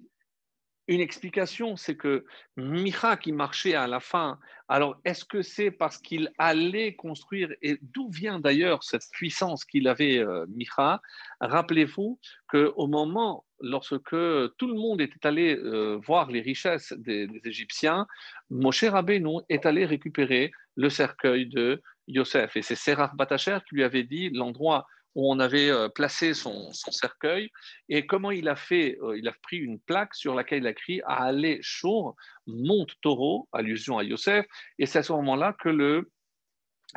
une 0.89 1.01
explication, 1.01 1.77
c'est 1.77 1.97
que 1.97 2.25
Micha 2.57 3.17
qui 3.17 3.33
marchait 3.33 3.75
à 3.75 3.87
la 3.87 4.01
fin, 4.01 4.39
alors 4.69 5.01
est-ce 5.05 5.25
que 5.25 5.43
c'est 5.43 5.71
parce 5.71 5.99
qu'il 5.99 6.33
allait 6.39 6.95
construire, 6.95 7.53
et 7.63 7.79
d'où 7.83 8.11
vient 8.11 8.41
d'ailleurs 8.41 8.83
cette 8.83 9.05
puissance 9.13 9.65
qu'il 9.65 9.87
avait, 9.87 10.19
euh, 10.19 10.45
Micha? 10.49 11.01
Rappelez-vous 11.41 12.19
qu'au 12.49 12.87
moment, 12.89 13.45
lorsque 13.61 14.01
tout 14.01 14.67
le 14.67 14.75
monde 14.75 15.01
était 15.01 15.27
allé 15.27 15.57
euh, 15.57 15.99
voir 16.05 16.31
les 16.31 16.41
richesses 16.41 16.93
des, 16.95 17.29
Égyptiens, 17.45 18.07
Moshe 18.51 18.85
Rabbeinu 18.85 19.39
est 19.49 19.67
allé 19.67 19.85
récupérer 19.85 20.51
le 20.77 20.91
cercueil 20.91 21.47
de 21.47 21.81
Yosef. 22.09 22.57
Et 22.57 22.63
c'est 22.63 22.75
Serach 22.75 23.15
Batacher 23.15 23.59
qui 23.69 23.77
lui 23.77 23.85
avait 23.85 24.05
dit 24.05 24.31
l'endroit 24.31 24.87
où 25.15 25.31
on 25.31 25.39
avait 25.39 25.71
euh, 25.71 25.89
placé 25.89 26.35
son, 26.35 26.73
cercueil 26.73 27.51
et 27.89 28.07
comment 28.07 28.31
il 28.31 28.49
a 28.49 28.57
fait, 28.57 28.99
euh, 29.03 29.19
il 29.19 29.29
a 29.29 29.33
pris 29.43 29.59
une 29.59 29.79
plaque 29.81 30.15
sur 30.15 30.35
laquelle 30.35 30.63
il 30.63 30.67
a 30.67 30.71
écrit 30.71 31.01
à 31.03 31.25
aller 31.25 31.59
Shur, 31.63 32.15
monte 32.47 32.93
taureau, 33.01 33.49
allusion 33.53 33.99
à 33.99 34.05
Yosef, 34.05 34.47
et 34.79 34.87
c'est 34.87 35.01
à 35.01 35.03
ce 35.03 35.13
moment-là 35.13 35.55
que 35.61 35.69
le, 35.69 36.11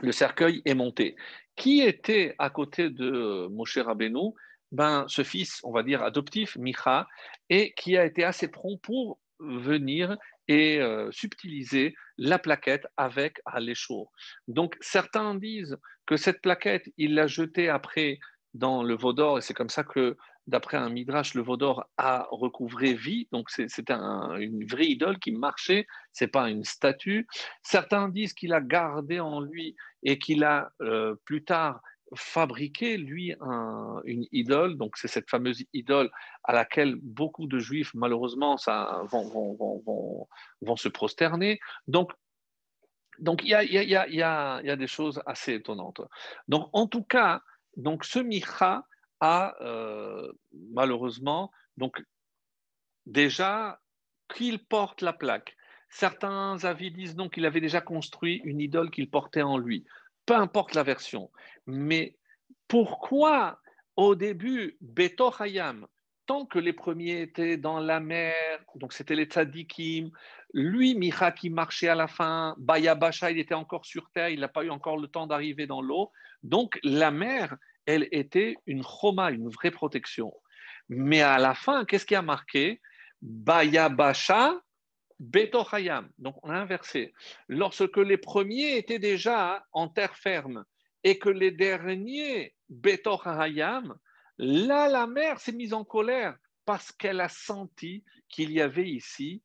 le 0.02 0.12
cercueil 0.12 0.62
est 0.66 0.74
monté. 0.74 1.16
Qui 1.56 1.82
était 1.82 2.36
à 2.40 2.50
côté 2.50 2.90
de 2.90 3.10
euh, 3.10 3.50
Moshe 3.50 3.78
Rabbeinu? 3.78 4.34
Ben, 4.72 5.06
ce 5.08 5.24
fils, 5.24 5.62
on 5.64 5.72
va 5.72 5.84
dire, 5.84 6.04
adoptif, 6.04 6.58
Micha, 6.58 7.08
et 7.50 7.74
qui 7.78 7.98
a 7.98 8.06
été 8.06 8.24
assez 8.24 8.50
prompt 8.50 8.78
pour 8.82 9.20
venir 9.40 10.18
et 10.48 10.80
subtiliser 11.12 11.96
la 12.18 12.40
plaquette 12.40 12.88
avec 12.98 13.42
Aléchour. 13.46 14.12
Donc 14.48 14.78
certains 14.82 15.36
disent 15.36 15.78
que 16.06 16.18
cette 16.18 16.42
plaquette, 16.42 16.90
il 16.98 17.16
l'a 17.16 17.28
jetée 17.28 17.70
après 17.70 18.20
dans 18.54 18.84
le 18.84 18.96
Vaudor, 18.96 19.38
et 19.38 19.42
c'est 19.42 19.54
comme 19.54 19.70
ça 19.70 19.84
que, 19.84 20.16
d'après 20.48 20.78
un 20.78 20.90
Midrash, 20.90 21.34
le 21.34 21.42
Vaudor 21.42 21.86
a 21.98 22.28
recouvré 22.32 22.94
vie, 22.94 23.28
donc 23.32 23.50
c'est 23.50 23.90
une 23.90 24.66
vraie 24.66 24.86
idole 24.86 25.20
qui 25.20 25.32
marchait, 25.32 25.88
c'est 26.14 26.28
pas 26.28 26.50
une 26.50 26.64
statue. 26.64 27.28
Certains 27.64 28.08
disent 28.08 28.34
qu'il 28.34 28.54
a 28.54 28.62
gardé 28.62 29.20
en 29.20 29.42
lui 29.42 29.76
et 30.04 30.18
qu'il 30.20 30.44
a 30.44 30.72
euh, 30.82 31.16
plus 31.26 31.44
tard 31.44 31.82
fabriqué, 32.14 32.98
lui, 32.98 33.34
une 34.06 34.28
idole. 34.32 34.78
Donc, 34.78 34.98
c'est 34.98 35.08
cette 35.08 35.30
fameuse 35.30 35.64
idole 35.74 36.12
à 36.44 36.54
laquelle 36.54 36.96
beaucoup 36.96 37.48
de 37.48 37.60
juifs, 37.60 37.94
malheureusement, 37.94 38.58
ça, 38.58 39.02
vont, 39.10 39.56
vont, 39.56 40.28
vont, 40.62 40.76
se 40.76 40.88
prosterner. 40.88 41.60
Donc, 41.88 42.12
donc 43.20 43.44
il 43.44 43.50
y 43.50 43.56
a, 43.56 43.64
y, 43.64 43.78
a, 43.78 43.84
y, 43.84 44.22
a, 44.22 44.62
y 44.62 44.70
a, 44.70 44.76
des 44.76 44.88
choses 44.88 45.22
assez 45.26 45.54
étonnantes. 45.54 46.02
Donc, 46.48 46.70
en 46.74 46.88
tout 46.88 47.04
cas, 47.04 47.42
donc, 47.78 48.06
ce 48.06 48.20
Micha 48.20 48.86
a, 49.20 49.56
euh, 49.62 50.32
malheureusement, 50.72 51.52
donc, 51.78 52.04
déjà, 53.06 53.80
qu'il 54.34 54.60
porte 54.60 55.02
la 55.02 55.14
plaque. 55.14 55.56
Certains 55.90 56.64
avis 56.66 56.92
disent 56.92 57.16
donc 57.16 57.34
qu'il 57.34 57.46
avait 57.46 57.62
déjà 57.62 57.80
construit 57.80 58.42
une 58.44 58.60
idole 58.60 58.90
qu'il 58.90 59.10
portait 59.10 59.44
en 59.44 59.58
lui 59.58 59.86
peu 60.26 60.36
importe 60.36 60.76
la 60.76 60.84
version. 60.84 61.32
Mais 61.68 62.16
pourquoi 62.68 63.60
au 63.96 64.16
début, 64.16 64.78
Beto 64.82 65.32
Hayam, 65.40 65.88
tant 66.26 66.46
que 66.46 66.60
les 66.60 66.74
premiers 66.74 67.22
étaient 67.22 67.58
dans 67.58 67.80
la 67.80 68.00
mer, 68.00 68.36
donc 68.76 68.94
c'était 68.94 69.16
les 69.16 69.26
tzadikim, 69.26 70.10
lui, 70.54 70.96
Micha 70.96 71.32
qui 71.32 71.50
marchait 71.50 71.88
à 71.88 71.96
la 71.96 72.08
fin, 72.08 72.56
Bayabasha, 72.58 73.32
il 73.32 73.40
était 73.40 73.54
encore 73.54 73.86
sur 73.86 74.10
terre, 74.12 74.30
il 74.30 74.40
n'a 74.40 74.48
pas 74.48 74.64
eu 74.64 74.70
encore 74.70 74.98
le 74.98 75.08
temps 75.08 75.28
d'arriver 75.28 75.68
dans 75.68 75.82
l'eau. 75.82 76.12
Donc 76.44 76.80
la 76.84 77.12
mer, 77.12 77.56
elle 77.86 78.08
était 78.12 78.56
une 78.66 78.84
choma, 78.84 79.32
une 79.32 79.50
vraie 79.50 79.72
protection. 79.72 80.34
Mais 80.90 81.22
à 81.22 81.38
la 81.38 81.54
fin, 81.54 81.86
qu'est-ce 81.86 82.06
qui 82.06 82.16
a 82.16 82.22
marqué? 82.22 82.82
Bayabasha, 83.22 84.60
Betochayam. 85.20 86.10
Donc 86.18 86.36
on 86.44 86.50
a 86.50 86.58
inversé. 86.58 87.14
Lorsque 87.48 87.98
les 87.98 88.18
premiers 88.18 88.78
étaient 88.78 89.00
déjà 89.00 89.66
en 89.72 89.88
terre 89.88 90.16
ferme 90.16 90.66
et 91.04 91.20
que 91.20 91.30
les 91.30 91.52
derniers, 91.52 92.54
Betochayam, 92.70 93.96
là 94.38 94.90
la 94.90 95.08
mer 95.08 95.40
s'est 95.40 95.52
mise 95.52 95.74
en 95.74 95.84
colère 95.84 96.36
parce 96.66 96.92
qu'elle 96.92 97.22
a 97.22 97.30
senti 97.30 98.04
qu'il 98.28 98.52
y 98.52 98.60
avait 98.60 98.90
ici, 98.90 99.44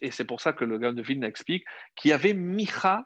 et 0.00 0.10
c'est 0.10 0.24
pour 0.24 0.40
ça 0.40 0.52
que 0.52 0.64
le 0.64 0.78
gars 0.78 0.92
de 0.92 1.24
explique, 1.24 1.64
qu'il 1.96 2.10
y 2.10 2.14
avait 2.14 2.34
Micha, 2.34 3.04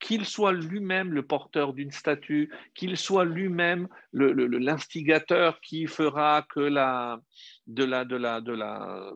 qu'il 0.00 0.24
soit 0.24 0.52
lui-même 0.52 1.12
le 1.12 1.26
porteur 1.26 1.72
d'une 1.72 1.90
statue, 1.90 2.52
qu'il 2.74 2.96
soit 2.96 3.24
lui-même 3.24 3.88
l'instigateur 4.12 5.60
qui 5.60 5.86
fera 5.86 6.46
que 6.48 6.60
la, 6.60 7.20
de 7.66 7.84
la, 7.84 8.04
de 8.04 8.16
la 8.52 9.12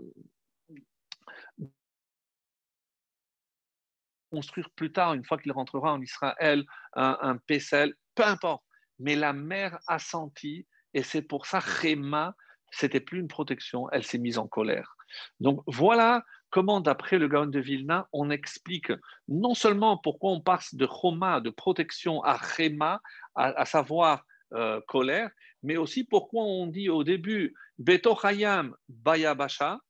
construire 4.32 4.70
plus 4.70 4.92
tard, 4.92 5.12
une 5.12 5.24
fois 5.24 5.38
qu'il 5.38 5.52
rentrera 5.52 5.92
en 5.92 6.00
Israël, 6.00 6.64
un, 6.94 7.18
un 7.20 7.36
peu 7.46 8.24
importe. 8.24 8.64
Mais 8.98 9.14
la 9.14 9.32
mère 9.32 9.78
a 9.86 9.98
senti, 9.98 10.66
et 10.94 11.02
c'est 11.02 11.22
pour 11.22 11.46
ça, 11.46 11.58
Réma, 11.58 12.34
c'était 12.70 13.00
plus 13.00 13.20
une 13.20 13.28
protection, 13.28 13.90
elle 13.90 14.04
s'est 14.04 14.18
mise 14.18 14.38
en 14.38 14.48
colère. 14.48 14.96
Donc 15.40 15.62
voilà 15.66 16.24
comment, 16.50 16.80
d'après 16.80 17.18
le 17.18 17.28
Gaon 17.28 17.46
de 17.46 17.60
Vilna, 17.60 18.08
on 18.12 18.30
explique 18.30 18.92
non 19.28 19.54
seulement 19.54 19.98
pourquoi 19.98 20.32
on 20.32 20.40
passe 20.40 20.74
de 20.74 20.86
Choma, 20.86 21.40
de 21.40 21.50
protection, 21.50 22.22
à 22.22 22.38
Chema, 22.38 23.00
à, 23.34 23.64
savoir 23.66 24.24
euh, 24.54 24.80
colère, 24.88 25.30
mais 25.62 25.76
aussi 25.76 26.04
pourquoi 26.04 26.44
on 26.44 26.66
dit 26.66 26.88
au 26.88 27.04
début 27.04 27.54
Betochayam 27.78 28.74
Bayabasha. 28.88 29.80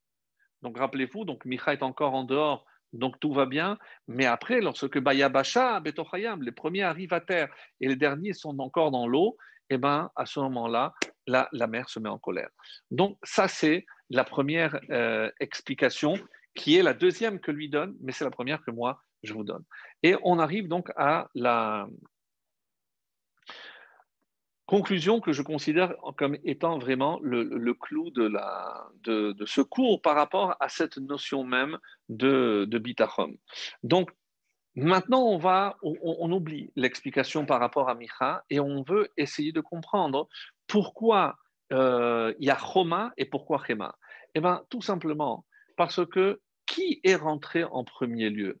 Donc 0.61 0.77
rappelez-vous, 0.77 1.25
donc 1.25 1.45
Micha 1.45 1.73
est 1.73 1.83
encore 1.83 2.13
en 2.13 2.23
dehors, 2.23 2.65
donc 2.93 3.19
tout 3.19 3.33
va 3.33 3.45
bien. 3.45 3.77
Mais 4.07 4.25
après, 4.25 4.61
lorsque 4.61 4.99
Bayabasha, 4.99 5.79
Betochayam, 5.79 6.41
les 6.43 6.51
premiers 6.51 6.83
arrivent 6.83 7.13
à 7.13 7.21
terre 7.21 7.49
et 7.81 7.87
les 7.87 7.95
derniers 7.95 8.33
sont 8.33 8.57
encore 8.59 8.91
dans 8.91 9.07
l'eau, 9.07 9.37
eh 9.69 9.77
ben 9.77 10.09
à 10.15 10.25
ce 10.25 10.39
moment-là, 10.39 10.93
la, 11.27 11.49
la 11.51 11.67
mer 11.67 11.89
se 11.89 11.99
met 11.99 12.09
en 12.09 12.19
colère. 12.19 12.49
Donc 12.91 13.17
ça, 13.23 13.47
c'est 13.47 13.85
la 14.09 14.23
première 14.23 14.79
euh, 14.91 15.29
explication 15.39 16.15
qui 16.55 16.77
est 16.77 16.83
la 16.83 16.93
deuxième 16.93 17.39
que 17.39 17.51
lui 17.51 17.69
donne, 17.69 17.95
mais 18.01 18.11
c'est 18.11 18.25
la 18.25 18.31
première 18.31 18.63
que 18.63 18.71
moi 18.71 19.01
je 19.23 19.33
vous 19.33 19.43
donne. 19.43 19.63
Et 20.03 20.15
on 20.23 20.37
arrive 20.37 20.67
donc 20.67 20.91
à 20.95 21.29
la 21.33 21.87
conclusion 24.65 25.19
que 25.19 25.33
je 25.33 25.41
considère 25.41 25.95
comme 26.17 26.37
étant 26.43 26.77
vraiment 26.77 27.19
le, 27.21 27.73
clou 27.73 28.11
de, 28.11 29.45
ce 29.45 29.61
cours 29.61 30.01
par 30.01 30.15
rapport 30.15 30.55
à 30.59 30.69
cette 30.69 30.97
notion 30.97 31.43
même 31.43 31.77
de, 32.09 32.65
de 32.69 32.77
bitachon. 32.77 33.35
Donc, 33.83 34.11
maintenant, 34.75 35.23
on, 35.23 35.37
va, 35.37 35.77
on, 35.83 36.31
oublie 36.31 36.71
l'explication 36.75 37.45
par 37.45 37.59
rapport 37.59 37.89
à 37.89 37.95
Micha 37.95 38.43
et 38.49 38.59
on 38.59 38.83
veut 38.83 39.09
essayer 39.17 39.51
de 39.51 39.61
comprendre 39.61 40.29
pourquoi 40.67 41.37
euh, 41.71 42.33
il 42.39 42.45
y 42.45 42.51
a 42.51 42.57
Choma 42.57 43.13
et 43.17 43.25
pourquoi 43.25 43.61
Chema. 43.65 43.95
Eh 44.35 44.39
bien, 44.39 44.63
tout 44.69 44.81
simplement 44.81 45.45
parce 45.75 46.05
que 46.05 46.41
qui 46.65 47.01
est 47.03 47.15
rentré 47.15 47.63
en 47.63 47.83
premier 47.83 48.29
lieu? 48.29 48.59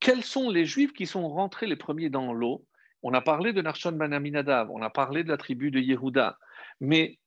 Quels 0.00 0.24
sont 0.24 0.50
les 0.50 0.64
Juifs 0.64 0.92
qui 0.92 1.06
sont 1.06 1.28
rentrés 1.28 1.66
les 1.66 1.76
premiers 1.76 2.10
dans 2.10 2.32
l'eau? 2.32 2.66
On 3.06 3.12
a 3.12 3.20
parlé 3.20 3.52
de 3.52 3.60
Narshon 3.60 3.92
Banaminadav, 3.92 4.70
on 4.70 4.80
a 4.80 4.88
parlé 4.88 5.24
de 5.24 5.28
la 5.28 5.36
tribu 5.36 5.70
de 5.70 5.78
Yehuda, 5.78 6.38
mais 6.80 7.18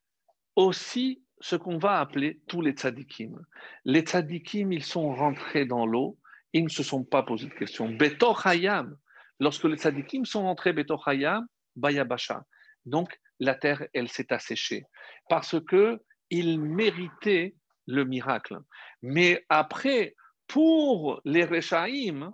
aussi 0.56 1.22
ce 1.40 1.56
qu'on 1.56 1.78
va 1.78 2.00
appeler 2.00 2.42
tous 2.48 2.62
les 2.62 2.72
tzadikim. 2.72 3.40
Les 3.86 4.02
tzadikim, 4.02 4.72
ils 4.72 4.84
sont 4.84 5.14
rentrés 5.14 5.66
dans 5.66 5.86
l'eau, 5.86 6.18
ils 6.54 6.64
ne 6.64 6.70
se 6.70 6.82
sont 6.82 7.04
pas 7.04 7.22
posé 7.22 7.46
de 7.46 7.54
questions. 7.54 7.90
Betor 7.90 8.46
Hayam, 8.48 8.98
lorsque 9.40 9.66
les 9.66 9.78
tzadikim 9.78 10.26
sont 10.26 10.44
rentrés 10.44 10.74
Betor 10.74 11.08
Hayam, 11.08 11.46
Bayabasha. 11.76 12.44
Donc, 12.88 13.16
la 13.40 13.54
terre, 13.54 13.86
elle 13.94 14.10
s'est 14.10 14.34
asséchée. 14.34 14.84
Parce 15.30 15.64
que 15.64 16.02
ils 16.32 16.60
méritaient 16.60 17.56
le 17.86 18.04
miracle. 18.04 18.58
Mais 19.04 19.46
après, 19.48 20.16
pour 20.48 21.22
les 21.24 21.46
Rechaïm, 21.46 22.32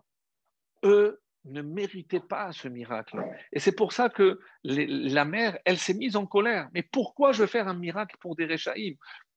eux 0.86 1.20
ne 1.46 1.62
méritaient 1.62 2.20
pas 2.20 2.52
ce 2.52 2.68
miracle. 2.68 3.18
Et 3.52 3.60
c'est 3.60 3.76
pour 3.76 3.94
ça 3.94 4.10
que 4.10 4.40
la 4.64 5.26
mère, 5.26 5.58
elle 5.66 5.78
s'est 5.78 5.94
mise 5.94 6.16
en 6.16 6.26
colère. 6.26 6.70
Mais 6.74 6.84
pourquoi 6.84 7.32
je 7.32 7.42
veux 7.42 7.48
faire 7.48 7.68
un 7.68 7.74
miracle 7.74 8.16
pour 8.20 8.36
des 8.36 8.46
Rechaïm? 8.46 8.96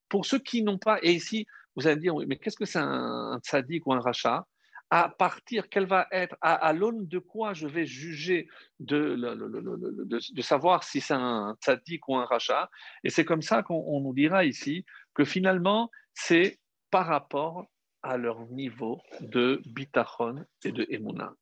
Pour 0.09 0.25
ceux 0.25 0.39
qui 0.39 0.63
n'ont 0.63 0.77
pas, 0.77 0.99
et 1.01 1.11
ici, 1.11 1.45
vous 1.75 1.85
allez 1.85 1.97
me 1.97 2.01
dire, 2.01 2.15
mais 2.27 2.37
qu'est-ce 2.37 2.57
que 2.57 2.65
c'est 2.65 2.79
un, 2.79 3.39
tzaddik 3.43 3.85
ou 3.87 3.93
un 3.93 3.99
rachat 3.99 4.45
à 4.89 5.09
partir, 5.09 5.67
quelle 5.67 5.85
va 5.85 6.07
être, 6.11 6.37
à, 6.39 6.71
l'aune 6.71 7.07
de 7.07 7.19
quoi 7.19 7.53
je 7.53 7.67
vais 7.67 7.85
juger 7.85 8.47
de, 8.79 9.15
de, 9.17 10.41
savoir 10.41 10.85
si 10.85 11.01
c'est 11.01 11.13
un 11.13 11.57
tzaddik 11.61 12.07
ou 12.07 12.15
un 12.15 12.23
rachat. 12.23 12.69
Et 13.03 13.09
c'est 13.09 13.25
comme 13.25 13.41
ça 13.41 13.63
qu'on 13.63 13.99
nous 13.99 14.13
dira 14.13 14.45
ici 14.45 14.85
que 15.13 15.25
finalement, 15.25 15.91
c'est 16.13 16.61
par 16.89 17.05
rapport 17.05 17.67
à 18.01 18.15
leur 18.15 18.45
niveau 18.47 19.01
de 19.19 19.61
bitachon 19.65 20.45
et 20.63 20.71
de 20.71 20.87
emuna. 20.89 21.35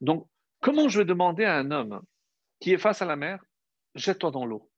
Donc, 0.00 0.28
comment 0.60 0.88
je 0.88 0.98
vais 0.98 1.04
demander 1.04 1.44
à 1.44 1.56
un 1.56 1.70
homme 1.70 2.00
qui 2.60 2.72
est 2.72 2.78
face 2.78 3.02
à 3.02 3.06
la 3.06 3.16
mer, 3.16 3.42
jette-toi 3.94 4.30
dans 4.30 4.46
l'eau? 4.46 4.70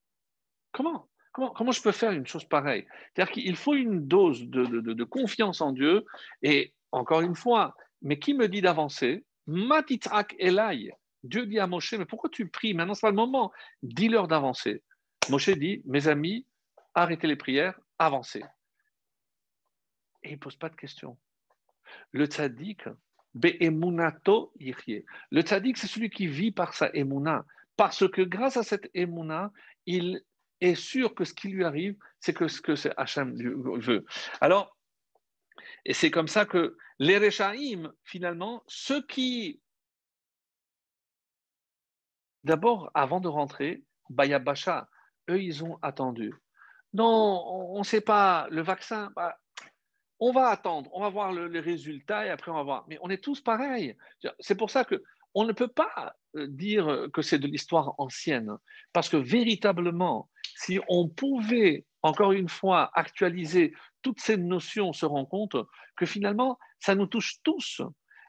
Comment? 0.72 1.08
Comment, 1.32 1.50
comment, 1.50 1.72
je 1.72 1.80
peux 1.80 1.92
faire 1.92 2.10
une 2.12 2.26
chose 2.26 2.44
pareille? 2.44 2.86
C'est-à-dire 3.14 3.32
qu'il 3.32 3.56
faut 3.56 3.74
une 3.74 4.08
dose 4.08 4.42
de, 4.42 5.04
confiance 5.04 5.60
en 5.60 5.72
Dieu. 5.72 6.04
Et 6.42 6.74
encore 6.90 7.20
une 7.20 7.36
fois, 7.36 7.76
mais 8.02 8.18
qui 8.18 8.34
me 8.34 8.48
dit 8.48 8.60
d'avancer? 8.60 9.24
Matitrak 9.46 10.34
Elai. 10.38 10.92
Dieu 11.22 11.46
dit 11.46 11.58
à 11.58 11.66
Moshe, 11.66 11.92
mais 11.94 12.06
pourquoi 12.06 12.30
tu 12.30 12.48
pries? 12.48 12.74
Maintenant, 12.74 12.94
ce 12.94 13.06
n'est 13.06 13.08
pas 13.08 13.10
le 13.10 13.26
moment. 13.26 13.52
Dis-leur 13.82 14.26
d'avancer. 14.26 14.82
Moshe 15.28 15.50
dit, 15.50 15.82
mes 15.84 16.08
amis, 16.08 16.46
arrêtez 16.94 17.26
les 17.26 17.36
prières, 17.36 17.78
avancez 17.98 18.42
et 20.22 20.30
il 20.30 20.34
ne 20.34 20.38
pose 20.38 20.56
pas 20.56 20.68
de 20.68 20.76
questions. 20.76 21.18
Le 22.12 22.26
tzaddik, 22.26 22.84
Le 23.34 23.52
tzaddik, 25.42 25.78
c'est 25.78 25.86
celui 25.86 26.10
qui 26.10 26.26
vit 26.26 26.50
par 26.50 26.74
sa 26.74 26.90
emuna. 26.94 27.44
Parce 27.76 28.08
que 28.10 28.22
grâce 28.22 28.56
à 28.56 28.62
cette 28.62 28.90
emuna, 28.94 29.52
il 29.86 30.22
est 30.60 30.74
sûr 30.74 31.14
que 31.14 31.24
ce 31.24 31.32
qui 31.32 31.48
lui 31.48 31.64
arrive, 31.64 31.96
c'est 32.18 32.34
que 32.34 32.48
ce 32.48 32.60
que 32.60 32.74
Hachem 32.96 33.34
veut. 33.36 34.04
Alors, 34.40 34.76
et 35.84 35.94
c'est 35.94 36.10
comme 36.10 36.28
ça 36.28 36.44
que 36.44 36.76
les 36.98 37.18
Rechaim, 37.18 37.92
finalement, 38.04 38.62
ceux 38.66 39.02
qui, 39.06 39.60
d'abord, 42.44 42.90
avant 42.94 43.20
de 43.20 43.28
rentrer, 43.28 43.82
Bayabasha, 44.10 44.88
eux, 45.30 45.40
ils 45.42 45.64
ont 45.64 45.78
attendu. 45.82 46.34
Non, 46.92 47.42
on 47.74 47.78
ne 47.78 47.84
sait 47.84 48.00
pas, 48.00 48.48
le 48.50 48.62
vaccin, 48.62 49.12
bah, 49.14 49.38
on 50.20 50.32
va 50.32 50.48
attendre, 50.48 50.90
on 50.92 51.00
va 51.00 51.08
voir 51.08 51.32
le, 51.32 51.48
les 51.48 51.60
résultats 51.60 52.26
et 52.26 52.30
après 52.30 52.50
on 52.50 52.54
va 52.54 52.62
voir. 52.62 52.84
Mais 52.88 52.98
on 53.00 53.10
est 53.10 53.22
tous 53.22 53.40
pareils. 53.40 53.96
C'est 54.38 54.54
pour 54.54 54.70
ça 54.70 54.84
que 54.84 55.02
on 55.34 55.44
ne 55.44 55.52
peut 55.52 55.68
pas 55.68 56.16
euh, 56.36 56.46
dire 56.48 57.08
que 57.12 57.22
c'est 57.22 57.38
de 57.38 57.46
l'histoire 57.46 57.94
ancienne, 57.98 58.56
parce 58.92 59.08
que 59.08 59.16
véritablement, 59.16 60.28
si 60.56 60.80
on 60.88 61.08
pouvait 61.08 61.86
encore 62.02 62.32
une 62.32 62.48
fois 62.48 62.90
actualiser 62.94 63.74
toutes 64.02 64.20
ces 64.20 64.36
notions, 64.36 64.88
on 64.88 64.92
se 64.92 65.06
rend 65.06 65.26
compte 65.26 65.56
que 65.96 66.06
finalement, 66.06 66.58
ça 66.80 66.94
nous 66.94 67.06
touche 67.06 67.36
tous. 67.42 67.82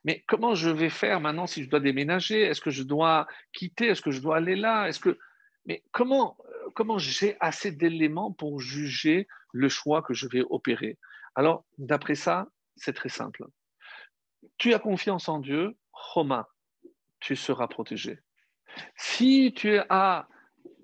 Mais 0.04 0.24
comment 0.28 0.56
je 0.56 0.70
vais 0.70 0.90
faire 0.90 1.22
maintenant 1.22 1.48
si 1.48 1.64
je 1.64 1.70
dois 1.70 1.80
déménager? 1.80 2.42
Est-ce 2.42 2.62
que 2.62 2.72
je 2.72 2.84
dois 2.84 3.28
quitter? 3.54 3.88
Est-ce 3.88 4.02
que 4.02 4.12
je 4.12 4.22
dois 4.22 4.38
aller 4.38 4.56
là? 4.56 4.88
Est-ce 4.88 5.00
que 5.00 5.18
mais 5.66 5.84
comment 5.92 6.38
euh, 6.46 6.70
comment 6.74 6.98
j'ai 6.98 7.38
assez 7.40 7.72
d'éléments 7.72 8.32
pour 8.32 8.60
juger 8.60 9.28
le 9.52 9.70
choix 9.70 10.02
que 10.02 10.14
je 10.14 10.28
vais 10.28 10.44
opérer? 10.50 10.98
Alors, 11.36 11.66
d'après 11.78 12.16
ça, 12.16 12.48
c'est 12.76 12.94
très 12.94 13.10
simple. 13.10 13.46
Tu 14.58 14.74
as 14.74 14.80
confiance 14.80 15.30
en 15.30 15.40
Dieu, 15.40 15.78
Roma, 15.92 16.50
tu 17.20 17.36
seras 17.36 17.68
protégé. 17.68 18.20
Si 18.96 19.54
tu, 19.56 19.78
as, 19.90 20.28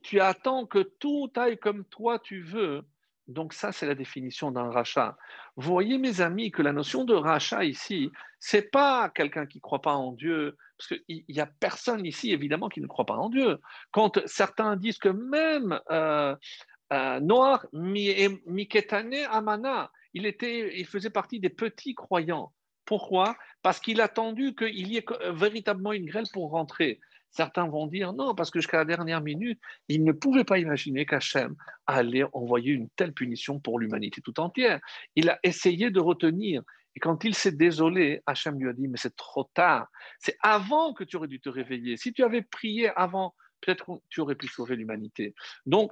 tu 0.04 0.20
attends 0.20 0.66
que 0.66 0.80
tout 0.80 1.32
aille 1.36 1.58
comme 1.58 1.86
toi 1.86 2.20
tu 2.20 2.42
veux, 2.42 2.86
donc 3.28 3.54
ça, 3.54 3.74
c'est 3.74 3.86
la 3.86 3.96
définition 3.96 4.52
d'un 4.52 4.72
rachat. 4.72 5.18
Vous 5.58 5.70
voyez, 5.70 5.98
mes 5.98 6.22
amis, 6.22 6.50
que 6.52 6.62
la 6.62 6.72
notion 6.72 7.04
de 7.04 7.14
rachat 7.14 7.66
ici, 7.66 8.10
c'est 8.40 8.72
pas 8.72 9.10
quelqu'un 9.10 9.46
qui 9.46 9.58
ne 9.58 9.62
croit 9.62 9.82
pas 9.82 9.96
en 9.96 10.14
Dieu, 10.14 10.58
parce 10.78 10.88
qu'il 10.88 11.26
n'y 11.28 11.40
a 11.40 11.46
personne 11.46 12.06
ici, 12.06 12.32
évidemment, 12.32 12.70
qui 12.70 12.80
ne 12.80 12.88
croit 12.88 13.06
pas 13.06 13.16
en 13.16 13.30
Dieu. 13.30 13.58
Quand 13.92 14.26
certains 14.28 14.78
disent 14.78 14.98
que 14.98 15.10
même 15.10 15.78
euh, 15.92 16.36
euh, 16.94 17.20
Noir, 17.20 17.66
Miketane 17.74 19.26
Amana, 19.30 19.92
il, 20.18 20.86
faisait 20.86 21.10
partie 21.10 21.40
des 21.40 21.50
petits 21.50 21.96
croyants. 21.96 22.54
Pourquoi? 22.86 23.36
Parce 23.62 23.80
qu'il 23.80 24.02
a 24.02 24.06
attendu 24.06 24.56
qu'il 24.56 24.88
y 24.88 24.98
ait 24.98 25.06
véritablement 25.32 25.94
une 25.94 26.06
grêle 26.06 26.28
pour 26.32 26.52
rentrer. 26.52 27.00
Certains 27.32 27.68
vont 27.68 27.88
dire 27.88 28.14
non, 28.14 28.34
parce 28.34 28.50
que 28.50 28.60
jusqu'à 28.60 28.78
la 28.78 28.86
dernière 28.86 29.22
minute, 29.22 29.60
il 29.90 30.04
ne 30.04 30.12
pouvait 30.12 30.46
pas 30.46 30.60
imaginer 30.60 31.06
qu'Hachem 31.06 31.56
allait 31.86 32.24
envoyer 32.34 32.72
une 32.72 32.90
telle 32.92 33.14
punition 33.14 33.60
pour 33.60 33.80
l'humanité 33.80 34.22
tout 34.22 34.40
entière. 34.40 34.80
Il 35.16 35.30
a 35.30 35.40
essayé 35.44 35.92
de 35.92 36.00
retenir. 36.00 36.64
Et 36.96 37.00
quand 37.00 37.24
il 37.26 37.36
s'est 37.36 37.52
désolé, 37.52 38.22
Hachem 38.26 38.58
lui 38.60 38.70
a 38.70 38.74
dit, 38.74 38.88
mais 38.88 38.98
c'est 38.98 39.16
trop 39.16 39.44
tard. 39.54 39.88
C'est 40.20 40.38
avant 40.42 40.94
que 40.94 41.04
tu 41.04 41.18
aurais 41.18 41.28
dû 41.28 41.40
te 41.40 41.50
réveiller. 41.50 41.96
Si 41.98 42.12
tu 42.12 42.24
avais 42.24 42.42
prié 42.42 42.90
avant, 42.96 43.36
peut-être 43.62 43.86
que 43.86 43.92
tu 44.10 44.22
aurais 44.22 44.36
pu 44.36 44.48
sauver 44.48 44.76
l'humanité. 44.76 45.36
Donc, 45.68 45.92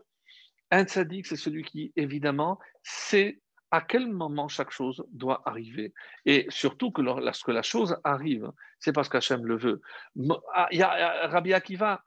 un 0.72 0.84
tzaddik, 0.84 1.28
c'est 1.28 1.36
celui 1.36 1.64
qui, 1.64 1.94
évidemment, 1.96 2.60
sait 2.82 3.40
à 3.72 3.82
quel 3.82 4.08
moment 4.08 4.48
chaque 4.48 4.72
chose 4.72 5.06
doit 5.12 5.42
arriver. 5.46 5.94
Et 6.26 6.46
surtout 6.50 6.92
que 6.92 7.02
lorsque 7.02 7.50
la 7.50 7.62
chose 7.62 7.98
arrive, 8.04 8.52
c'est 8.80 8.94
parce 8.94 9.10
qu'Hachem 9.10 9.46
le 9.46 9.58
veut. 9.58 9.82
Ah, 10.54 10.68
il 10.72 10.80
y 10.80 10.84
a 10.84 11.28
Rabbi 11.28 11.54
Akiva, 11.54 12.04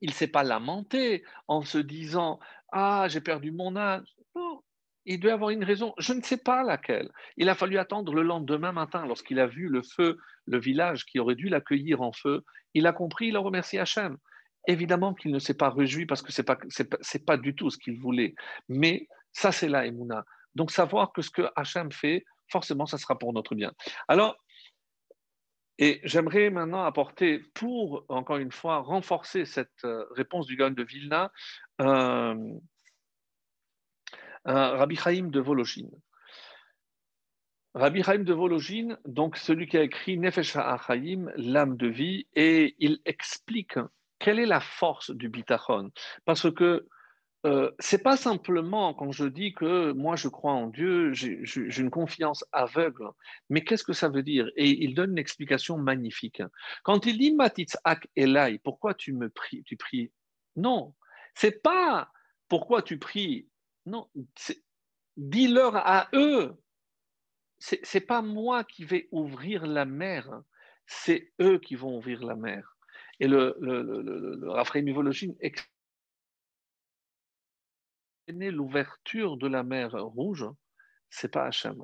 il 0.00 0.10
ne 0.10 0.14
s'est 0.14 0.28
pas 0.28 0.44
lamenté 0.44 1.24
en 1.48 1.62
se 1.62 1.78
disant 1.78 2.38
Ah, 2.72 3.06
j'ai 3.08 3.20
perdu 3.20 3.50
mon 3.50 3.76
âge. 3.76 4.06
Non, 4.34 4.62
il 5.04 5.20
doit 5.20 5.32
avoir 5.32 5.50
une 5.50 5.64
raison, 5.64 5.94
je 5.98 6.12
ne 6.12 6.22
sais 6.22 6.36
pas 6.36 6.62
laquelle. 6.62 7.10
Il 7.38 7.48
a 7.48 7.54
fallu 7.54 7.78
attendre 7.78 8.14
le 8.14 8.22
lendemain 8.22 8.72
matin, 8.72 9.06
lorsqu'il 9.06 9.40
a 9.40 9.46
vu 9.46 9.68
le 9.68 9.82
feu, 9.82 10.18
le 10.46 10.58
village 10.58 11.06
qui 11.06 11.18
aurait 11.18 11.34
dû 11.34 11.48
l'accueillir 11.48 12.02
en 12.02 12.12
feu. 12.12 12.44
Il 12.74 12.86
a 12.86 12.92
compris, 12.92 13.28
il 13.28 13.36
a 13.36 13.40
remercié 13.40 13.80
Hachem. 13.80 14.18
Évidemment 14.66 15.14
qu'il 15.14 15.32
ne 15.32 15.38
s'est 15.38 15.54
pas 15.54 15.70
réjoui 15.70 16.04
parce 16.04 16.20
que 16.20 16.30
ce 16.30 16.42
n'est 16.42 16.44
pas, 16.44 16.58
pas, 17.26 17.36
du 17.38 17.54
tout 17.54 17.70
ce 17.70 17.78
qu'il 17.78 17.98
voulait. 17.98 18.34
Mais 18.68 19.08
ça, 19.32 19.50
c'est 19.50 19.68
la 19.68 19.86
Emouna. 19.86 20.24
Donc 20.58 20.72
savoir 20.72 21.12
que 21.12 21.22
ce 21.22 21.30
que 21.30 21.48
Hachem 21.54 21.92
fait, 21.92 22.24
forcément, 22.48 22.84
ça 22.84 22.98
sera 22.98 23.16
pour 23.16 23.32
notre 23.32 23.54
bien. 23.54 23.72
Alors, 24.08 24.36
et 25.78 26.00
j'aimerais 26.02 26.50
maintenant 26.50 26.84
apporter, 26.84 27.38
pour, 27.54 28.04
encore 28.08 28.38
une 28.38 28.50
fois, 28.50 28.78
renforcer 28.78 29.44
cette 29.44 29.84
euh, 29.84 30.04
réponse 30.16 30.46
du 30.46 30.56
Gaon 30.56 30.72
de 30.72 30.82
Vilna, 30.82 31.30
un, 31.78 32.34
Rabbi 34.44 34.96
Chaim 34.96 35.28
de 35.28 35.38
Vologine. 35.38 35.92
Rabbi 37.74 38.02
Chaim 38.02 38.24
de 38.24 38.34
Vologine, 38.34 38.98
donc 39.04 39.36
celui 39.36 39.68
qui 39.68 39.76
a 39.76 39.82
écrit 39.82 40.18
Nefesh 40.18 40.56
HaChaim, 40.56 41.30
l'âme 41.36 41.76
de 41.76 41.86
vie, 41.86 42.26
et 42.34 42.74
il 42.80 42.98
explique 43.04 43.78
quelle 44.18 44.40
est 44.40 44.46
la 44.46 44.58
force 44.58 45.12
du 45.12 45.28
bitachon. 45.28 45.92
Parce 46.24 46.52
que 46.52 46.88
euh, 47.46 47.70
c'est 47.78 48.02
pas 48.02 48.16
simplement 48.16 48.94
quand 48.94 49.12
je 49.12 49.24
dis 49.24 49.54
que 49.54 49.92
moi 49.92 50.16
je 50.16 50.26
crois 50.28 50.52
en 50.52 50.66
Dieu, 50.66 51.12
j'ai 51.12 51.80
une 51.80 51.90
confiance 51.90 52.44
aveugle, 52.50 53.10
mais 53.48 53.62
qu'est-ce 53.62 53.84
que 53.84 53.92
ça 53.92 54.08
veut 54.08 54.24
dire? 54.24 54.50
Et 54.56 54.82
il 54.82 54.94
donne 54.94 55.12
une 55.12 55.18
explication 55.18 55.78
magnifique. 55.78 56.42
Quand 56.82 57.06
il 57.06 57.16
dit 57.18 57.32
Matitzak 57.32 58.08
Elai, 58.16 58.58
pourquoi 58.64 58.94
tu 58.94 59.12
me 59.12 59.30
pries 59.30 59.62
Tu 59.64 59.76
pries? 59.76 60.10
Non, 60.56 60.94
c'est 61.34 61.62
pas 61.62 62.10
pourquoi 62.48 62.82
tu 62.82 62.98
pries. 62.98 63.48
Non, 63.86 64.08
dis-leur 65.16 65.76
à 65.76 66.08
eux. 66.14 66.54
C'est 67.58 68.06
pas 68.06 68.22
moi 68.22 68.64
qui 68.64 68.84
vais 68.84 69.08
ouvrir 69.10 69.66
la 69.66 69.84
mer, 69.84 70.42
c'est 70.86 71.32
eux 71.40 71.58
qui 71.58 71.74
vont 71.74 71.96
ouvrir 71.96 72.24
la 72.24 72.36
mer. 72.36 72.76
Et 73.20 73.26
le, 73.26 73.56
le, 73.60 73.82
le, 73.82 74.02
le, 74.02 74.48
l'ouverture 78.28 79.36
de 79.36 79.46
la 79.46 79.62
mer 79.62 79.92
Rouge, 79.92 80.46
c'est 81.10 81.28
pas 81.28 81.46
Hachem. 81.46 81.82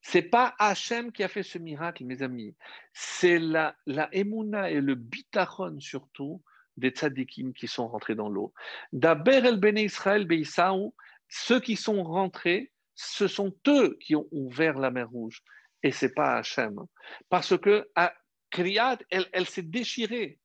C'est 0.00 0.22
pas 0.22 0.54
Hachem 0.58 1.12
qui 1.12 1.22
a 1.22 1.28
fait 1.28 1.42
ce 1.42 1.58
miracle, 1.58 2.04
mes 2.04 2.22
amis. 2.22 2.56
C'est 2.92 3.38
la, 3.38 3.76
la 3.86 4.08
Emouna 4.12 4.70
et 4.70 4.80
le 4.80 4.94
Bitachon 4.94 5.78
surtout 5.78 6.42
des 6.76 6.90
tzadikim 6.90 7.52
qui 7.52 7.68
sont 7.68 7.88
rentrés 7.88 8.14
dans 8.14 8.28
l'eau. 8.28 8.52
D'Aber 8.92 9.46
el 9.46 9.58
Bene 9.58 9.78
Israël 9.78 10.26
Beisaou, 10.26 10.94
ceux 11.28 11.60
qui 11.60 11.76
sont 11.76 12.02
rentrés, 12.02 12.72
ce 12.94 13.28
sont 13.28 13.54
eux 13.68 13.96
qui 14.00 14.16
ont 14.16 14.26
ouvert 14.32 14.78
la 14.78 14.90
mer 14.90 15.08
Rouge. 15.10 15.42
Et 15.82 15.92
c'est 15.92 16.14
pas 16.14 16.36
Hachem. 16.38 16.80
Parce 17.28 17.58
que 17.58 17.88
à 17.94 18.12
Kriyat, 18.50 18.98
elle, 19.10 19.28
elle 19.32 19.46
s'est 19.46 19.62
déchirée. 19.62 20.38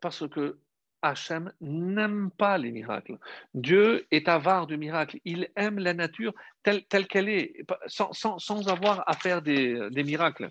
Parce 0.00 0.28
que 0.28 0.58
Hachem 1.02 1.52
n'aime 1.60 2.30
pas 2.30 2.56
les 2.58 2.70
miracles. 2.70 3.18
Dieu 3.54 4.06
est 4.10 4.28
avare 4.28 4.66
de 4.66 4.76
miracles. 4.76 5.18
Il 5.24 5.48
aime 5.56 5.78
la 5.78 5.94
nature 5.94 6.32
telle, 6.62 7.06
qu'elle 7.08 7.28
est, 7.28 7.64
sans, 7.88 8.68
avoir 8.68 9.08
à 9.08 9.14
faire 9.14 9.42
des, 9.42 9.90
miracles. 10.04 10.48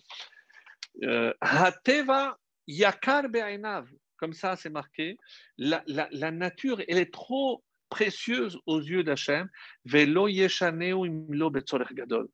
Euh, 1.04 1.34
Hateva 1.40 2.38
yakar 2.68 3.30
be'ainav, 3.30 3.88
comme 4.18 4.34
ça 4.34 4.56
c'est 4.58 4.70
marqué. 4.70 5.18
La, 5.58 6.32
nature, 6.32 6.82
elle 6.88 6.98
est 6.98 7.14
trop 7.14 7.64
précieuse 7.90 8.60
aux 8.66 8.82
yeux 8.82 9.04
d'Hachem. 9.04 9.50
Velo 9.86 10.28
imlo 10.28 11.52
gadol. 11.94 12.28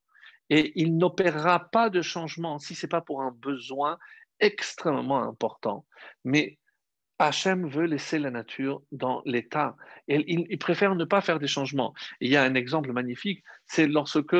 Et 0.49 0.71
il 0.81 0.97
n'opérera 0.97 1.69
pas 1.69 1.89
de 1.89 2.01
changement 2.01 2.57
si 2.57 2.73
ce 2.73 2.85
n'est 2.85 2.89
pas 2.89 3.01
pour 3.01 3.21
un 3.21 3.31
besoin 3.31 3.97
extrêmement 4.39 5.21
important. 5.23 5.85
Mais 6.23 6.57
Hachem 7.19 7.67
veut 7.67 7.85
laisser 7.85 8.19
la 8.19 8.31
nature 8.31 8.81
dans 8.91 9.21
l'état. 9.25 9.75
Et 10.07 10.23
il, 10.27 10.57
préfère 10.57 10.95
ne 10.95 11.05
pas 11.05 11.21
faire 11.21 11.39
des 11.39 11.47
changements. 11.47 11.93
il 12.21 12.29
y 12.29 12.37
a 12.37 12.43
un 12.43 12.55
exemple 12.55 12.91
magnifique, 12.91 13.43
c'est 13.65 13.87
lorsque 13.87 14.35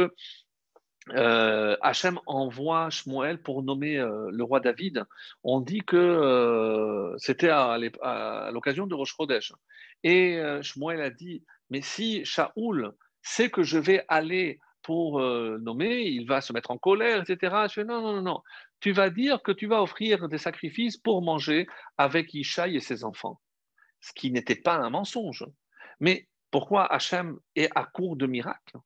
euh, 1.16 1.78
Hachem 1.82 2.20
envoie 2.26 2.90
Shmuel 2.90 3.42
pour 3.42 3.64
nommer 3.64 3.98
euh, 3.98 4.30
le 4.32 4.44
roi 4.44 4.60
David. 4.60 5.06
On 5.44 5.62
dit 5.62 5.82
que 5.82 5.96
euh, 5.96 7.18
c'était 7.18 7.50
à, 7.50 7.78
l'occasion 8.52 8.88
de 8.88 8.96
Rosh 8.96 9.16
Chodesh. 9.16 9.54
Et 10.04 10.40
Shmuel 10.62 11.02
a 11.02 11.10
dit, 11.10 11.44
mais 11.70 11.82
si 11.82 12.24
Shaoul 12.24 12.94
sait 13.22 13.50
que 13.50 13.64
je 13.64 13.78
vais 13.78 14.06
aller 14.08 14.60
pour 14.88 15.20
nommer, 15.20 16.04
il 16.06 16.26
va 16.26 16.40
se 16.40 16.54
mettre 16.54 16.72
en 16.72 16.78
colère, 16.78 17.22
etc. 17.22 17.68
Je 17.68 17.74
fais, 17.74 17.84
non, 17.84 18.02
non, 18.02 18.14
non, 18.14 18.22
non 18.22 18.42
tu 18.80 18.92
vas 18.92 19.10
dire 19.10 19.42
que 19.42 19.52
tu 19.52 19.68
vas 19.68 19.82
offrir 19.82 20.28
des 20.28 20.38
sacrifices 20.38 20.98
pour 20.98 21.22
manger 21.22 21.68
avec 21.98 22.34
Ishaï 22.34 22.76
et 22.76 22.80
ses 22.80 23.04
enfants. 23.04 23.40
Ce 24.02 24.14
qui 24.14 24.32
n'était 24.32 24.56
pas 24.56 24.76
un 24.76 24.90
mensonge. 24.90 25.46
Mais 26.00 26.28
pourquoi 26.52 26.92
Hachem 26.92 27.40
est 27.56 27.70
à 27.76 27.86
court 27.86 28.16
de 28.16 28.28
miracles? 28.28 28.78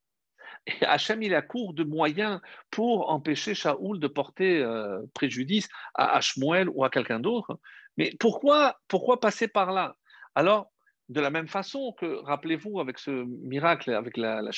Et 0.67 0.85
Hachem, 0.85 1.21
il 1.23 1.33
est 1.33 1.35
à 1.35 1.41
court 1.41 1.73
de 1.73 1.83
moyens 1.83 2.39
pour 2.69 3.09
empêcher 3.09 3.55
Shaoul 3.55 3.99
de 3.99 4.07
porter 4.07 4.59
euh, 4.59 5.01
préjudice 5.13 5.67
à 5.95 6.15
Hashmuel 6.17 6.69
ou 6.69 6.83
à 6.83 6.89
quelqu'un 6.89 7.19
d'autre. 7.19 7.59
Mais 7.97 8.13
pourquoi, 8.19 8.79
pourquoi 8.87 9.19
passer 9.19 9.47
par 9.47 9.71
là? 9.71 9.95
Alors, 10.35 10.71
de 11.11 11.19
la 11.19 11.29
même 11.29 11.49
façon 11.49 11.91
que, 11.91 12.23
rappelez-vous, 12.23 12.79
avec 12.79 12.97
ce 12.97 13.11
miracle, 13.11 13.91
avec 13.91 14.15
la, 14.15 14.41
la 14.41 14.51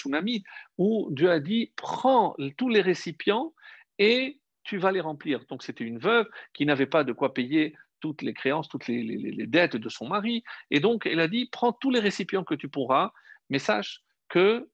où 0.78 1.10
Dieu 1.12 1.32
a 1.32 1.40
dit, 1.40 1.74
prends 1.76 2.36
tous 2.58 2.70
les 2.70 2.82
récipients 2.82 3.54
et 3.98 4.40
tu 4.64 4.78
vas 4.78 4.92
les 4.92 5.02
remplir. 5.02 5.44
Donc 5.50 5.64
c'était 5.64 5.84
une 5.84 5.98
veuve 5.98 6.30
qui 6.54 6.68
n'avait 6.68 6.86
pas 6.86 7.04
de 7.04 7.12
quoi 7.12 7.34
payer 7.34 7.76
toutes 8.02 8.22
les 8.22 8.36
créances, 8.36 8.70
toutes 8.70 8.88
les, 8.88 9.48
dettes 9.48 9.78
de 9.78 9.90
son 9.90 10.08
mari. 10.08 10.44
Et 10.70 10.80
donc 10.80 11.08
elle 11.08 11.22
a 11.22 11.28
dit, 11.28 11.50
prends 11.52 11.74
tous 11.74 11.90
les 11.90 12.00
récipients 12.00 12.44
que 12.44 12.56
tu 12.56 12.70
pourras, 12.70 13.14
mais 13.50 13.60
sache 13.60 14.04
que 14.30 14.70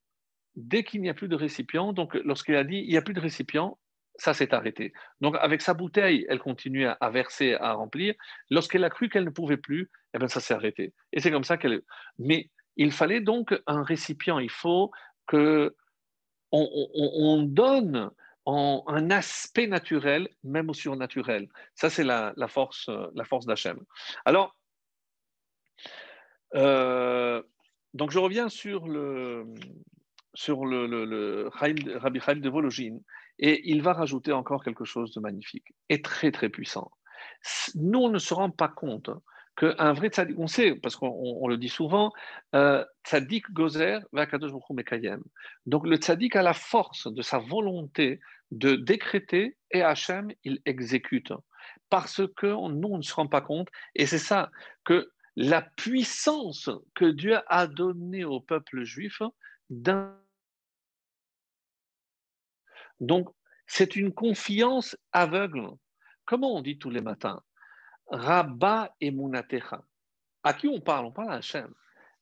dès 0.56 0.84
qu'il 0.84 1.00
n'y 1.00 1.08
a 1.08 1.14
plus 1.14 1.28
de 1.28 1.36
récipients, 1.36 1.94
donc 1.94 2.14
lorsqu'elle 2.14 2.56
a 2.56 2.64
dit, 2.64 2.76
il 2.76 2.90
n'y 2.90 2.98
a 2.98 3.02
plus 3.02 3.14
de 3.14 3.20
récipients, 3.20 3.78
ça 4.20 4.34
s'est 4.34 4.52
arrêté. 4.54 4.92
Donc 5.22 5.36
avec 5.40 5.62
sa 5.62 5.72
bouteille, 5.72 6.26
elle 6.28 6.40
continue 6.40 6.86
à, 6.86 7.10
verser, 7.10 7.54
à 7.54 7.72
remplir. 7.72 8.14
Lorsqu'elle 8.50 8.84
a 8.84 8.90
cru 8.90 9.08
qu'elle 9.08 9.24
ne 9.24 9.30
pouvait 9.30 9.56
plus, 9.56 9.90
eh 10.14 10.18
bien, 10.18 10.28
ça 10.28 10.40
s'est 10.40 10.52
arrêté. 10.52 10.92
Et 11.12 11.20
c'est 11.20 11.30
comme 11.30 11.44
ça 11.44 11.56
qu'elle... 11.56 11.80
Mais 12.18 12.50
il 12.76 12.92
fallait 12.92 13.20
donc 13.20 13.58
un 13.66 13.82
récipient. 13.82 14.38
Il 14.38 14.50
faut 14.50 14.90
que 15.26 15.74
on 16.52 17.44
donne 17.44 18.10
un 18.46 19.10
aspect 19.10 19.66
naturel, 19.66 20.28
même 20.42 20.68
au 20.68 20.74
surnaturel. 20.74 21.48
Ça, 21.74 21.88
c'est 21.88 22.04
la, 22.04 22.34
force, 22.48 22.90
la 23.14 23.24
force 23.24 23.46
d'Hachem. 23.46 23.78
Alors, 24.24 24.56
euh, 26.56 27.42
donc 27.94 28.10
je 28.10 28.18
reviens 28.18 28.48
sur 28.48 28.88
le, 28.88 29.46
sur 30.34 30.64
le, 30.66 30.86
le, 30.86 31.48
Rabbi 31.52 32.20
Chaim 32.20 32.36
de 32.36 32.48
Vologine, 32.48 33.02
et 33.38 33.68
il 33.70 33.82
va 33.82 33.92
rajouter 33.92 34.32
encore 34.32 34.62
quelque 34.62 34.84
chose 34.84 35.12
de 35.12 35.20
magnifique 35.20 35.74
et 35.88 36.02
très 36.02 36.30
très 36.30 36.48
puissant. 36.48 36.90
Nous, 37.74 37.98
on 37.98 38.10
ne 38.10 38.18
se 38.18 38.34
rend 38.34 38.50
pas 38.50 38.68
compte 38.68 39.10
qu'un 39.56 39.92
vrai 39.92 40.08
tzaddik, 40.08 40.38
on 40.38 40.46
sait, 40.46 40.74
parce 40.74 40.96
qu'on 40.96 41.46
le 41.48 41.56
dit 41.56 41.68
souvent, 41.68 42.12
euh, 42.54 42.84
tzaddik 43.04 43.50
gozer 43.52 44.00
mekayem. 44.12 45.22
Donc 45.66 45.86
le 45.86 45.96
tzaddik 45.96 46.36
a 46.36 46.42
la 46.42 46.54
force 46.54 47.12
de 47.12 47.22
sa 47.22 47.38
volonté 47.38 48.20
de 48.50 48.76
décréter 48.76 49.56
et 49.70 49.82
Hachem, 49.82 50.32
il 50.44 50.60
exécute. 50.64 51.32
Parce 51.90 52.22
que 52.36 52.46
nous, 52.46 52.88
on 52.88 52.98
ne 52.98 53.02
se 53.02 53.14
rend 53.14 53.26
pas 53.26 53.40
compte, 53.40 53.68
et 53.94 54.06
c'est 54.06 54.18
ça, 54.18 54.50
que 54.84 55.10
la 55.36 55.62
puissance 55.62 56.70
que 56.94 57.04
Dieu 57.04 57.38
a 57.46 57.66
donnée 57.66 58.24
au 58.24 58.40
peuple 58.40 58.82
juif, 58.84 59.22
donc 62.98 63.28
c'est 63.66 63.94
une 63.96 64.12
confiance 64.12 64.96
aveugle. 65.12 65.68
Comment 66.24 66.56
on 66.56 66.60
dit 66.60 66.78
tous 66.78 66.90
les 66.90 67.00
matins? 67.00 67.42
Rabba 68.08 68.94
et 69.00 69.12
Munatecha. 69.12 69.84
À 70.42 70.54
qui 70.54 70.66
on 70.66 70.80
parle? 70.80 71.06
On 71.06 71.12
parle 71.12 71.30
à 71.30 71.36
Hachem. 71.36 71.72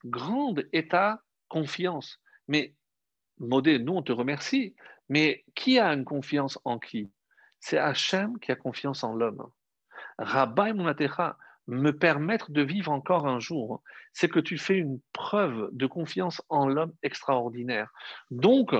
Grande 0.05 0.69
est 0.73 0.91
ta 0.91 1.23
confiance. 1.49 2.21
Mais, 2.47 2.75
Modé, 3.39 3.79
nous, 3.79 3.95
on 3.95 4.03
te 4.03 4.13
remercie. 4.13 4.77
Mais 5.09 5.45
qui 5.55 5.79
a 5.79 5.93
une 5.93 6.05
confiance 6.05 6.59
en 6.65 6.79
qui? 6.79 7.11
C'est 7.61 7.79
Hachem 7.79 8.39
qui 8.39 8.53
a 8.53 8.57
confiance 8.57 9.03
en 9.03 9.15
l'homme. 9.15 9.51
Rabba 10.19 10.69
et 10.69 10.73
Munatecha, 10.75 11.39
me 11.69 11.93
permettre 11.93 12.51
de 12.51 12.63
vivre 12.63 12.91
encore 12.91 13.27
un 13.27 13.39
jour, 13.39 13.83
c'est 14.13 14.29
que 14.29 14.41
tu 14.41 14.59
fais 14.59 14.77
une 14.77 15.01
preuve 15.13 15.69
de 15.73 15.87
confiance 15.87 16.43
en 16.49 16.67
l'homme 16.67 16.95
extraordinaire. 17.03 17.91
Donc, 18.31 18.75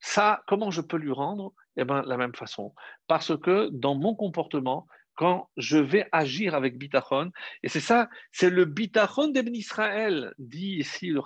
ça, 0.00 0.42
comment 0.46 0.70
je 0.70 0.80
peux 0.82 0.98
lui 0.98 1.12
rendre? 1.12 1.52
Eh 1.76 1.84
bien, 1.84 2.02
la 2.02 2.16
même 2.16 2.34
façon. 2.34 2.74
Parce 3.06 3.36
que 3.38 3.68
dans 3.70 3.94
mon 3.94 4.14
comportement, 4.14 4.86
quand 5.16 5.48
je 5.56 5.78
vais 5.78 6.06
agir 6.12 6.54
avec 6.54 6.78
bitachon. 6.78 7.30
Et 7.62 7.68
c'est 7.68 7.80
ça, 7.80 8.08
c'est 8.32 8.50
le 8.50 8.66
bitachon 8.66 9.28
d'Ebn 9.28 9.54
Israël, 9.54 10.34
dit 10.38 10.76
ici 10.76 11.08
le 11.08 11.20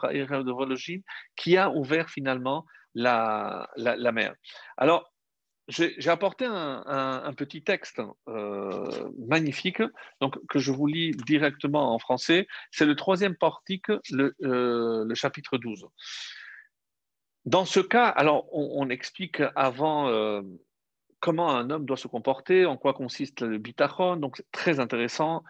de 0.45 0.53
Vologine, 0.53 1.03
qui 1.37 1.57
a 1.57 1.71
ouvert 1.71 2.09
finalement 2.09 2.65
la, 2.95 3.69
la, 3.77 4.13
mer. 4.13 4.35
Alors, 4.77 5.10
j'ai 5.71 6.09
apporté 6.09 6.45
un, 6.47 7.33
petit 7.37 7.63
texte 7.63 8.03
euh, 8.29 9.11
magnifique 9.19 9.83
donc, 10.21 10.39
que 10.49 10.59
je 10.59 10.73
vous 10.73 10.87
lis 10.87 11.13
directement 11.13 11.95
en 11.95 11.99
français. 11.99 12.47
C'est 12.71 12.87
le 12.87 12.97
troisième 12.97 13.37
portique, 13.37 13.87
le, 14.11 14.35
euh, 14.43 15.15
chapitre 15.15 15.59
12. 15.59 15.87
Dans 17.45 17.65
ce 17.65 17.81
cas, 17.81 18.07
alors 18.09 18.47
on, 18.53 18.91
explique 18.91 19.43
avant 19.55 20.09
euh, 20.09 20.43
comment 21.21 21.51
un 21.51 21.71
homme 21.71 21.87
doit 21.87 21.97
se 21.97 22.09
comporter, 22.09 22.67
en 22.67 22.77
quoi 22.77 22.93
consiste 22.93 23.41
le 23.43 23.59
bitachon, 23.59 24.17
donc 24.17 24.37
c'est 24.37 24.51
très 24.51 24.81
intéressant. 24.81 25.43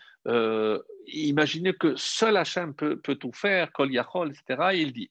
Imaginez 1.06 1.72
que 1.72 1.96
seul 1.96 2.36
Hachem 2.36 2.74
peut 2.74 3.00
tout 3.00 3.32
faire, 3.32 3.72
kol 3.72 3.90
yachol, 3.90 4.30
etc. 4.30 4.70
il 4.74 4.92
dit, 4.92 5.10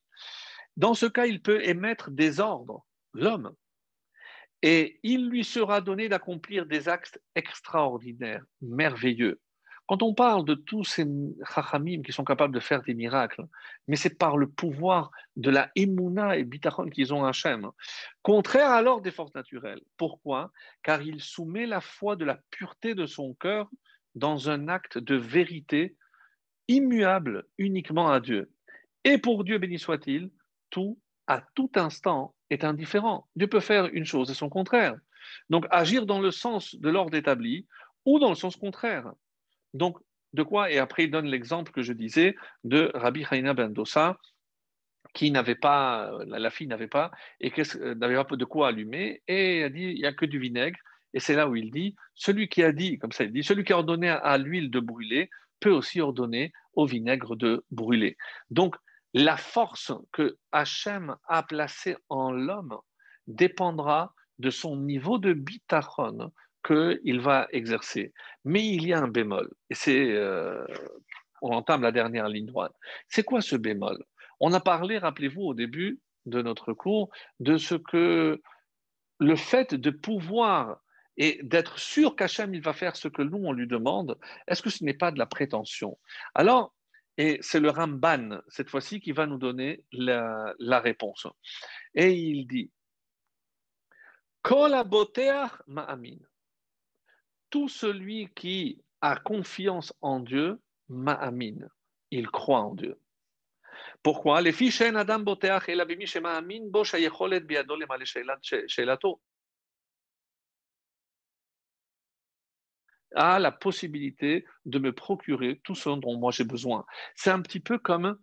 dans 0.77 0.93
ce 0.93 1.07
cas, 1.07 1.25
il 1.25 1.41
peut 1.41 1.67
émettre 1.67 2.11
des 2.11 2.39
ordres, 2.39 2.85
l'homme, 3.13 3.53
et 4.61 4.99
il 5.03 5.29
lui 5.29 5.43
sera 5.43 5.81
donné 5.81 6.09
d'accomplir 6.09 6.65
des 6.65 6.89
actes 6.89 7.21
extraordinaires, 7.35 8.43
merveilleux. 8.61 9.39
Quand 9.87 10.03
on 10.03 10.13
parle 10.13 10.45
de 10.45 10.53
tous 10.53 10.83
ces 10.83 11.07
chachamim 11.51 12.03
qui 12.03 12.11
sont 12.11 12.23
capables 12.23 12.53
de 12.53 12.59
faire 12.59 12.83
des 12.83 12.93
miracles, 12.93 13.43
mais 13.87 13.95
c'est 13.95 14.19
par 14.19 14.37
le 14.37 14.47
pouvoir 14.47 15.09
de 15.35 15.49
la 15.49 15.71
emuna 15.75 16.37
et 16.37 16.43
bitachon 16.43 16.89
qu'ils 16.89 17.11
ont 17.11 17.25
Hachem. 17.25 17.71
Contraire 18.21 18.69
alors 18.69 19.01
des 19.01 19.09
forces 19.09 19.33
naturelles. 19.33 19.81
Pourquoi? 19.97 20.51
Car 20.83 21.01
il 21.01 21.19
soumet 21.19 21.65
la 21.65 21.81
foi 21.81 22.15
de 22.15 22.23
la 22.23 22.39
pureté 22.51 22.93
de 22.93 23.07
son 23.07 23.33
cœur 23.33 23.67
dans 24.13 24.51
un 24.51 24.67
acte 24.67 24.99
de 24.99 25.15
vérité 25.15 25.95
immuable 26.67 27.45
uniquement 27.57 28.11
à 28.11 28.19
Dieu. 28.19 28.51
Et 29.03 29.17
pour 29.17 29.43
Dieu, 29.43 29.57
béni 29.57 29.79
soit-il, 29.79 30.29
tout, 30.69 30.99
à 31.25 31.41
tout 31.55 31.71
instant, 31.73 32.35
est 32.49 32.63
indifférent. 32.63 33.27
Dieu 33.35 33.47
peut 33.47 33.59
faire 33.59 33.85
une 33.87 34.05
chose 34.05 34.29
et 34.31 34.33
son 34.33 34.49
contraire. 34.49 34.95
Donc 35.49 35.65
agir 35.69 36.05
dans 36.05 36.21
le 36.21 36.31
sens 36.31 36.75
de 36.75 36.89
l'ordre 36.89 37.15
établi 37.15 37.67
ou 38.05 38.19
dans 38.19 38.29
le 38.29 38.35
sens 38.35 38.55
contraire. 38.55 39.11
Donc, 39.73 39.97
de 40.33 40.43
quoi 40.43 40.71
Et 40.71 40.77
après, 40.77 41.05
il 41.05 41.11
donne 41.11 41.27
l'exemple 41.27 41.71
que 41.71 41.81
je 41.81 41.93
disais 41.93 42.35
de 42.63 42.91
Rabbi 42.93 43.25
Haina 43.29 43.53
ben 43.53 43.71
Dossa, 43.71 44.17
qui 45.13 45.31
n'avait 45.31 45.55
pas, 45.55 46.11
la 46.25 46.49
fille 46.49 46.67
n'avait 46.67 46.87
pas, 46.87 47.11
et 47.39 47.51
n'avait 47.95 48.23
pas 48.23 48.35
de 48.35 48.45
quoi 48.45 48.69
allumer, 48.69 49.23
et 49.27 49.59
il 49.59 49.63
a 49.63 49.69
dit, 49.69 49.83
il 49.83 49.95
n'y 49.95 50.05
a 50.05 50.13
que 50.13 50.25
du 50.25 50.39
vinaigre. 50.39 50.77
Et 51.13 51.19
c'est 51.19 51.35
là 51.35 51.49
où 51.49 51.55
il 51.55 51.71
dit, 51.71 51.95
celui 52.13 52.47
qui 52.47 52.61
a 52.61 52.71
dit, 52.71 52.99
comme 52.99 53.11
ça 53.11 53.23
il 53.23 53.33
dit, 53.33 53.43
celui 53.43 53.63
qui 53.63 53.73
a 53.73 53.77
ordonné 53.77 54.09
à 54.09 54.37
l'huile 54.37 54.69
de 54.69 54.79
brûler 54.79 55.29
peut 55.59 55.71
aussi 55.71 55.99
ordonner 55.99 56.53
au 56.73 56.85
vinaigre 56.85 57.35
de 57.35 57.65
brûler. 57.71 58.15
Donc, 58.51 58.75
la 59.13 59.37
force 59.37 59.91
que 60.11 60.37
Hachem 60.51 61.15
a 61.27 61.43
placée 61.43 61.97
en 62.09 62.31
l'homme 62.31 62.77
dépendra 63.27 64.13
de 64.37 64.49
son 64.49 64.77
niveau 64.77 65.17
de 65.17 65.33
bitachon 65.33 66.31
qu'il 66.65 67.19
va 67.21 67.47
exercer. 67.51 68.13
Mais 68.45 68.65
il 68.67 68.87
y 68.87 68.93
a 68.93 68.99
un 68.99 69.07
bémol, 69.07 69.49
et 69.69 69.75
c'est, 69.75 70.11
euh, 70.11 70.65
on 71.41 71.51
entame 71.51 71.81
la 71.81 71.91
dernière 71.91 72.27
ligne 72.27 72.45
droite. 72.45 72.73
C'est 73.07 73.23
quoi 73.23 73.41
ce 73.41 73.55
bémol? 73.55 74.03
On 74.39 74.53
a 74.53 74.59
parlé, 74.59 74.97
rappelez-vous, 74.97 75.41
au 75.41 75.53
début 75.53 75.99
de 76.25 76.41
notre 76.41 76.73
cours, 76.73 77.09
de 77.39 77.57
ce 77.57 77.75
que 77.75 78.41
le 79.19 79.35
fait 79.35 79.73
de 79.73 79.89
pouvoir 79.89 80.77
et 81.17 81.39
d'être 81.43 81.77
sûr 81.77 82.15
qu'Hachem 82.15 82.53
il 82.53 82.61
va 82.61 82.71
faire 82.71 82.95
ce 82.95 83.09
que 83.09 83.21
nous 83.21 83.39
on 83.43 83.51
lui 83.51 83.67
demande, 83.67 84.17
est-ce 84.47 84.61
que 84.61 84.69
ce 84.69 84.83
n'est 84.83 84.93
pas 84.93 85.11
de 85.11 85.19
la 85.19 85.25
prétention? 85.25 85.97
Alors, 86.33 86.73
et 87.19 87.37
c'est 87.41 87.59
le 87.59 87.69
Ramban, 87.69 88.39
cette 88.47 88.69
fois-ci, 88.69 89.01
qui 89.01 89.11
va 89.11 89.25
nous 89.25 89.37
donner 89.37 89.83
la, 89.91 90.79
réponse. 90.79 91.27
Et 91.93 92.11
il 92.13 92.47
dit 92.47 92.71
ma'amin. 95.67 96.15
Tout 97.49 97.67
celui 97.67 98.29
qui 98.33 98.81
a 99.01 99.17
confiance 99.17 99.93
en 99.99 100.21
Dieu, 100.21 100.61
ma'amin. 100.87 101.67
Il 102.09 102.29
croit 102.29 102.61
en 102.61 102.73
Dieu. 102.73 102.97
Pourquoi? 104.01 104.39
Les 104.39 104.53
fiches 104.53 104.79
Adam 104.81 105.19
boteach 105.19 105.67
et 105.67 105.75
la 105.75 105.85
ma'amin 105.85 106.69
bo 106.69 106.85
shayecholet 106.85 107.41
biado 107.41 107.75
shelato. 108.65 109.19
A 113.15 113.39
la 113.39 113.51
possibilité 113.51 114.45
de 114.65 114.79
me 114.79 114.93
procurer 114.93 115.61
tout 115.63 115.75
ce 115.75 115.89
dont 115.89 116.17
moi 116.17 116.31
j'ai 116.31 116.43
besoin. 116.43 116.85
C'est 117.15 117.31
un 117.31 117.41
petit 117.41 117.59
peu 117.59 117.77
comme, 117.77 118.17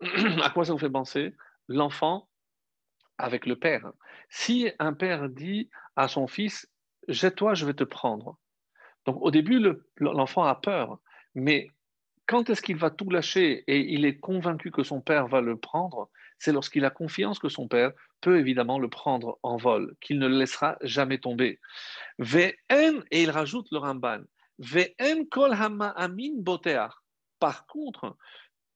à 0.42 0.50
quoi 0.50 0.64
ça 0.64 0.72
vous 0.72 0.78
fait 0.78 0.90
penser? 0.90 1.34
L'enfant 1.68 2.28
avec 3.18 3.46
le 3.46 3.56
père. 3.56 3.92
Si 4.28 4.70
un 4.78 4.92
père 4.92 5.28
dit 5.28 5.70
à 5.96 6.08
son 6.08 6.26
fils, 6.26 6.70
jette-toi, 7.08 7.54
je 7.54 7.66
vais 7.66 7.74
te 7.74 7.84
prendre. 7.84 8.38
Donc 9.04 9.16
au 9.20 9.30
début, 9.30 9.62
l'enfant 9.96 10.44
a 10.44 10.54
peur, 10.54 10.98
mais 11.34 11.70
quand 12.26 12.50
est-ce 12.50 12.62
qu'il 12.62 12.76
va 12.76 12.90
tout 12.90 13.08
lâcher 13.08 13.64
et 13.68 13.78
il 13.78 14.04
est 14.04 14.18
convaincu 14.18 14.70
que 14.70 14.82
son 14.82 15.00
père 15.00 15.28
va 15.28 15.40
le 15.40 15.56
prendre? 15.56 16.10
C'est 16.38 16.52
lorsqu'il 16.52 16.84
a 16.84 16.90
confiance 16.90 17.38
que 17.38 17.48
son 17.48 17.68
père 17.68 17.92
peut 18.20 18.38
évidemment 18.38 18.78
le 18.78 18.88
prendre 18.88 19.38
en 19.42 19.56
vol, 19.56 19.94
qu'il 20.00 20.18
ne 20.18 20.28
le 20.28 20.38
laissera 20.38 20.76
jamais 20.82 21.18
tomber. 21.18 21.60
et 22.18 22.52
il 23.10 23.30
rajoute 23.30 23.68
le 23.70 23.78
Ramban, 23.78 24.22
kol 25.30 25.52
amin 25.52 26.34
Par 27.38 27.66
contre, 27.66 28.16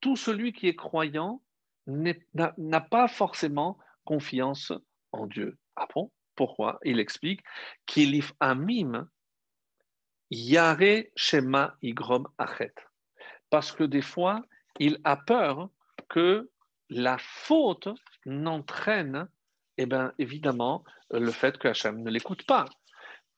tout 0.00 0.16
celui 0.16 0.52
qui 0.52 0.68
est 0.68 0.76
croyant 0.76 1.42
n'a 1.86 2.80
pas 2.80 3.08
forcément 3.08 3.78
confiance 4.04 4.72
en 5.12 5.26
Dieu. 5.26 5.58
Ah 5.76 5.86
bon? 5.94 6.10
Pourquoi? 6.36 6.78
Il 6.84 7.00
explique 7.00 7.42
qu'il 7.86 8.22
amim 8.40 9.08
yare 10.30 11.04
shema 11.16 11.76
igrom 11.82 12.26
achet 12.38 12.72
parce 13.50 13.72
que 13.72 13.84
des 13.84 14.00
fois, 14.00 14.42
il 14.78 14.98
a 15.04 15.16
peur 15.16 15.68
que 16.08 16.48
la 16.90 17.16
faute 17.18 17.88
n'entraîne, 18.26 19.28
eh 19.78 19.86
bien, 19.86 20.12
évidemment, 20.18 20.84
le 21.10 21.30
fait 21.30 21.56
que 21.56 21.68
Hachem 21.68 22.02
ne 22.02 22.10
l'écoute 22.10 22.44
pas. 22.46 22.66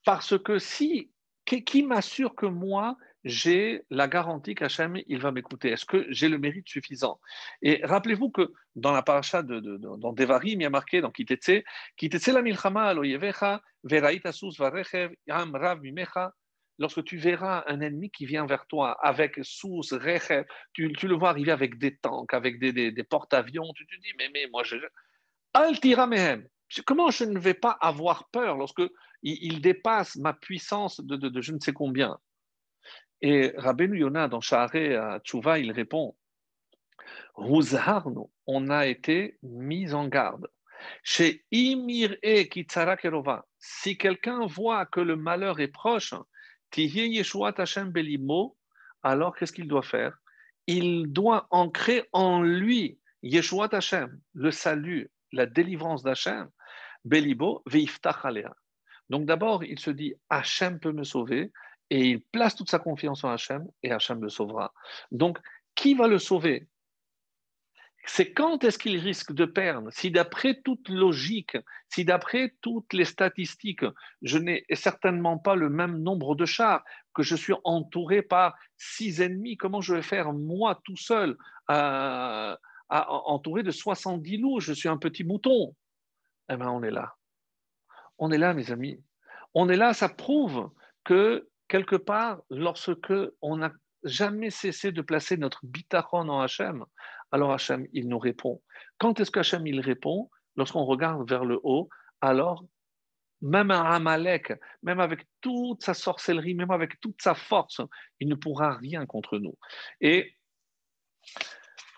Parce 0.05 0.37
que 0.43 0.59
si, 0.59 1.13
qui, 1.45 1.83
m'assure 1.83 2.35
que 2.35 2.47
moi, 2.47 2.97
j'ai 3.25 3.85
la 3.91 4.09
garantie 4.09 4.55
qu'Hachem, 4.55 4.97
il 5.07 5.21
va 5.21 5.31
m'écouter? 5.31 5.71
Est-ce 5.71 5.85
que 5.85 6.07
j'ai 6.09 6.29
le 6.29 6.39
mérite 6.39 6.69
suffisant? 6.69 7.21
Et 7.61 7.81
rappelez-vous 7.85 8.31
que 8.31 8.53
dans 8.75 8.93
la 8.93 9.03
paracha 9.03 9.43
de, 9.43 9.61
de, 9.61 9.77
dans 9.77 10.13
Devarim, 10.13 10.61
il 10.61 10.65
y 10.65 10.67
a 10.67 10.71
marqué 10.71 11.01
dans 11.01 11.13
Kitetse, 11.13 11.63
Kitetse 11.97 12.29
la 12.29 12.43
milchama 12.43 12.85
aloyevecha, 12.85 13.63
veraitasus 13.85 14.57
varechev, 14.59 15.15
yam 15.27 15.55
rav 15.55 15.81
mimecha, 15.81 16.33
lorsque 16.79 17.05
tu 17.05 17.17
verras 17.17 17.65
un 17.67 17.81
ennemi 17.81 18.11
qui 18.11 18.27
vient 18.27 18.47
vers 18.47 18.67
toi 18.67 18.93
avec 19.05 19.39
sous 19.43 19.83
tu, 20.73 20.89
le 20.89 21.15
vois 21.15 21.31
arriver 21.31 21.53
avec 21.53 21.79
des 21.79 21.97
tanks, 21.97 22.35
avec 22.35 22.59
des, 22.59 22.73
des, 22.73 23.05
porte-avions, 23.05 23.73
tu 23.75 23.87
te 23.87 23.95
dis, 23.97 24.13
mais, 24.19 24.31
mais 24.33 24.47
moi, 24.51 24.63
je. 24.65 24.77
Altira 25.55 26.07
mehem. 26.07 26.47
Comment 26.87 27.11
je 27.11 27.25
ne 27.25 27.39
vais 27.39 27.55
pas 27.55 27.77
avoir 27.81 28.29
peur 28.31 28.57
lorsque 28.57 28.83
il, 29.23 29.61
dépasse 29.61 30.17
ma 30.17 30.33
puissance 30.33 31.01
de, 31.01 31.41
je 31.41 31.53
ne 31.53 31.61
sais 31.61 31.73
combien? 31.73 32.19
Et 33.21 33.53
Rabbeinu 33.57 33.99
Yonah, 33.99 34.29
dans 34.29 34.41
Shaharé 34.41 34.97
à 34.97 35.21
Tchouva, 35.21 35.59
il 35.59 35.71
répond 35.71 36.17
on 37.35 38.71
a 38.71 38.87
été 38.87 39.39
mis 39.43 39.95
en 39.95 40.09
garde. 40.09 40.49
Chez 41.03 41.45
Imir 41.51 42.17
e 42.25 42.45
Kerova, 42.97 43.47
si 43.59 43.97
quelqu'un 43.97 44.47
voit 44.47 44.87
que 44.87 45.01
le 45.01 45.17
malheur 45.17 45.61
est 45.61 45.69
proche, 45.69 46.15
alors 49.03 49.35
qu'est-ce 49.35 49.53
qu'il 49.53 49.69
doit 49.69 49.83
faire? 49.83 50.17
Il 50.67 51.13
doit 51.13 51.47
ancrer 51.51 52.09
en 52.13 52.43
lui 52.43 52.99
Yeshuat 53.23 53.69
Hashem, 53.73 54.19
le 54.35 54.51
salut, 54.51 55.11
la 55.33 55.47
délivrance 55.47 56.03
d'Hachem, 56.03 56.49
Belibo, 57.05 57.63
Veiftach 57.67 58.23
Donc 59.09 59.27
d'abord, 59.27 59.65
il 59.65 59.79
se 59.79 59.91
dit 59.91 60.15
Hachem 60.29 60.79
peut 60.79 60.93
me 60.93 61.05
sauver 61.05 61.53
et 61.91 62.01
il 62.01 62.23
place 62.23 62.55
toute 62.55 62.71
sa 62.71 62.79
confiance 62.79 63.25
en 63.25 63.31
Hachem 63.31 63.67
et 63.83 63.91
Hachem 63.91 64.23
le 64.23 64.29
sauvera. 64.29 64.73
Donc, 65.11 65.39
qui 65.75 65.95
va 65.95 66.09
le 66.09 66.19
sauver? 66.19 66.69
C'est 68.05 68.33
quand 68.33 68.65
est-ce 68.65 68.79
qu'il 68.79 68.99
risque 68.99 69.33
de 69.33 69.45
perdre? 69.45 69.91
Si 69.93 70.11
d'après 70.11 70.61
toute 70.63 70.89
logique, 70.89 71.57
si 71.89 72.05
d'après 72.05 72.55
toutes 72.61 72.93
les 72.93 73.05
statistiques, 73.05 73.85
je 74.23 74.39
n'ai 74.39 74.65
certainement 74.73 75.39
pas 75.39 75.55
le 75.55 75.69
même 75.69 75.99
nombre 75.99 76.35
de 76.35 76.45
chars, 76.45 76.83
que 77.15 77.23
je 77.23 77.37
suis 77.37 77.55
entouré 77.65 78.23
par 78.23 78.57
six 78.77 79.21
ennemis, 79.21 79.57
comment 79.57 79.81
je 79.81 79.95
vais 79.95 80.03
faire 80.03 80.33
moi 80.33 80.81
tout 80.85 80.97
seul, 80.97 81.37
euh, 81.71 82.57
entouré 82.89 83.63
de 83.63 83.71
70 83.71 84.37
loups? 84.39 84.61
Je 84.61 84.73
suis 84.73 84.89
un 84.89 84.99
petit 84.99 85.25
mouton. 85.25 85.75
Eh 86.51 86.57
bien, 86.57 86.71
on 86.71 86.83
est 86.83 86.91
là. 86.91 87.15
On 88.19 88.33
est 88.33 88.39
là, 88.39 88.53
mes 88.53 88.73
amis. 88.73 89.01
On 89.55 89.69
est 89.69 89.77
là, 89.77 89.95
ça 89.95 90.09
prouve 90.09 90.71
que 91.05 91.49
quelque 91.69 91.97
part, 91.97 92.43
lorsque 92.51 93.15
on 93.41 93.57
n'a 93.59 93.73
jamais 94.05 94.51
cessé 94.51 94.93
de 94.93 95.03
placer 95.03 95.37
notre 95.37 95.65
bitachon 95.65 96.29
en 96.29 96.41
Hachem, 96.41 96.85
alors 97.33 97.53
Hachem, 97.53 97.87
il 97.93 98.09
nous 98.09 98.19
répond. 98.19 98.63
Quand 98.99 99.19
est-ce 99.19 99.31
qu'Hachem, 99.31 99.67
il 99.67 99.81
répond? 99.81 100.31
Lorsqu'on 100.57 100.85
regarde 100.85 101.29
vers 101.29 101.45
le 101.45 101.59
haut, 101.63 101.89
alors 102.21 102.65
même 103.41 103.71
un 103.71 103.85
Amalek, 103.85 104.53
même 104.83 105.01
avec 105.01 105.27
toute 105.41 105.83
sa 105.83 105.95
sorcellerie, 105.95 106.55
même 106.55 106.71
avec 106.71 107.01
toute 107.01 107.21
sa 107.21 107.35
force, 107.35 107.81
il 108.21 108.29
ne 108.29 108.35
pourra 108.35 108.77
rien 108.77 109.05
contre 109.07 109.39
nous. 109.39 109.59
Et 110.01 110.37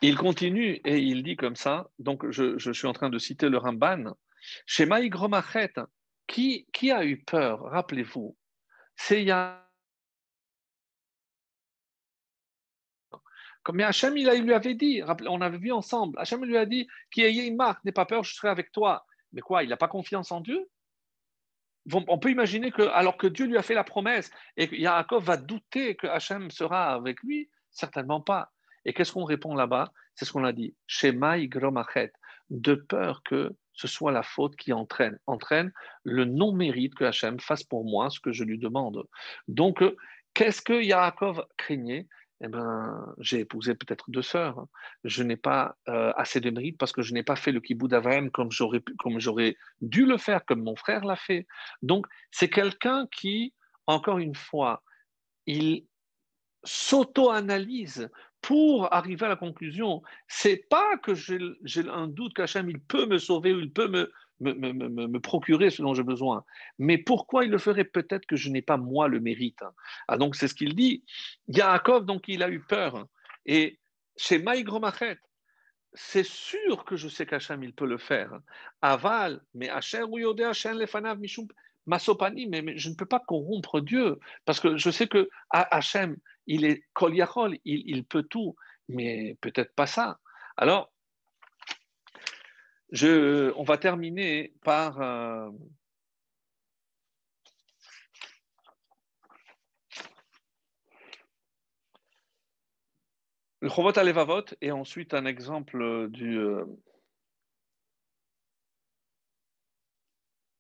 Il 0.00 0.16
continue 0.16 0.80
et 0.84 0.98
il 0.98 1.22
dit 1.22 1.36
comme 1.36 1.56
ça, 1.56 1.88
donc 1.98 2.28
je, 2.30 2.72
suis 2.72 2.86
en 2.86 2.92
train 2.92 3.10
de 3.10 3.18
citer 3.18 3.48
le 3.48 3.58
Ramban, 3.58 4.14
chez 4.66 4.86
Maïgromachet, 4.86 5.74
qui, 6.26 6.66
qui 6.72 6.90
a 6.90 7.04
eu 7.04 7.22
peur, 7.24 7.60
rappelez-vous, 7.62 8.36
c'est 8.96 9.24
Comme 13.64 13.80
Hachem, 13.80 14.14
lui 14.14 14.28
avait 14.28 14.74
dit, 14.74 15.02
on 15.26 15.40
avait 15.40 15.58
vu 15.58 15.72
ensemble, 15.72 16.18
Hachem 16.18 16.44
lui 16.44 16.56
a 16.56 16.66
dit, 16.66 16.86
une 17.16 17.56
marque, 17.56 17.84
n'aie 17.84 17.92
pas 17.92 18.06
peur, 18.06 18.22
je 18.22 18.34
serai 18.34 18.48
avec 18.48 18.70
toi. 18.70 19.04
Mais 19.32 19.40
quoi, 19.40 19.64
il 19.64 19.70
n'a 19.70 19.76
pas 19.76 19.88
confiance 19.88 20.30
en 20.30 20.40
Dieu? 20.40 20.68
On 21.92 22.18
peut 22.18 22.30
imaginer 22.30 22.70
que, 22.70 22.82
alors 22.82 23.16
que 23.16 23.26
Dieu 23.26 23.46
lui 23.46 23.56
a 23.58 23.62
fait 23.62 23.74
la 23.74 23.84
promesse 23.84 24.30
et 24.56 24.68
que 24.68 24.76
Yaakov 24.76 25.24
va 25.24 25.36
douter 25.36 25.96
que 25.96 26.06
Hachem 26.06 26.50
sera 26.50 26.94
avec 26.94 27.22
lui, 27.22 27.50
certainement 27.70 28.20
pas. 28.20 28.52
Et 28.84 28.92
qu'est-ce 28.92 29.12
qu'on 29.12 29.24
répond 29.24 29.54
là-bas? 29.54 29.92
C'est 30.14 30.24
ce 30.24 30.32
qu'on 30.32 30.44
a 30.44 30.52
dit. 30.52 30.74
Shema 30.86 31.38
gromachet, 31.46 32.12
de 32.50 32.74
peur 32.74 33.22
que 33.22 33.54
ce 33.72 33.88
soit 33.88 34.12
la 34.12 34.22
faute 34.22 34.56
qui 34.56 34.72
entraîne, 34.72 35.18
entraîne 35.26 35.72
le 36.04 36.24
non-mérite 36.24 36.94
que 36.94 37.04
Hachem 37.04 37.40
fasse 37.40 37.64
pour 37.64 37.84
moi 37.84 38.08
ce 38.08 38.20
que 38.20 38.32
je 38.32 38.44
lui 38.44 38.58
demande. 38.58 39.04
Donc, 39.48 39.82
qu'est-ce 40.32 40.62
que 40.62 40.82
Yaakov 40.82 41.44
craignait? 41.56 42.06
Eh 42.40 42.48
ben, 42.48 43.14
j'ai 43.18 43.40
épousé 43.40 43.74
peut-être 43.74 44.10
deux 44.10 44.22
sœurs. 44.22 44.66
Je 45.04 45.22
n'ai 45.22 45.36
pas 45.36 45.76
euh, 45.88 46.12
assez 46.16 46.40
de 46.40 46.50
mérite 46.50 46.78
parce 46.78 46.92
que 46.92 47.02
je 47.02 47.14
n'ai 47.14 47.22
pas 47.22 47.36
fait 47.36 47.52
le 47.52 47.60
kibbou 47.60 47.88
d'Avraham 47.88 48.30
comme 48.30 48.50
j'aurais, 48.50 49.56
dû 49.80 50.04
le 50.04 50.18
faire, 50.18 50.44
comme 50.44 50.62
mon 50.62 50.76
frère 50.76 51.04
l'a 51.04 51.16
fait. 51.16 51.46
Donc, 51.82 52.06
c'est 52.30 52.50
quelqu'un 52.50 53.06
qui, 53.10 53.54
encore 53.86 54.18
une 54.18 54.34
fois, 54.34 54.82
il 55.46 55.86
s'auto-analyse 56.64 58.10
pour 58.40 58.92
arriver 58.92 59.26
à 59.26 59.30
la 59.30 59.36
conclusion. 59.36 60.02
C'est 60.28 60.68
pas 60.68 60.98
que 60.98 61.14
j'ai, 61.14 61.38
un 61.88 62.08
doute 62.08 62.34
qu'Hachem, 62.34 62.68
il 62.68 62.80
peut 62.80 63.06
me 63.06 63.18
sauver 63.18 63.54
ou 63.54 63.60
il 63.60 63.72
peut 63.72 63.88
me, 63.88 64.12
me, 64.52 65.18
procurer 65.18 65.70
ce 65.70 65.82
dont 65.82 65.94
j'ai 65.94 66.02
besoin. 66.02 66.44
Mais 66.78 66.98
pourquoi 66.98 67.44
il 67.44 67.50
le 67.50 67.58
ferait? 67.58 67.84
Peut-être 67.84 68.26
que 68.26 68.36
je 68.36 68.50
n'ai 68.50 68.62
pas 68.62 68.76
moi 68.76 69.08
le 69.08 69.20
mérite. 69.20 69.62
Ah, 70.08 70.18
donc 70.18 70.36
c'est 70.36 70.48
ce 70.48 70.54
qu'il 70.54 70.74
dit. 70.74 71.04
Yaakov, 71.48 72.04
donc 72.04 72.24
il 72.28 72.42
a 72.42 72.50
eu 72.50 72.60
peur. 72.60 73.06
Et 73.46 73.78
chez 74.16 74.38
Maïgromachet, 74.38 75.18
c'est 75.92 76.26
sûr 76.26 76.84
que 76.84 76.96
je 76.96 77.08
sais 77.08 77.26
qu'Hachem, 77.26 77.62
il 77.62 77.72
peut 77.72 77.86
le 77.86 77.98
faire. 77.98 78.38
Aval, 78.82 79.40
mais 79.54 79.68
Hachem, 79.68 80.06
ou 80.10 80.18
Hachem, 80.42 80.78
lefanav, 80.78 81.18
mishum, 81.18 81.46
Masopani, 81.86 82.46
mais, 82.46 82.62
mais, 82.62 82.78
je 82.78 82.88
ne 82.88 82.94
peux 82.94 83.06
pas 83.06 83.20
corrompre 83.20 83.80
Dieu, 83.80 84.18
parce 84.44 84.58
que 84.58 84.76
je 84.76 84.90
sais 84.90 85.06
que 85.06 85.28
Hachem, 85.50 86.16
il 86.46 86.64
est 86.64 86.82
Kol 86.94 87.14
il, 87.14 87.58
il 87.64 88.04
peut 88.04 88.22
tout, 88.22 88.56
mais 88.88 89.36
peut-être 89.40 89.74
pas 89.74 89.86
ça. 89.86 90.18
Alors, 90.56 90.92
on 93.02 93.64
va 93.64 93.78
terminer 93.78 94.54
par 94.62 95.00
euh, 95.00 95.50
le 103.60 103.68
Chovot 103.68 103.98
Alevavot 103.98 104.44
et 104.60 104.70
ensuite 104.70 105.14
un 105.14 105.24
exemple 105.26 106.08
du, 106.10 106.38
euh, 106.38 106.64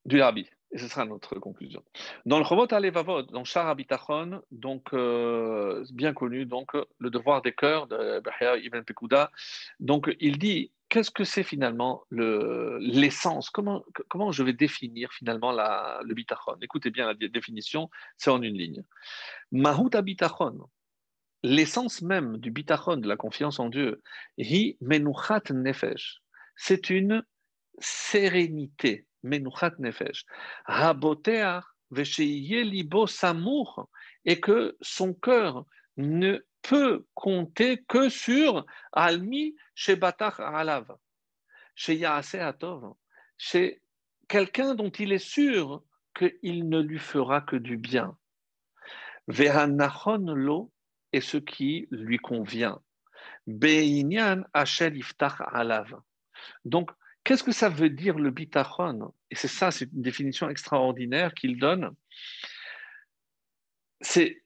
du 0.06 0.20
Rabbi. 0.20 0.53
Et 0.74 0.78
ce 0.78 0.88
sera 0.88 1.04
notre 1.04 1.38
conclusion. 1.38 1.84
Dans 2.26 2.38
le 2.38 2.44
Chovot 2.44 2.66
Alevavot, 2.74 3.22
dans 3.22 3.44
Shar 3.44 3.68
Abitachon, 3.68 4.42
donc 4.50 4.92
euh, 4.92 5.84
bien 5.92 6.12
connu, 6.12 6.46
donc 6.46 6.72
le 6.98 7.10
devoir 7.10 7.42
des 7.42 7.52
cœurs 7.52 7.86
de 7.86 8.18
Bahia 8.18 8.56
Ibn 8.56 8.82
Pekuda, 8.82 9.30
donc 9.78 10.12
il 10.18 10.36
dit 10.36 10.72
qu'est-ce 10.88 11.12
que 11.12 11.22
c'est 11.22 11.44
finalement 11.44 12.02
l'essence? 12.10 13.50
Comment, 13.50 13.84
je 14.32 14.42
vais 14.42 14.52
définir 14.52 15.12
finalement 15.12 15.52
le 15.52 16.12
bitachon 16.12 16.56
Écoutez 16.60 16.90
bien 16.90 17.06
la 17.06 17.14
définition, 17.14 17.88
c'est 18.16 18.30
en 18.30 18.42
une 18.42 18.58
ligne. 18.58 18.82
Mahut 19.52 19.90
bitachon, 20.02 20.58
l'essence 21.44 22.02
même 22.02 22.38
du 22.38 22.50
bitachon, 22.50 22.96
de 22.96 23.06
la 23.06 23.16
confiance 23.16 23.60
en 23.60 23.68
Dieu, 23.68 24.02
hi 24.38 24.76
menuchat 24.80 25.42
nefesh, 25.50 26.20
c'est 26.56 26.90
une 26.90 27.24
sérénité, 27.78 29.06
menuchat 29.24 29.72
nefesh. 29.78 30.24
Raboteach 30.66 31.64
libo 31.90 33.06
samour, 33.06 33.88
et 34.24 34.40
que 34.40 34.76
son 34.80 35.14
cœur 35.14 35.64
ne 35.96 36.44
peut 36.62 37.06
compter 37.14 37.82
que 37.88 38.08
sur 38.08 38.64
Almi 38.92 39.54
chez 39.74 39.96
Batach 39.96 40.40
Alav, 40.40 40.96
chez 41.74 41.96
Yaase 41.96 42.36
Atov, 42.36 42.94
chez 43.36 43.80
quelqu'un 44.28 44.74
dont 44.74 44.90
il 44.90 45.12
est 45.12 45.18
sûr 45.18 45.82
qu'il 46.16 46.68
ne 46.68 46.80
lui 46.80 46.98
fera 46.98 47.40
que 47.40 47.56
du 47.56 47.76
bien. 47.76 48.16
Vehanachon 49.28 50.34
lo 50.34 50.72
est 51.12 51.20
ce 51.20 51.36
qui 51.36 51.86
lui 51.90 52.18
convient. 52.18 52.80
Beinyan 53.46 54.44
Iftach 54.54 55.40
Alav. 55.52 55.94
Donc, 56.64 56.90
qu'est-ce 57.24 57.42
que 57.42 57.52
ça 57.52 57.68
veut 57.68 57.90
dire 57.90 58.18
le 58.18 58.30
bitachon? 58.30 59.12
Et 59.30 59.34
c'est 59.34 59.48
ça, 59.48 59.70
c'est 59.70 59.90
une 59.92 60.02
définition 60.02 60.48
extraordinaire 60.48 61.34
qu'il 61.34 61.58
donne. 61.58 61.94
C'est 64.00 64.42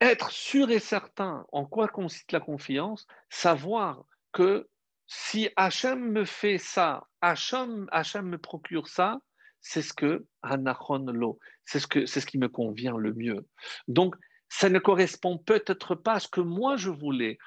être 0.00 0.30
sûr 0.30 0.70
et 0.70 0.80
certain 0.80 1.46
en 1.52 1.64
quoi 1.64 1.88
consiste 1.88 2.32
la 2.32 2.40
confiance, 2.40 3.06
savoir 3.30 4.04
que 4.32 4.68
si 5.06 5.48
Hachem 5.56 6.10
me 6.10 6.24
fait 6.24 6.58
ça, 6.58 7.06
Hachem, 7.20 7.88
me 8.22 8.36
procure 8.36 8.88
ça, 8.88 9.18
c'est 9.60 9.82
ce 9.82 9.92
que 9.92 10.26
Hanachon 10.42 11.06
lo, 11.06 11.38
c'est 11.64 11.78
ce, 11.78 11.86
que, 11.86 12.06
c'est 12.06 12.20
ce 12.20 12.26
qui 12.26 12.38
me 12.38 12.48
convient 12.48 12.96
le 12.96 13.12
mieux. 13.14 13.46
Donc, 13.88 14.16
ça 14.48 14.68
ne 14.68 14.78
correspond 14.78 15.38
peut-être 15.38 15.94
pas 15.94 16.14
à 16.14 16.20
ce 16.20 16.28
que 16.28 16.40
moi 16.40 16.76
je 16.76 16.90
voulais, 16.90 17.38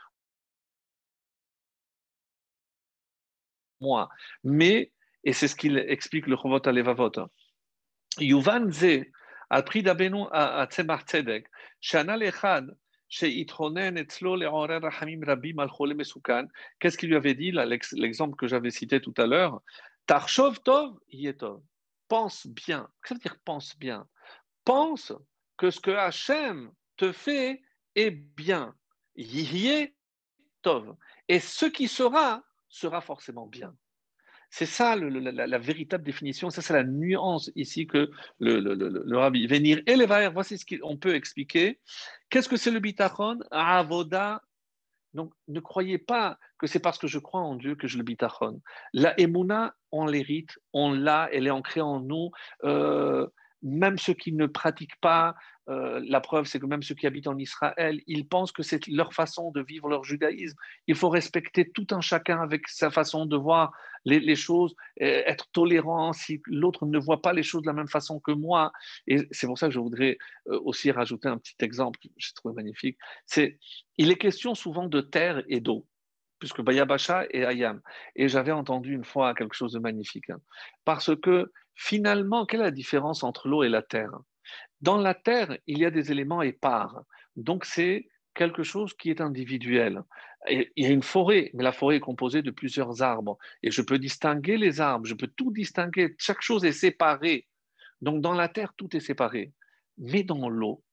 moi, 3.79 4.09
mais, 4.43 4.91
et 5.23 5.33
c'est 5.33 5.47
ce 5.47 5.55
qu'il 5.55 5.77
explique 5.77 6.27
le 6.27 6.35
Chovot 6.35 6.67
Alevavot, 6.67 7.11
Yuvan 8.19 8.71
ze, 8.71 9.03
al 9.49 9.63
prix 9.63 9.83
d'Abenu 9.83 10.25
à 10.31 10.67
Tzemar 10.69 11.01
Tzedek, 11.01 11.47
Qu'est-ce 16.79 16.97
qu'il 16.97 17.09
lui 17.09 17.15
avait 17.15 17.35
dit, 17.35 17.53
l'exemple 17.93 18.35
que 18.35 18.47
j'avais 18.47 18.71
cité 18.71 18.99
tout 18.99 19.13
à 19.17 19.25
l'heure? 19.25 19.61
Tarshov 20.05 20.59
Tov, 20.59 20.97
Yetov. 21.09 21.61
Pense 22.09 22.47
bien. 22.47 22.89
Qu'est-ce 23.03 23.19
que 23.19 23.23
ça 23.23 23.29
veut 23.29 23.35
dire 23.35 23.37
pense 23.45 23.77
bien 23.77 24.07
Pense 24.65 25.13
que 25.57 25.71
ce 25.71 25.79
que 25.79 25.91
Hachem 25.91 26.71
te 26.97 27.13
fait 27.13 27.61
est 27.95 28.11
bien. 28.11 28.75
Yé 29.15 29.95
Tov. 30.61 30.95
Et 31.29 31.39
ce 31.39 31.65
qui 31.65 31.87
sera, 31.87 32.43
sera 32.69 33.01
forcément 33.01 33.47
bien. 33.47 33.75
C'est 34.49 34.65
ça 34.65 34.95
la, 34.95 35.57
véritable 35.57 36.05
définition, 36.05 36.49
ça 36.49 36.61
c'est 36.61 36.73
la 36.73 36.83
nuance 36.83 37.51
ici 37.55 37.85
que 37.85 38.09
le, 38.39 38.59
le, 38.59 39.17
rabbi 39.17 39.45
venir 39.45 39.81
et 39.85 40.29
voici 40.29 40.57
ce 40.57 40.65
qu'on 40.65 40.97
peut 40.97 41.15
expliquer. 41.15 41.79
Qu'est-ce 42.29 42.47
que 42.47 42.55
c'est 42.55 42.71
le 42.71 42.79
bitachon? 42.79 43.39
Avoda. 43.51 44.41
Donc 45.13 45.33
ne 45.47 45.59
croyez 45.59 45.97
pas 45.97 46.37
que 46.57 46.67
c'est 46.67 46.79
parce 46.79 46.97
que 46.97 47.07
je 47.07 47.19
crois 47.19 47.41
en 47.41 47.55
Dieu 47.55 47.75
que 47.75 47.87
je 47.87 47.97
le 47.97 48.03
bitachon. 48.03 48.61
La 48.93 49.19
emuna, 49.19 49.75
on 49.91 50.05
l'hérite, 50.05 50.57
on 50.73 50.93
l'a, 50.93 51.29
elle 51.33 51.47
est 51.47 51.51
ancrée 51.51 51.81
en 51.81 51.99
nous. 51.99 52.31
Euh, 52.63 53.27
même 53.63 53.97
ceux 53.97 54.13
qui 54.13 54.33
ne 54.33 54.45
pratiquent 54.45 54.99
pas, 55.01 55.35
euh, 55.69 56.01
la 56.07 56.21
preuve 56.21 56.45
c'est 56.45 56.59
que 56.59 56.65
même 56.65 56.83
ceux 56.83 56.95
qui 56.95 57.07
habitent 57.07 57.27
en 57.27 57.37
Israël, 57.37 58.01
ils 58.07 58.27
pensent 58.27 58.51
que 58.51 58.63
c'est 58.63 58.87
leur 58.87 59.13
façon 59.13 59.51
de 59.51 59.61
vivre 59.61 59.89
leur 59.89 60.03
judaïsme. 60.03 60.55
Il 60.87 60.95
faut 60.95 61.09
respecter 61.09 61.69
tout 61.69 61.87
un 61.91 62.01
chacun 62.01 62.41
avec 62.41 62.67
sa 62.67 62.89
façon 62.89 63.25
de 63.25 63.35
voir 63.35 63.73
les, 64.05 64.35
choses, 64.35 64.73
être 64.97 65.47
tolérant 65.51 66.13
si 66.13 66.41
l'autre 66.45 66.85
ne 66.85 66.97
voit 66.97 67.21
pas 67.21 67.33
les 67.33 67.43
choses 67.43 67.63
de 67.63 67.67
la 67.67 67.73
même 67.73 67.89
façon 67.89 68.19
que 68.19 68.31
moi. 68.31 68.71
Et 69.05 69.27
c'est 69.31 69.47
pour 69.47 69.57
ça 69.57 69.67
que 69.67 69.73
je 69.73 69.79
voudrais 69.79 70.17
euh, 70.47 70.59
aussi 70.63 70.91
rajouter 70.91 71.27
un 71.27 71.37
petit 71.37 71.55
exemple 71.59 71.99
que 71.99 72.07
j'ai 72.15 72.31
trouvé 72.33 72.55
magnifique. 72.55 72.97
C'est, 73.25 73.59
il 73.97 74.09
est 74.09 74.15
question 74.17 74.55
souvent 74.55 74.87
de 74.87 75.01
terre 75.01 75.43
et 75.49 75.59
d'eau 75.59 75.85
puisque 76.39 76.61
Bayabasha 76.61 77.25
et 77.31 77.45
Ayam. 77.45 77.81
Et 78.15 78.27
j'avais 78.27 78.51
entendu 78.51 78.93
une 78.93 79.03
fois 79.03 79.33
quelque 79.33 79.55
chose 79.55 79.73
de 79.73 79.79
magnifique. 79.79 80.29
Hein. 80.29 80.39
parce 80.85 81.15
que 81.15 81.51
finalement, 81.77 82.45
quelle 82.45 82.59
est 82.61 82.63
la 82.63 82.71
différence 82.71 83.23
entre 83.23 83.47
l'eau 83.47 83.63
et 83.63 83.69
la 83.69 83.81
terre? 83.81 84.11
Dans 84.81 84.97
la 84.97 85.13
terre, 85.13 85.57
il 85.67 85.79
y 85.79 85.85
a 85.85 85.91
des 85.91 86.11
éléments 86.11 86.41
épars. 86.41 87.03
Donc 87.35 87.65
c'est 87.65 88.07
quelque 88.33 88.63
chose 88.63 88.93
qui 88.95 89.09
est 89.09 89.21
individuel. 89.21 90.01
il 90.49 90.69
y 90.75 90.85
a 90.85 90.89
une 90.89 91.03
forêt, 91.03 91.49
mais 91.53 91.63
la 91.63 91.71
forêt 91.71 91.97
est 91.97 92.01
composée 92.01 92.41
de 92.41 92.51
plusieurs 92.51 93.01
arbres. 93.01 93.37
Et 93.63 93.71
je 93.71 93.81
peux 93.81 93.99
distinguer 93.99 94.57
les 94.57 94.81
arbres, 94.81 95.05
je 95.05 95.15
peux 95.15 95.27
tout 95.27 95.51
distinguer. 95.51 96.15
Chaque 96.17 96.41
chose 96.41 96.65
est 96.65 96.71
séparée. 96.71 97.47
Donc 98.01 98.21
dans 98.21 98.33
la 98.33 98.49
terre, 98.49 98.73
tout 98.75 98.95
est 98.95 98.99
séparé. 98.99 99.53
Mais 99.97 100.23
dans 100.23 100.49
l'eau, 100.49 100.83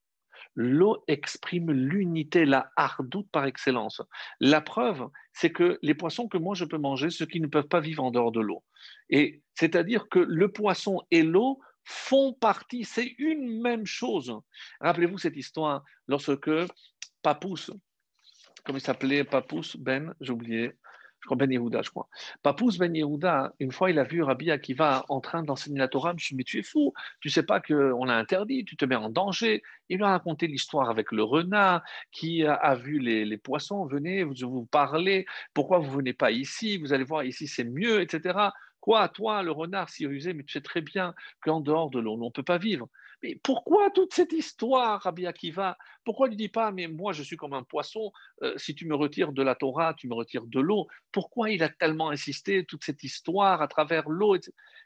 L'eau 0.55 1.03
exprime 1.09 1.73
l'unité, 1.73 2.45
la 2.45 2.71
hardoute 2.77 3.29
par 3.31 3.45
excellence. 3.45 4.01
La 4.41 4.61
preuve, 4.61 5.09
c'est 5.33 5.51
que 5.51 5.79
les 5.83 5.95
poissons 5.95 6.29
que 6.29 6.39
moi 6.39 6.55
je 6.55 6.65
peux 6.65 6.79
manger, 6.79 7.11
ceux 7.11 7.27
qui 7.27 7.41
ne 7.41 7.47
peuvent 7.47 7.69
pas 7.69 7.81
vivre 7.81 8.05
en 8.05 8.11
dehors 8.11 8.33
de 8.33 8.41
l'eau. 8.41 8.63
Et 9.11 9.43
c'est-à-dire 9.55 10.09
que 10.09 10.19
le 10.19 10.53
poisson 10.53 11.03
et 11.11 11.23
l'eau 11.23 11.61
font 11.85 12.33
partie, 12.33 12.85
c'est 12.85 13.15
une 13.19 13.61
même 13.61 13.87
chose. 13.87 14.35
Rappelez-vous 14.81 15.19
cette 15.19 15.37
histoire 15.37 15.85
lorsque 16.09 16.51
Papous, 17.23 17.71
comme 18.65 18.77
il 18.77 18.81
s'appelait 18.81 19.25
Papous 19.25 19.77
Ben, 19.77 20.15
j'ai 20.21 20.33
oublié, 20.33 20.73
je 21.25 21.27
crois 21.27 21.39
Ben 21.39 21.51
Yehuda, 21.51 21.81
je 21.81 21.89
crois. 21.89 22.07
Papous 22.43 22.77
Ben 22.77 22.95
Yehuda, 22.95 23.55
une 23.59 23.73
fois, 23.73 23.91
il 23.91 23.99
a 23.99 24.05
vu 24.05 24.23
Rabbi 24.23 24.51
Akiva 24.51 25.07
en 25.09 25.23
train 25.23 25.43
d'enseigner 25.43 25.79
la 25.79 25.89
Torah. 25.89 26.11
Je 26.11 26.15
me 26.17 26.19
suis 26.19 26.35
dit, 26.35 26.37
mais 26.37 26.45
tu 26.45 26.59
es 26.59 26.63
fou, 26.63 26.93
tu 27.21 27.31
sais 27.31 27.43
pas 27.43 27.61
qu'on 27.61 28.11
a 28.11 28.15
interdit, 28.15 28.67
tu 28.67 28.77
te 28.77 28.85
mets 28.85 28.95
en 28.95 29.09
danger. 29.09 29.63
Il 29.89 29.97
lui 29.97 30.05
a 30.05 30.11
raconté 30.11 30.47
l'histoire 30.49 30.91
avec 30.91 31.13
le 31.13 31.23
renard 31.23 31.83
qui 32.13 32.45
a, 32.45 32.75
vu 32.75 32.99
les, 32.99 33.39
poissons. 33.39 33.87
Venez, 33.87 34.23
vous 34.23 34.35
vous 34.43 34.67
parlez, 34.67 35.25
pourquoi 35.55 35.79
vous 35.79 35.91
venez 35.91 36.13
pas 36.13 36.31
ici 36.31 36.77
Vous 36.77 36.93
allez 36.93 37.05
voir, 37.05 37.25
ici 37.25 37.49
c'est 37.49 37.65
mieux, 37.65 38.03
etc. 38.03 38.51
Quoi, 38.81 39.09
toi, 39.09 39.43
le 39.43 39.51
renard 39.51 39.89
si 39.89 40.07
rusé, 40.07 40.35
mais 40.35 40.43
tu 40.43 40.53
sais 40.53 40.61
très 40.61 40.83
bien 40.83 41.15
qu'en 41.41 41.61
dehors 41.61 41.89
de 41.89 42.01
l'eau, 42.01 42.19
on 42.21 42.27
ne 42.27 42.29
peut 42.29 42.43
pas 42.43 42.59
vivre. 42.59 42.87
Pourquoi 43.43 43.91
toute 43.91 44.13
cette 44.13 44.33
histoire, 44.33 45.03
Rabbi 45.03 45.27
Akiva? 45.27 45.77
Pourquoi 46.05 46.29
ne 46.29 46.35
dit 46.35 46.49
pas, 46.49 46.73
mais 46.73 46.89
moi 46.89 47.13
je 47.13 47.23
suis 47.23 47.37
comme 47.37 47.55
un 47.55 47.63
poisson, 47.63 48.13
euh, 48.43 48.57
si 48.57 48.75
tu 48.75 48.87
me 48.87 48.95
retires 48.95 49.33
de 49.33 49.43
la 49.43 49.55
Torah, 49.55 49.95
tu 49.95 50.09
me 50.09 50.15
retires 50.15 50.47
de 50.47 50.61
l'eau. 50.61 50.87
Pourquoi 51.13 51.51
il 51.51 51.63
a 51.63 51.69
tellement 51.69 52.11
insisté, 52.11 52.65
toute 52.65 52.85
cette 52.85 53.03
histoire 53.03 53.63
à 53.63 53.69
travers 53.69 54.09
l'eau 54.09 54.37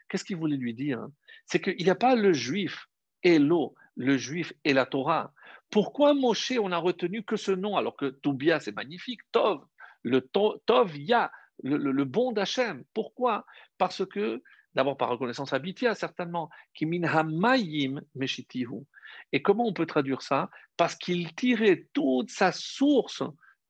Qu'est-ce 0.07 0.23
qu'il 0.23 0.37
voulait 0.37 0.57
lui 0.57 0.73
dire 0.73 1.05
C'est 1.45 1.61
qu'il 1.61 1.83
n'y 1.83 1.89
a 1.89 1.95
pas 1.95 2.15
le 2.15 2.33
juif 2.33 2.87
et 3.23 3.39
l'eau, 3.39 3.75
le 3.95 4.17
juif 4.17 4.53
et 4.63 4.73
la 4.73 4.85
Torah. 4.85 5.33
Pourquoi 5.69 6.13
Moshe, 6.13 6.53
on 6.59 6.71
a 6.71 6.77
retenu 6.77 7.23
que 7.23 7.35
ce 7.35 7.51
nom, 7.51 7.77
alors 7.77 7.95
que 7.95 8.05
Toubia, 8.05 8.59
c'est 8.59 8.75
magnifique, 8.75 9.21
Tov, 9.31 9.63
le 10.03 10.21
Tov, 10.21 10.97
Ya, 10.97 11.31
le, 11.63 11.77
le 11.77 12.05
bon 12.05 12.31
d'Hachem. 12.31 12.83
Pourquoi? 12.93 13.45
Parce 13.77 14.05
que 14.05 14.41
D'abord 14.79 14.95
par 14.95 15.09
reconnaissance 15.09 15.51
à 15.51 15.59
Bitia, 15.59 15.93
certainement. 15.93 16.49
Et 16.79 16.85
comment 19.41 19.67
on 19.67 19.73
peut 19.73 19.85
traduire 19.85 20.21
ça? 20.21 20.49
Parce 20.77 20.95
qu'il 20.95 21.35
tirait 21.35 21.89
toute 21.91 22.29
sa 22.29 22.53
source, 22.53 23.21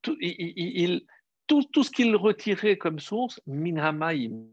tout, 0.04 0.16
il, 0.22 1.04
tout, 1.48 1.64
tout 1.74 1.84
ce 1.84 1.90
qu'il 1.90 2.16
retirait 2.16 2.78
comme 2.78 3.00
source, 3.00 3.42
minhamayim. 3.48 4.46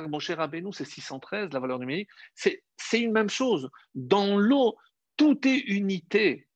Mon 0.00 0.18
cher 0.18 0.40
Abénou, 0.40 0.72
c'est 0.72 0.84
613, 0.84 1.52
la 1.52 1.60
valeur 1.60 1.78
numérique. 1.78 2.10
C'est 2.34 2.64
une 2.94 3.12
même 3.12 3.30
chose. 3.30 3.70
Dans 3.94 4.36
l'eau, 4.36 4.76
tout 5.16 5.46
est 5.46 5.60
unité. 5.68 6.48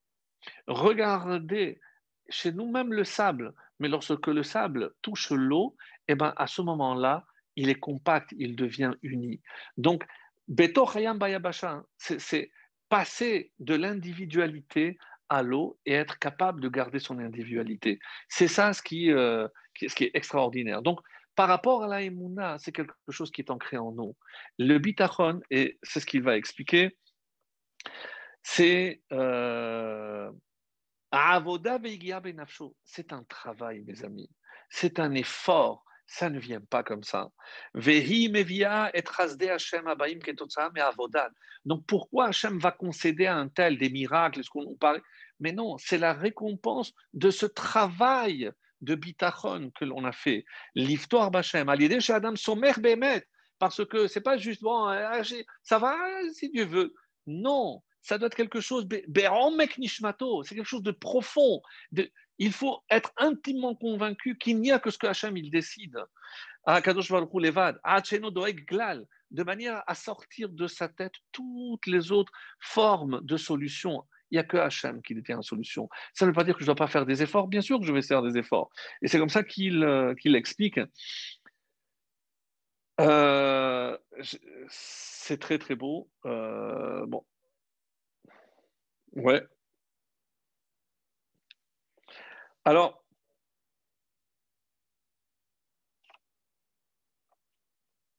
Regardez, 0.67 1.81
chez 2.29 2.51
nous, 2.51 2.69
même 2.69 2.93
le 2.93 3.05
sable. 3.05 3.55
Mais 3.79 3.89
lorsque 3.89 4.27
le 4.29 4.43
sable 4.45 4.93
touche 5.03 5.33
l'eau, 5.33 5.77
eh 6.09 6.15
ben, 6.15 6.33
à 6.37 6.47
ce 6.47 6.63
moment-là, 6.63 7.25
il 7.57 7.69
est 7.69 7.79
compact, 7.79 8.35
il 8.37 8.57
devient 8.57 8.93
uni. 9.03 9.41
Donc, 9.77 10.05
Beto 10.49 10.89
Hayam 10.89 11.19
Bayabasha, 11.19 11.83
c'est 11.99 12.51
passer 12.89 13.53
de 13.59 13.75
l'individualité 13.75 14.99
à 15.29 15.43
l'eau 15.43 15.79
et 15.87 15.95
être 15.95 16.19
capable 16.19 16.61
de 16.61 16.69
garder 16.69 16.99
son 16.99 17.19
individualité. 17.19 17.99
C'est 18.29 18.49
ça 18.49 18.73
ce 18.73 18.83
qui, 18.83 19.11
euh, 19.11 19.49
ce 19.81 19.95
qui 19.95 20.05
est 20.05 20.11
extraordinaire. 20.15 20.83
Donc, 20.83 21.01
par 21.35 21.49
rapport 21.49 21.85
à 21.85 21.87
la 21.87 22.03
Emouna, 22.03 22.59
c'est 22.59 22.73
quelque 22.73 22.95
chose 23.09 23.31
qui 23.31 23.41
est 23.41 23.51
ancré 23.51 23.79
en 23.79 23.93
nous. 23.93 24.15
Le 24.59 24.79
bitachon, 24.79 25.41
et 25.51 25.79
c'est 25.83 26.01
ce 26.01 26.07
qu'il 26.07 26.23
va 26.23 26.37
expliquer, 26.37 26.99
c'est 28.43 29.03
euh, 29.13 30.31
c'est 32.85 33.13
un 33.13 33.25
travail, 33.25 33.83
mes 33.87 34.05
amis. 34.05 34.31
C'est 34.69 35.01
un 35.01 35.15
effort 35.15 35.85
ça 36.13 36.29
ne 36.29 36.39
vient 36.39 36.61
pas 36.61 36.83
comme 36.83 37.03
ça. 37.05 37.31
Donc 41.65 41.87
pourquoi 41.87 42.27
Hachem 42.27 42.59
va 42.59 42.71
concéder 42.71 43.25
à 43.25 43.37
un 43.37 43.49
tel 43.49 43.79
des 43.79 43.89
miracles, 43.89 44.45
ce 44.45 44.51
qu'on 44.51 44.75
parle? 44.75 45.01
Mais 45.41 45.53
non, 45.53 45.79
c'est 45.79 45.97
la 45.97 46.13
récompense 46.13 46.93
de 47.15 47.31
ce 47.31 47.47
travail 47.47 48.53
de 48.83 48.95
bitachon 48.95 49.71
que 49.75 49.87
l'on 49.87 50.05
a 50.05 50.13
fait. 50.13 50.45
L'histoire 50.75 51.31
Bachem, 51.31 51.71
à 51.71 51.77
l'idée 51.77 52.01
chez 52.01 52.13
Adam, 52.13 52.37
son 52.37 52.57
mère 52.57 52.79
bémet, 52.79 53.25
parce 53.59 53.83
que 53.87 54.07
c'est 54.07 54.21
pas 54.21 54.37
juste 54.37 54.61
bon, 54.61 54.91
euh, 54.91 55.23
ça 55.63 55.79
va 55.79 55.97
si 56.35 56.51
Dieu 56.51 56.67
veut. 56.67 56.93
Non, 57.27 57.83
ça 58.03 58.19
doit 58.19 58.27
être 58.27 58.35
quelque 58.35 58.61
chose, 58.61 58.87
c'est 58.91 60.55
quelque 60.55 60.65
chose 60.65 60.83
de 60.83 60.91
profond. 60.91 61.63
Il 62.39 62.53
faut 62.53 62.81
être 62.91 63.13
intimement 63.17 63.75
convaincu 63.75 64.37
qu'il 64.39 64.61
n'y 64.61 64.73
a 64.73 64.79
que 64.79 64.91
ce 64.91 64.99
que 64.99 65.07
Hachem 65.07 65.37
il 65.37 65.51
décide. 65.51 65.99
De 69.31 69.43
manière 69.43 69.83
à 69.87 69.95
sortir 69.95 70.49
de 70.49 70.67
sa 70.67 70.89
tête 70.89 71.15
toutes 71.33 71.87
les 71.87 72.13
autres 72.13 72.33
formes 72.61 73.21
de 73.23 73.37
solutions. 73.37 74.05
Il 74.31 74.37
n'y 74.37 74.39
a 74.39 74.45
que 74.45 74.57
Hachem 74.57 75.03
qui 75.03 75.15
détient 75.15 75.37
la 75.37 75.43
solution. 75.43 75.89
Ça 76.15 76.25
ne 76.25 76.31
veut 76.31 76.35
pas 76.35 76.45
dire 76.45 76.55
que 76.55 76.61
je 76.61 76.65
ne 76.65 76.75
dois 76.75 76.87
pas 76.87 76.87
faire 76.87 77.05
des 77.05 77.23
efforts. 77.23 77.49
Bien 77.49 77.61
sûr 77.61 77.79
que 77.79 77.85
je 77.85 77.93
vais 77.93 78.01
faire 78.01 78.23
des 78.23 78.39
efforts. 78.39 78.71
Et 79.03 79.09
c'est 79.09 79.19
comme 79.19 79.29
ça 79.29 79.43
qu'il 79.43 79.85
euh, 79.85 80.15
explique. 80.25 80.81
Euh, 83.01 83.99
c'est 84.69 85.39
très 85.39 85.59
très 85.59 85.75
beau. 85.75 86.09
Euh, 86.25 87.05
bon. 87.07 87.25
Ouais, 89.13 89.43
Alors, 92.65 93.05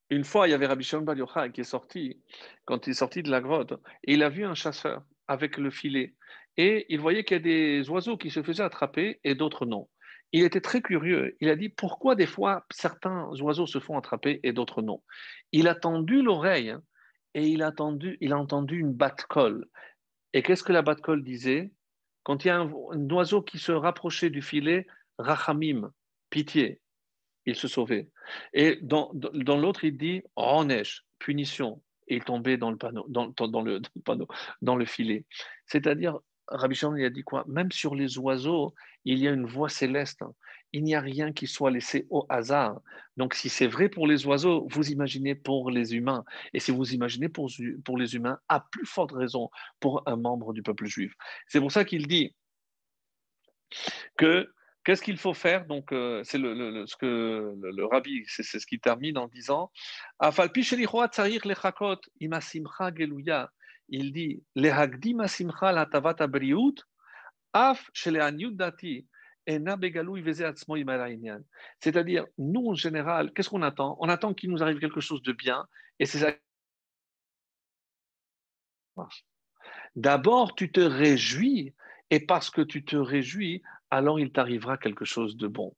une 0.09 0.23
fois, 0.23 0.47
il 0.47 0.51
y 0.51 0.53
avait 0.53 0.67
Rabbi 0.67 0.83
Shimon 0.83 1.01
Bar 1.03 1.15
qui 1.51 1.61
est 1.61 1.63
sorti, 1.63 2.21
quand 2.65 2.87
il 2.87 2.91
est 2.91 2.93
sorti 2.93 3.23
de 3.23 3.31
la 3.31 3.41
grotte, 3.41 3.73
et 4.03 4.13
il 4.13 4.23
a 4.23 4.29
vu 4.29 4.45
un 4.45 4.53
chasseur 4.53 5.03
avec 5.27 5.57
le 5.57 5.71
filet. 5.71 6.15
Et 6.57 6.85
il 6.89 6.99
voyait 6.99 7.23
qu'il 7.23 7.37
y 7.37 7.39
a 7.39 7.43
des 7.43 7.89
oiseaux 7.89 8.17
qui 8.17 8.29
se 8.29 8.43
faisaient 8.43 8.63
attraper 8.63 9.19
et 9.23 9.35
d'autres 9.35 9.65
non. 9.65 9.89
Il 10.33 10.43
était 10.43 10.61
très 10.61 10.81
curieux. 10.81 11.35
Il 11.41 11.49
a 11.49 11.55
dit 11.55 11.69
pourquoi 11.69 12.15
des 12.15 12.27
fois 12.27 12.65
certains 12.71 13.29
oiseaux 13.41 13.67
se 13.67 13.79
font 13.79 13.97
attraper 13.97 14.39
et 14.43 14.53
d'autres 14.53 14.81
non? 14.81 15.03
Il 15.51 15.67
a 15.67 15.75
tendu 15.75 16.21
l'oreille 16.21 16.71
hein, 16.71 16.83
et 17.33 17.47
il 17.47 17.63
a, 17.63 17.69
entendu, 17.69 18.17
il 18.21 18.33
a 18.33 18.37
entendu 18.37 18.79
une 18.79 18.93
batte-colle. 18.93 19.67
Et 20.33 20.43
qu'est-ce 20.43 20.63
que 20.63 20.73
la 20.73 20.81
batte-colle 20.81 21.23
disait? 21.23 21.71
Quand 22.23 22.43
il 22.43 22.47
y 22.47 22.51
a 22.51 22.59
un, 22.59 22.71
oiseau 23.11 23.41
qui 23.41 23.59
se 23.59 23.71
rapprochait 23.71 24.29
du 24.29 24.41
filet, 24.41 24.87
rachamim, 25.17 25.91
pitié, 26.29 26.79
il 27.45 27.55
se 27.55 27.67
sauvait. 27.67 28.09
Et 28.53 28.79
dans, 28.81 29.11
l'autre, 29.13 29.83
il 29.83 29.97
dit 29.97 30.23
ronesh, 30.35 31.05
punition, 31.19 31.81
et 32.07 32.15
il 32.15 32.23
tombait 32.23 32.57
dans 32.57 32.71
le 32.71 32.77
panneau, 32.77 33.07
filet. 34.85 35.25
C'est-à-dire, 35.65 36.19
Rabbi 36.47 36.75
Shimon, 36.75 36.95
il 36.95 37.05
a 37.05 37.09
dit 37.09 37.23
quoi? 37.23 37.45
Même 37.47 37.71
sur 37.71 37.95
les 37.95 38.17
oiseaux, 38.17 38.73
il 39.05 39.19
y 39.19 39.27
a 39.27 39.31
une 39.31 39.45
voix 39.45 39.69
céleste. 39.69 40.23
Il 40.73 40.83
n'y 40.83 40.95
a 40.95 41.01
rien 41.01 41.31
qui 41.31 41.47
soit 41.47 41.71
laissé 41.71 42.07
au 42.09 42.25
hasard. 42.29 42.81
Donc, 43.15 43.35
si 43.35 43.47
c'est 43.47 43.67
vrai 43.67 43.89
pour 43.89 44.07
les 44.07 44.25
oiseaux, 44.25 44.67
vous 44.71 44.91
imaginez 44.91 45.35
pour 45.35 45.69
les 45.69 45.95
humains. 45.95 46.25
Et 46.53 46.59
si 46.59 46.71
vous 46.71 46.93
imaginez 46.93 47.29
pour, 47.29 47.47
les 47.97 48.15
humains, 48.15 48.39
à 48.49 48.59
plus 48.59 48.85
forte 48.85 49.11
raison 49.11 49.49
pour 49.79 50.01
un 50.07 50.15
membre 50.15 50.51
du 50.51 50.63
peuple 50.63 50.87
juif. 50.87 51.13
C'est 51.47 51.59
pour 51.59 51.71
ça 51.71 51.85
qu'il 51.85 52.07
dit 52.07 52.35
que 54.17 54.51
qu'est-ce 54.83 55.03
qu'il 55.03 55.17
faut 55.17 55.35
faire? 55.35 55.65
Donc, 55.67 55.91
euh, 55.91 56.23
c'est 56.23 56.39
le, 56.39 56.85
ce 56.87 56.97
que 56.97 57.53
le, 57.61 57.85
rabbi, 57.85 58.23
c'est, 58.27 58.43
ce 58.43 58.65
qui 58.65 58.79
termine 58.79 59.17
en 59.17 59.27
disant 59.27 59.71
il 63.89 64.11
dit 64.11 64.43
c'est-à-dire, 71.79 72.25
nous, 72.37 72.67
en 72.67 72.75
général, 72.75 73.33
qu'est-ce 73.33 73.49
qu'on 73.49 73.61
attend? 73.61 73.97
On 73.99 74.09
attend 74.09 74.33
qu'il 74.33 74.49
nous 74.49 74.63
arrive 74.63 74.79
quelque 74.79 75.01
chose 75.01 75.21
de 75.21 75.33
bien, 75.33 75.65
et 75.99 76.05
c'est 76.05 76.19
ça. 76.19 76.33
D'abord, 79.95 80.55
tu 80.55 80.71
te 80.71 80.79
réjouis, 80.79 81.73
et 82.09 82.19
parce 82.19 82.49
que 82.49 82.61
tu 82.61 82.85
te 82.85 82.95
réjouis, 82.95 83.61
alors 83.91 84.19
il 84.19 84.31
t'arrivera 84.31 84.77
quelque 84.77 85.05
chose 85.05 85.37
de 85.37 85.47
bon. 85.47 85.75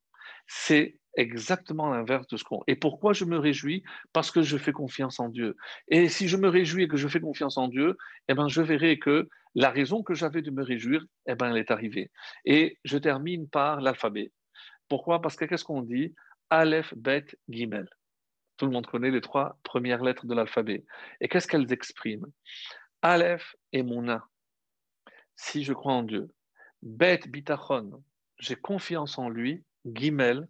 C'est 0.48 1.00
exactement 1.18 1.90
l'inverse 1.90 2.28
de 2.28 2.38
ce 2.38 2.44
qu'on. 2.44 2.62
Et 2.68 2.76
pourquoi 2.76 3.14
je 3.14 3.26
me 3.26 3.38
réjouis? 3.38 3.84
Parce 4.14 4.32
que 4.32 4.42
je 4.42 4.58
fais 4.58 4.74
confiance 4.74 5.20
en 5.20 5.30
Dieu. 5.30 5.56
Et 5.88 6.10
si 6.10 6.28
je 6.28 6.38
me 6.38 6.50
réjouis 6.50 6.84
et 6.84 6.88
que 6.88 6.98
je 6.98 7.08
fais 7.08 7.22
confiance 7.22 7.58
en 7.58 7.68
Dieu, 7.68 7.98
eh 8.28 8.34
ben, 8.34 8.48
je 8.48 8.62
verrai 8.62 9.00
que 9.00 9.30
la 9.56 9.70
raison 9.70 10.04
que 10.04 10.14
j'avais 10.14 10.42
de 10.42 10.52
me 10.52 10.64
réjouir, 10.64 11.04
eh 11.28 11.36
ben, 11.36 11.50
elle 11.50 11.58
est 11.58 11.72
arrivée. 11.72 12.12
Et 12.44 12.78
je 12.84 12.98
termine 12.98 13.50
par 13.50 13.82
l'alphabet. 13.82 14.32
Pourquoi? 14.90 15.22
Parce 15.22 15.36
que 15.36 15.46
qu'est-ce 15.46 15.64
qu'on 15.64 15.82
dit? 15.82 16.14
Aleph, 16.50 16.94
Bet, 16.96 17.26
Gimel. 17.50 17.88
Tout 18.58 18.66
le 18.66 18.72
monde 18.72 18.88
connaît 18.88 19.12
les 19.12 19.22
trois 19.22 19.58
premières 19.64 20.04
lettres 20.04 20.26
de 20.26 20.36
l'alphabet. 20.36 20.86
Et 21.22 21.28
qu'est-ce 21.28 21.48
qu'elles 21.48 21.72
expriment? 21.74 22.28
Aleph 23.02 23.56
et 23.72 23.84
Mouna, 23.84 24.28
si 25.36 25.64
je 25.64 25.74
crois 25.74 25.94
en 25.94 26.04
Dieu. 26.04 26.30
Bet 26.82 27.22
bitachon, 27.28 28.04
j'ai 28.40 28.56
confiance 28.56 29.18
en 29.18 29.30
lui. 29.30 29.64
Gimel, 29.86 30.48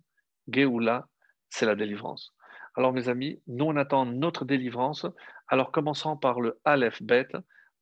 Geoula, 0.48 1.07
c'est 1.49 1.65
la 1.65 1.76
délivrance. 1.76 2.34
Alors 2.76 2.94
mes 2.94 3.10
amis, 3.10 3.41
nous 3.48 3.65
on 3.65 3.76
attend 3.76 4.06
notre 4.06 4.45
délivrance. 4.45 5.06
Alors 5.48 5.72
commençons 5.72 6.18
par 6.18 6.40
le 6.40 6.60
Aleph 6.64 7.02
Bet, 7.02 7.27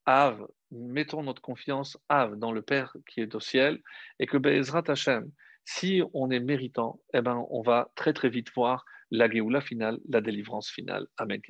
Av, 0.05 0.47
mettons 0.73 1.23
notre 1.23 1.41
confiance 1.41 1.97
Av 2.09 2.35
dans 2.35 2.51
le 2.51 2.61
Père 2.61 2.95
qui 3.07 3.21
est 3.21 3.35
au 3.35 3.39
ciel, 3.39 3.79
et 4.19 4.25
que 4.25 4.37
Be'ezrat 4.37 4.83
Hashem, 4.87 5.31
si 5.65 6.01
on 6.13 6.29
est 6.29 6.39
méritant, 6.39 6.99
eh 7.13 7.21
ben, 7.21 7.45
on 7.49 7.61
va 7.61 7.91
très 7.95 8.13
très 8.13 8.29
vite 8.29 8.51
voir 8.55 8.85
la 9.11 9.29
Géoula 9.29 9.61
finale, 9.61 9.99
la 10.09 10.21
délivrance 10.21 10.69
finale. 10.69 11.07
Amen. 11.17 11.41